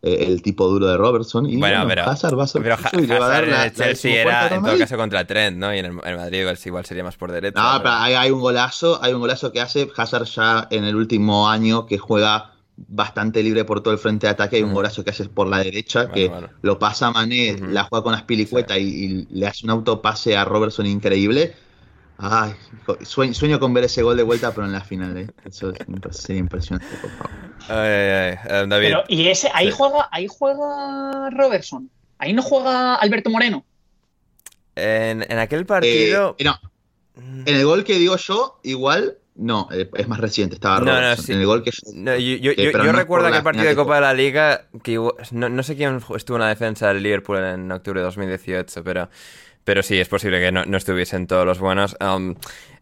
eh, 0.00 0.26
el 0.28 0.42
tipo 0.42 0.68
duro 0.68 0.86
de 0.86 0.96
Robertson. 0.96 1.46
Y 1.46 1.56
Bueno, 1.56 1.78
bueno, 1.84 1.88
pero, 1.88 2.02
Hazard 2.08 2.38
va 2.38 2.44
a 2.44 2.46
ser 2.46 2.62
pero 2.62 2.76
y 3.02 3.06
le 3.08 3.18
va 3.18 3.26
a 3.26 3.28
dar 3.30 3.48
la- 3.48 3.64
el 3.66 3.72
Chelsea 3.74 4.20
era 4.22 4.42
en 4.44 4.48
todo 4.50 4.60
Madrid. 4.60 4.78
caso 4.78 4.96
contra 4.96 5.24
Trent, 5.26 5.56
¿no? 5.56 5.74
Y 5.74 5.78
en 5.80 5.86
el, 5.86 5.90
en 6.04 6.16
Madrid 6.16 6.38
igual, 6.42 6.56
igual 6.64 6.84
sería 6.86 7.02
más 7.02 7.16
por 7.16 7.32
derecha. 7.32 7.60
No, 7.60 7.68
pero- 7.72 7.82
pero 7.82 7.94
hay, 7.96 8.14
hay 8.14 8.30
un 8.30 8.38
golazo, 8.40 9.00
hay 9.02 9.12
un 9.12 9.18
golazo 9.20 9.50
que 9.50 9.60
hace 9.60 9.88
Hazard 9.96 10.26
ya 10.26 10.68
en 10.70 10.84
el 10.84 10.94
último 10.94 11.48
año 11.50 11.84
que 11.86 11.98
juega 11.98 12.52
bastante 12.76 13.42
libre 13.42 13.64
por 13.64 13.80
todo 13.82 13.92
el 13.92 13.98
frente 13.98 14.28
de 14.28 14.30
ataque. 14.34 14.54
Hay 14.58 14.62
un 14.62 14.72
golazo 14.72 15.02
que 15.02 15.10
hace 15.10 15.24
por 15.28 15.48
la 15.48 15.58
derecha 15.58 16.02
Bueno, 16.02 16.14
que 16.14 16.28
bueno. 16.28 16.48
lo 16.62 16.78
pasa 16.78 17.08
a 17.08 17.10
Mané, 17.10 17.58
la 17.60 17.82
juega 17.82 18.04
con 18.04 18.14
Aspilicueta 18.14 18.78
y, 18.78 18.84
y 18.86 19.26
le 19.32 19.48
hace 19.48 19.64
un 19.66 19.70
autopase 19.70 20.36
a 20.36 20.44
Robertson 20.44 20.86
increíble. 20.86 21.56
Ay, 22.20 22.52
sueño, 23.02 23.32
sueño 23.32 23.60
con 23.60 23.72
ver 23.72 23.84
ese 23.84 24.02
gol 24.02 24.16
de 24.16 24.24
vuelta, 24.24 24.52
pero 24.52 24.66
en 24.66 24.72
la 24.72 24.80
final. 24.80 25.16
¿eh? 25.16 25.28
Eso 25.44 25.72
sería 26.10 26.40
impresionante, 26.40 26.92
por 27.00 27.10
favor. 27.10 27.30
Ay, 27.68 27.76
ay, 27.78 28.10
ay. 28.10 28.38
Eh, 28.44 28.66
David. 28.68 28.86
Pero, 28.88 29.04
y 29.08 29.28
ese, 29.28 29.48
ahí 29.54 29.66
Sí. 29.68 29.74
juega, 29.76 30.08
ahí 30.10 30.26
juega 30.28 31.30
Robertson. 31.30 31.88
Ahí 32.18 32.32
no 32.32 32.42
juega 32.42 32.96
Alberto 32.96 33.30
Moreno. 33.30 33.64
En, 34.74 35.24
en 35.30 35.38
aquel 35.38 35.66
partido. 35.66 36.34
Eh, 36.38 36.44
no, 36.44 36.58
en 37.16 37.56
el 37.56 37.64
gol 37.64 37.84
que 37.84 37.94
digo 37.98 38.16
yo, 38.16 38.60
igual, 38.64 39.18
no, 39.36 39.68
eh, 39.72 39.88
es 39.94 40.08
más 40.08 40.18
reciente, 40.20 40.54
estaba 40.56 40.80
No, 40.80 41.00
no, 41.00 41.16
sí. 41.16 41.32
En 41.32 41.40
el 41.40 41.46
gol 41.46 41.62
que 41.62 41.70
yo- 41.70 41.78
No, 41.94 42.16
yo 42.16 42.36
yo- 42.36 42.50
Eh, 42.52 42.56
yo- 42.56 42.70
yo 42.72 42.82
no 42.84 42.92
recuerdo 42.92 43.28
aquel 43.28 43.42
partido 43.42 43.64
de 43.64 43.70
de 43.70 43.76
Copa 43.76 43.96
de 43.96 44.00
la 44.00 44.14
Liga 44.14 44.66
que 44.82 44.92
igual- 44.92 45.14
no, 45.32 45.48
no 45.48 45.62
sé 45.62 45.76
quién 45.76 46.00
estuvo 46.16 46.36
en 46.36 46.42
la 46.42 46.48
defensa 46.48 46.88
del 46.92 47.02
Liverpool 47.02 47.38
en 47.38 47.70
octubre 47.72 48.00
de 48.00 48.04
2018, 48.06 48.82
pero, 48.84 49.08
pero 49.68 49.82
sí, 49.82 50.00
es 50.00 50.08
posible 50.08 50.40
que 50.40 50.50
no, 50.50 50.64
no 50.64 50.78
estuviesen 50.78 51.26
todos 51.26 51.44
los 51.44 51.58
buenos. 51.58 51.94
Um, 52.00 52.36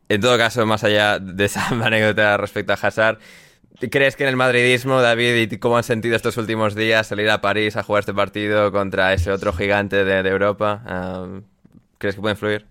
en 0.09 0.20
todo 0.20 0.39
caso, 0.39 0.64
más 0.66 0.84
allá 0.84 1.18
de 1.18 1.47
esa 1.47 1.66
anécdota 1.84 2.37
respecto 2.37 2.74
a 2.74 2.76
Hazard, 2.76 3.18
¿crees 3.91 4.14
que 4.14 4.22
en 4.22 4.28
el 4.28 4.37
madridismo, 4.37 5.01
David, 5.01 5.51
y 5.51 5.59
cómo 5.59 5.78
han 5.78 5.82
sentido 5.82 6.14
estos 6.14 6.37
últimos 6.37 6.76
días 6.76 7.09
salir 7.09 7.28
a 7.28 7.41
París 7.41 7.76
a 7.76 7.82
jugar 7.82 8.03
este 8.03 8.14
partido 8.14 8.70
contra 8.70 9.12
ese 9.12 9.32
otro 9.32 9.53
gigante 9.53 10.05
de, 10.05 10.22
de 10.22 10.30
Europa? 10.30 10.80
um, 11.24 11.43
¿Crees 11.99 12.14
que 12.14 12.20
puede 12.20 12.34
influir? 12.34 12.66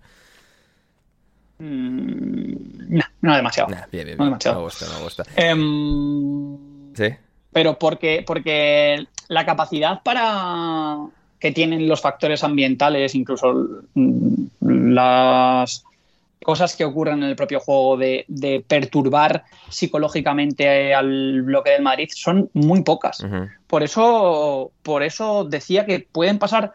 Mm, 1.58 2.96
no, 2.96 3.04
no 3.20 3.36
demasiado. 3.36 3.68
Nah, 3.68 3.84
bien, 3.92 4.06
bien, 4.06 4.16
No 4.16 4.24
demasiado. 4.24 4.56
Me 4.56 4.62
gusta, 4.62 4.86
me 4.96 5.02
gusta. 5.02 5.24
Em, 5.36 6.94
¿Sí? 6.94 7.14
pero 7.52 7.78
porque, 7.78 8.24
porque 8.26 9.06
la 9.28 9.44
capacidad 9.44 10.02
para 10.02 11.06
que 11.40 11.52
tienen 11.52 11.86
los 11.88 12.00
factores 12.00 12.42
ambientales, 12.44 13.14
incluso 13.14 13.66
mm, 13.94 14.44
las 14.60 15.84
cosas 16.44 16.76
que 16.76 16.84
ocurren 16.84 17.22
en 17.22 17.28
el 17.30 17.36
propio 17.36 17.60
juego 17.60 17.96
de, 17.96 18.24
de 18.28 18.64
perturbar 18.66 19.44
psicológicamente 19.68 20.94
al 20.94 21.42
bloque 21.42 21.70
del 21.70 21.82
Madrid 21.82 22.08
son 22.14 22.50
muy 22.52 22.82
pocas. 22.82 23.24
Por 23.66 23.82
eso, 23.82 24.70
por 24.82 25.02
eso 25.02 25.44
decía 25.44 25.86
que 25.86 26.00
pueden 26.10 26.38
pasar 26.38 26.72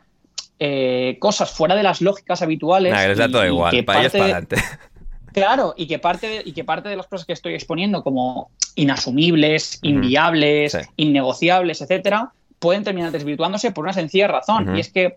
eh, 0.60 1.18
cosas 1.20 1.52
fuera 1.52 1.76
de 1.76 1.84
las 1.84 2.02
lógicas 2.02 2.42
habituales. 2.42 2.92
Nah, 2.94 3.02
que 3.04 3.08
les 3.10 3.18
da 3.18 3.28
y- 3.28 3.32
todo 3.32 3.46
igual, 3.46 3.72
que 3.72 3.84
para 3.84 4.00
ellos 4.02 4.12
parte 4.12 4.18
para 4.20 4.28
de- 4.28 4.34
adelante. 4.34 4.56
Claro, 5.34 5.74
y 5.78 5.88
que 5.88 5.98
parte 5.98 6.28
de, 6.28 6.42
y 6.44 6.52
que 6.52 6.66
parte 6.66 6.90
de 6.90 6.98
las 6.98 7.08
cosas 7.08 7.26
que 7.26 7.32
estoy 7.32 7.54
exponiendo 7.54 8.04
como 8.04 8.52
inasumibles, 8.76 9.80
inviables, 9.82 10.74
Sí. 10.74 10.80
innegociables, 10.98 11.80
etcétera, 11.80 12.34
pueden 12.62 12.84
terminar 12.84 13.12
desvirtuándose 13.12 13.72
por 13.72 13.84
una 13.84 13.92
sencilla 13.94 14.28
razón. 14.28 14.78
Y 14.78 14.80
es 14.80 14.92
que 14.94 15.16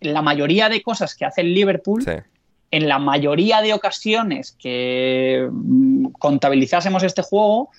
la 0.00 0.20
mayoría 0.20 0.68
de 0.68 0.82
cosas 0.82 1.14
que 1.16 1.24
hace 1.24 1.40
el 1.40 1.54
Liverpool, 1.54 2.02
Sí. 2.04 2.12
en 2.70 2.86
la 2.86 2.98
mayoría 2.98 3.62
de 3.62 3.72
ocasiones 3.72 4.54
que 4.58 5.48
mm, 5.50 6.08
contabilizásemos 6.18 7.02
este 7.02 7.22
juego, 7.22 7.70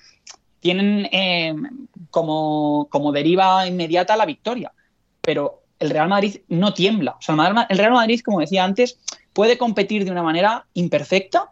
tienen 0.60 1.08
eh, 1.12 1.54
como, 2.10 2.88
como 2.90 3.12
deriva 3.12 3.68
inmediata 3.68 4.18
la 4.18 4.26
victoria. 4.26 4.72
Pero 5.22 5.62
el 5.78 5.92
Real 5.92 6.10
Madrid 6.10 6.38
no 6.48 6.74
tiembla. 6.74 7.12
O 7.12 7.22
sea, 7.22 7.68
el 7.70 7.78
Real 7.78 7.92
Madrid, 7.92 8.22
como 8.26 8.40
decía 8.40 8.64
antes, 8.64 8.98
puede 9.32 9.58
competir 9.60 10.06
de 10.06 10.12
una 10.12 10.24
manera 10.24 10.66
imperfecta 10.74 11.52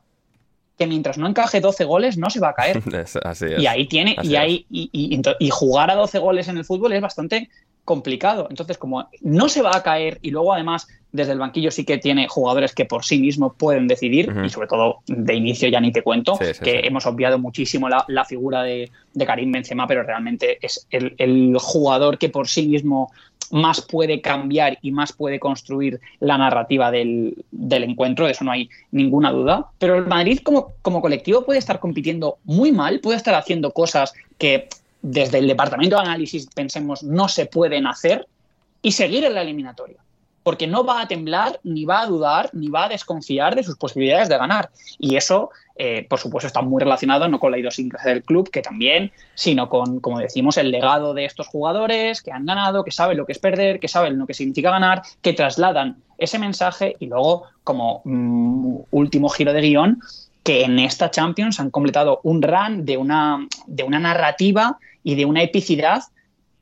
que 0.81 0.87
mientras 0.87 1.19
no 1.19 1.27
encaje 1.27 1.61
12 1.61 1.83
goles 1.85 2.17
no 2.17 2.31
se 2.31 2.39
va 2.39 2.49
a 2.49 2.53
caer. 2.55 2.81
Es- 3.03 3.15
así 3.17 3.45
es. 3.45 3.59
Y 3.61 3.67
ahí 3.67 3.87
tiene, 3.87 4.15
Así 4.17 4.31
y, 4.31 4.35
ahí, 4.35 4.65
y, 4.71 4.89
y- 4.91 5.21
y 5.39 5.49
jugar 5.51 5.91
a 5.91 5.95
12 5.95 6.17
goles 6.17 6.47
en 6.47 6.57
el 6.57 6.65
fútbol 6.65 6.91
es 6.93 7.01
bastante 7.01 7.49
complicado. 7.85 8.47
Entonces, 8.49 8.77
como 8.79 9.07
no 9.21 9.47
se 9.47 9.61
va 9.61 9.75
a 9.75 9.83
caer 9.83 10.17
y 10.23 10.31
luego 10.31 10.53
además 10.53 10.87
desde 11.11 11.33
el 11.33 11.39
banquillo 11.39 11.71
sí 11.71 11.83
que 11.85 11.97
tiene 11.97 12.27
jugadores 12.27 12.73
que 12.73 12.85
por 12.85 13.03
sí 13.03 13.19
mismos 13.19 13.53
pueden 13.57 13.87
decidir 13.87 14.33
y 14.45 14.49
sobre 14.49 14.67
todo 14.67 14.99
de 15.07 15.33
inicio 15.35 15.67
ya 15.69 15.79
ni 15.81 15.91
te 15.91 16.01
cuento, 16.03 16.35
Sí, 16.37 16.53
sí, 16.53 16.63
que 16.63 16.71
sí. 16.71 16.79
hemos 16.83 17.05
obviado 17.05 17.37
muchísimo 17.37 17.89
la, 17.89 18.05
la 18.07 18.25
figura 18.25 18.63
de, 18.63 18.89
de 19.13 19.25
Karim 19.25 19.51
Benzema, 19.51 19.87
pero 19.87 20.03
realmente 20.03 20.57
es 20.61 20.87
el, 20.89 21.15
el 21.17 21.55
jugador 21.59 22.17
que 22.17 22.29
por 22.29 22.47
sí 22.47 22.67
mismo 22.67 23.11
más 23.51 23.81
puede 23.81 24.21
cambiar 24.21 24.77
y 24.81 24.91
más 24.91 25.11
puede 25.11 25.39
construir 25.39 25.99
la 26.21 26.37
narrativa 26.37 26.89
del, 26.89 27.43
del 27.51 27.83
encuentro, 27.83 28.25
de 28.25 28.31
eso 28.31 28.45
no 28.45 28.51
hay 28.51 28.69
ninguna 28.91 29.31
duda. 29.31 29.67
Pero 29.77 29.95
el 29.97 30.07
Madrid 30.07 30.39
como, 30.41 30.71
como 30.81 31.01
colectivo 31.01 31.43
puede 31.43 31.59
estar 31.59 31.79
compitiendo 31.79 32.37
muy 32.45 32.71
mal, 32.71 33.01
puede 33.01 33.17
estar 33.17 33.35
haciendo 33.35 33.71
cosas 33.71 34.13
que 34.37 34.69
desde 35.01 35.39
el 35.39 35.47
departamento 35.47 35.97
de 35.97 36.03
análisis 36.03 36.47
pensemos 36.53 37.03
no 37.03 37.27
se 37.27 37.45
pueden 37.45 37.87
hacer 37.87 38.25
y 38.81 38.93
seguir 38.93 39.25
en 39.25 39.33
la 39.33 39.41
eliminatoria. 39.41 39.97
Porque 40.43 40.67
no 40.67 40.83
va 40.83 41.01
a 41.01 41.07
temblar, 41.07 41.59
ni 41.63 41.85
va 41.85 42.01
a 42.01 42.07
dudar, 42.07 42.49
ni 42.53 42.69
va 42.69 42.85
a 42.85 42.89
desconfiar 42.89 43.55
de 43.55 43.63
sus 43.63 43.77
posibilidades 43.77 44.29
de 44.29 44.37
ganar. 44.37 44.71
Y 44.97 45.15
eso, 45.15 45.51
eh, 45.75 46.05
por 46.09 46.19
supuesto, 46.19 46.47
está 46.47 46.61
muy 46.61 46.81
relacionado 46.81 47.27
no 47.27 47.39
con 47.39 47.51
la 47.51 47.59
idiosincrasia 47.59 48.11
del 48.11 48.23
club, 48.23 48.49
que 48.49 48.61
también, 48.61 49.11
sino 49.35 49.69
con, 49.69 49.99
como 49.99 50.19
decimos, 50.19 50.57
el 50.57 50.71
legado 50.71 51.13
de 51.13 51.25
estos 51.25 51.47
jugadores 51.47 52.21
que 52.21 52.31
han 52.31 52.45
ganado, 52.45 52.83
que 52.83 52.91
saben 52.91 53.17
lo 53.17 53.25
que 53.25 53.33
es 53.33 53.39
perder, 53.39 53.79
que 53.79 53.87
saben 53.87 54.17
lo 54.17 54.25
que 54.25 54.33
significa 54.33 54.71
ganar, 54.71 55.03
que 55.21 55.33
trasladan 55.33 55.97
ese 56.17 56.39
mensaje 56.39 56.95
y 56.99 57.07
luego, 57.07 57.43
como 57.63 58.01
mm, 58.05 58.77
último 58.91 59.29
giro 59.29 59.53
de 59.53 59.61
guion, 59.61 59.99
que 60.43 60.63
en 60.63 60.79
esta 60.79 61.11
Champions 61.11 61.59
han 61.59 61.69
completado 61.69 62.19
un 62.23 62.41
run 62.41 62.85
de 62.85 62.97
una, 62.97 63.47
de 63.67 63.83
una 63.83 63.99
narrativa 63.99 64.77
y 65.03 65.15
de 65.15 65.25
una 65.25 65.43
epicidad 65.43 66.03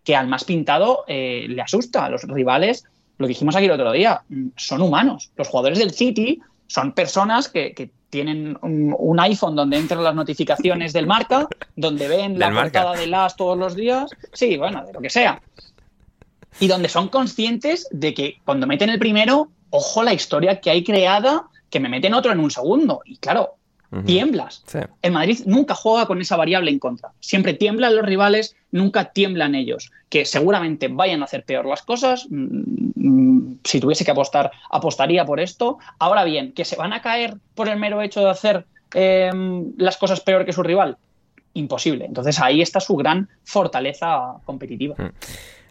que 0.04 0.16
al 0.16 0.28
más 0.28 0.44
pintado 0.44 1.04
eh, 1.08 1.46
le 1.50 1.62
asusta. 1.62 2.06
A 2.06 2.10
los 2.10 2.24
rivales, 2.24 2.86
lo 3.20 3.28
dijimos 3.28 3.56
aquí 3.56 3.66
el 3.66 3.72
otro 3.72 3.92
día, 3.92 4.24
mm, 4.30 4.48
son 4.56 4.82
humanos. 4.82 5.32
Los 5.36 5.48
jugadores 5.48 5.78
del 5.78 5.92
City 5.92 6.42
son 6.68 6.94
personas 6.94 7.50
que, 7.50 7.74
que 7.74 7.92
tienen 8.10 8.58
un, 8.62 8.96
un 8.98 9.20
iPhone 9.20 9.56
donde 9.56 9.78
entran 9.78 10.04
las 10.04 10.16
notificaciones 10.16 10.94
del 10.94 11.06
marca, 11.06 11.48
donde 11.76 12.08
ven 12.08 12.40
la 12.40 12.52
portada 12.52 12.96
de 12.96 13.08
las 13.08 13.36
todos 13.36 13.58
los 13.58 13.76
días. 13.76 14.10
Sí, 14.34 14.58
bueno, 14.58 14.84
de 14.86 14.94
lo 14.94 15.02
que 15.02 15.10
sea. 15.10 15.42
Y 16.60 16.68
donde 16.68 16.90
son 16.90 17.10
conscientes 17.10 17.88
de 17.92 18.14
que 18.14 18.40
cuando 18.46 18.66
meten 18.66 18.90
el 18.90 19.00
primero, 19.00 19.50
ojo 19.70 20.02
la 20.02 20.14
historia 20.14 20.60
que 20.60 20.72
hay 20.72 20.84
creada, 20.84 21.46
que 21.70 21.80
me 21.80 21.90
meten 21.90 22.14
otro 22.14 22.32
en 22.32 22.40
un 22.40 22.50
segundo. 22.50 23.02
Y 23.06 23.18
claro, 23.18 23.56
tiemblas. 24.06 24.64
El 25.02 25.12
Madrid 25.12 25.42
nunca 25.46 25.76
juega 25.76 26.06
con 26.06 26.22
esa 26.22 26.36
variable 26.36 26.72
en 26.72 26.80
contra. 26.80 27.12
Siempre 27.20 27.54
tiemblan 27.54 27.96
los 27.96 28.06
rivales, 28.06 28.56
nunca 28.72 29.12
tiemblan 29.12 29.56
ellos. 29.56 29.92
Que 30.10 30.26
seguramente 30.26 30.88
vayan 30.88 31.22
a 31.22 31.26
hacer 31.26 31.44
peor 31.44 31.66
las 31.66 31.82
cosas. 31.84 32.28
Mm, 32.30 32.92
mm, 32.96 33.60
si 33.64 33.80
tuviese 33.80 34.06
que 34.06 34.12
apostar, 34.12 34.52
apostaría 34.70 35.26
por 35.26 35.40
esto. 35.40 35.78
Ahora 36.00 36.24
bien, 36.24 36.54
que 36.54 36.66
se 36.66 36.76
van 36.76 36.94
a 36.94 37.02
caer 37.02 37.36
por 37.56 37.70
el 37.70 37.80
mero 37.80 38.02
hecho 38.02 38.22
de 38.22 38.30
hacer 38.30 38.66
em, 38.94 39.74
las 39.78 39.98
cosas 39.98 40.22
peor 40.22 40.46
que 40.46 40.54
su 40.54 40.64
rival. 40.64 40.98
Imposible. 41.54 42.06
Entonces 42.06 42.40
ahí 42.40 42.62
está 42.62 42.80
su 42.80 42.96
gran 42.96 43.30
fortaleza 43.44 44.36
competitiva. 44.46 44.96
Mm. 44.98 45.12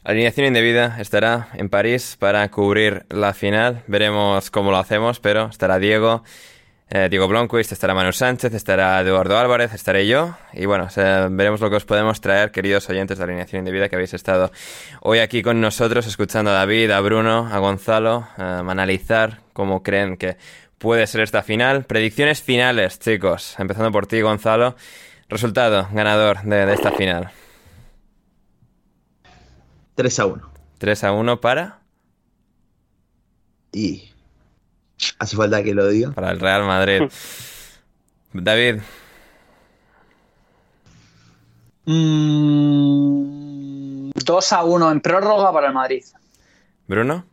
Alineación 0.04 0.46
indebida 0.46 0.96
estará 1.00 1.48
en 1.54 1.68
París 1.68 2.16
para 2.18 2.48
cubrir 2.50 3.04
la 3.10 3.34
final. 3.34 3.82
Veremos 3.88 4.50
cómo 4.50 4.70
lo 4.70 4.78
hacemos, 4.78 5.20
pero 5.20 5.46
estará 5.46 5.78
Diego. 5.78 6.22
Eh, 6.90 7.08
Diego 7.10 7.28
Blomqvist, 7.28 7.72
estará 7.72 7.92
Manu 7.92 8.12
Sánchez, 8.12 8.54
estará 8.54 8.98
Eduardo 9.02 9.36
Álvarez, 9.36 9.74
estaré 9.74 10.06
yo. 10.06 10.36
Y 10.54 10.64
bueno, 10.64 10.88
veremos 11.30 11.60
lo 11.60 11.68
que 11.68 11.76
os 11.76 11.84
podemos 11.84 12.22
traer, 12.22 12.50
queridos 12.50 12.88
oyentes 12.88 13.18
de 13.18 13.24
Alineación 13.24 13.60
Indebida, 13.60 13.90
que 13.90 13.96
habéis 13.96 14.14
estado 14.14 14.50
hoy 15.02 15.18
aquí 15.18 15.42
con 15.42 15.60
nosotros, 15.60 16.06
escuchando 16.06 16.50
a 16.50 16.54
David, 16.54 16.90
a 16.90 17.00
Bruno, 17.00 17.46
a 17.52 17.58
Gonzalo, 17.58 18.26
eh, 18.38 18.42
analizar 18.42 19.40
cómo 19.52 19.82
creen 19.82 20.16
que 20.16 20.38
puede 20.78 21.06
ser 21.06 21.20
esta 21.20 21.42
final. 21.42 21.84
Predicciones 21.84 22.40
finales, 22.40 22.98
chicos. 22.98 23.56
Empezando 23.58 23.92
por 23.92 24.06
ti, 24.06 24.22
Gonzalo. 24.22 24.74
Resultado 25.28 25.88
ganador 25.92 26.40
de, 26.42 26.64
de 26.64 26.72
esta 26.72 26.92
final. 26.92 27.30
3 29.94 30.18
a 30.20 30.26
1. 30.26 30.50
3 30.78 31.04
a 31.04 31.12
1 31.12 31.40
para. 31.42 31.80
Y 33.72 34.12
Hace 35.18 35.36
falta 35.36 35.62
que 35.62 35.74
lo 35.74 35.86
diga. 35.88 36.12
Para 36.12 36.30
el 36.30 36.40
Real 36.40 36.64
Madrid. 36.64 37.02
David. 38.32 38.80
2 41.84 41.86
mm, 41.86 44.54
a 44.54 44.64
1 44.64 44.92
en 44.92 45.00
prórroga 45.00 45.52
para 45.52 45.68
el 45.68 45.74
Madrid. 45.74 46.04
¿Bruno? 46.86 47.24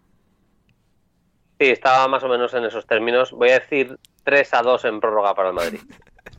Sí, 1.59 1.67
estaba 1.67 2.07
más 2.07 2.23
o 2.23 2.29
menos 2.29 2.53
en 2.53 2.65
esos 2.65 2.85
términos. 2.85 3.31
Voy 3.31 3.49
a 3.49 3.59
decir 3.59 3.97
3 4.23 4.53
a 4.53 4.61
2 4.61 4.85
en 4.85 4.99
prórroga 4.99 5.33
para 5.35 5.49
el 5.49 5.55
Madrid. 5.55 5.79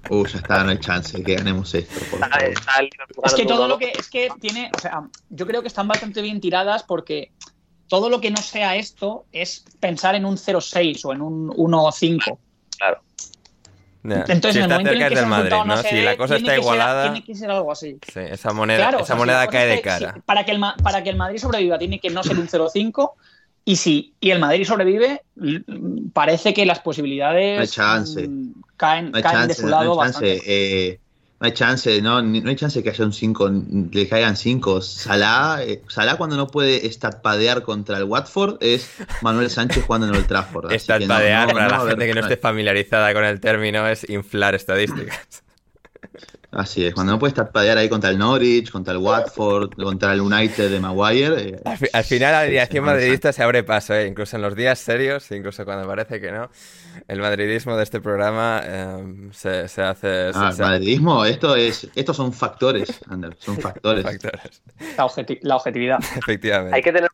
Uh, 0.09 0.25
ya 0.25 0.39
está, 0.39 0.63
no 0.63 0.71
hay 0.71 0.79
chance 0.79 1.21
que 1.21 1.35
ganemos 1.35 1.75
esto. 1.75 1.99
es 3.25 3.35
que 3.35 3.45
todo 3.45 3.67
lo 3.67 3.77
que 3.77 3.91
es 3.91 4.09
que 4.09 4.29
tiene, 4.41 4.71
o 4.77 4.79
sea, 4.79 5.03
yo 5.31 5.49
creo 5.49 5.63
que 5.63 5.69
están 5.69 5.89
bastante 5.89 6.23
bien 6.23 6.41
tiradas 6.41 6.85
porque 6.85 7.33
todo 7.89 8.11
lo 8.11 8.21
que 8.21 8.31
no 8.31 8.39
sea 8.39 8.77
esto 8.77 9.25
es 9.33 9.65
pensar 9.81 10.15
en 10.15 10.25
un 10.25 10.37
0-6 10.37 11.05
o 11.05 11.13
en 11.13 11.23
un 11.23 11.49
1-5. 11.51 12.39
Claro. 12.79 13.01
Entonces, 14.05 14.55
si 14.55 14.59
en 14.61 14.71
momento 14.71 14.93
en 14.93 15.09
que 15.09 15.15
del 15.15 15.27
Madrid, 15.27 15.57
¿no? 15.65 15.77
si 15.79 16.01
la 16.03 16.17
cosa 16.17 16.37
está 16.37 16.57
igualada. 16.57 17.05
tiene 17.05 17.25
que 17.25 17.35
ser 17.35 17.51
algo 17.51 17.73
así. 17.73 17.99
Sí, 18.13 18.21
esa 18.21 18.53
moneda, 18.53 18.99
esa 19.01 19.15
moneda 19.15 19.47
cae 19.49 19.67
de 19.67 19.81
cara. 19.81 20.21
para, 20.25 20.45
que 20.45 20.53
el, 20.53 20.61
para 20.83 21.03
que 21.03 21.11
el 21.11 21.17
Madrid 21.17 21.39
sobreviva, 21.39 21.79
tiene 21.79 21.99
que 21.99 22.11
no 22.11 22.23
ser 22.23 22.39
un 22.39 22.49
0-5. 22.49 23.13
Y 23.65 23.77
si 23.77 24.15
y 24.21 24.31
el 24.31 24.39
Madrid 24.39 24.65
sobrevive, 24.65 25.23
parece 26.13 26.55
que 26.55 26.65
las 26.65 26.79
posibilidades 26.79 27.77
mm, 27.77 28.51
caen, 28.77 29.11
caen 29.11 29.49
de 29.49 29.55
su 29.55 29.67
lado 29.67 29.97
bastante. 29.97 30.41
Eh, 30.47 31.01
no 31.39 31.47
hay 31.47 31.53
chance, 31.53 32.01
no, 32.01 32.23
no 32.23 32.49
hay 32.49 32.57
chance 32.57 32.83
que 32.83 32.89
haya 32.89 33.05
un 33.05 33.13
5, 33.13 33.51
le 33.93 34.09
caigan 34.09 34.37
5. 34.37 34.81
Salah, 34.81 35.63
eh, 35.63 35.83
Salah 35.89 36.17
cuando 36.17 36.37
no 36.37 36.47
puede 36.47 36.87
estapadear 36.87 37.63
contra 37.63 37.99
el 37.99 38.05
Watford 38.05 38.57
es 38.61 38.91
Manuel 39.21 39.51
Sánchez 39.51 39.85
jugando 39.85 40.09
en 40.09 40.15
el 40.15 40.27
Trafford. 40.27 40.73
Estapadear, 40.73 41.53
para 41.53 41.69
la 41.69 41.81
gente 41.91 42.07
que 42.07 42.15
no 42.15 42.21
esté 42.21 42.39
familiarizada 42.39 43.13
con 43.13 43.25
el 43.25 43.39
término, 43.41 43.87
es 43.87 44.09
inflar 44.09 44.55
estadísticas. 44.55 45.43
Así 46.53 46.87
es, 46.87 46.95
cuando 46.95 47.13
no 47.13 47.19
puedes 47.19 47.35
tapadear 47.35 47.77
ahí 47.77 47.89
contra 47.89 48.11
el 48.11 48.19
Norwich, 48.19 48.71
contra 48.71 48.93
el 48.93 48.99
Watford, 48.99 49.75
contra 49.75 50.13
el 50.13 50.21
United 50.21 50.71
de 50.71 50.81
Maguire. 50.81 51.49
Eh, 51.51 51.61
al, 51.93 52.05
final 52.05 52.33
la 52.33 52.43
dirección 52.45 52.85
madridista 52.85 53.33
se 53.33 53.43
abre 53.43 53.63
paso, 53.63 53.95
eh, 53.95 54.07
incluso 54.07 54.37
en 54.37 54.43
los 54.43 54.55
días 54.55 54.79
serios, 54.79 55.31
incluso 55.33 55.65
cuando 55.65 55.87
parece 55.87 56.21
que 56.21 56.31
no. 56.31 56.49
El 57.09 57.21
madridismo 57.21 57.77
de 57.77 57.83
este 57.83 58.01
programa 58.01 58.63
eh, 58.65 59.29
se, 59.33 59.83
hace. 59.83 60.31
Ah, 60.35 60.51
el 60.53 60.59
madridismo, 60.59 61.25
esto 61.25 61.57
es, 61.57 61.89
estos 61.95 62.17
son 62.17 62.33
factores, 62.33 63.01
Ander, 63.09 63.37
son 63.39 63.59
factores. 63.59 64.07
La, 65.43 65.57
objetividad. 65.57 65.99
Efectivamente. 66.17 66.77
Hay 66.77 66.83
que 66.83 66.93
tener, 66.93 67.11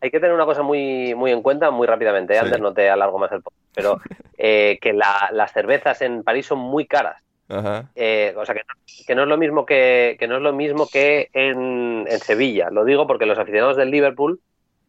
hay 0.00 0.10
que 0.10 0.20
tener 0.20 0.34
una 0.34 0.44
cosa 0.44 0.62
muy, 0.62 1.14
muy 1.14 1.30
en 1.30 1.40
cuenta, 1.40 1.70
muy 1.70 1.86
rápidamente, 1.86 2.38
Ander, 2.38 2.60
no 2.60 2.72
te 2.72 2.90
alargo 2.90 3.18
más 3.18 3.30
el 3.32 3.42
podcast, 3.42 3.64
pero 3.74 4.00
que 4.36 4.92
las 4.92 5.52
cervezas 5.52 6.02
en 6.02 6.24
París 6.24 6.46
son 6.46 6.58
muy 6.58 6.86
caras. 6.86 7.22
Eh, 7.48 8.34
o 8.36 8.44
sea 8.44 8.54
que 8.54 9.14
no, 9.14 9.22
es 9.22 9.28
lo 9.28 9.36
mismo 9.36 9.64
que, 9.64 10.16
no 10.28 10.36
es 10.36 10.42
lo 10.42 10.52
mismo 10.52 10.88
que 10.88 11.30
en, 11.32 12.06
Sevilla. 12.20 12.70
Lo 12.70 12.84
digo 12.84 13.06
porque 13.06 13.26
los 13.26 13.38
aficionados 13.38 13.76
del 13.76 13.90
Liverpool 13.90 14.40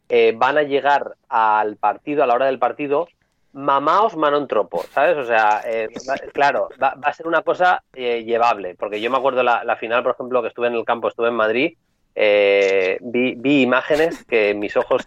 eh, 0.08 0.32
van 0.36 0.58
a 0.58 0.62
llegar 0.62 1.14
al 1.28 1.76
partido, 1.76 2.22
a 2.22 2.26
la 2.26 2.34
hora 2.34 2.46
del 2.46 2.58
partido, 2.58 3.08
mamaos 3.52 4.16
manon 4.16 4.48
tropo, 4.48 4.82
¿sabes? 4.92 5.16
O 5.16 5.24
sea, 5.24 5.62
eh, 5.64 5.88
claro, 6.32 6.68
va, 6.82 6.96
a 7.02 7.12
ser 7.12 7.26
una 7.26 7.42
cosa 7.42 7.82
llevable. 7.94 8.74
Porque 8.74 9.00
yo 9.00 9.10
me 9.10 9.18
acuerdo 9.18 9.42
la, 9.42 9.62
la, 9.64 9.76
final, 9.76 10.02
por 10.02 10.12
ejemplo, 10.12 10.42
que 10.42 10.48
estuve 10.48 10.66
en 10.66 10.74
el 10.74 10.84
campo, 10.84 11.08
estuve 11.08 11.28
en 11.28 11.34
Madrid. 11.34 11.76
vi, 12.14 13.34
vi, 13.36 13.62
imágenes 13.62 14.24
que 14.24 14.54
mis 14.54 14.76
ojos 14.76 15.04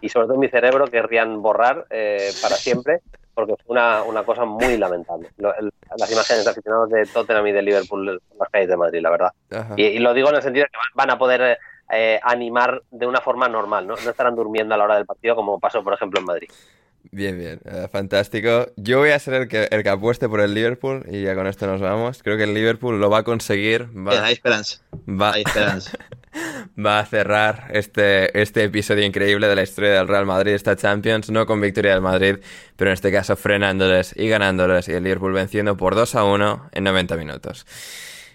y 0.00 0.08
sobre 0.08 0.28
todo 0.28 0.38
mi 0.38 0.48
cerebro 0.48 0.86
querrían 0.86 1.42
borrar 1.42 1.86
para 1.88 2.54
siempre 2.54 3.00
porque 3.38 3.54
fue 3.64 3.76
una, 3.76 4.02
una 4.02 4.24
cosa 4.24 4.44
muy 4.44 4.76
lamentable. 4.76 5.30
las 5.36 6.10
imágenes 6.10 6.44
de 6.44 6.50
aficionados 6.50 6.90
de 6.90 7.06
Tottenham 7.06 7.46
y 7.46 7.52
de 7.52 7.62
Liverpool 7.62 8.08
en 8.08 8.18
las 8.36 8.48
calles 8.48 8.68
de 8.68 8.76
Madrid, 8.76 9.00
la 9.00 9.10
verdad. 9.10 9.32
Y, 9.76 10.00
lo 10.00 10.12
digo 10.12 10.28
en 10.30 10.34
el 10.34 10.42
sentido 10.42 10.64
de 10.64 10.70
que 10.70 10.78
van 10.96 11.10
a 11.10 11.18
poder 11.18 11.56
eh, 11.88 12.18
animar 12.24 12.82
de 12.90 13.06
una 13.06 13.20
forma 13.20 13.48
normal, 13.48 13.86
¿no? 13.86 13.94
No 13.94 14.10
estarán 14.10 14.34
durmiendo 14.34 14.74
a 14.74 14.76
la 14.76 14.82
hora 14.82 14.96
del 14.96 15.06
partido 15.06 15.36
como 15.36 15.60
pasó, 15.60 15.84
por 15.84 15.94
ejemplo, 15.94 16.18
en 16.18 16.26
Madrid. 16.26 16.50
Bien, 17.10 17.38
bien, 17.38 17.60
eh, 17.64 17.88
fantástico. 17.90 18.66
Yo 18.76 18.98
voy 18.98 19.10
a 19.10 19.18
ser 19.18 19.34
el 19.34 19.48
que, 19.48 19.68
el 19.70 19.82
que 19.82 19.88
apueste 19.88 20.28
por 20.28 20.40
el 20.40 20.52
Liverpool 20.52 21.04
y 21.10 21.22
ya 21.22 21.34
con 21.34 21.46
esto 21.46 21.66
nos 21.66 21.80
vamos. 21.80 22.22
Creo 22.22 22.36
que 22.36 22.44
el 22.44 22.54
Liverpool 22.54 23.00
lo 23.00 23.08
va 23.08 23.18
a 23.18 23.22
conseguir. 23.22 23.88
Va, 23.96 24.24
hay 24.24 24.34
esperanza. 24.34 24.80
Va, 25.08 25.32
hay 25.32 25.42
esperanza. 25.46 25.92
va 26.78 27.00
a 27.00 27.06
cerrar 27.06 27.68
este, 27.72 28.40
este 28.40 28.64
episodio 28.64 29.04
increíble 29.04 29.48
de 29.48 29.56
la 29.56 29.62
historia 29.62 29.92
del 29.92 30.08
Real 30.08 30.26
Madrid, 30.26 30.52
esta 30.52 30.76
Champions, 30.76 31.30
no 31.30 31.46
con 31.46 31.60
victoria 31.60 31.92
del 31.92 32.02
Madrid, 32.02 32.36
pero 32.76 32.90
en 32.90 32.94
este 32.94 33.10
caso 33.10 33.36
frenándoles 33.36 34.14
y 34.16 34.28
ganándoles 34.28 34.88
y 34.88 34.92
el 34.92 35.02
Liverpool 35.02 35.32
venciendo 35.32 35.76
por 35.76 35.94
2 35.94 36.14
a 36.14 36.24
1 36.24 36.70
en 36.72 36.84
90 36.84 37.16
minutos. 37.16 37.66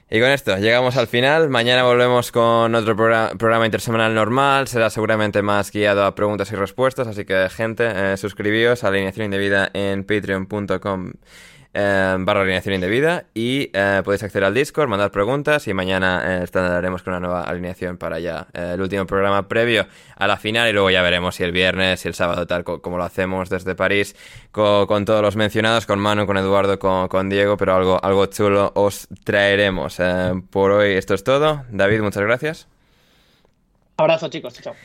Y 0.10 0.20
con 0.20 0.30
esto 0.30 0.58
llegamos 0.58 0.96
al 0.98 1.08
final. 1.08 1.50
Mañana 1.50 1.84
volvemos 1.84 2.32
con 2.32 2.76
otro 2.76 2.96
programa 2.96 3.66
intersemanal 3.66 4.14
normal. 4.14 4.68
Será 4.68 4.90
seguramente 4.90 5.42
más 5.42 5.72
guiado 5.72 6.06
a 6.06 6.14
preguntas 6.14 6.52
y 6.52 6.56
respuestas. 6.56 7.08
Así 7.08 7.26
que, 7.26 7.50
gente, 7.50 7.92
eh, 7.94 8.18
suscribíos 8.18 8.84
a 8.84 8.90
Alineación 8.90 9.26
Indebida 9.26 9.72
en 9.74 10.04
patreon.com 10.04 11.14
eh, 11.76 12.16
barra 12.20 12.42
alineación 12.42 12.76
indebida 12.76 13.26
y 13.34 13.72
eh, 13.74 14.02
podéis 14.06 14.22
acceder 14.22 14.44
al 14.44 14.54
Discord, 14.54 14.88
mandar 14.88 15.10
preguntas 15.12 15.68
y 15.68 15.74
mañana 15.74 16.42
eh, 16.42 16.44
estaremos 16.44 17.02
con 17.02 17.14
una 17.14 17.20
nueva 17.20 17.42
alineación 17.42 17.98
para 17.98 18.20
ya 18.20 18.46
el 18.54 18.80
último 18.80 19.08
programa 19.08 19.48
previo 19.48 19.88
a 20.16 20.28
la 20.28 20.38
final 20.38 20.70
y 20.70 20.74
luego 20.74 20.92
ya 20.92 21.02
veremos 21.02 21.36
si 21.36 21.44
el 21.44 21.52
viernes, 21.52 22.02
si 22.02 22.08
el 22.08 22.14
sábado 22.14 22.46
tal 22.46 22.64
como 22.64 22.98
lo 22.98 23.04
hacemos 23.04 23.50
desde 23.50 23.74
París 23.74 24.16
con, 24.52 25.06
todos 25.06 25.24
los 25.24 25.36
mencionados, 25.36 25.88
con 25.88 25.98
Manu, 25.98 26.28
con 26.28 26.38
Eduardo, 26.38 26.78
con, 26.78 27.08
con 27.08 27.28
Diego, 27.28 27.58
pero 27.58 27.76
algo, 27.76 28.00
algo 28.04 28.28
chulo 28.28 28.72
os 28.76 29.08
traeremos. 29.24 29.98
por 30.52 30.72
hoy 30.72 30.94
esto 30.94 31.16
es 31.16 31.24
todo. 31.24 31.66
David, 31.72 32.02
muchas 32.02 32.22
gracias. 32.22 32.68
Abrazo 33.98 34.30
chicos, 34.30 34.62
chao. 34.62 34.76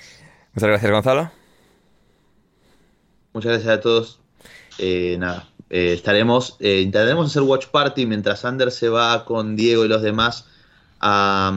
Muchas 0.54 0.68
gracias 0.70 0.90
Gonzalo. 0.90 1.30
Muchas 3.34 3.52
gracias 3.52 3.74
a 3.74 3.80
todos. 3.80 4.20
nada, 5.18 5.48
eh, 5.70 5.92
estaremos, 5.94 6.56
eh, 6.60 6.80
intentaremos 6.80 7.26
hacer 7.26 7.42
watch 7.42 7.66
party 7.66 8.06
mientras 8.06 8.44
Ander 8.44 8.70
se 8.70 8.88
va 8.88 9.24
con 9.24 9.54
Diego 9.54 9.84
y 9.84 9.88
los 9.88 10.02
demás 10.02 10.46
a, 11.00 11.52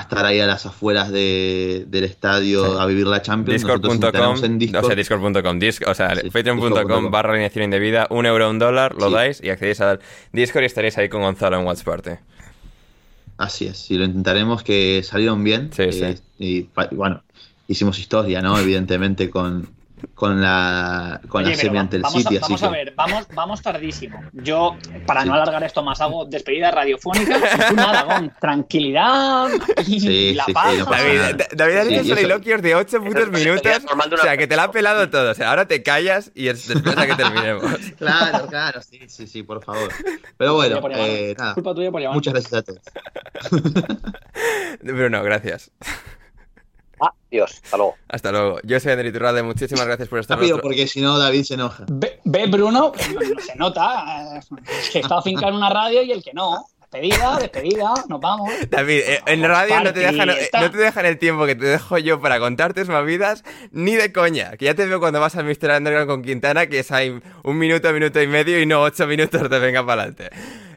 estar 0.00 0.26
ahí 0.26 0.40
a 0.40 0.46
las 0.46 0.66
afueras 0.66 1.10
del 1.10 2.04
estadio 2.04 2.80
a 2.80 2.86
vivir 2.86 3.06
la 3.06 3.22
Champions. 3.22 3.62
Discord.com, 3.62 4.58
Discord. 4.58 4.84
o 4.84 4.86
sea, 4.86 4.96
discord.com, 4.96 5.58
o 5.86 5.94
sea, 5.94 6.14
patreon.com 6.32 7.10
barra 7.10 7.32
alineación 7.32 7.64
indebida, 7.64 8.06
un 8.10 8.26
euro, 8.26 8.50
un 8.50 8.58
dólar, 8.58 8.94
lo 8.96 9.10
dais 9.10 9.40
y 9.42 9.50
accedéis 9.50 9.80
al 9.80 10.00
Discord 10.32 10.64
y 10.64 10.66
estaréis 10.66 10.98
ahí 10.98 11.08
con 11.08 11.22
Gonzalo 11.22 11.58
en 11.58 11.66
Watch 11.66 11.84
Party. 11.84 12.10
Así 13.38 13.66
es, 13.66 13.88
y 13.92 13.96
lo 13.96 14.04
intentaremos 14.04 14.64
que 14.64 15.02
salieron 15.04 15.44
bien. 15.44 15.70
Sí, 15.72 15.92
sí. 15.92 16.04
Eh, 16.04 16.18
y 16.38 16.68
bueno, 16.96 17.22
hicimos 17.68 17.98
historia, 18.00 18.42
¿no? 18.42 18.58
Evidentemente 18.58 19.30
con, 19.30 19.68
con 20.14 20.40
la, 20.40 21.20
con 21.28 21.42
Oye, 21.44 21.50
la 21.50 21.56
pero 21.56 21.62
semi 21.68 21.74
va- 21.76 21.80
ante 21.80 21.96
el 21.96 22.02
vamos, 22.02 22.22
City. 22.22 22.36
a, 22.36 22.38
así 22.40 22.42
vamos 22.52 22.62
a 22.62 22.66
que- 22.70 22.72
ver, 22.76 22.94
vamos, 22.96 23.26
vamos 23.34 23.62
tardísimo. 23.62 24.20
Yo, 24.32 24.76
para 25.06 25.22
Sí. 25.22 25.28
no 25.28 25.34
alargar 25.34 25.62
esto 25.64 25.82
más, 25.82 26.00
hago 26.00 26.24
despedida 26.24 26.70
radiofónica. 26.70 27.38
Nada, 27.74 28.04
con 28.04 28.32
tranquilidad 28.40 29.48
y 29.86 30.00
Sí, 30.00 30.34
la 30.34 30.44
sí, 30.44 30.52
paz. 30.52 30.72
sí, 30.72 30.78
no 30.78 30.84
pasa 30.86 31.04
David, 31.54 31.76
ha 31.76 31.84
dicho 31.84 32.04
soliloquios 32.14 32.62
de 32.62 32.74
8 32.74 33.02
putos 33.02 33.30
minutos. 33.30 33.72
O 34.12 34.16
sea, 34.18 34.36
que 34.36 34.46
te 34.46 34.56
la 34.56 34.64
ha 34.64 34.70
pelado 34.70 35.08
todo. 35.10 35.30
O 35.30 35.34
sea, 35.34 35.50
ahora 35.50 35.66
te 35.68 35.82
callas 35.82 36.30
y 36.34 36.48
es- 36.48 36.68
espera 36.70 37.02
a 37.02 37.06
que 37.06 37.14
terminemos. 37.14 37.64
Claro, 37.98 38.46
claro, 38.46 38.80
sí, 38.82 39.00
sí, 39.08 39.26
sí, 39.26 39.42
por 39.42 39.62
favor. 39.64 39.90
Pero 40.36 40.54
bueno, 40.54 40.80
Culpa 40.80 40.88
tuya 40.94 41.06
por 41.06 41.10
eh, 41.16 41.34
nada. 41.38 41.54
Culpa 41.54 41.74
tuya 41.74 41.90
por 41.90 42.00
llamar. 42.00 42.14
Muchas 42.16 42.32
gracias 42.34 42.52
a 42.54 42.62
todos. 42.62 42.80
Bruno, 44.82 45.22
gracias. 45.22 45.70
Dios, 47.30 47.60
hasta 47.62 47.76
luego. 47.76 47.94
Hasta 48.08 48.32
luego. 48.32 48.58
Yo 48.64 48.80
soy 48.80 48.92
André 48.92 49.08
Iturralde. 49.08 49.42
Muchísimas 49.42 49.86
gracias 49.86 50.08
por 50.08 50.18
estar 50.18 50.38
Rápido, 50.38 50.56
otro- 50.56 50.68
porque 50.68 50.86
si 50.86 51.00
no, 51.00 51.18
David 51.18 51.42
se 51.44 51.54
enoja. 51.54 51.84
Ve, 51.90 52.20
ve, 52.24 52.46
Bruno, 52.46 52.92
no, 53.14 53.20
no 53.34 53.40
se 53.40 53.56
nota. 53.56 54.36
eh, 54.36 54.40
Es 54.80 54.90
que 54.90 54.98
está 55.00 55.18
afincado 55.18 55.48
en 55.48 55.54
una 55.56 55.68
radio 55.70 56.02
y 56.02 56.12
el 56.12 56.22
que 56.22 56.32
no. 56.32 56.66
Despedida, 56.90 57.36
despedida, 57.38 57.92
nos 58.08 58.18
vamos. 58.18 58.48
David, 58.70 59.00
eh, 59.04 59.20
en 59.26 59.42
radio 59.42 59.78
no 59.84 59.92
te, 59.92 60.00
dejan, 60.00 60.30
eh, 60.30 60.48
no 60.58 60.70
te 60.70 60.78
dejan 60.78 61.04
el 61.04 61.18
tiempo 61.18 61.44
que 61.44 61.54
te 61.54 61.66
dejo 61.66 61.98
yo 61.98 62.18
para 62.18 62.40
contarte 62.40 62.80
tus 62.80 62.88
movidas 62.88 63.44
ni 63.72 63.94
de 63.94 64.10
coña. 64.10 64.56
Que 64.56 64.64
ya 64.64 64.74
te 64.74 64.86
veo 64.86 64.98
cuando 64.98 65.20
vas 65.20 65.36
al 65.36 65.44
Mr. 65.44 65.76
Underground 65.76 66.06
con 66.08 66.22
Quintana, 66.22 66.66
que 66.66 66.78
es 66.78 66.90
ahí 66.90 67.20
un 67.44 67.58
minuto, 67.58 67.92
minuto 67.92 68.22
y 68.22 68.26
medio 68.26 68.58
y 68.58 68.64
no 68.64 68.80
ocho 68.80 69.06
minutos 69.06 69.50
de 69.50 69.58
venga 69.58 69.84
para 69.84 70.04
adelante. 70.04 70.30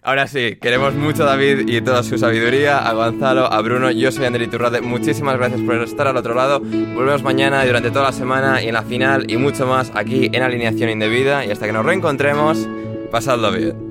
Ahora 0.03 0.25
sí, 0.25 0.55
queremos 0.59 0.95
mucho 0.95 1.21
a 1.21 1.27
David 1.27 1.67
y 1.67 1.79
toda 1.79 2.01
su 2.01 2.17
sabiduría, 2.17 2.79
a 2.79 2.93
Gonzalo, 2.93 3.45
a 3.53 3.61
Bruno, 3.61 3.91
yo 3.91 4.11
soy 4.11 4.25
Ander 4.25 4.41
Iturralde, 4.41 4.81
muchísimas 4.81 5.37
gracias 5.37 5.61
por 5.61 5.75
estar 5.75 6.07
al 6.07 6.17
otro 6.17 6.33
lado, 6.33 6.59
volvemos 6.59 7.21
mañana 7.21 7.63
y 7.63 7.67
durante 7.67 7.91
toda 7.91 8.05
la 8.05 8.11
semana 8.11 8.63
y 8.63 8.67
en 8.67 8.73
la 8.73 8.81
final 8.81 9.29
y 9.29 9.37
mucho 9.37 9.67
más 9.67 9.91
aquí 9.93 10.31
en 10.33 10.41
Alineación 10.41 10.89
Indebida 10.89 11.45
y 11.45 11.51
hasta 11.51 11.67
que 11.67 11.73
nos 11.73 11.85
reencontremos, 11.85 12.67
pasadlo 13.11 13.51
bien. 13.51 13.90